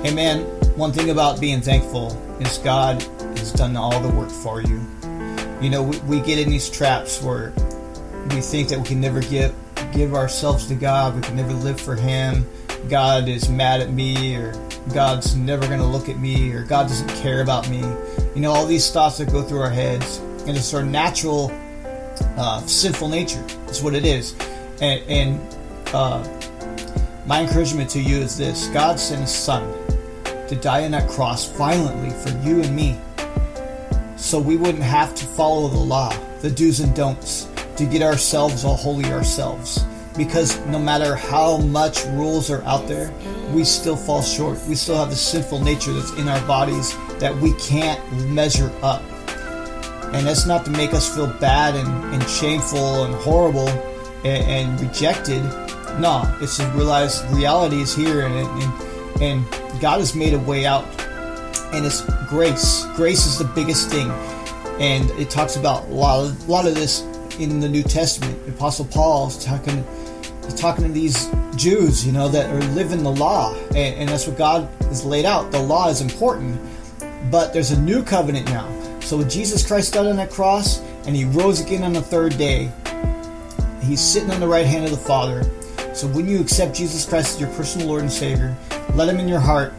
Hey 0.02 0.12
man, 0.12 0.40
one 0.76 0.90
thing 0.92 1.10
about 1.10 1.40
being 1.40 1.60
thankful 1.60 2.10
is 2.40 2.58
God 2.58 3.00
has 3.38 3.52
done 3.52 3.76
all 3.76 4.00
the 4.00 4.08
work 4.08 4.30
for 4.30 4.62
you. 4.62 4.84
You 5.60 5.70
know, 5.70 5.84
we, 5.84 5.96
we 6.00 6.20
get 6.22 6.40
in 6.40 6.50
these 6.50 6.68
traps 6.68 7.22
where 7.22 7.52
we 8.30 8.40
think 8.40 8.68
that 8.70 8.80
we 8.80 8.84
can 8.84 9.00
never 9.00 9.20
give 9.20 9.54
give 9.92 10.14
ourselves 10.14 10.66
to 10.66 10.74
God, 10.74 11.14
we 11.14 11.22
can 11.22 11.36
never 11.36 11.52
live 11.52 11.80
for 11.80 11.94
Him. 11.94 12.44
God 12.88 13.28
is 13.28 13.48
mad 13.48 13.80
at 13.80 13.90
me, 13.90 14.36
or 14.36 14.52
God's 14.92 15.34
never 15.36 15.66
going 15.66 15.80
to 15.80 15.86
look 15.86 16.08
at 16.08 16.18
me 16.18 16.52
or 16.52 16.62
God 16.62 16.88
doesn't 16.88 17.08
care 17.20 17.42
about 17.42 17.68
me. 17.68 17.80
You 18.34 18.40
know, 18.40 18.52
all 18.52 18.66
these 18.66 18.90
thoughts 18.90 19.18
that 19.18 19.30
go 19.30 19.42
through 19.42 19.60
our 19.60 19.70
heads. 19.70 20.18
And 20.46 20.56
it's 20.56 20.72
our 20.74 20.84
natural 20.84 21.50
uh, 22.36 22.60
sinful 22.66 23.08
nature. 23.08 23.42
That's 23.66 23.82
what 23.82 23.94
it 23.94 24.04
is. 24.04 24.34
And, 24.80 25.02
and 25.08 25.56
uh, 25.92 26.22
my 27.26 27.42
encouragement 27.42 27.90
to 27.90 28.00
you 28.00 28.18
is 28.18 28.38
this 28.38 28.68
God 28.68 29.00
sent 29.00 29.22
His 29.22 29.34
Son 29.34 29.72
to 30.46 30.54
die 30.54 30.84
on 30.84 30.92
that 30.92 31.08
cross 31.10 31.50
violently 31.56 32.10
for 32.10 32.28
you 32.46 32.62
and 32.62 32.76
me 32.76 32.96
so 34.16 34.38
we 34.38 34.56
wouldn't 34.56 34.84
have 34.84 35.14
to 35.16 35.24
follow 35.24 35.68
the 35.68 35.78
law, 35.78 36.16
the 36.40 36.50
do's 36.50 36.78
and 36.80 36.94
don'ts, 36.94 37.48
to 37.76 37.84
get 37.84 38.02
ourselves 38.02 38.64
all 38.64 38.76
holy 38.76 39.04
ourselves. 39.06 39.84
Because 40.16 40.58
no 40.66 40.78
matter 40.78 41.14
how 41.14 41.58
much 41.58 42.04
rules 42.06 42.50
are 42.50 42.62
out 42.62 42.88
there, 42.88 43.12
we 43.52 43.64
still 43.64 43.96
fall 43.96 44.22
short. 44.22 44.58
We 44.66 44.74
still 44.74 44.96
have 44.96 45.10
the 45.10 45.16
sinful 45.16 45.60
nature 45.62 45.92
that's 45.92 46.12
in 46.12 46.28
our 46.28 46.40
bodies 46.46 46.96
that 47.18 47.36
we 47.36 47.52
can't 47.54 48.00
measure 48.28 48.72
up. 48.82 49.02
And 50.14 50.26
that's 50.26 50.46
not 50.46 50.64
to 50.64 50.70
make 50.70 50.94
us 50.94 51.14
feel 51.14 51.26
bad 51.26 51.74
and, 51.74 52.14
and 52.14 52.28
shameful 52.28 53.04
and 53.04 53.14
horrible 53.14 53.68
and, 54.24 54.78
and 54.78 54.80
rejected. 54.80 55.42
No, 55.98 56.22
it's 56.40 56.56
to 56.58 56.66
realize 56.70 57.24
reality 57.32 57.80
is 57.80 57.94
here 57.94 58.26
and, 58.26 58.34
and, 58.34 59.22
and 59.22 59.80
God 59.80 59.98
has 59.98 60.14
made 60.14 60.34
a 60.34 60.38
way 60.38 60.64
out 60.64 60.84
and 61.72 61.84
it's 61.84 62.02
grace. 62.28 62.86
Grace 62.94 63.26
is 63.26 63.38
the 63.38 63.44
biggest 63.44 63.90
thing, 63.90 64.10
and 64.80 65.10
it 65.12 65.30
talks 65.30 65.56
about 65.56 65.84
a 65.84 65.92
lot 65.92 66.24
of, 66.24 66.48
a 66.48 66.50
lot 66.50 66.66
of 66.66 66.74
this 66.74 67.02
in 67.38 67.60
the 67.60 67.68
New 67.68 67.82
Testament. 67.82 68.48
Apostle 68.48 68.86
Paul's 68.86 69.44
talking, 69.44 69.84
talking 70.54 70.84
to 70.84 70.92
these 70.92 71.28
Jews, 71.56 72.06
you 72.06 72.12
know, 72.12 72.28
that 72.28 72.50
are 72.50 72.62
living 72.74 73.02
the 73.02 73.10
law, 73.10 73.54
and, 73.70 73.76
and 73.76 74.08
that's 74.08 74.26
what 74.26 74.36
God 74.36 74.68
has 74.82 75.04
laid 75.04 75.24
out. 75.24 75.50
The 75.50 75.62
law 75.62 75.88
is 75.88 76.00
important, 76.00 76.60
but 77.30 77.52
there's 77.52 77.70
a 77.70 77.80
new 77.80 78.02
covenant 78.02 78.46
now. 78.46 78.70
So 79.00 79.22
Jesus 79.24 79.66
Christ 79.66 79.94
died 79.94 80.06
on 80.06 80.16
that 80.16 80.30
cross, 80.30 80.80
and 81.06 81.16
He 81.16 81.24
rose 81.24 81.60
again 81.60 81.82
on 81.82 81.92
the 81.92 82.02
third 82.02 82.36
day, 82.36 82.70
He's 83.82 84.00
sitting 84.00 84.30
on 84.30 84.40
the 84.40 84.48
right 84.48 84.66
hand 84.66 84.84
of 84.84 84.90
the 84.90 84.96
Father. 84.96 85.44
So 85.94 86.06
when 86.08 86.28
you 86.28 86.40
accept 86.40 86.74
Jesus 86.74 87.06
Christ 87.06 87.36
as 87.36 87.40
your 87.40 87.50
personal 87.50 87.88
Lord 87.88 88.02
and 88.02 88.12
Savior, 88.12 88.56
let 88.94 89.08
Him 89.08 89.18
in 89.18 89.28
your 89.28 89.40
heart. 89.40 89.72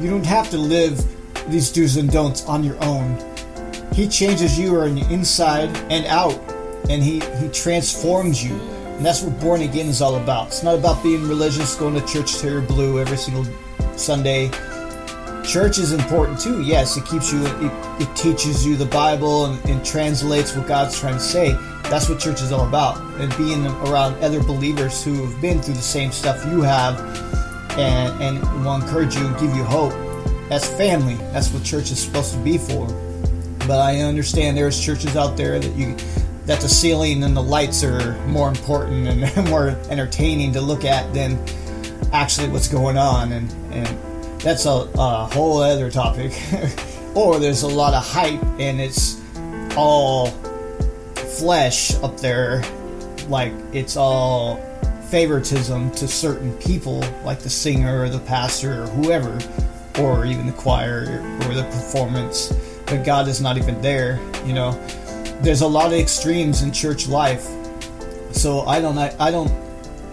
You 0.00 0.08
don't 0.08 0.24
have 0.24 0.48
to 0.50 0.58
live 0.58 0.96
these 1.50 1.72
do's 1.72 1.96
and 1.96 2.10
don'ts 2.10 2.44
on 2.46 2.62
your 2.62 2.82
own. 2.84 3.18
He 3.92 4.06
changes 4.06 4.58
you 4.58 4.78
on 4.78 4.94
the 4.94 5.12
inside 5.12 5.76
and 5.90 6.06
out, 6.06 6.38
and 6.88 7.02
he, 7.02 7.20
he 7.40 7.48
transforms 7.48 8.44
you. 8.44 8.56
And 8.98 9.06
that's 9.06 9.22
what 9.22 9.38
born 9.38 9.62
again 9.62 9.86
is 9.86 10.02
all 10.02 10.16
about. 10.16 10.48
It's 10.48 10.64
not 10.64 10.74
about 10.74 11.04
being 11.04 11.28
religious, 11.28 11.76
going 11.76 11.94
to 11.94 12.04
church 12.04 12.42
you're 12.42 12.60
blue 12.60 12.98
every 12.98 13.16
single 13.16 13.46
Sunday. 13.96 14.50
Church 15.44 15.78
is 15.78 15.92
important 15.92 16.40
too. 16.40 16.62
Yes, 16.62 16.96
it 16.96 17.06
keeps 17.06 17.32
you, 17.32 17.46
it, 17.46 18.02
it 18.02 18.16
teaches 18.16 18.66
you 18.66 18.74
the 18.74 18.86
Bible 18.86 19.46
and, 19.46 19.64
and 19.70 19.86
translates 19.86 20.56
what 20.56 20.66
God's 20.66 20.98
trying 20.98 21.14
to 21.14 21.20
say. 21.20 21.52
That's 21.84 22.08
what 22.08 22.18
church 22.18 22.42
is 22.42 22.50
all 22.50 22.66
about. 22.66 23.00
And 23.20 23.34
being 23.36 23.64
around 23.86 24.20
other 24.20 24.42
believers 24.42 25.04
who 25.04 25.24
have 25.24 25.40
been 25.40 25.62
through 25.62 25.74
the 25.74 25.80
same 25.80 26.10
stuff 26.10 26.44
you 26.46 26.60
have 26.62 26.98
and, 27.78 28.20
and 28.20 28.64
will 28.64 28.74
encourage 28.74 29.14
you 29.14 29.24
and 29.24 29.38
give 29.38 29.54
you 29.54 29.62
hope. 29.62 29.92
That's 30.48 30.66
family. 30.66 31.14
That's 31.32 31.52
what 31.52 31.62
church 31.62 31.92
is 31.92 32.02
supposed 32.02 32.32
to 32.32 32.38
be 32.40 32.58
for. 32.58 32.88
But 33.60 33.78
I 33.78 34.00
understand 34.00 34.56
there's 34.56 34.84
churches 34.84 35.14
out 35.14 35.36
there 35.36 35.60
that 35.60 35.76
you 35.76 35.96
that 36.48 36.60
the 36.60 36.68
ceiling 36.68 37.22
and 37.22 37.36
the 37.36 37.42
lights 37.42 37.84
are 37.84 38.18
more 38.26 38.48
important 38.48 39.06
and 39.06 39.48
more 39.50 39.68
entertaining 39.90 40.52
to 40.54 40.60
look 40.60 40.84
at 40.84 41.12
than 41.12 41.38
actually 42.12 42.48
what's 42.48 42.68
going 42.68 42.96
on 42.96 43.32
and 43.32 43.52
and 43.70 43.86
that's 44.40 44.64
a, 44.64 44.70
a 44.70 45.28
whole 45.32 45.60
other 45.60 45.90
topic 45.90 46.32
or 47.14 47.38
there's 47.38 47.62
a 47.62 47.68
lot 47.68 47.92
of 47.92 48.02
hype 48.02 48.42
and 48.58 48.80
it's 48.80 49.20
all 49.76 50.28
flesh 51.38 51.94
up 51.96 52.16
there 52.18 52.62
like 53.28 53.52
it's 53.72 53.96
all 53.96 54.56
favoritism 55.10 55.90
to 55.90 56.08
certain 56.08 56.52
people 56.54 57.04
like 57.24 57.40
the 57.40 57.50
singer 57.50 58.02
or 58.02 58.08
the 58.08 58.18
pastor 58.20 58.84
or 58.84 58.86
whoever 58.86 59.38
or 60.00 60.24
even 60.24 60.46
the 60.46 60.52
choir 60.52 61.20
or 61.42 61.54
the 61.54 61.64
performance, 61.64 62.52
but 62.86 63.04
God 63.04 63.28
is 63.28 63.40
not 63.40 63.56
even 63.56 63.80
there. 63.82 64.20
You 64.46 64.52
know, 64.52 64.70
there's 65.40 65.60
a 65.60 65.66
lot 65.66 65.86
of 65.86 65.98
extremes 65.98 66.62
in 66.62 66.72
church 66.72 67.08
life. 67.08 67.46
So 68.32 68.62
I 68.62 68.80
don't, 68.80 68.98
I, 68.98 69.14
I 69.18 69.30
don't, 69.30 69.50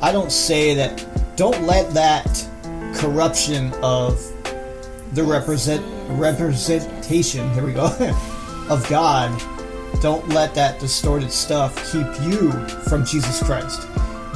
I 0.02 0.12
don't 0.12 0.32
say 0.32 0.74
that. 0.76 1.06
Don't 1.36 1.64
let 1.64 1.94
that 1.94 2.48
corruption 2.96 3.74
of 3.84 4.22
the 5.14 5.24
represent 5.24 5.84
representation. 6.18 7.52
Here 7.54 7.66
we 7.66 7.74
go 7.74 7.86
of 8.70 8.88
God. 8.90 9.32
Don't 10.02 10.28
let 10.30 10.54
that 10.56 10.80
distorted 10.80 11.32
stuff 11.32 11.76
keep 11.92 12.08
you 12.22 12.52
from 12.90 13.06
Jesus 13.06 13.42
Christ. 13.44 13.88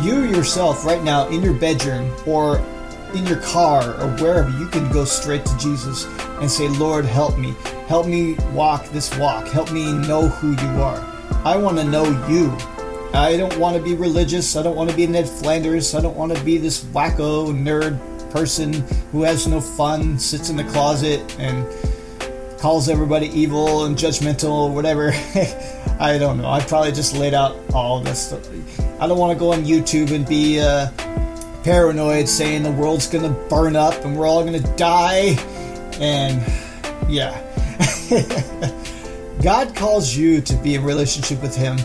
You 0.02 0.24
yourself, 0.24 0.86
right 0.86 1.03
now, 1.03 1.28
in 1.28 1.41
your 1.41 1.53
bedroom 1.53 2.16
or 2.26 2.60
in 3.14 3.26
your 3.26 3.41
car 3.41 3.99
or 3.99 4.07
wherever, 4.18 4.49
you 4.52 4.68
can 4.68 4.90
go 4.91 5.03
straight 5.03 5.45
to 5.45 5.57
Jesus 5.57 6.06
and 6.41 6.49
say, 6.49 6.68
Lord, 6.68 7.06
help 7.06 7.38
me. 7.38 7.53
Help 7.88 8.07
me 8.07 8.36
walk 8.53 8.86
this 8.90 9.16
walk. 9.18 9.48
Help 9.48 9.72
me 9.72 9.91
know 9.94 10.28
who 10.28 10.52
you 10.52 10.82
are. 10.82 11.06
I 11.44 11.57
want 11.57 11.78
to 11.78 11.84
know 11.84 12.06
you. 12.28 12.56
I 13.14 13.36
don't 13.38 13.57
want 13.57 13.76
to 13.76 13.82
be 13.82 13.95
religious. 13.95 14.56
I 14.56 14.64
don't 14.64 14.76
want 14.76 14.90
to 14.90 14.95
be 14.95 15.07
Ned 15.07 15.28
Flanders. 15.28 15.95
I 15.95 16.02
don't 16.02 16.16
want 16.16 16.36
to 16.36 16.44
be 16.44 16.57
this 16.57 16.84
wacko 16.86 17.53
nerd 17.53 17.99
person 18.32 18.74
who 19.11 19.24
has 19.24 19.48
no 19.48 19.60
fun, 19.60 20.20
sits 20.20 20.49
in 20.49 20.56
the 20.56 20.64
closet, 20.66 21.20
and 21.40 21.66
calls 22.60 22.90
everybody 22.90 23.28
evil 23.28 23.86
and 23.86 23.98
judgmental 23.98 24.52
or 24.52 24.72
whatever. 24.72 25.11
I 25.99 26.18
don't 26.20 26.38
know. 26.38 26.49
I 26.49 26.61
probably 26.61 26.91
just 26.91 27.16
laid 27.16 27.34
out 27.34 27.57
all 27.74 27.99
this 27.99 28.28
stuff. 28.28 28.48
I 29.02 29.07
don't 29.07 29.18
want 29.18 29.34
to 29.34 29.40
go 29.40 29.53
on 29.53 29.64
YouTube 29.64 30.11
and 30.11 30.28
be 30.28 30.60
uh, 30.60 30.90
paranoid 31.64 32.28
saying 32.28 32.64
the 32.64 32.72
world's 32.72 33.07
gonna 33.07 33.32
burn 33.49 33.76
up 33.76 34.06
and 34.06 34.18
we're 34.18 34.28
all 34.28 34.44
gonna 34.44 34.60
die. 34.76 35.36
And 36.00 36.42
yeah. 37.08 37.46
God 39.42 39.76
calls 39.76 40.16
you 40.16 40.42
to 40.42 40.56
be 40.58 40.76
in 40.76 40.84
relationship 40.84 41.42
with 41.42 41.56
Him. 41.56 41.78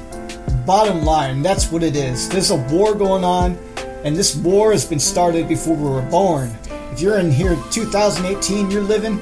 Bottom 0.67 1.05
line, 1.05 1.43
that's 1.43 1.71
what 1.71 1.83
it 1.83 1.95
is. 1.95 2.29
There's 2.29 2.51
a 2.51 2.57
war 2.57 2.95
going 2.95 3.25
on, 3.25 3.59
and 4.05 4.17
this 4.17 4.35
war 4.35 4.73
has 4.73 4.85
been 4.85 4.99
started 4.99 5.49
before 5.49 5.77
we 5.77 5.89
were 5.89 6.03
born. 6.03 6.57
If 6.93 7.01
you're 7.01 7.19
in 7.19 7.31
here 7.31 7.57
2018, 7.71 8.71
you're 8.71 8.83
living, 8.83 9.21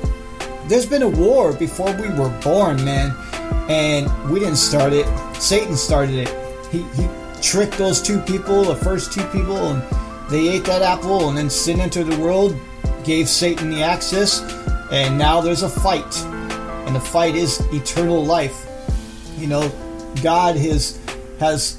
there's 0.66 0.86
been 0.86 1.02
a 1.02 1.08
war 1.08 1.52
before 1.52 1.92
we 1.96 2.08
were 2.10 2.30
born, 2.42 2.82
man. 2.84 3.14
And 3.68 4.30
we 4.30 4.40
didn't 4.40 4.56
start 4.56 4.92
it. 4.92 5.06
Satan 5.36 5.76
started 5.76 6.28
it. 6.28 6.66
He, 6.70 6.82
he 6.94 7.08
tricked 7.42 7.76
those 7.76 8.00
two 8.00 8.20
people, 8.20 8.64
the 8.64 8.76
first 8.76 9.12
two 9.12 9.24
people, 9.26 9.56
and 9.56 9.82
they 10.30 10.48
ate 10.48 10.64
that 10.64 10.82
apple, 10.82 11.28
and 11.28 11.36
then 11.36 11.50
sin 11.50 11.80
entered 11.80 12.06
the 12.06 12.18
world, 12.18 12.56
gave 13.04 13.28
Satan 13.28 13.70
the 13.70 13.82
access, 13.82 14.40
and 14.92 15.16
now 15.18 15.40
there's 15.40 15.62
a 15.62 15.68
fight. 15.68 16.22
And 16.86 16.94
the 16.94 17.00
fight 17.00 17.34
is 17.34 17.60
eternal 17.72 18.22
life. 18.22 18.66
You 19.38 19.46
know, 19.46 19.72
God 20.22 20.56
has 20.56 21.00
has 21.40 21.78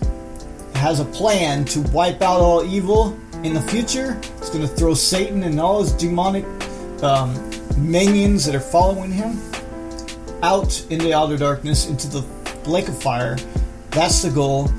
has 0.76 1.00
a 1.00 1.06
plan 1.06 1.64
to 1.66 1.82
wipe 1.94 2.22
out 2.22 2.42
all 2.42 2.66
evil 2.66 3.18
in 3.44 3.54
the 3.54 3.62
future. 3.62 4.20
He's 4.40 4.50
going 4.50 4.68
to 4.68 4.68
throw 4.68 4.94
Satan 4.96 5.44
and 5.44 5.60
all 5.60 5.82
his 5.82 5.94
demonic 5.94 6.44
um, 7.04 7.34
minions 7.78 8.46
that 8.46 8.56
are 8.56 8.60
following 8.60 9.12
him 9.12 9.40
out 10.42 10.86
in 10.90 11.00
the 11.00 11.14
outer 11.14 11.38
darkness 11.38 11.88
into 11.88 12.08
the 12.08 12.26
lake 12.70 12.88
of 12.88 13.02
fire. 13.02 13.38
That's 13.92 14.24
the 14.24 14.32
goal. 14.32 14.72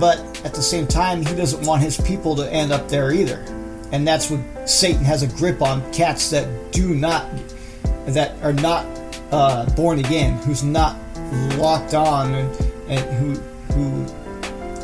But 0.00 0.18
at 0.44 0.54
the 0.54 0.62
same 0.62 0.86
time, 0.86 1.24
he 1.24 1.34
doesn't 1.36 1.64
want 1.64 1.82
his 1.82 2.00
people 2.00 2.34
to 2.36 2.52
end 2.52 2.72
up 2.72 2.88
there 2.88 3.12
either. 3.12 3.53
And 3.94 4.04
that's 4.04 4.28
what 4.28 4.68
Satan 4.68 5.04
has 5.04 5.22
a 5.22 5.28
grip 5.28 5.62
on 5.62 5.80
cats 5.92 6.28
that 6.30 6.72
do 6.72 6.96
not, 6.96 7.30
that 8.06 8.36
are 8.42 8.52
not 8.52 8.84
uh, 9.30 9.66
born 9.76 10.00
again, 10.00 10.36
who's 10.38 10.64
not 10.64 10.96
locked 11.58 11.94
on 11.94 12.34
and, 12.34 12.60
and 12.88 13.00
who, 13.14 13.34
who 13.72 14.02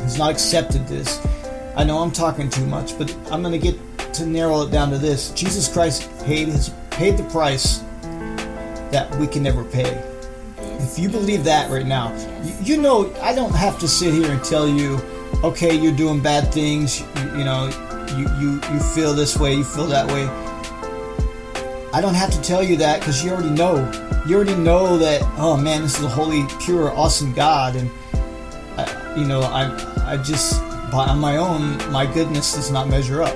has 0.03 0.17
not 0.17 0.31
accepted 0.31 0.87
this. 0.87 1.19
I 1.75 1.83
know 1.83 1.97
I'm 1.97 2.11
talking 2.11 2.49
too 2.49 2.65
much, 2.65 2.97
but 2.97 3.13
I'm 3.29 3.43
going 3.43 3.51
to 3.51 3.59
get 3.59 3.77
to 4.13 4.25
narrow 4.25 4.61
it 4.61 4.71
down 4.71 4.91
to 4.91 4.97
this. 4.97 5.31
Jesus 5.31 5.67
Christ 5.67 6.09
paid 6.23 6.47
his 6.47 6.71
paid 6.91 7.17
the 7.17 7.23
price 7.23 7.79
that 8.91 9.13
we 9.19 9.27
can 9.27 9.43
never 9.43 9.65
pay. 9.65 9.91
If 10.57 10.97
you 10.97 11.09
believe 11.09 11.43
that 11.43 11.69
right 11.69 11.85
now, 11.85 12.15
you, 12.43 12.75
you 12.75 12.81
know 12.81 13.13
I 13.21 13.35
don't 13.35 13.53
have 13.55 13.77
to 13.79 13.89
sit 13.89 14.13
here 14.13 14.31
and 14.31 14.41
tell 14.41 14.69
you, 14.69 15.01
okay, 15.43 15.75
you're 15.75 15.95
doing 15.95 16.21
bad 16.21 16.53
things. 16.53 17.01
You, 17.01 17.39
you 17.39 17.43
know, 17.43 17.69
you, 18.17 18.27
you 18.39 18.53
you 18.71 18.79
feel 18.79 19.13
this 19.13 19.37
way, 19.37 19.53
you 19.53 19.63
feel 19.63 19.87
that 19.87 20.07
way. 20.07 20.25
I 21.93 21.99
don't 22.01 22.13
have 22.13 22.31
to 22.31 22.41
tell 22.41 22.63
you 22.63 22.77
that 22.77 22.99
because 22.99 23.23
you 23.23 23.31
already 23.31 23.49
know. 23.49 23.75
You 24.25 24.35
already 24.35 24.55
know 24.55 24.97
that. 24.97 25.21
Oh 25.37 25.57
man, 25.57 25.81
this 25.81 25.97
is 25.97 26.05
a 26.05 26.09
holy, 26.09 26.45
pure, 26.59 26.91
awesome 26.91 27.33
God, 27.33 27.75
and 27.75 27.89
I, 28.77 29.15
you 29.17 29.25
know 29.25 29.41
I 29.41 30.13
I 30.13 30.17
just 30.17 30.61
on 30.93 31.19
my 31.19 31.37
own, 31.37 31.77
my 31.91 32.05
goodness 32.05 32.53
does 32.53 32.71
not 32.71 32.87
measure 32.89 33.21
up. 33.21 33.35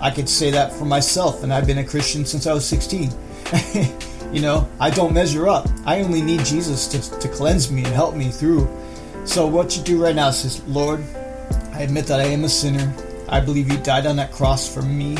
I 0.00 0.10
could 0.10 0.28
say 0.28 0.50
that 0.50 0.72
for 0.72 0.84
myself, 0.84 1.42
and 1.42 1.52
I've 1.52 1.66
been 1.66 1.78
a 1.78 1.84
Christian 1.84 2.24
since 2.24 2.46
I 2.46 2.54
was 2.54 2.66
16. 2.66 3.12
you 4.32 4.40
know, 4.40 4.68
I 4.78 4.88
don't 4.88 5.12
measure 5.12 5.48
up. 5.48 5.68
I 5.84 6.00
only 6.00 6.22
need 6.22 6.44
Jesus 6.44 6.86
to, 6.88 7.20
to 7.20 7.28
cleanse 7.28 7.70
me 7.70 7.84
and 7.84 7.92
help 7.92 8.14
me 8.14 8.30
through. 8.30 8.68
So, 9.24 9.46
what 9.46 9.76
you 9.76 9.82
do 9.82 10.02
right 10.02 10.14
now 10.14 10.28
is, 10.28 10.62
Lord, 10.66 11.04
I 11.72 11.82
admit 11.82 12.06
that 12.06 12.20
I 12.20 12.24
am 12.24 12.44
a 12.44 12.48
sinner. 12.48 12.94
I 13.30 13.38
believe 13.38 13.70
you 13.70 13.78
died 13.78 14.06
on 14.06 14.16
that 14.16 14.32
cross 14.32 14.72
for 14.72 14.82
me. 14.82 15.16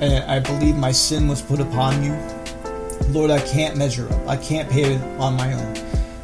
And 0.00 0.24
I 0.24 0.40
believe 0.40 0.76
my 0.76 0.92
sin 0.92 1.28
was 1.28 1.42
put 1.42 1.60
upon 1.60 2.02
you. 2.02 2.18
Lord, 3.08 3.30
I 3.30 3.40
can't 3.40 3.76
measure 3.76 4.10
up. 4.10 4.26
I 4.26 4.36
can't 4.38 4.68
pay 4.70 4.94
it 4.94 5.02
on 5.20 5.34
my 5.34 5.52
own. 5.52 5.76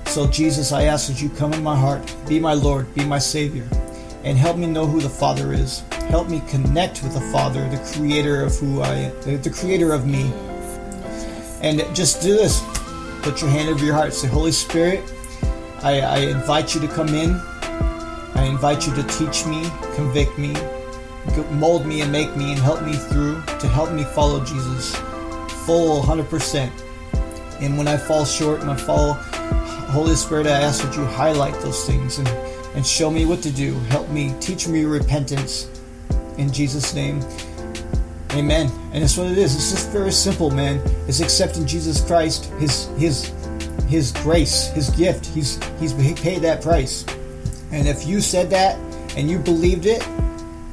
So, 0.06 0.27
Jesus, 0.27 0.73
I 0.73 0.85
ask 0.85 1.09
that 1.09 1.20
you 1.20 1.28
come 1.28 1.52
in 1.52 1.62
my 1.62 1.77
heart, 1.77 2.12
be 2.27 2.40
my 2.40 2.55
Lord, 2.55 2.93
be 2.94 3.05
my 3.05 3.19
Savior, 3.19 3.69
and 4.24 4.39
help 4.39 4.56
me 4.56 4.66
know 4.66 4.86
who 4.86 5.01
the 5.01 5.10
Father 5.10 5.52
is. 5.52 5.81
Help 6.09 6.31
me 6.31 6.43
connect 6.48 7.02
with 7.02 7.12
the 7.12 7.20
Father, 7.32 7.69
the 7.69 7.93
Creator 7.93 8.43
of 8.43 8.56
who 8.56 8.81
I 8.81 8.94
am, 8.94 9.43
the 9.43 9.51
Creator 9.51 9.93
of 9.93 10.06
me. 10.06 10.32
And 11.60 11.78
just 11.94 12.23
do 12.23 12.32
this. 12.32 12.62
Put 13.23 13.43
your 13.43 13.51
hand 13.51 13.69
over 13.69 13.85
your 13.85 13.94
heart. 13.94 14.15
Say, 14.15 14.28
Holy 14.28 14.52
Spirit, 14.52 15.05
I, 15.82 16.01
I 16.01 16.19
invite 16.20 16.74
you 16.74 16.81
to 16.81 16.89
come 16.89 17.09
in. 17.09 17.39
I 18.35 18.44
invite 18.44 18.86
you 18.86 18.94
to 18.94 19.02
teach 19.02 19.44
me, 19.44 19.69
convict 19.94 20.39
me, 20.39 20.55
mold 21.50 21.86
me, 21.86 22.00
and 22.00 22.12
make 22.12 22.34
me, 22.36 22.52
and 22.52 22.60
help 22.60 22.82
me 22.82 22.94
through 22.94 23.42
to 23.60 23.68
help 23.68 23.92
me 23.92 24.05
follow 24.05 24.44
Jesus 24.44 24.94
full 25.68 26.02
100%. 26.02 26.70
And 27.60 27.76
when 27.76 27.88
I 27.88 27.96
fall 27.96 28.24
short 28.24 28.62
and 28.62 28.70
I 28.70 28.76
fall, 28.76 29.14
Holy 29.92 30.14
Spirit, 30.14 30.46
I 30.46 30.60
ask 30.60 30.82
that 30.82 30.96
you 30.96 31.05
highlight 31.05 31.55
those 31.60 31.84
things 31.86 32.18
and, 32.18 32.28
and 32.74 32.86
show 32.86 33.10
me 33.10 33.26
what 33.26 33.42
to 33.42 33.50
do. 33.50 33.74
Help 33.90 34.09
me, 34.09 34.34
teach 34.40 34.68
me 34.68 34.84
repentance. 34.84 35.68
In 36.38 36.52
Jesus' 36.52 36.94
name, 36.94 37.20
amen. 38.32 38.70
And 38.92 39.02
that's 39.02 39.16
what 39.16 39.26
it 39.26 39.36
is. 39.36 39.55
It's 39.56 39.70
just 39.70 39.90
very 39.90 40.12
simple, 40.12 40.50
man. 40.50 40.80
It's 41.06 41.20
accepting 41.20 41.66
Jesus 41.66 42.00
Christ, 42.00 42.46
His 42.59 42.86
His 42.96 43.32
His 43.88 44.12
grace, 44.12 44.68
His 44.68 44.90
gift. 44.90 45.26
He's 45.26 45.62
He's 45.80 45.92
paid 45.92 46.42
that 46.42 46.62
price. 46.62 47.05
And 47.72 47.86
if 47.86 48.06
you 48.06 48.20
said 48.20 48.48
that 48.50 48.76
and 49.16 49.28
you 49.28 49.38
believed 49.38 49.86
it, 49.86 50.06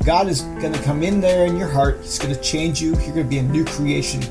God 0.05 0.27
is 0.27 0.41
going 0.41 0.71
to 0.71 0.81
come 0.83 1.01
in 1.01 1.19
there 1.19 1.47
in 1.47 1.57
your 1.57 1.67
heart. 1.67 1.97
He's 2.01 2.19
going 2.19 2.33
to 2.33 2.39
change 2.39 2.79
you. 2.79 2.91
You're 2.91 3.15
going 3.15 3.15
to 3.15 3.23
be 3.23 3.39
a 3.39 3.43
new 3.43 3.65
creation. 3.65 4.21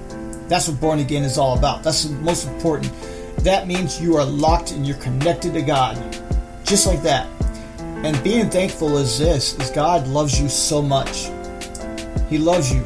That's 0.46 0.68
what 0.68 0.80
born 0.80 1.01
again 1.01 1.24
is 1.24 1.36
all 1.36 1.59
about. 1.59 1.82
That's 1.82 2.05
the 2.05 2.14
most 2.20 2.46
important. 2.46 2.92
That 3.38 3.66
means 3.66 4.01
you 4.01 4.16
are 4.16 4.24
locked 4.24 4.70
and 4.70 4.86
you're 4.86 4.98
connected 4.98 5.52
to 5.55 5.62
God. 5.62 5.96
Just 6.64 6.86
like 6.86 7.02
that. 7.02 7.26
And 8.05 8.22
being 8.22 8.51
thankful 8.51 8.98
is 8.98 9.18
this 9.18 9.59
is 9.59 9.70
God 9.70 10.06
loves 10.06 10.40
you 10.40 10.48
so 10.48 10.80
much. 10.80 11.30
He 12.30 12.38
loves 12.38 12.72
you. 12.72 12.82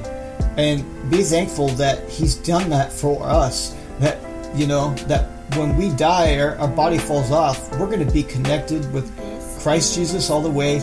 And 0.57 0.83
be 1.11 1.23
thankful 1.23 1.69
that 1.71 2.09
He's 2.09 2.37
done 2.37 2.71
that 2.71 2.91
for 2.91 3.23
us. 3.23 3.77
That 3.99 4.19
you 4.57 4.67
know, 4.67 4.95
that 5.09 5.27
when 5.57 5.77
we 5.77 5.91
die 5.91 6.39
our, 6.39 6.57
our 6.57 6.69
body 6.69 6.99
falls 6.99 7.31
off, 7.33 7.71
we're 7.79 7.91
gonna 7.91 8.11
be 8.11 8.23
connected 8.23 8.91
with 8.95 9.13
Christ 9.61 9.95
Jesus 9.95 10.31
all 10.31 10.41
the 10.41 10.51
way 10.51 10.79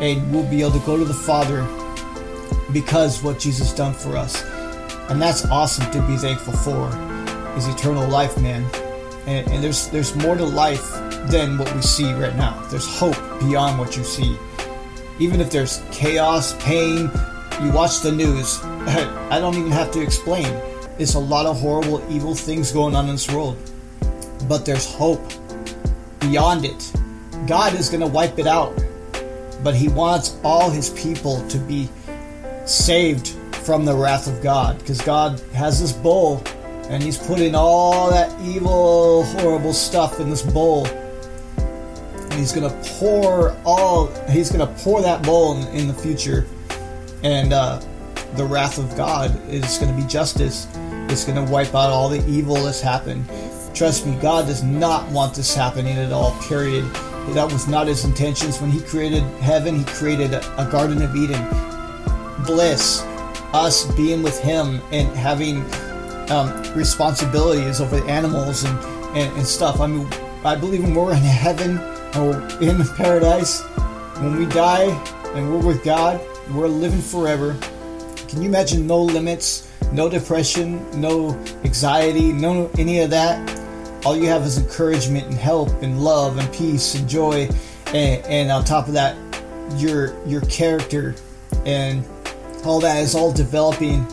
and 0.00 0.32
we'll 0.32 0.48
be 0.48 0.60
able 0.60 0.72
to 0.72 0.86
go 0.86 0.96
to 0.96 1.04
the 1.04 1.14
Father 1.14 1.66
because 2.72 3.22
what 3.22 3.38
Jesus 3.38 3.72
done 3.72 3.94
for 3.94 4.16
us. 4.16 4.44
And 5.10 5.20
that's 5.22 5.46
awesome 5.46 5.90
to 5.92 6.02
be 6.02 6.16
thankful 6.16 6.52
for 6.52 6.88
is 7.56 7.68
eternal 7.68 8.08
life, 8.08 8.38
man. 8.40 8.64
And, 9.26 9.48
and 9.50 9.62
there's 9.62 9.88
there's 9.88 10.14
more 10.16 10.36
to 10.36 10.44
life 10.44 10.92
than 11.30 11.58
what 11.58 11.72
we 11.74 11.82
see 11.82 12.12
right 12.12 12.36
now. 12.36 12.60
There's 12.68 12.86
hope 12.86 13.16
beyond 13.40 13.78
what 13.78 13.96
you 13.96 14.04
see. 14.04 14.36
Even 15.18 15.40
if 15.40 15.50
there's 15.50 15.82
chaos, 15.90 16.54
pain, 16.62 17.10
you 17.62 17.72
watch 17.72 18.00
the 18.00 18.12
news. 18.12 18.60
I 18.64 19.38
don't 19.40 19.54
even 19.54 19.72
have 19.72 19.90
to 19.92 20.00
explain. 20.00 20.46
It's 20.98 21.14
a 21.14 21.18
lot 21.18 21.46
of 21.46 21.58
horrible, 21.60 22.04
evil 22.10 22.34
things 22.34 22.70
going 22.72 22.94
on 22.94 23.06
in 23.06 23.12
this 23.12 23.30
world. 23.30 23.56
But 24.48 24.64
there's 24.64 24.86
hope 24.86 25.22
beyond 26.20 26.64
it. 26.64 26.92
God 27.46 27.74
is 27.74 27.88
going 27.88 28.00
to 28.00 28.06
wipe 28.06 28.38
it 28.38 28.46
out. 28.46 28.78
But 29.62 29.74
He 29.74 29.88
wants 29.88 30.38
all 30.44 30.70
His 30.70 30.90
people 30.90 31.46
to 31.48 31.58
be 31.58 31.88
saved 32.64 33.28
from 33.64 33.84
the 33.84 33.94
wrath 33.94 34.26
of 34.28 34.42
God. 34.42 34.78
Because 34.78 35.00
God 35.00 35.40
has 35.52 35.80
this 35.80 35.92
bowl 35.92 36.42
and 36.88 37.02
He's 37.02 37.18
putting 37.18 37.54
all 37.54 38.10
that 38.10 38.32
evil, 38.40 39.24
horrible 39.24 39.72
stuff 39.72 40.20
in 40.20 40.30
this 40.30 40.42
bowl. 40.42 40.86
And 40.86 42.34
He's 42.34 42.52
going 42.52 42.70
to 42.70 42.90
pour 42.98 43.56
all, 43.64 44.06
He's 44.28 44.50
going 44.50 44.66
to 44.66 44.82
pour 44.82 45.02
that 45.02 45.22
bowl 45.24 45.56
in, 45.56 45.68
in 45.76 45.88
the 45.88 45.94
future. 45.94 46.46
And 47.22 47.52
uh, 47.52 47.80
the 48.36 48.44
wrath 48.44 48.78
of 48.78 48.96
God 48.96 49.30
is 49.48 49.78
going 49.78 49.94
to 49.94 50.00
be 50.00 50.06
justice. 50.06 50.68
It's 51.08 51.24
going 51.24 51.44
to 51.44 51.50
wipe 51.50 51.68
out 51.68 51.90
all 51.90 52.08
the 52.08 52.24
evil 52.28 52.56
that's 52.56 52.80
happened. 52.80 53.28
Trust 53.74 54.06
me, 54.06 54.16
God 54.16 54.46
does 54.46 54.62
not 54.62 55.10
want 55.10 55.34
this 55.34 55.54
happening 55.54 55.96
at 55.98 56.12
all, 56.12 56.32
period. 56.42 56.84
That 57.34 57.52
was 57.52 57.68
not 57.68 57.86
his 57.86 58.04
intentions. 58.04 58.60
When 58.60 58.70
he 58.70 58.80
created 58.80 59.22
heaven, 59.40 59.76
he 59.76 59.84
created 59.84 60.32
a, 60.32 60.68
Garden 60.70 61.02
of 61.02 61.14
Eden. 61.14 61.44
Bliss, 62.46 63.02
us 63.52 63.84
being 63.94 64.22
with 64.22 64.40
him 64.40 64.80
and 64.92 65.08
having 65.16 65.64
um, 66.30 66.50
responsibilities 66.74 67.80
over 67.80 67.96
animals 68.08 68.64
and, 68.64 68.78
and, 69.16 69.36
and 69.36 69.46
stuff. 69.46 69.80
I 69.80 69.86
mean, 69.86 70.08
I 70.44 70.54
believe 70.54 70.82
when 70.82 70.94
we're 70.94 71.12
in 71.12 71.18
heaven 71.18 71.78
or 72.16 72.40
in 72.62 72.86
paradise, 72.96 73.62
when 74.20 74.36
we 74.36 74.46
die 74.46 74.88
and 75.34 75.52
we're 75.52 75.66
with 75.66 75.84
God, 75.84 76.20
we're 76.52 76.68
living 76.68 77.02
forever. 77.02 77.56
Can 78.28 78.40
you 78.42 78.48
imagine 78.48 78.86
no 78.86 79.02
limits, 79.02 79.70
no 79.92 80.08
depression, 80.08 80.88
no 80.98 81.30
anxiety, 81.64 82.32
no 82.32 82.70
any 82.78 83.00
of 83.00 83.10
that? 83.10 83.65
All 84.06 84.16
you 84.16 84.28
have 84.28 84.42
is 84.42 84.56
encouragement 84.56 85.26
and 85.26 85.34
help 85.34 85.82
and 85.82 86.00
love 86.00 86.38
and 86.38 86.52
peace 86.52 86.94
and 86.94 87.08
joy, 87.08 87.48
and, 87.86 88.24
and 88.26 88.52
on 88.52 88.64
top 88.64 88.86
of 88.86 88.92
that, 88.92 89.16
your 89.74 90.16
your 90.28 90.42
character 90.42 91.16
and 91.64 92.06
all 92.64 92.78
that 92.78 93.02
is 93.02 93.16
all 93.16 93.32
developing, 93.32 94.06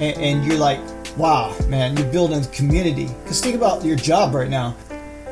and, 0.00 0.18
and 0.18 0.44
you're 0.44 0.58
like, 0.58 0.80
wow, 1.16 1.56
man, 1.68 1.96
you're 1.96 2.10
building 2.10 2.42
a 2.44 2.46
community. 2.48 3.06
Because 3.22 3.40
think 3.40 3.54
about 3.54 3.84
your 3.84 3.94
job 3.94 4.34
right 4.34 4.50
now. 4.50 4.74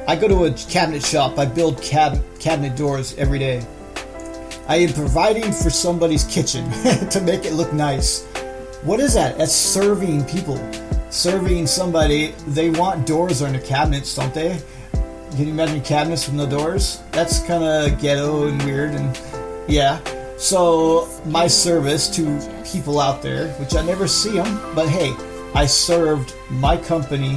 I 0.07 0.15
go 0.15 0.29
to 0.29 0.45
a 0.45 0.53
cabinet 0.53 1.03
shop. 1.05 1.37
I 1.37 1.45
build 1.45 1.83
cab- 1.83 2.23
cabinet 2.39 2.77
doors 2.77 3.13
every 3.19 3.41
day. 3.41 3.67
I 4.69 4.77
am 4.77 4.93
providing 4.93 5.51
for 5.51 5.69
somebody's 5.69 6.23
kitchen 6.27 6.71
to 7.11 7.21
make 7.21 7.45
it 7.45 7.55
look 7.55 7.73
nice. 7.73 8.25
What 8.85 9.01
is 9.01 9.15
that? 9.15 9.37
That's 9.37 9.51
serving 9.51 10.27
people. 10.27 10.59
Serving 11.11 11.67
somebody. 11.67 12.35
They 12.49 12.71
want 12.71 13.07
doors 13.07 13.43
on 13.43 13.53
their 13.53 13.63
cabinets, 13.63 14.15
don't 14.15 14.35
they? 14.35 14.61
Can 15.31 15.47
you 15.47 15.53
imagine 15.53 15.81
cabinets 15.83 16.25
from 16.25 16.37
the 16.37 16.47
doors? 16.47 17.03
That's 17.13 17.41
kind 17.41 17.63
of 17.63 18.01
ghetto 18.01 18.49
and 18.49 18.63
weird, 18.63 18.95
and 18.95 19.19
yeah. 19.69 20.01
So 20.39 21.09
my 21.27 21.47
service 21.47 22.09
to 22.17 22.63
people 22.65 23.01
out 23.01 23.23
there, 23.23 23.49
which 23.55 23.75
I 23.75 23.83
never 23.83 24.07
see 24.07 24.33
them, 24.33 24.61
but 24.75 24.89
hey, 24.89 25.15
I 25.55 25.67
served 25.67 26.35
my 26.51 26.77
company 26.77 27.37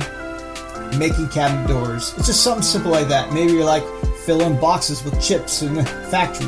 making 0.97 1.29
cabinet 1.29 1.67
doors. 1.67 2.13
It's 2.17 2.27
just 2.27 2.43
something 2.43 2.63
simple 2.63 2.91
like 2.91 3.07
that. 3.07 3.33
Maybe 3.33 3.53
you're 3.53 3.63
like 3.63 3.83
filling 4.25 4.59
boxes 4.59 5.03
with 5.03 5.21
chips 5.21 5.61
in 5.61 5.75
the 5.75 5.85
factory. 6.11 6.47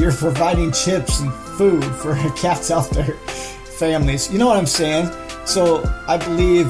You're 0.00 0.12
providing 0.12 0.72
chips 0.72 1.20
and 1.20 1.32
food 1.32 1.84
for 1.84 2.14
cats 2.36 2.70
out 2.70 2.90
there, 2.90 3.14
families. 3.78 4.32
You 4.32 4.38
know 4.38 4.46
what 4.46 4.56
I'm 4.56 4.66
saying? 4.66 5.10
So 5.44 5.82
I 6.08 6.16
believe 6.16 6.66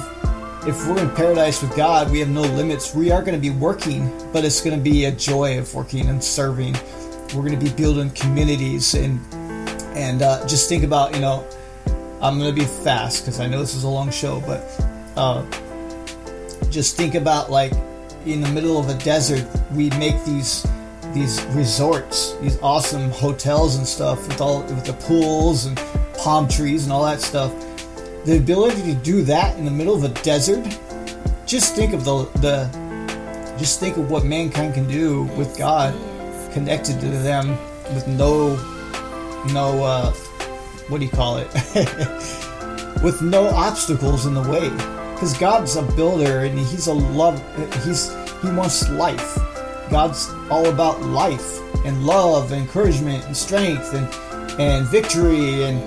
if 0.67 0.87
we're 0.87 1.01
in 1.01 1.11
paradise 1.11 1.61
with 1.61 1.75
God, 1.77 2.11
we 2.11 2.21
have 2.21 2.29
no 2.29 2.43
limits. 2.43 2.95
We 2.95 3.11
are 3.11 3.21
going 3.23 3.35
to 3.35 3.41
be 3.41 3.51
working, 3.51 4.11
but 4.33 4.45
it's 4.45 4.61
going 4.61 4.77
to 4.77 4.83
be 4.83 5.07
a 5.07 5.13
joy 5.13 5.59
of 5.59 5.73
working 5.75 6.09
and 6.09 6.23
serving. 6.23 6.75
We're 7.35 7.47
going 7.47 7.59
to 7.59 7.65
be 7.65 7.73
building 7.73 8.11
communities 8.11 8.95
and 8.95 9.21
and 9.97 10.23
uh, 10.23 10.47
just 10.47 10.69
think 10.69 10.85
about 10.85 11.15
you 11.15 11.21
know 11.21 11.47
I'm 12.21 12.39
going 12.39 12.55
to 12.55 12.61
be 12.61 12.67
fast 12.67 13.25
because 13.25 13.41
I 13.41 13.47
know 13.47 13.61
this 13.61 13.75
is 13.75 13.85
a 13.85 13.89
long 13.89 14.11
show, 14.11 14.41
but 14.41 14.63
uh, 15.17 15.45
just 16.71 16.97
think 16.97 17.15
about 17.15 17.51
like 17.51 17.73
in 18.25 18.41
the 18.41 18.49
middle 18.49 18.79
of 18.79 18.89
a 18.89 18.95
desert, 18.99 19.47
we 19.73 19.91
make 19.91 20.23
these 20.25 20.67
these 21.13 21.43
resorts, 21.47 22.35
these 22.41 22.59
awesome 22.63 23.11
hotels 23.11 23.77
and 23.77 23.87
stuff 23.87 24.27
with 24.29 24.41
all 24.41 24.63
with 24.63 24.85
the 24.85 24.95
pools 24.95 25.67
and 25.67 25.77
palm 26.17 26.49
trees 26.49 26.85
and 26.85 26.93
all 26.93 27.05
that 27.05 27.21
stuff. 27.21 27.53
The 28.25 28.37
ability 28.37 28.83
to 28.83 28.95
do 28.95 29.23
that 29.25 29.59
in 29.59 29.65
the 29.65 29.71
middle 29.71 29.95
of 29.95 30.05
a 30.05 30.23
desert, 30.23 30.65
just 31.45 31.75
think 31.75 31.93
of 31.93 32.05
the 32.05 32.25
the 32.41 32.71
just 33.59 33.81
think 33.81 33.97
of 33.97 34.11
what 34.11 34.25
mankind 34.25 34.75
can 34.75 34.87
do 34.87 35.25
with 35.37 35.59
God 35.59 35.95
connected 36.53 37.01
to 37.01 37.09
them 37.09 37.51
with 37.95 38.07
no 38.07 38.55
no 39.53 39.85
uh 39.85 40.13
what 40.89 40.99
do 40.99 41.05
you 41.05 41.11
call 41.11 41.39
it? 41.39 41.49
with 43.03 43.23
no 43.23 43.49
obstacles 43.49 44.27
in 44.27 44.35
the 44.35 44.43
way. 44.43 44.69
Because 45.15 45.37
God's 45.39 45.77
a 45.77 45.83
builder 45.83 46.41
and 46.45 46.59
He's 46.59 46.87
a 46.87 46.95
love 46.95 47.43
He's 47.85 48.13
He 48.43 48.51
wants 48.53 48.89
life. 48.91 49.37
God's 49.91 50.29
all 50.51 50.67
about 50.67 51.01
life 51.03 51.59
and 51.85 52.05
love 52.05 52.53
and 52.53 52.63
encouragement 52.63 53.25
and 53.27 53.37
strength 53.37 53.95
and 53.95 54.61
and 54.61 54.87
victory 54.87 55.65
and 55.65 55.83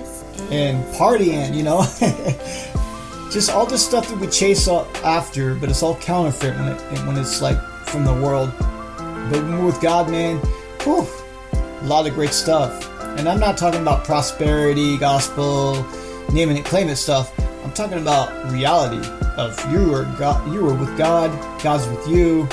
and 0.50 0.84
partying, 0.94 1.54
you 1.54 1.62
know. 1.62 1.84
Just 3.30 3.50
all 3.50 3.66
the 3.66 3.76
stuff 3.76 4.08
that 4.08 4.18
we 4.18 4.28
chase 4.28 4.68
after, 4.68 5.54
but 5.54 5.68
it's 5.68 5.82
all 5.82 5.96
counterfeit 5.96 6.54
when 6.56 6.68
it 6.68 7.06
when 7.06 7.16
it's 7.18 7.42
like 7.42 7.60
from 7.86 8.04
the 8.04 8.14
world. 8.14 8.52
But 8.58 9.42
when 9.42 9.58
we're 9.58 9.66
with 9.66 9.80
God, 9.80 10.10
man, 10.10 10.38
whew, 10.82 11.06
a 11.52 11.84
lot 11.84 12.06
of 12.06 12.14
great 12.14 12.30
stuff. 12.30 12.88
And 13.18 13.28
I'm 13.28 13.40
not 13.40 13.58
talking 13.58 13.80
about 13.80 14.04
prosperity, 14.04 14.96
gospel, 14.98 15.84
name 16.32 16.50
it, 16.50 16.64
claim 16.64 16.88
it 16.88 16.96
stuff. 16.96 17.32
I'm 17.64 17.72
talking 17.72 17.98
about 17.98 18.52
reality 18.52 19.06
of 19.36 19.58
you 19.72 19.92
are 19.94 20.04
God, 20.18 20.52
you 20.52 20.68
are 20.68 20.74
with 20.74 20.96
God, 20.96 21.30
God's 21.62 21.86
with 21.88 22.08
you. 22.08 22.48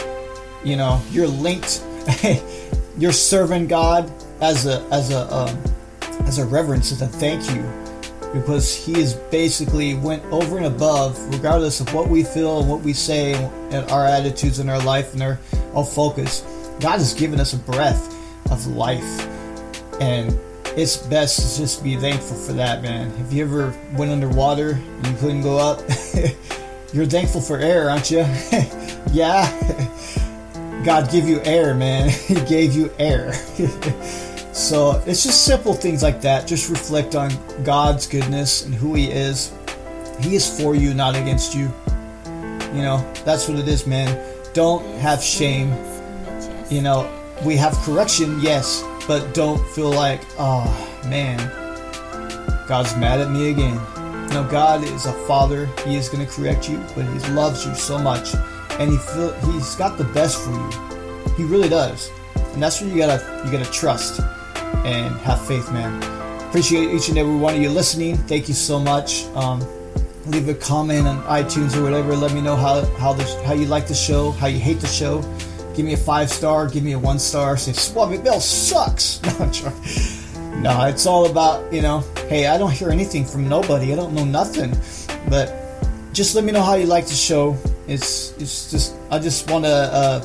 You 0.64 0.76
know, 0.76 1.01
you're 1.11 1.27
linked. 1.27 1.84
you're 2.97 3.11
serving 3.11 3.68
God 3.68 4.11
as 4.41 4.65
a 4.65 4.81
as 4.91 5.11
a 5.11 5.31
um, 5.34 5.72
as 6.25 6.37
a 6.37 6.45
reverence, 6.45 6.91
as 6.91 7.01
a 7.01 7.07
thank 7.07 7.49
you, 7.53 7.63
because 8.33 8.75
He 8.75 8.99
is 8.99 9.13
basically 9.13 9.95
went 9.95 10.23
over 10.25 10.57
and 10.57 10.65
above, 10.65 11.17
regardless 11.33 11.79
of 11.79 11.93
what 11.93 12.09
we 12.09 12.23
feel 12.23 12.59
and 12.61 12.69
what 12.69 12.81
we 12.81 12.93
say 12.93 13.33
and 13.71 13.89
our 13.91 14.05
attitudes 14.05 14.59
in 14.59 14.69
our 14.69 14.81
life 14.83 15.13
and 15.13 15.21
our, 15.21 15.39
our 15.75 15.85
focus. 15.85 16.41
God 16.79 16.99
has 16.99 17.13
given 17.13 17.39
us 17.39 17.53
a 17.53 17.57
breath 17.57 18.13
of 18.51 18.65
life, 18.67 19.27
and 20.01 20.37
it's 20.75 20.97
best 20.97 21.55
to 21.55 21.61
just 21.61 21.83
be 21.83 21.95
thankful 21.97 22.35
for 22.35 22.53
that, 22.53 22.81
man. 22.81 23.11
if 23.19 23.31
you 23.31 23.43
ever 23.43 23.73
went 23.95 24.11
underwater 24.11 24.71
and 24.71 25.07
you 25.07 25.13
couldn't 25.17 25.41
go 25.41 25.57
up? 25.57 25.81
You're 26.93 27.05
thankful 27.05 27.41
for 27.41 27.57
air, 27.57 27.89
aren't 27.89 28.11
you? 28.11 28.19
yeah. 29.11 29.49
God 30.85 31.09
give 31.11 31.27
you 31.27 31.41
air, 31.41 31.73
man. 31.73 32.09
He 32.09 32.35
gave 32.45 32.75
you 32.75 32.91
air. 32.99 33.33
So 34.53 35.01
it's 35.07 35.23
just 35.23 35.45
simple 35.45 35.73
things 35.73 36.03
like 36.03 36.21
that. 36.21 36.47
Just 36.47 36.69
reflect 36.69 37.15
on 37.15 37.31
God's 37.63 38.05
goodness 38.05 38.65
and 38.65 38.73
who 38.73 38.93
He 38.93 39.09
is. 39.11 39.51
He 40.21 40.35
is 40.35 40.59
for 40.59 40.75
you, 40.75 40.93
not 40.93 41.15
against 41.15 41.55
you. 41.55 41.73
You 42.73 42.81
know, 42.81 43.13
that's 43.25 43.47
what 43.47 43.57
it 43.57 43.67
is, 43.67 43.88
man. 43.88 44.17
Don't 44.53 44.85
have 44.99 45.23
shame. 45.23 45.73
You 46.69 46.81
know, 46.81 47.09
we 47.43 47.55
have 47.57 47.73
correction, 47.77 48.39
yes, 48.41 48.84
but 49.07 49.34
don't 49.34 49.63
feel 49.69 49.91
like, 49.91 50.21
oh 50.38 50.63
man, 51.07 51.38
God's 52.67 52.95
mad 52.95 53.21
at 53.21 53.31
me 53.31 53.49
again. 53.49 53.75
No, 54.30 54.47
God 54.49 54.84
is 54.84 55.07
a 55.07 55.13
father. 55.27 55.67
He 55.85 55.95
is 55.95 56.09
going 56.09 56.25
to 56.25 56.31
correct 56.31 56.69
you, 56.69 56.77
but 56.95 57.05
He 57.05 57.31
loves 57.31 57.65
you 57.65 57.73
so 57.73 57.97
much, 57.97 58.35
and 58.80 58.91
He 58.91 58.97
feel 58.97 59.34
He's 59.51 59.75
got 59.75 59.97
the 59.97 60.05
best 60.05 60.39
for 60.39 60.51
you. 60.51 61.34
He 61.35 61.43
really 61.43 61.69
does, 61.69 62.11
and 62.35 62.61
that's 62.61 62.81
where 62.81 62.89
you 62.89 62.97
gotta 62.97 63.41
you 63.45 63.51
gotta 63.51 63.71
trust 63.71 64.21
and 64.85 65.15
have 65.19 65.45
faith, 65.45 65.71
man. 65.71 66.01
Appreciate 66.49 66.93
each 66.93 67.09
and 67.09 67.17
every 67.17 67.35
one 67.35 67.55
of 67.55 67.61
you 67.61 67.69
listening. 67.69 68.17
Thank 68.17 68.47
you 68.47 68.53
so 68.53 68.79
much. 68.79 69.25
Um, 69.35 69.59
leave 70.27 70.47
a 70.49 70.53
comment 70.53 71.07
on 71.07 71.21
iTunes 71.23 71.75
or 71.75 71.83
whatever. 71.83 72.15
Let 72.15 72.33
me 72.33 72.41
know 72.41 72.55
how 72.55 72.85
how 72.97 73.13
the, 73.13 73.23
how 73.45 73.53
you 73.53 73.65
like 73.65 73.87
the 73.87 73.95
show, 73.95 74.31
how 74.31 74.47
you 74.47 74.59
hate 74.59 74.79
the 74.79 74.87
show. 74.87 75.21
Give 75.75 75.85
me 75.85 75.93
a 75.93 75.97
five 75.97 76.29
star. 76.29 76.67
Give 76.67 76.83
me 76.83 76.91
a 76.91 76.99
one 76.99 77.17
star. 77.19 77.57
Say 77.57 77.73
Suave 77.73 78.23
Bill 78.23 78.39
sucks. 78.39 79.21
No, 80.53 80.69
I'm. 80.69 80.85
No, 80.85 80.85
it's 80.85 81.05
all 81.05 81.25
about 81.25 81.73
you 81.73 81.81
know. 81.81 82.05
Hey, 82.29 82.47
I 82.47 82.57
don't 82.57 82.71
hear 82.71 82.89
anything 82.89 83.25
from 83.25 83.49
nobody. 83.49 83.91
I 83.91 83.95
don't 83.95 84.13
know 84.13 84.23
nothing, 84.23 84.71
but 85.29 85.51
just 86.13 86.35
let 86.35 86.43
me 86.43 86.51
know 86.51 86.61
how 86.61 86.75
you 86.75 86.85
like 86.85 87.05
the 87.07 87.13
show. 87.13 87.57
It's 87.87 88.31
it's 88.37 88.71
just 88.71 88.95
I 89.09 89.19
just 89.19 89.49
want 89.49 89.65
to 89.65 89.71
uh, 89.71 90.19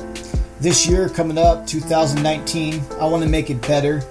this 0.61 0.87
year 0.87 1.09
coming 1.09 1.37
up 1.37 1.65
2019. 1.67 2.81
I 2.99 3.05
want 3.05 3.23
to 3.23 3.29
make 3.29 3.49
it 3.49 3.59
better. 3.63 4.03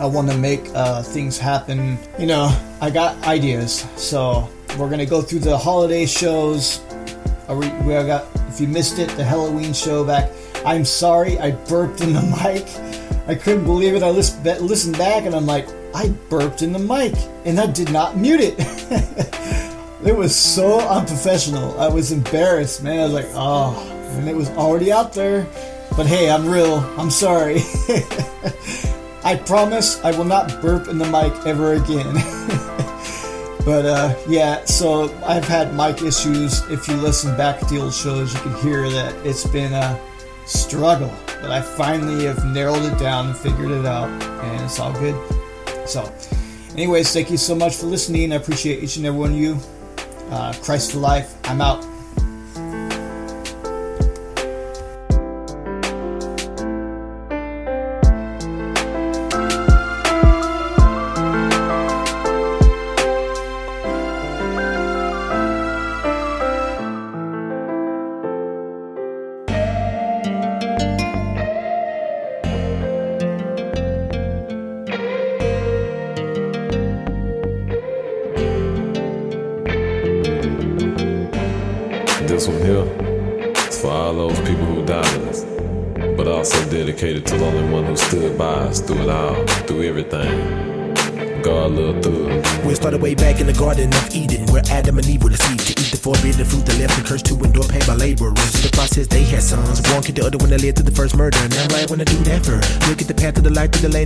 I 0.00 0.06
want 0.06 0.30
to 0.30 0.38
make 0.38 0.62
uh, 0.74 1.02
things 1.02 1.36
happen. 1.36 1.98
You 2.18 2.26
know, 2.26 2.58
I 2.80 2.88
got 2.88 3.22
ideas, 3.26 3.86
so 3.96 4.48
we're 4.78 4.88
gonna 4.88 5.04
go 5.04 5.20
through 5.20 5.40
the 5.40 5.58
holiday 5.58 6.06
shows. 6.06 6.80
We, 7.50 7.68
we 7.68 7.92
got 7.92 8.24
if 8.48 8.62
you 8.62 8.66
missed 8.66 8.98
it, 8.98 9.10
the 9.10 9.24
Halloween 9.24 9.74
show 9.74 10.02
back. 10.02 10.30
I'm 10.64 10.86
sorry, 10.86 11.38
I 11.38 11.50
burped 11.50 12.00
in 12.00 12.14
the 12.14 12.22
mic. 12.42 12.66
I 13.28 13.34
couldn't 13.34 13.64
believe 13.64 13.94
it. 13.94 14.02
I 14.02 14.08
list, 14.08 14.42
listened 14.42 14.96
back 14.96 15.26
and 15.26 15.34
I'm 15.34 15.44
like, 15.44 15.68
I 15.94 16.08
burped 16.30 16.62
in 16.62 16.72
the 16.72 16.78
mic, 16.78 17.12
and 17.44 17.60
I 17.60 17.66
did 17.66 17.92
not 17.92 18.16
mute 18.16 18.40
it. 18.40 18.54
it 20.06 20.16
was 20.16 20.34
so 20.34 20.80
unprofessional. 20.80 21.78
I 21.78 21.88
was 21.88 22.10
embarrassed, 22.10 22.82
man. 22.82 23.00
I 23.00 23.04
was 23.04 23.12
like, 23.12 23.28
oh, 23.34 23.78
and 24.16 24.26
it 24.26 24.34
was 24.34 24.48
already 24.50 24.92
out 24.92 25.12
there. 25.12 25.46
But 25.94 26.06
hey, 26.06 26.30
I'm 26.30 26.48
real. 26.48 26.76
I'm 26.96 27.10
sorry. 27.10 27.60
I 29.22 29.36
promise 29.36 30.02
I 30.02 30.16
will 30.16 30.24
not 30.24 30.60
burp 30.62 30.88
in 30.88 30.98
the 30.98 31.04
mic 31.04 31.46
ever 31.46 31.74
again. 31.74 32.14
but 33.64 33.84
uh, 33.84 34.14
yeah, 34.28 34.64
so 34.64 35.14
I've 35.24 35.44
had 35.44 35.74
mic 35.74 36.02
issues. 36.02 36.62
If 36.70 36.88
you 36.88 36.96
listen 36.96 37.36
back 37.36 37.58
to 37.60 37.66
the 37.66 37.82
old 37.82 37.94
shows, 37.94 38.32
you 38.32 38.40
can 38.40 38.54
hear 38.62 38.88
that 38.88 39.14
it's 39.26 39.46
been 39.46 39.74
a 39.74 40.00
struggle. 40.46 41.12
But 41.26 41.50
I 41.50 41.60
finally 41.60 42.24
have 42.24 42.44
narrowed 42.46 42.82
it 42.82 42.98
down 42.98 43.26
and 43.26 43.36
figured 43.36 43.70
it 43.70 43.84
out, 43.84 44.08
and 44.08 44.64
it's 44.64 44.78
all 44.78 44.92
good. 44.94 45.14
So, 45.86 46.12
anyways, 46.72 47.12
thank 47.12 47.30
you 47.30 47.36
so 47.36 47.54
much 47.54 47.76
for 47.76 47.86
listening. 47.86 48.32
I 48.32 48.36
appreciate 48.36 48.82
each 48.82 48.96
and 48.96 49.04
every 49.04 49.20
one 49.20 49.32
of 49.32 49.38
you. 49.38 49.58
Uh, 50.30 50.52
Christ 50.62 50.92
for 50.92 50.98
life. 50.98 51.34
I'm 51.44 51.60
out. 51.60 51.89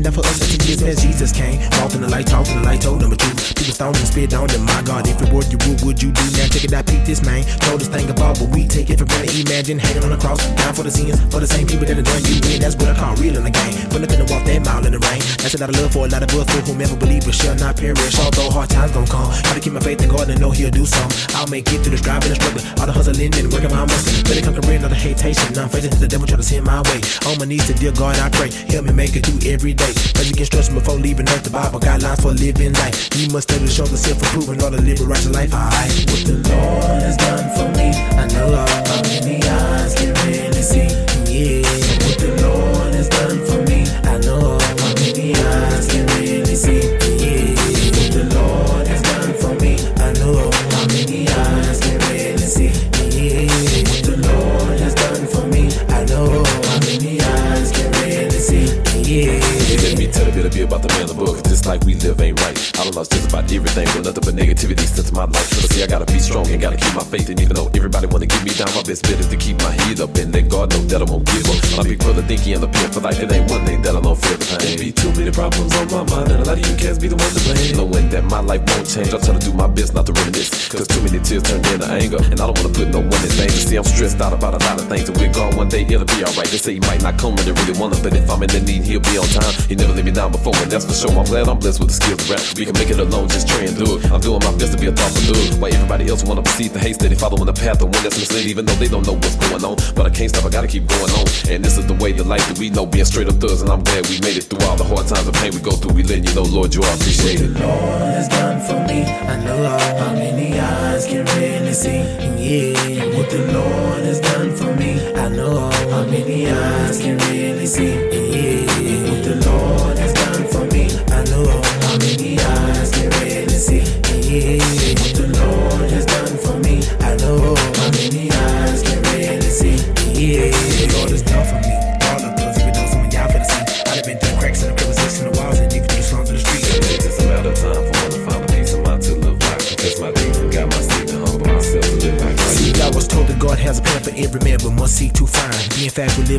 That 0.03 0.13
for 0.13 0.27
us 0.27 0.39
to 0.41 0.47
years 0.67 0.83
as 0.83 1.03
Jesus 1.03 1.33
came. 1.33 1.61
Walked 1.81 1.95
in 1.95 2.01
the 2.01 2.09
light, 2.09 2.27
talked 2.27 2.51
in 2.51 2.59
the 2.59 2.65
light, 2.65 2.81
told 2.83 3.01
the 3.01 3.17
truth. 3.17 3.55
People 3.55 3.75
stoned 3.75 3.97
and 3.97 4.07
spit 4.07 4.35
on 4.35 4.49
them. 4.49 4.65
My 4.65 4.83
God, 4.83 5.07
if 5.07 5.21
it 5.23 5.33
were 5.33 5.45
you 5.45 5.59
would, 5.69 5.85
would 5.85 6.03
you 6.03 6.11
do? 6.11 6.34
It 6.65 6.73
out, 6.73 6.87
peep 6.87 7.05
this 7.05 7.21
man. 7.21 7.45
Told 7.61 7.85
this 7.85 7.93
thing 7.93 8.09
about, 8.09 8.41
but 8.41 8.49
we 8.49 8.65
take 8.65 8.89
it 8.89 8.97
for 8.97 9.05
granted. 9.05 9.37
Imagine 9.37 9.79
hanging 9.79 10.01
on 10.01 10.09
the 10.09 10.17
cross, 10.17 10.41
down 10.57 10.73
for 10.73 10.81
the 10.81 10.91
sins, 10.91 11.21
for 11.29 11.37
the 11.37 11.47
same 11.47 11.69
people 11.69 11.85
that 11.85 11.93
done 11.93 12.25
you 12.25 12.41
in. 12.49 12.65
That's 12.65 12.73
what 12.73 12.89
I 12.89 12.97
call 12.97 13.13
real 13.21 13.37
in 13.37 13.45
the 13.45 13.53
game. 13.53 13.77
But 13.93 14.01
nothing 14.01 14.25
to 14.25 14.29
walk 14.33 14.49
that 14.49 14.65
mile 14.65 14.81
in 14.81 14.97
the 14.97 15.03
rain. 15.05 15.21
That's 15.45 15.53
a 15.53 15.61
lot 15.61 15.69
of 15.69 15.77
love 15.77 15.93
for 15.93 16.09
a 16.09 16.09
lot 16.09 16.25
of 16.25 16.33
us, 16.33 16.49
for 16.49 16.65
whomever 16.65 16.97
believers 16.97 17.37
shall 17.37 17.53
not 17.61 17.77
perish. 17.77 18.17
Although 18.17 18.49
hard 18.49 18.73
times 18.73 18.97
gon' 18.97 19.05
come, 19.05 19.29
gotta 19.45 19.61
keep 19.61 19.77
my 19.77 19.85
faith 19.85 20.01
in 20.01 20.09
God 20.09 20.33
and 20.33 20.41
know 20.41 20.57
He'll 20.57 20.73
do 20.73 20.89
some. 20.89 21.05
I'll 21.37 21.45
make 21.53 21.69
it 21.69 21.85
through 21.85 21.93
the 21.93 22.01
striving 22.01 22.33
and 22.33 22.41
struggle, 22.41 22.65
all 22.81 22.89
the 22.89 22.97
hustling 22.97 23.35
and 23.37 23.53
working 23.53 23.69
my 23.69 23.85
muscle. 23.85 24.25
Really 24.25 24.41
conquering 24.41 24.81
all 24.81 24.89
the 24.89 24.97
hatation. 24.97 25.53
I'm 25.61 25.69
facing 25.69 25.93
the 26.01 26.09
devil 26.09 26.25
try 26.25 26.41
to 26.41 26.47
send 26.47 26.65
my 26.65 26.81
way. 26.89 27.05
On 27.29 27.37
my 27.37 27.45
knees 27.45 27.69
to 27.69 27.77
dear 27.77 27.93
God, 27.93 28.17
I 28.17 28.33
pray. 28.33 28.49
Help 28.73 28.89
me 28.89 28.97
make 28.97 29.13
it 29.13 29.29
through 29.29 29.45
every 29.45 29.77
day. 29.77 29.93
Basic 30.17 30.41
instruction 30.41 30.81
before 30.81 30.97
leaving 30.97 31.29
earth, 31.29 31.45
the 31.45 31.53
Bible 31.53 31.77
guidelines 31.77 32.25
for 32.25 32.33
living 32.33 32.73
life. 32.81 33.13
You 33.21 33.29
must 33.37 33.53
study 33.53 33.69
to 33.69 33.71
show 33.71 33.85
the 33.85 34.01
self 34.01 34.17
improving 34.17 34.65
all 34.65 34.73
the 34.73 34.81
live 34.81 34.97
a 35.01 35.05
righteous 35.05 35.29
life. 35.29 35.53
Alright, 35.53 35.93
what 36.09 36.25
the 36.25 36.54
Lord 36.55 37.03
has 37.03 37.17
done 37.17 37.49
for 37.57 37.69
me, 37.79 37.91
I 38.15 38.27
know 38.29 38.55
how 38.55 39.03
many 39.03 39.43
eyes 39.43 39.95
can 39.95 40.15
really 40.27 40.63
see. 40.63 40.89
Yeah, 41.27 41.63
what 42.05 42.19
the 42.19 42.31
Lord 42.43 42.95
has 42.95 43.09
done 43.09 43.41
for 43.47 43.63
me, 43.69 43.85
I 44.05 44.19
know 44.19 44.59
how 44.59 44.95
many 44.95 45.35
eyes 45.35 45.87
can 45.89 46.07
really 46.19 46.55
see. 46.55 46.83
Yeah, 47.19 47.55
what 47.97 48.11
the 48.15 48.25
Lord 48.35 48.87
has 48.87 49.03
done 49.03 49.35
for 49.35 49.55
me, 49.63 49.75
I 49.99 50.13
know 50.21 50.51
how 50.71 50.87
many 50.87 51.29
eyes 51.29 51.81
can 51.81 51.99
really 52.11 52.49
see. 52.57 52.71
Yeah, 53.15 53.51
what 53.91 54.03
the 54.07 54.17
Lord 54.29 54.79
has 54.81 54.95
done 54.95 55.27
for 55.27 55.47
me, 55.49 55.69
I 55.89 56.05
know 56.07 56.45
how 56.45 56.79
many 56.87 57.21
eyes 57.21 57.73
can 57.73 57.91
really 58.03 58.31
see. 58.31 58.67
Yeah. 59.05 59.41
Let 59.83 59.99
me 59.99 60.07
tell 60.07 60.29
a 60.29 60.33
bit, 60.33 60.53
bit 60.53 60.65
about 60.65 60.83
the 60.83 60.89
man 60.89 61.03
of 61.03 61.09
the 61.09 61.15
book. 61.15 61.43
This 61.45 61.67
life 61.67 61.85
we 61.85 61.95
live 61.97 62.21
ain't 62.21 62.41
right. 62.41 62.57
I 62.79 62.85
just 62.85 62.97
about 63.35 63.51
everything, 63.51 63.87
but 63.91 64.07
nothing 64.07 64.23
but 64.23 64.35
negativity 64.39 64.87
since 64.87 65.11
my 65.11 65.27
life. 65.27 65.51
So 65.59 65.67
see, 65.67 65.83
I 65.83 65.89
gotta 65.91 66.07
be 66.07 66.21
strong 66.21 66.47
and 66.55 66.61
gotta 66.63 66.77
keep 66.79 66.95
my 66.95 67.03
faith. 67.03 67.29
And 67.31 67.41
even 67.43 67.57
though 67.57 67.67
everybody 67.75 68.07
wanna 68.07 68.27
give 68.27 68.45
me 68.47 68.55
down, 68.55 68.71
my 68.79 68.83
best 68.87 69.03
bet 69.03 69.19
is 69.19 69.27
to 69.27 69.37
keep 69.37 69.59
my 69.59 69.75
head 69.83 69.99
up 69.99 70.15
and 70.15 70.33
let 70.33 70.49
God 70.49 70.71
know 70.71 70.83
that 70.87 71.03
I 71.03 71.07
won't 71.11 71.27
give 71.27 71.43
up. 71.51 71.59
My 71.77 71.83
big 71.83 71.99
brother 71.99 72.23
he 72.23 72.53
in 72.55 72.61
the 72.61 72.69
pit 72.69 72.95
for 72.95 73.01
life. 73.01 73.19
It 73.19 73.33
ain't 73.33 73.51
one 73.51 73.67
thing 73.67 73.83
that 73.83 73.97
I 73.97 74.01
don't 74.01 74.15
fear. 74.15 74.39
There 74.39 74.79
be 74.79 74.93
too 74.93 75.11
many 75.19 75.33
problems 75.35 75.75
on 75.75 75.91
my 75.91 76.07
mind, 76.15 76.31
and 76.31 76.41
a 76.43 76.47
lot 76.47 76.59
of 76.59 76.63
you 76.63 76.77
cats 76.79 76.99
be 76.99 77.09
the 77.09 77.19
ones 77.19 77.35
to 77.35 77.43
blame. 77.43 77.75
Knowing 77.75 78.07
that 78.15 78.25
my 78.31 78.39
life 78.39 78.63
won't 78.71 78.87
change, 78.87 79.11
I'm 79.11 79.21
trying 79.21 79.39
to 79.41 79.45
do 79.45 79.53
my 79.53 79.67
best 79.67 79.95
not 79.95 80.07
to 80.07 80.13
reminisce. 80.15 80.69
Cause 80.71 80.87
too 80.87 81.03
many 81.03 81.19
tears 81.19 81.43
turn 81.43 81.59
into 81.59 81.91
anger, 81.91 82.23
and 82.31 82.39
I 82.39 82.47
don't 82.47 82.55
wanna 82.55 82.71
put 82.71 82.89
no 82.95 83.03
one 83.03 83.23
in 83.27 83.33
danger. 83.35 83.63
See, 83.67 83.77
I'm 83.77 83.85
stressed 83.85 84.21
out 84.23 84.33
about 84.33 84.55
a 84.55 84.61
lot 84.63 84.79
of 84.79 84.87
things, 84.87 85.11
and 85.11 85.17
we're 85.19 85.33
gone 85.33 85.57
one 85.57 85.69
day, 85.69 85.83
it'll 85.83 86.07
be 86.07 86.23
alright. 86.23 86.47
They 86.55 86.61
say 86.61 86.79
he 86.79 86.83
might 86.87 87.03
not 87.03 87.19
come 87.19 87.35
when 87.35 87.45
they 87.47 87.55
really 87.55 87.75
wanna, 87.79 87.99
but 87.99 88.15
if 88.15 88.31
I'm 88.31 88.43
in 88.47 88.51
the 88.55 88.63
need, 88.63 88.87
he'll 88.87 89.03
be 89.03 89.19
on 89.19 89.27
time. 89.35 89.55
He 89.67 89.75
never 89.75 89.93
let 89.93 90.05
me 90.05 90.15
down 90.15 90.31
before, 90.31 90.55
and 90.63 90.71
that's 90.71 90.87
for 90.87 90.95
sure. 90.95 91.11
I'm 91.19 91.27
glad 91.27 91.51
I'm 91.51 91.59
blessed 91.59 91.81
with 91.83 91.91
the 91.91 91.99
skills 91.99 92.23
to 92.23 92.27
rap. 92.31 92.43
We 92.55 92.63
can 92.63 92.75
make 92.79 92.91
it 92.95 93.03
alone, 93.03 93.24
just 93.29 93.49
try 93.49 93.65
and 93.65 93.77
it. 93.77 94.11
I'm 94.11 94.21
doing 94.21 94.41
my 94.43 94.53
best 94.57 94.73
to 94.73 94.79
be 94.79 94.87
a 94.87 94.93
thoughtful 94.93 95.35
dude. 95.35 95.61
While 95.61 95.73
everybody 95.73 96.09
else 96.09 96.25
wanna 96.25 96.43
proceed 96.43 96.73
the 96.73 96.79
hate, 96.79 96.97
steady 96.97 97.15
following 97.15 97.47
the 97.47 97.53
path 97.53 97.83
of 97.83 97.89
one 97.93 98.03
that's 98.03 98.19
misled, 98.19 98.47
even 98.47 98.65
though 98.67 98.75
they 98.77 98.89
don't 98.89 99.07
know 99.07 99.15
what's 99.15 99.37
going 99.37 99.65
on. 99.65 99.77
But 99.95 100.07
I 100.07 100.11
can't 100.11 100.31
stop, 100.31 100.45
I 100.45 100.51
gotta 100.51 100.69
keep 100.69 100.87
going 100.87 101.13
on. 101.13 101.27
And 101.49 101.65
this 101.65 101.79
is 101.79 101.87
the 101.87 101.95
way 101.95 102.13
the 102.13 102.25
life 102.25 102.47
that 102.49 102.59
we 102.59 102.71
know, 102.71 102.87
being 102.87 103.05
straight 103.05 103.29
up 103.29 103.37
thugs, 103.37 103.63
and 103.63 103.71
I'm 103.71 103.83
glad 103.83 104.07
we 104.09 104.21
made 104.21 104.37
it 104.37 104.45
through 104.45 104.67
all 104.67 104.77
the 104.77 104.85
hard 104.85 105.07
times 105.07 105.27
and 105.27 105.37
pain 105.37 105.53
we 105.53 105.61
go 105.61 105.73
through. 105.73 105.95
We 105.95 106.03
letting 106.03 106.25
you 106.25 106.35
know, 106.35 106.43
Lord, 106.43 106.75
you 106.75 106.83
are 106.83 106.95
appreciated. 106.95 107.59
Lord 107.59 108.15
has 108.19 108.29
done 108.29 108.61
for 108.67 108.81
me. 108.87 109.05
I 109.05 109.37
know 109.45 109.63
how 109.99 110.13
many 110.13 110.59
eyes 110.59 111.07
can 111.07 111.25
really 111.37 111.73
see. 111.73 112.03
Yeah, 112.45 113.17
what 113.17 113.31
the 113.31 113.41
Lord 113.53 114.05
has 114.05 114.21
done 114.21 114.55
for 114.55 114.75
me. 114.77 115.15
I 115.15 115.29
know 115.29 115.71
how 115.91 116.05
many 116.05 116.51
eyes 116.51 117.01
can 117.01 117.19
really 117.31 117.67
see. 117.67 117.95
Yeah, 117.95 119.11
what 119.11 119.25
the 119.25 119.35
Lord 119.47 119.74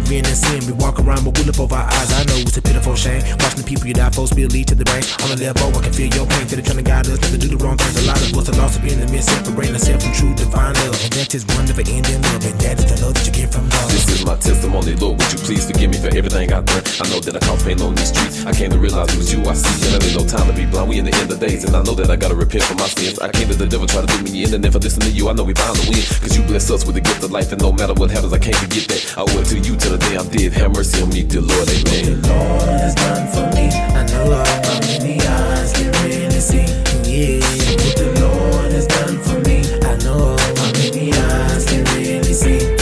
fact, 0.06 0.10
we 0.10 0.22
live 0.22 0.85
sin. 1.18 1.34
We 1.36 1.64
over 1.64 1.76
our 1.76 1.88
eyes. 1.88 2.12
I 2.14 2.24
know 2.26 2.38
it's 2.42 2.58
a 2.58 2.62
pitiful 2.62 2.96
shame. 2.96 3.22
Watching 3.40 3.62
the 3.62 3.68
people 3.68 3.88
you 3.88 3.94
die 3.94 4.10
for 4.10 4.28
spill 4.28 4.50
lead 4.50 4.68
to 4.68 4.76
the 4.76 4.86
brain. 4.86 5.04
On 5.24 5.30
the 5.30 5.38
level, 5.38 5.70
I 5.78 5.82
can 5.84 5.94
feel 5.94 6.10
your 6.14 6.26
pain. 6.26 6.48
They're 6.48 6.62
trying 6.62 6.82
to 6.82 6.84
guide 6.84 7.08
us 7.08 7.22
not 7.22 7.32
to 7.32 7.38
do 7.38 7.48
the 7.48 7.60
wrong 7.62 7.78
things. 7.78 7.96
A 8.02 8.08
lot 8.08 8.20
of 8.22 8.34
us 8.38 8.50
are 8.50 8.58
lost 8.58 8.80
up 8.80 8.86
in 8.86 9.00
the 9.00 9.08
midst, 9.08 9.30
separating 9.30 9.76
ourselves 9.78 10.04
from 10.04 10.14
true 10.14 10.34
divine 10.36 10.74
love. 10.74 10.98
And 11.06 11.12
that 11.14 11.36
is 11.36 11.46
one 11.54 11.66
never 11.66 11.86
ending 11.86 12.22
love, 12.22 12.44
and 12.46 12.58
that 12.62 12.76
is 12.80 12.88
the 12.90 12.98
love 13.06 13.14
that 13.16 13.26
you 13.26 13.34
get 13.34 13.50
from 13.54 13.70
God. 13.70 13.88
This 13.92 14.10
is 14.10 14.26
my 14.26 14.36
testimony, 14.36 14.94
Lord. 14.98 15.22
Would 15.22 15.32
you 15.34 15.40
please 15.46 15.64
forgive 15.70 15.90
me 15.94 15.98
for 15.98 16.12
everything 16.18 16.52
I've 16.52 16.66
done? 16.66 16.84
I 17.02 17.06
know 17.14 17.20
that 17.22 17.34
I 17.38 17.42
caused 17.46 17.64
pain 17.66 17.80
on 17.82 17.94
these 17.96 18.10
streets. 18.10 18.46
I 18.46 18.52
came 18.52 18.72
to 18.72 18.80
realize 18.80 19.14
it 19.14 19.18
was 19.18 19.30
you 19.32 19.40
I 19.46 19.54
see. 19.54 19.86
And 19.86 20.02
I 20.02 20.06
ain't 20.06 20.18
no 20.18 20.26
time 20.26 20.48
to 20.50 20.56
be 20.56 20.66
blind. 20.66 20.90
We 20.90 20.98
in 20.98 21.06
the 21.06 21.16
end 21.16 21.30
of 21.32 21.40
days, 21.40 21.64
and 21.64 21.78
I 21.78 21.82
know 21.86 21.96
that 21.96 22.10
I 22.10 22.18
gotta 22.18 22.36
repent 22.36 22.66
for 22.66 22.76
my 22.76 22.90
sins. 22.90 23.22
I 23.22 23.30
came 23.30 23.48
to 23.50 23.56
the 23.56 23.70
devil 23.70 23.86
try 23.86 24.02
to 24.02 24.10
do 24.10 24.20
me 24.26 24.44
in, 24.44 24.54
and 24.54 24.66
I 24.66 24.70
listen 24.70 25.02
to 25.06 25.12
you, 25.14 25.30
I 25.30 25.34
know 25.34 25.46
we 25.46 25.54
bound 25.54 25.78
to 25.78 25.86
win. 25.90 26.02
Cause 26.20 26.34
you 26.36 26.44
bless 26.44 26.68
us 26.74 26.86
with 26.86 26.96
the 26.98 27.06
gift 27.06 27.24
of 27.24 27.32
life, 27.32 27.52
and 27.54 27.62
no 27.62 27.72
matter 27.72 27.94
what 27.94 28.10
happens, 28.10 28.34
I 28.34 28.40
can't 28.40 28.58
forget 28.58 28.90
that. 28.90 29.02
I 29.18 29.22
owe 29.22 29.40
it 29.40 29.46
to 29.54 29.58
you 29.62 29.78
till 29.78 29.94
the 29.94 30.02
day 30.02 30.18
I'm 30.18 30.28
dead. 30.34 30.54
Have 30.54 30.74
mercy 30.74 31.05
on 31.06 31.14
me, 31.14 31.24
dear 31.24 31.42
Lord. 31.42 31.70
Amen. 31.70 32.22
Lord 32.24 32.80
has 32.82 32.96
done 32.96 33.28
for 33.28 33.56
me. 33.56 33.70
I 33.70 34.06
know 34.08 34.34
how 34.34 34.80
many 34.82 35.20
eyes 35.22 35.74
can 35.74 35.92
really 36.04 36.40
see. 36.40 36.66
Yeah, 37.04 37.40
what 37.82 37.96
the 37.98 38.08
Lord 38.22 38.72
has 38.72 38.88
done 38.88 39.20
for 39.20 39.40
me. 39.48 39.62
I 39.84 39.98
know 40.04 40.36
how 40.38 40.72
many 40.74 41.14
eyes 41.14 41.66
can 41.66 41.84
really 41.96 42.34
see. 42.34 42.75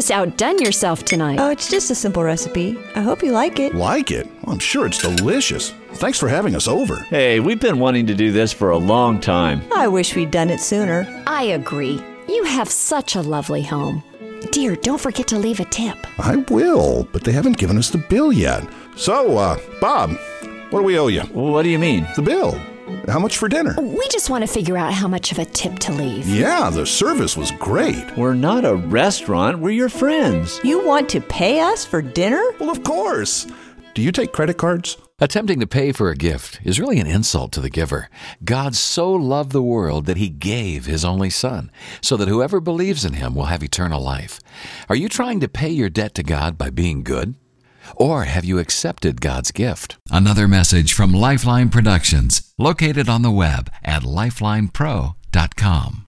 Just 0.00 0.10
outdone 0.10 0.58
yourself 0.58 1.04
tonight. 1.04 1.38
Oh, 1.38 1.50
it's 1.50 1.68
just 1.68 1.90
a 1.90 1.94
simple 1.94 2.24
recipe. 2.24 2.78
I 2.94 3.02
hope 3.02 3.22
you 3.22 3.32
like 3.32 3.60
it. 3.60 3.74
Like 3.74 4.10
it? 4.10 4.26
Well, 4.42 4.54
I'm 4.54 4.58
sure 4.58 4.86
it's 4.86 5.02
delicious. 5.02 5.74
Thanks 5.92 6.18
for 6.18 6.26
having 6.26 6.56
us 6.56 6.66
over. 6.66 6.96
Hey, 7.10 7.38
we've 7.38 7.60
been 7.60 7.78
wanting 7.78 8.06
to 8.06 8.14
do 8.14 8.32
this 8.32 8.50
for 8.50 8.70
a 8.70 8.78
long 8.78 9.20
time. 9.20 9.60
I 9.76 9.88
wish 9.88 10.16
we'd 10.16 10.30
done 10.30 10.48
it 10.48 10.60
sooner. 10.60 11.06
I 11.26 11.42
agree. 11.42 12.02
You 12.28 12.44
have 12.44 12.70
such 12.70 13.14
a 13.14 13.20
lovely 13.20 13.62
home. 13.62 14.02
Dear, 14.52 14.74
don't 14.74 14.98
forget 15.00 15.28
to 15.28 15.38
leave 15.38 15.60
a 15.60 15.66
tip. 15.66 15.98
I 16.18 16.36
will, 16.48 17.06
but 17.12 17.22
they 17.22 17.32
haven't 17.32 17.58
given 17.58 17.76
us 17.76 17.90
the 17.90 17.98
bill 17.98 18.32
yet. 18.32 18.66
So, 18.96 19.36
uh, 19.36 19.58
Bob, 19.82 20.12
what 20.70 20.80
do 20.80 20.84
we 20.84 20.98
owe 20.98 21.08
you? 21.08 21.24
What 21.24 21.64
do 21.64 21.68
you 21.68 21.78
mean? 21.78 22.06
The 22.16 22.22
bill. 22.22 22.58
How 23.10 23.18
much 23.18 23.38
for 23.38 23.48
dinner? 23.48 23.74
We 23.76 24.06
just 24.08 24.30
want 24.30 24.42
to 24.42 24.46
figure 24.46 24.76
out 24.76 24.92
how 24.92 25.08
much 25.08 25.32
of 25.32 25.40
a 25.40 25.44
tip 25.44 25.80
to 25.80 25.92
leave. 25.92 26.28
Yeah, 26.28 26.70
the 26.70 26.86
service 26.86 27.36
was 27.36 27.50
great. 27.50 28.16
We're 28.16 28.34
not 28.34 28.64
a 28.64 28.76
restaurant, 28.76 29.58
we're 29.58 29.70
your 29.70 29.88
friends. 29.88 30.60
You 30.62 30.86
want 30.86 31.08
to 31.08 31.20
pay 31.20 31.58
us 31.58 31.84
for 31.84 32.02
dinner? 32.02 32.40
Well, 32.60 32.70
of 32.70 32.84
course. 32.84 33.48
Do 33.94 34.02
you 34.02 34.12
take 34.12 34.32
credit 34.32 34.58
cards? 34.58 34.96
Attempting 35.18 35.58
to 35.58 35.66
pay 35.66 35.90
for 35.90 36.08
a 36.08 36.16
gift 36.16 36.60
is 36.62 36.78
really 36.78 37.00
an 37.00 37.08
insult 37.08 37.50
to 37.52 37.60
the 37.60 37.68
giver. 37.68 38.08
God 38.44 38.76
so 38.76 39.12
loved 39.12 39.50
the 39.50 39.60
world 39.60 40.06
that 40.06 40.16
he 40.16 40.28
gave 40.28 40.86
his 40.86 41.04
only 41.04 41.30
Son, 41.30 41.72
so 42.00 42.16
that 42.16 42.28
whoever 42.28 42.60
believes 42.60 43.04
in 43.04 43.14
him 43.14 43.34
will 43.34 43.46
have 43.46 43.64
eternal 43.64 44.00
life. 44.00 44.38
Are 44.88 44.94
you 44.94 45.08
trying 45.08 45.40
to 45.40 45.48
pay 45.48 45.68
your 45.68 45.90
debt 45.90 46.14
to 46.14 46.22
God 46.22 46.56
by 46.56 46.70
being 46.70 47.02
good? 47.02 47.34
Or 47.96 48.24
have 48.24 48.44
you 48.44 48.58
accepted 48.58 49.20
God's 49.20 49.52
gift? 49.52 49.98
Another 50.10 50.48
message 50.48 50.92
from 50.92 51.12
Lifeline 51.12 51.68
Productions, 51.68 52.52
located 52.58 53.08
on 53.08 53.22
the 53.22 53.30
web 53.30 53.70
at 53.84 54.02
lifelinepro.com. 54.02 56.06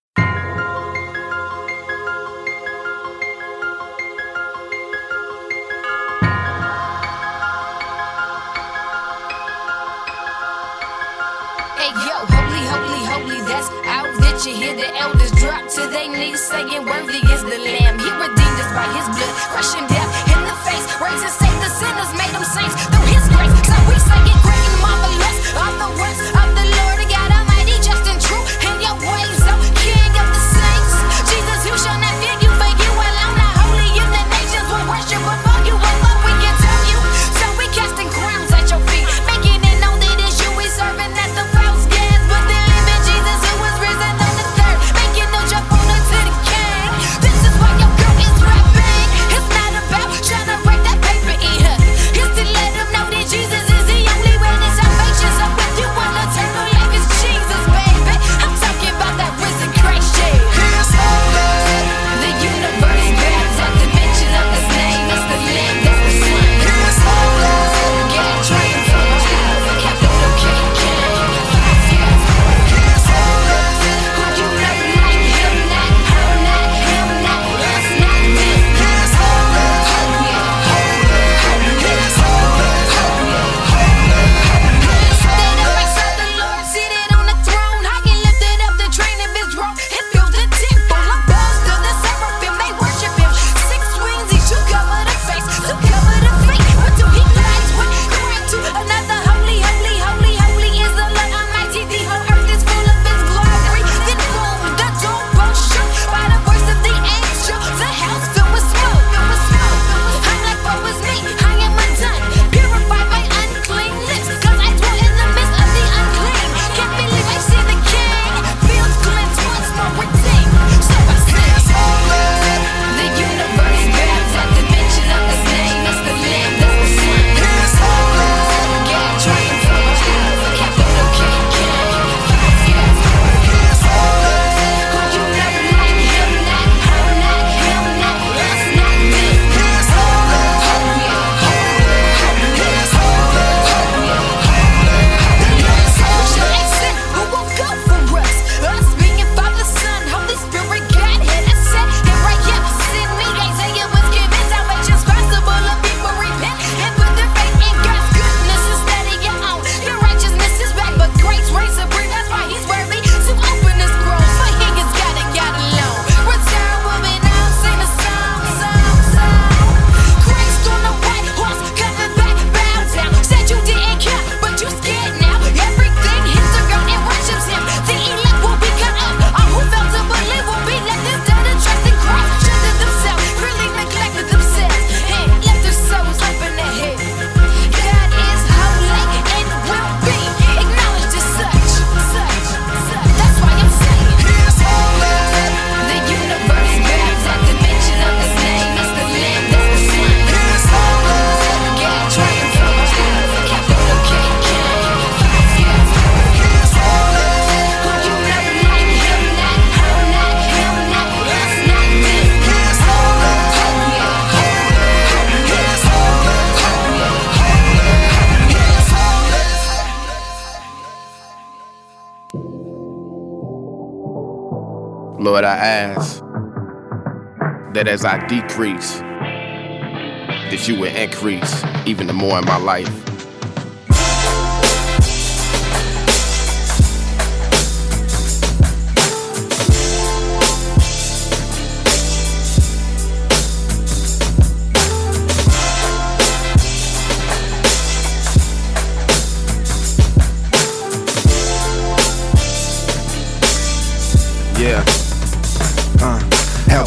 as 227.92 228.06
I 228.06 228.26
decrease, 228.26 229.00
that 229.00 230.66
you 230.66 230.80
would 230.80 230.92
increase 230.92 231.62
even 231.86 232.06
the 232.06 232.14
more 232.14 232.38
in 232.38 232.44
my 232.46 232.56
life. 232.56 232.88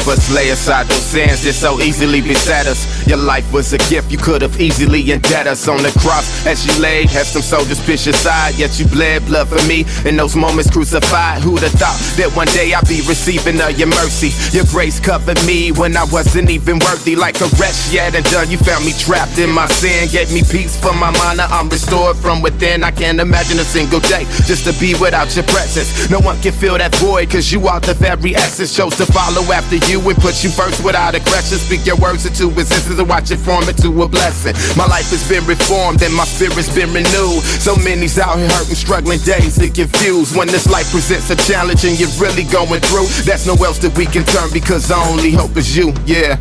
Uh, 0.08 0.15
Lay 0.34 0.50
aside 0.50 0.86
those 0.86 1.06
sins 1.06 1.44
that 1.44 1.52
so 1.52 1.80
easily 1.80 2.20
beset 2.20 2.66
us. 2.66 3.06
Your 3.06 3.16
life 3.16 3.46
was 3.52 3.72
a 3.72 3.78
gift 3.86 4.10
you 4.10 4.18
could 4.18 4.42
have 4.42 4.60
easily 4.60 5.12
indebted 5.12 5.46
us 5.46 5.68
on 5.68 5.78
the 5.78 5.94
cross 6.02 6.44
as 6.46 6.66
you 6.66 6.74
lay. 6.82 7.06
Had 7.06 7.26
some 7.26 7.42
soldiers 7.42 7.78
push 7.86 8.06
aside, 8.08 8.56
yet 8.56 8.78
you 8.80 8.86
bled 8.88 9.24
blood 9.26 9.46
for 9.46 9.62
me. 9.68 9.86
In 10.04 10.16
those 10.16 10.34
moments 10.34 10.68
crucified, 10.70 11.42
who'd 11.42 11.62
have 11.62 11.72
thought 11.78 11.94
that 12.18 12.34
one 12.34 12.48
day 12.48 12.74
I'd 12.74 12.88
be 12.88 13.06
receiving 13.06 13.60
of 13.60 13.78
your 13.78 13.86
mercy? 13.86 14.34
Your 14.50 14.66
grace 14.66 14.98
covered 14.98 15.38
me 15.46 15.70
when 15.70 15.96
I 15.96 16.04
wasn't 16.10 16.50
even 16.50 16.80
worthy. 16.80 17.14
Like 17.14 17.40
a 17.40 17.46
wretch 17.62 17.94
yet 17.94 18.16
and 18.16 18.24
done, 18.26 18.50
you 18.50 18.58
found 18.58 18.84
me 18.84 18.92
trapped 18.98 19.38
in 19.38 19.50
my 19.54 19.68
sin. 19.78 20.10
Gave 20.10 20.34
me 20.34 20.42
peace 20.42 20.74
for 20.74 20.92
my 20.92 21.14
mind, 21.22 21.38
now 21.38 21.46
I'm 21.54 21.68
restored 21.68 22.16
from 22.16 22.42
within. 22.42 22.82
I 22.82 22.90
can't 22.90 23.20
imagine 23.20 23.60
a 23.60 23.64
single 23.64 24.00
day 24.00 24.26
just 24.50 24.66
to 24.66 24.74
be 24.82 24.98
without 24.98 25.30
your 25.36 25.46
presence. 25.46 26.10
No 26.10 26.18
one 26.18 26.40
can 26.42 26.52
fill 26.52 26.78
that 26.78 26.94
void, 26.96 27.30
cause 27.30 27.52
you 27.52 27.68
are 27.68 27.78
the 27.78 27.94
very 27.94 28.34
essence. 28.34 28.74
Chose 28.74 28.96
to 28.96 29.06
follow 29.06 29.46
after 29.54 29.76
you 29.86 30.00
put 30.16 30.42
you 30.42 30.50
first 30.50 30.82
without 30.82 31.14
a 31.14 31.20
question. 31.20 31.58
Speak 31.58 31.86
your 31.86 31.96
words 31.96 32.26
into 32.26 32.48
existence 32.50 32.98
and 32.98 33.08
watch 33.08 33.30
it 33.30 33.38
form 33.38 33.68
into 33.68 34.02
a 34.02 34.08
blessing. 34.08 34.54
My 34.76 34.86
life 34.86 35.10
has 35.10 35.26
been 35.28 35.44
reformed 35.46 36.02
and 36.02 36.14
my 36.14 36.24
spirit's 36.24 36.72
been 36.74 36.92
renewed. 36.92 37.42
So 37.60 37.76
many's 37.76 38.18
out 38.18 38.38
here 38.38 38.48
hurting, 38.48 38.74
struggling 38.74 39.20
days 39.20 39.58
and 39.58 39.74
confused. 39.74 40.36
When 40.36 40.48
this 40.48 40.68
life 40.68 40.90
presents 40.90 41.30
a 41.30 41.36
challenge 41.36 41.84
and 41.84 41.98
you're 41.98 42.12
really 42.18 42.44
going 42.44 42.80
through, 42.80 43.06
that's 43.24 43.46
no 43.46 43.54
else 43.64 43.78
that 43.78 43.96
we 43.96 44.06
can 44.06 44.24
turn 44.24 44.50
because 44.52 44.88
the 44.88 44.96
only 44.96 45.32
hope 45.32 45.56
is 45.56 45.76
you. 45.76 45.92
Yeah. 46.04 46.36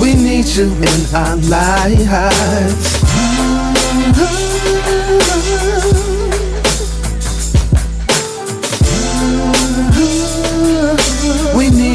We 0.00 0.14
need 0.14 0.46
you 0.46 0.66
in 0.66 1.14
our 1.14 1.36
lives. 1.36 2.97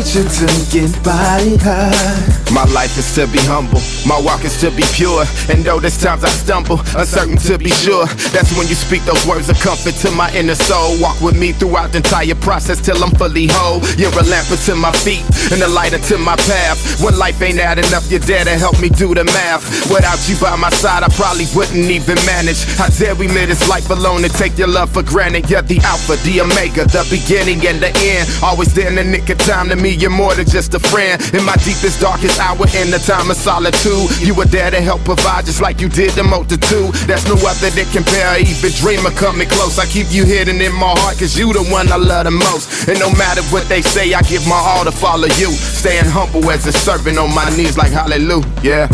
We 0.03 0.09
need 0.09 0.15
you 0.15 0.29
to 0.29 0.71
get 0.71 1.03
by 1.03 1.57
high. 1.61 2.32
My 2.53 2.65
life 2.65 2.95
is 2.99 3.15
to 3.15 3.25
be 3.25 3.41
humble, 3.49 3.81
my 4.05 4.21
walk 4.21 4.45
is 4.45 4.61
to 4.61 4.69
be 4.69 4.83
pure. 4.93 5.25
And 5.49 5.65
though 5.65 5.79
there's 5.79 5.97
times 5.97 6.23
I 6.23 6.29
stumble, 6.29 6.77
uncertain 6.93 7.37
to 7.49 7.57
be 7.57 7.71
sure. 7.71 8.05
That's 8.29 8.53
when 8.55 8.67
you 8.69 8.75
speak 8.75 9.01
those 9.09 9.25
words 9.25 9.49
of 9.49 9.57
comfort 9.57 9.97
to 10.05 10.11
my 10.11 10.29
inner 10.37 10.53
soul. 10.53 11.01
Walk 11.01 11.19
with 11.19 11.33
me 11.33 11.51
throughout 11.51 11.93
the 11.93 11.97
entire 11.97 12.35
process 12.35 12.79
till 12.79 13.03
I'm 13.03 13.09
fully 13.17 13.47
whole. 13.49 13.81
You're 13.97 14.13
a 14.13 14.21
lamp 14.29 14.53
unto 14.53 14.75
my 14.75 14.93
feet 15.01 15.25
and 15.49 15.65
a 15.65 15.67
light 15.67 15.97
unto 15.97 16.21
my 16.21 16.35
path. 16.45 17.01
When 17.01 17.17
life 17.17 17.41
ain't 17.41 17.57
add 17.57 17.79
enough, 17.79 18.05
you're 18.11 18.21
there 18.21 18.45
to 18.45 18.53
help 18.53 18.79
me 18.79 18.89
do 18.89 19.15
the 19.15 19.25
math. 19.25 19.65
Without 19.89 20.21
you 20.29 20.37
by 20.37 20.55
my 20.55 20.69
side, 20.69 21.01
I 21.01 21.09
probably 21.09 21.49
wouldn't 21.57 21.89
even 21.89 22.21
manage. 22.29 22.61
How 22.77 22.87
dare 22.93 23.15
we 23.15 23.27
live 23.33 23.49
this 23.49 23.67
life 23.67 23.89
alone 23.89 24.23
and 24.25 24.33
take 24.33 24.59
your 24.59 24.69
love 24.69 24.93
for 24.93 25.01
granted? 25.01 25.49
You're 25.49 25.65
the 25.65 25.81
Alpha, 25.81 26.21
the 26.21 26.41
Omega, 26.41 26.85
the 26.85 27.01
beginning 27.09 27.65
and 27.65 27.81
the 27.81 27.89
end. 28.13 28.29
Always 28.45 28.75
there 28.77 28.89
in 28.89 28.95
the 28.95 29.03
nick 29.03 29.29
of 29.33 29.39
time 29.39 29.69
to 29.69 29.75
me, 29.75 29.89
you're 29.89 30.13
more 30.13 30.35
than 30.35 30.45
just 30.45 30.75
a 30.75 30.79
friend. 30.79 31.17
In 31.33 31.43
my 31.43 31.57
deepest, 31.65 31.99
darkest 31.99 32.42
hour, 32.43 32.67
in 32.75 32.91
the 32.91 32.99
time 32.99 33.31
of 33.31 33.37
solitude, 33.37 34.11
you 34.19 34.35
were 34.35 34.45
there 34.45 34.69
to 34.69 34.81
help 34.81 35.03
provide 35.03 35.45
just 35.45 35.61
like 35.61 35.79
you 35.79 35.87
did 35.87 36.11
the 36.11 36.23
multitude. 36.23 36.91
There's 37.07 37.25
no 37.25 37.35
other 37.39 37.71
that 37.71 37.87
compare, 37.95 38.35
even 38.39 38.71
dream 38.83 39.05
of 39.05 39.15
coming 39.15 39.47
close. 39.47 39.79
I 39.79 39.85
keep 39.85 40.11
you 40.11 40.25
hidden 40.25 40.59
in 40.59 40.73
my 40.73 40.91
heart, 40.99 41.17
cause 41.17 41.37
you 41.37 41.53
the 41.53 41.63
one 41.71 41.87
I 41.91 41.95
love 41.95 42.25
the 42.25 42.31
most. 42.31 42.87
And 42.89 42.99
no 42.99 43.09
matter 43.15 43.41
what 43.53 43.67
they 43.69 43.81
say, 43.81 44.13
I 44.13 44.21
give 44.23 44.45
my 44.47 44.59
all 44.59 44.83
to 44.83 44.91
follow 44.91 45.27
you. 45.39 45.51
Staying 45.51 46.05
humble 46.05 46.43
as 46.51 46.67
a 46.67 46.73
servant 46.73 47.17
on 47.17 47.33
my 47.33 47.49
knees 47.55 47.77
like 47.77 47.91
hallelujah. 47.91 48.43
Yeah. 48.61 48.87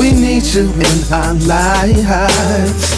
We 0.00 0.12
need 0.12 0.44
you 0.44 0.64
in 0.72 1.12
our 1.12 1.34
lives. 1.34 2.95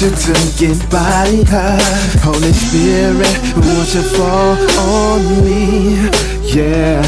You 0.00 0.10
to 0.10 0.32
get 0.58 0.78
by 0.90 1.28
high. 1.48 1.78
Holy 2.22 2.52
Spirit, 2.52 3.36
won't 3.56 3.94
you 3.94 4.02
fall 4.16 4.56
on 4.78 5.44
me? 5.44 6.08
Yeah, 6.50 7.02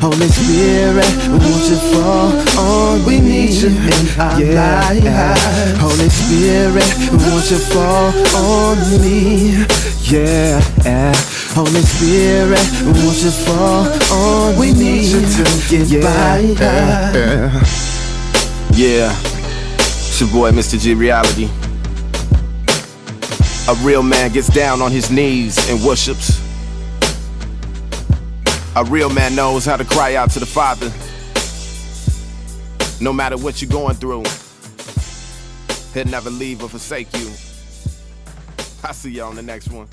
Holy 0.00 0.28
Spirit, 0.28 1.06
won't 1.28 1.68
you 1.68 1.76
fall 1.92 2.32
on 2.58 3.04
we 3.04 3.20
me? 3.20 3.20
We 3.20 3.28
need 3.28 3.50
you 3.52 3.68
in 3.68 4.20
our 4.20 4.40
yeah, 4.40 4.88
life. 4.88 5.76
Holy 5.78 6.08
Spirit, 6.08 6.90
won't 7.12 7.50
you 7.50 7.58
fall 7.58 8.12
on 8.34 8.78
me? 9.00 9.64
Yeah, 10.10 10.60
Holy 11.54 11.82
Spirit, 11.82 12.66
won't 12.96 13.22
you 13.22 13.30
fall 13.30 13.86
on 14.12 14.58
we 14.58 14.72
me? 14.72 14.78
We 14.78 14.84
need 14.84 15.04
you 15.04 15.20
to 15.20 15.44
get 15.68 15.88
Yeah, 15.88 16.00
by 16.00 16.54
high. 16.64 17.12
yeah. 17.12 17.64
Yeah, 18.72 19.12
it's 19.20 20.20
your 20.20 20.30
boy, 20.30 20.50
Mr. 20.52 20.78
G 20.80 20.94
Reality. 20.94 21.48
A 23.68 23.74
real 23.82 24.02
man 24.02 24.32
gets 24.32 24.48
down 24.48 24.82
on 24.82 24.90
his 24.90 25.10
knees 25.10 25.56
and 25.70 25.84
worships. 25.84 26.40
A 28.76 28.84
real 28.84 29.10
man 29.10 29.34
knows 29.34 29.64
how 29.64 29.76
to 29.76 29.84
cry 29.84 30.14
out 30.14 30.30
to 30.30 30.40
the 30.40 30.46
Father. 30.46 30.90
No 33.00 33.12
matter 33.12 33.36
what 33.36 33.62
you're 33.62 33.70
going 33.70 33.96
through, 33.96 34.24
he'll 35.94 36.10
never 36.10 36.30
leave 36.30 36.62
or 36.62 36.68
forsake 36.68 37.12
you. 37.16 37.30
I'll 38.82 38.94
see 38.94 39.10
you 39.10 39.22
on 39.22 39.36
the 39.36 39.42
next 39.42 39.68
one. 39.68 39.88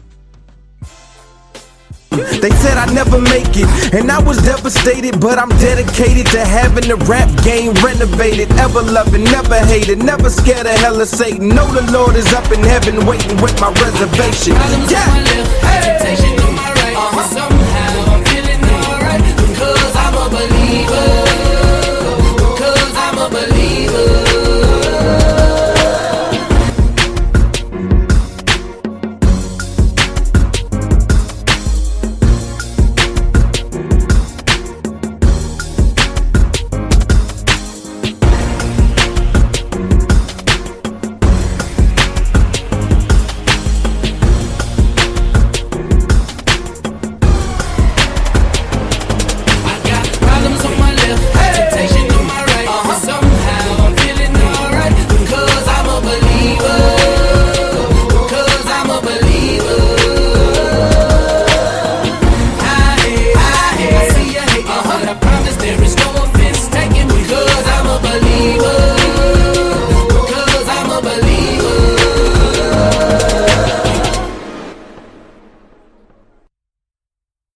They 2.41 2.49
said 2.61 2.77
I'd 2.77 2.93
never 2.93 3.19
make 3.21 3.53
it, 3.53 3.69
and 3.93 4.11
I 4.11 4.19
was 4.21 4.37
devastated, 4.41 5.19
but 5.19 5.37
I'm 5.37 5.49
dedicated 5.59 6.27
to 6.33 6.43
having 6.43 6.87
the 6.89 6.97
rap 7.05 7.29
game 7.43 7.73
renovated. 7.85 8.51
Ever 8.57 8.81
loving, 8.81 9.23
never 9.25 9.59
hated, 9.65 9.99
never 9.99 10.29
scared 10.29 10.65
of 10.65 10.77
hell 10.79 11.01
or 11.01 11.05
Satan. 11.05 11.49
Know 11.49 11.67
the 11.71 11.85
Lord 11.91 12.15
is 12.15 12.31
up 12.33 12.51
in 12.51 12.61
heaven 12.63 13.05
waiting 13.05 13.37
with 13.41 13.59
my 13.61 13.71
reservation. 13.73 14.53
Yeah. 14.89 15.05
Hey. 15.67 15.97
Somehow 17.27 18.13
I'm 18.13 18.23
feeling 18.25 18.63
alright 18.63 19.21
because 19.35 19.95
I'm 19.95 20.15
a 20.15 20.29
believer. 20.29 21.26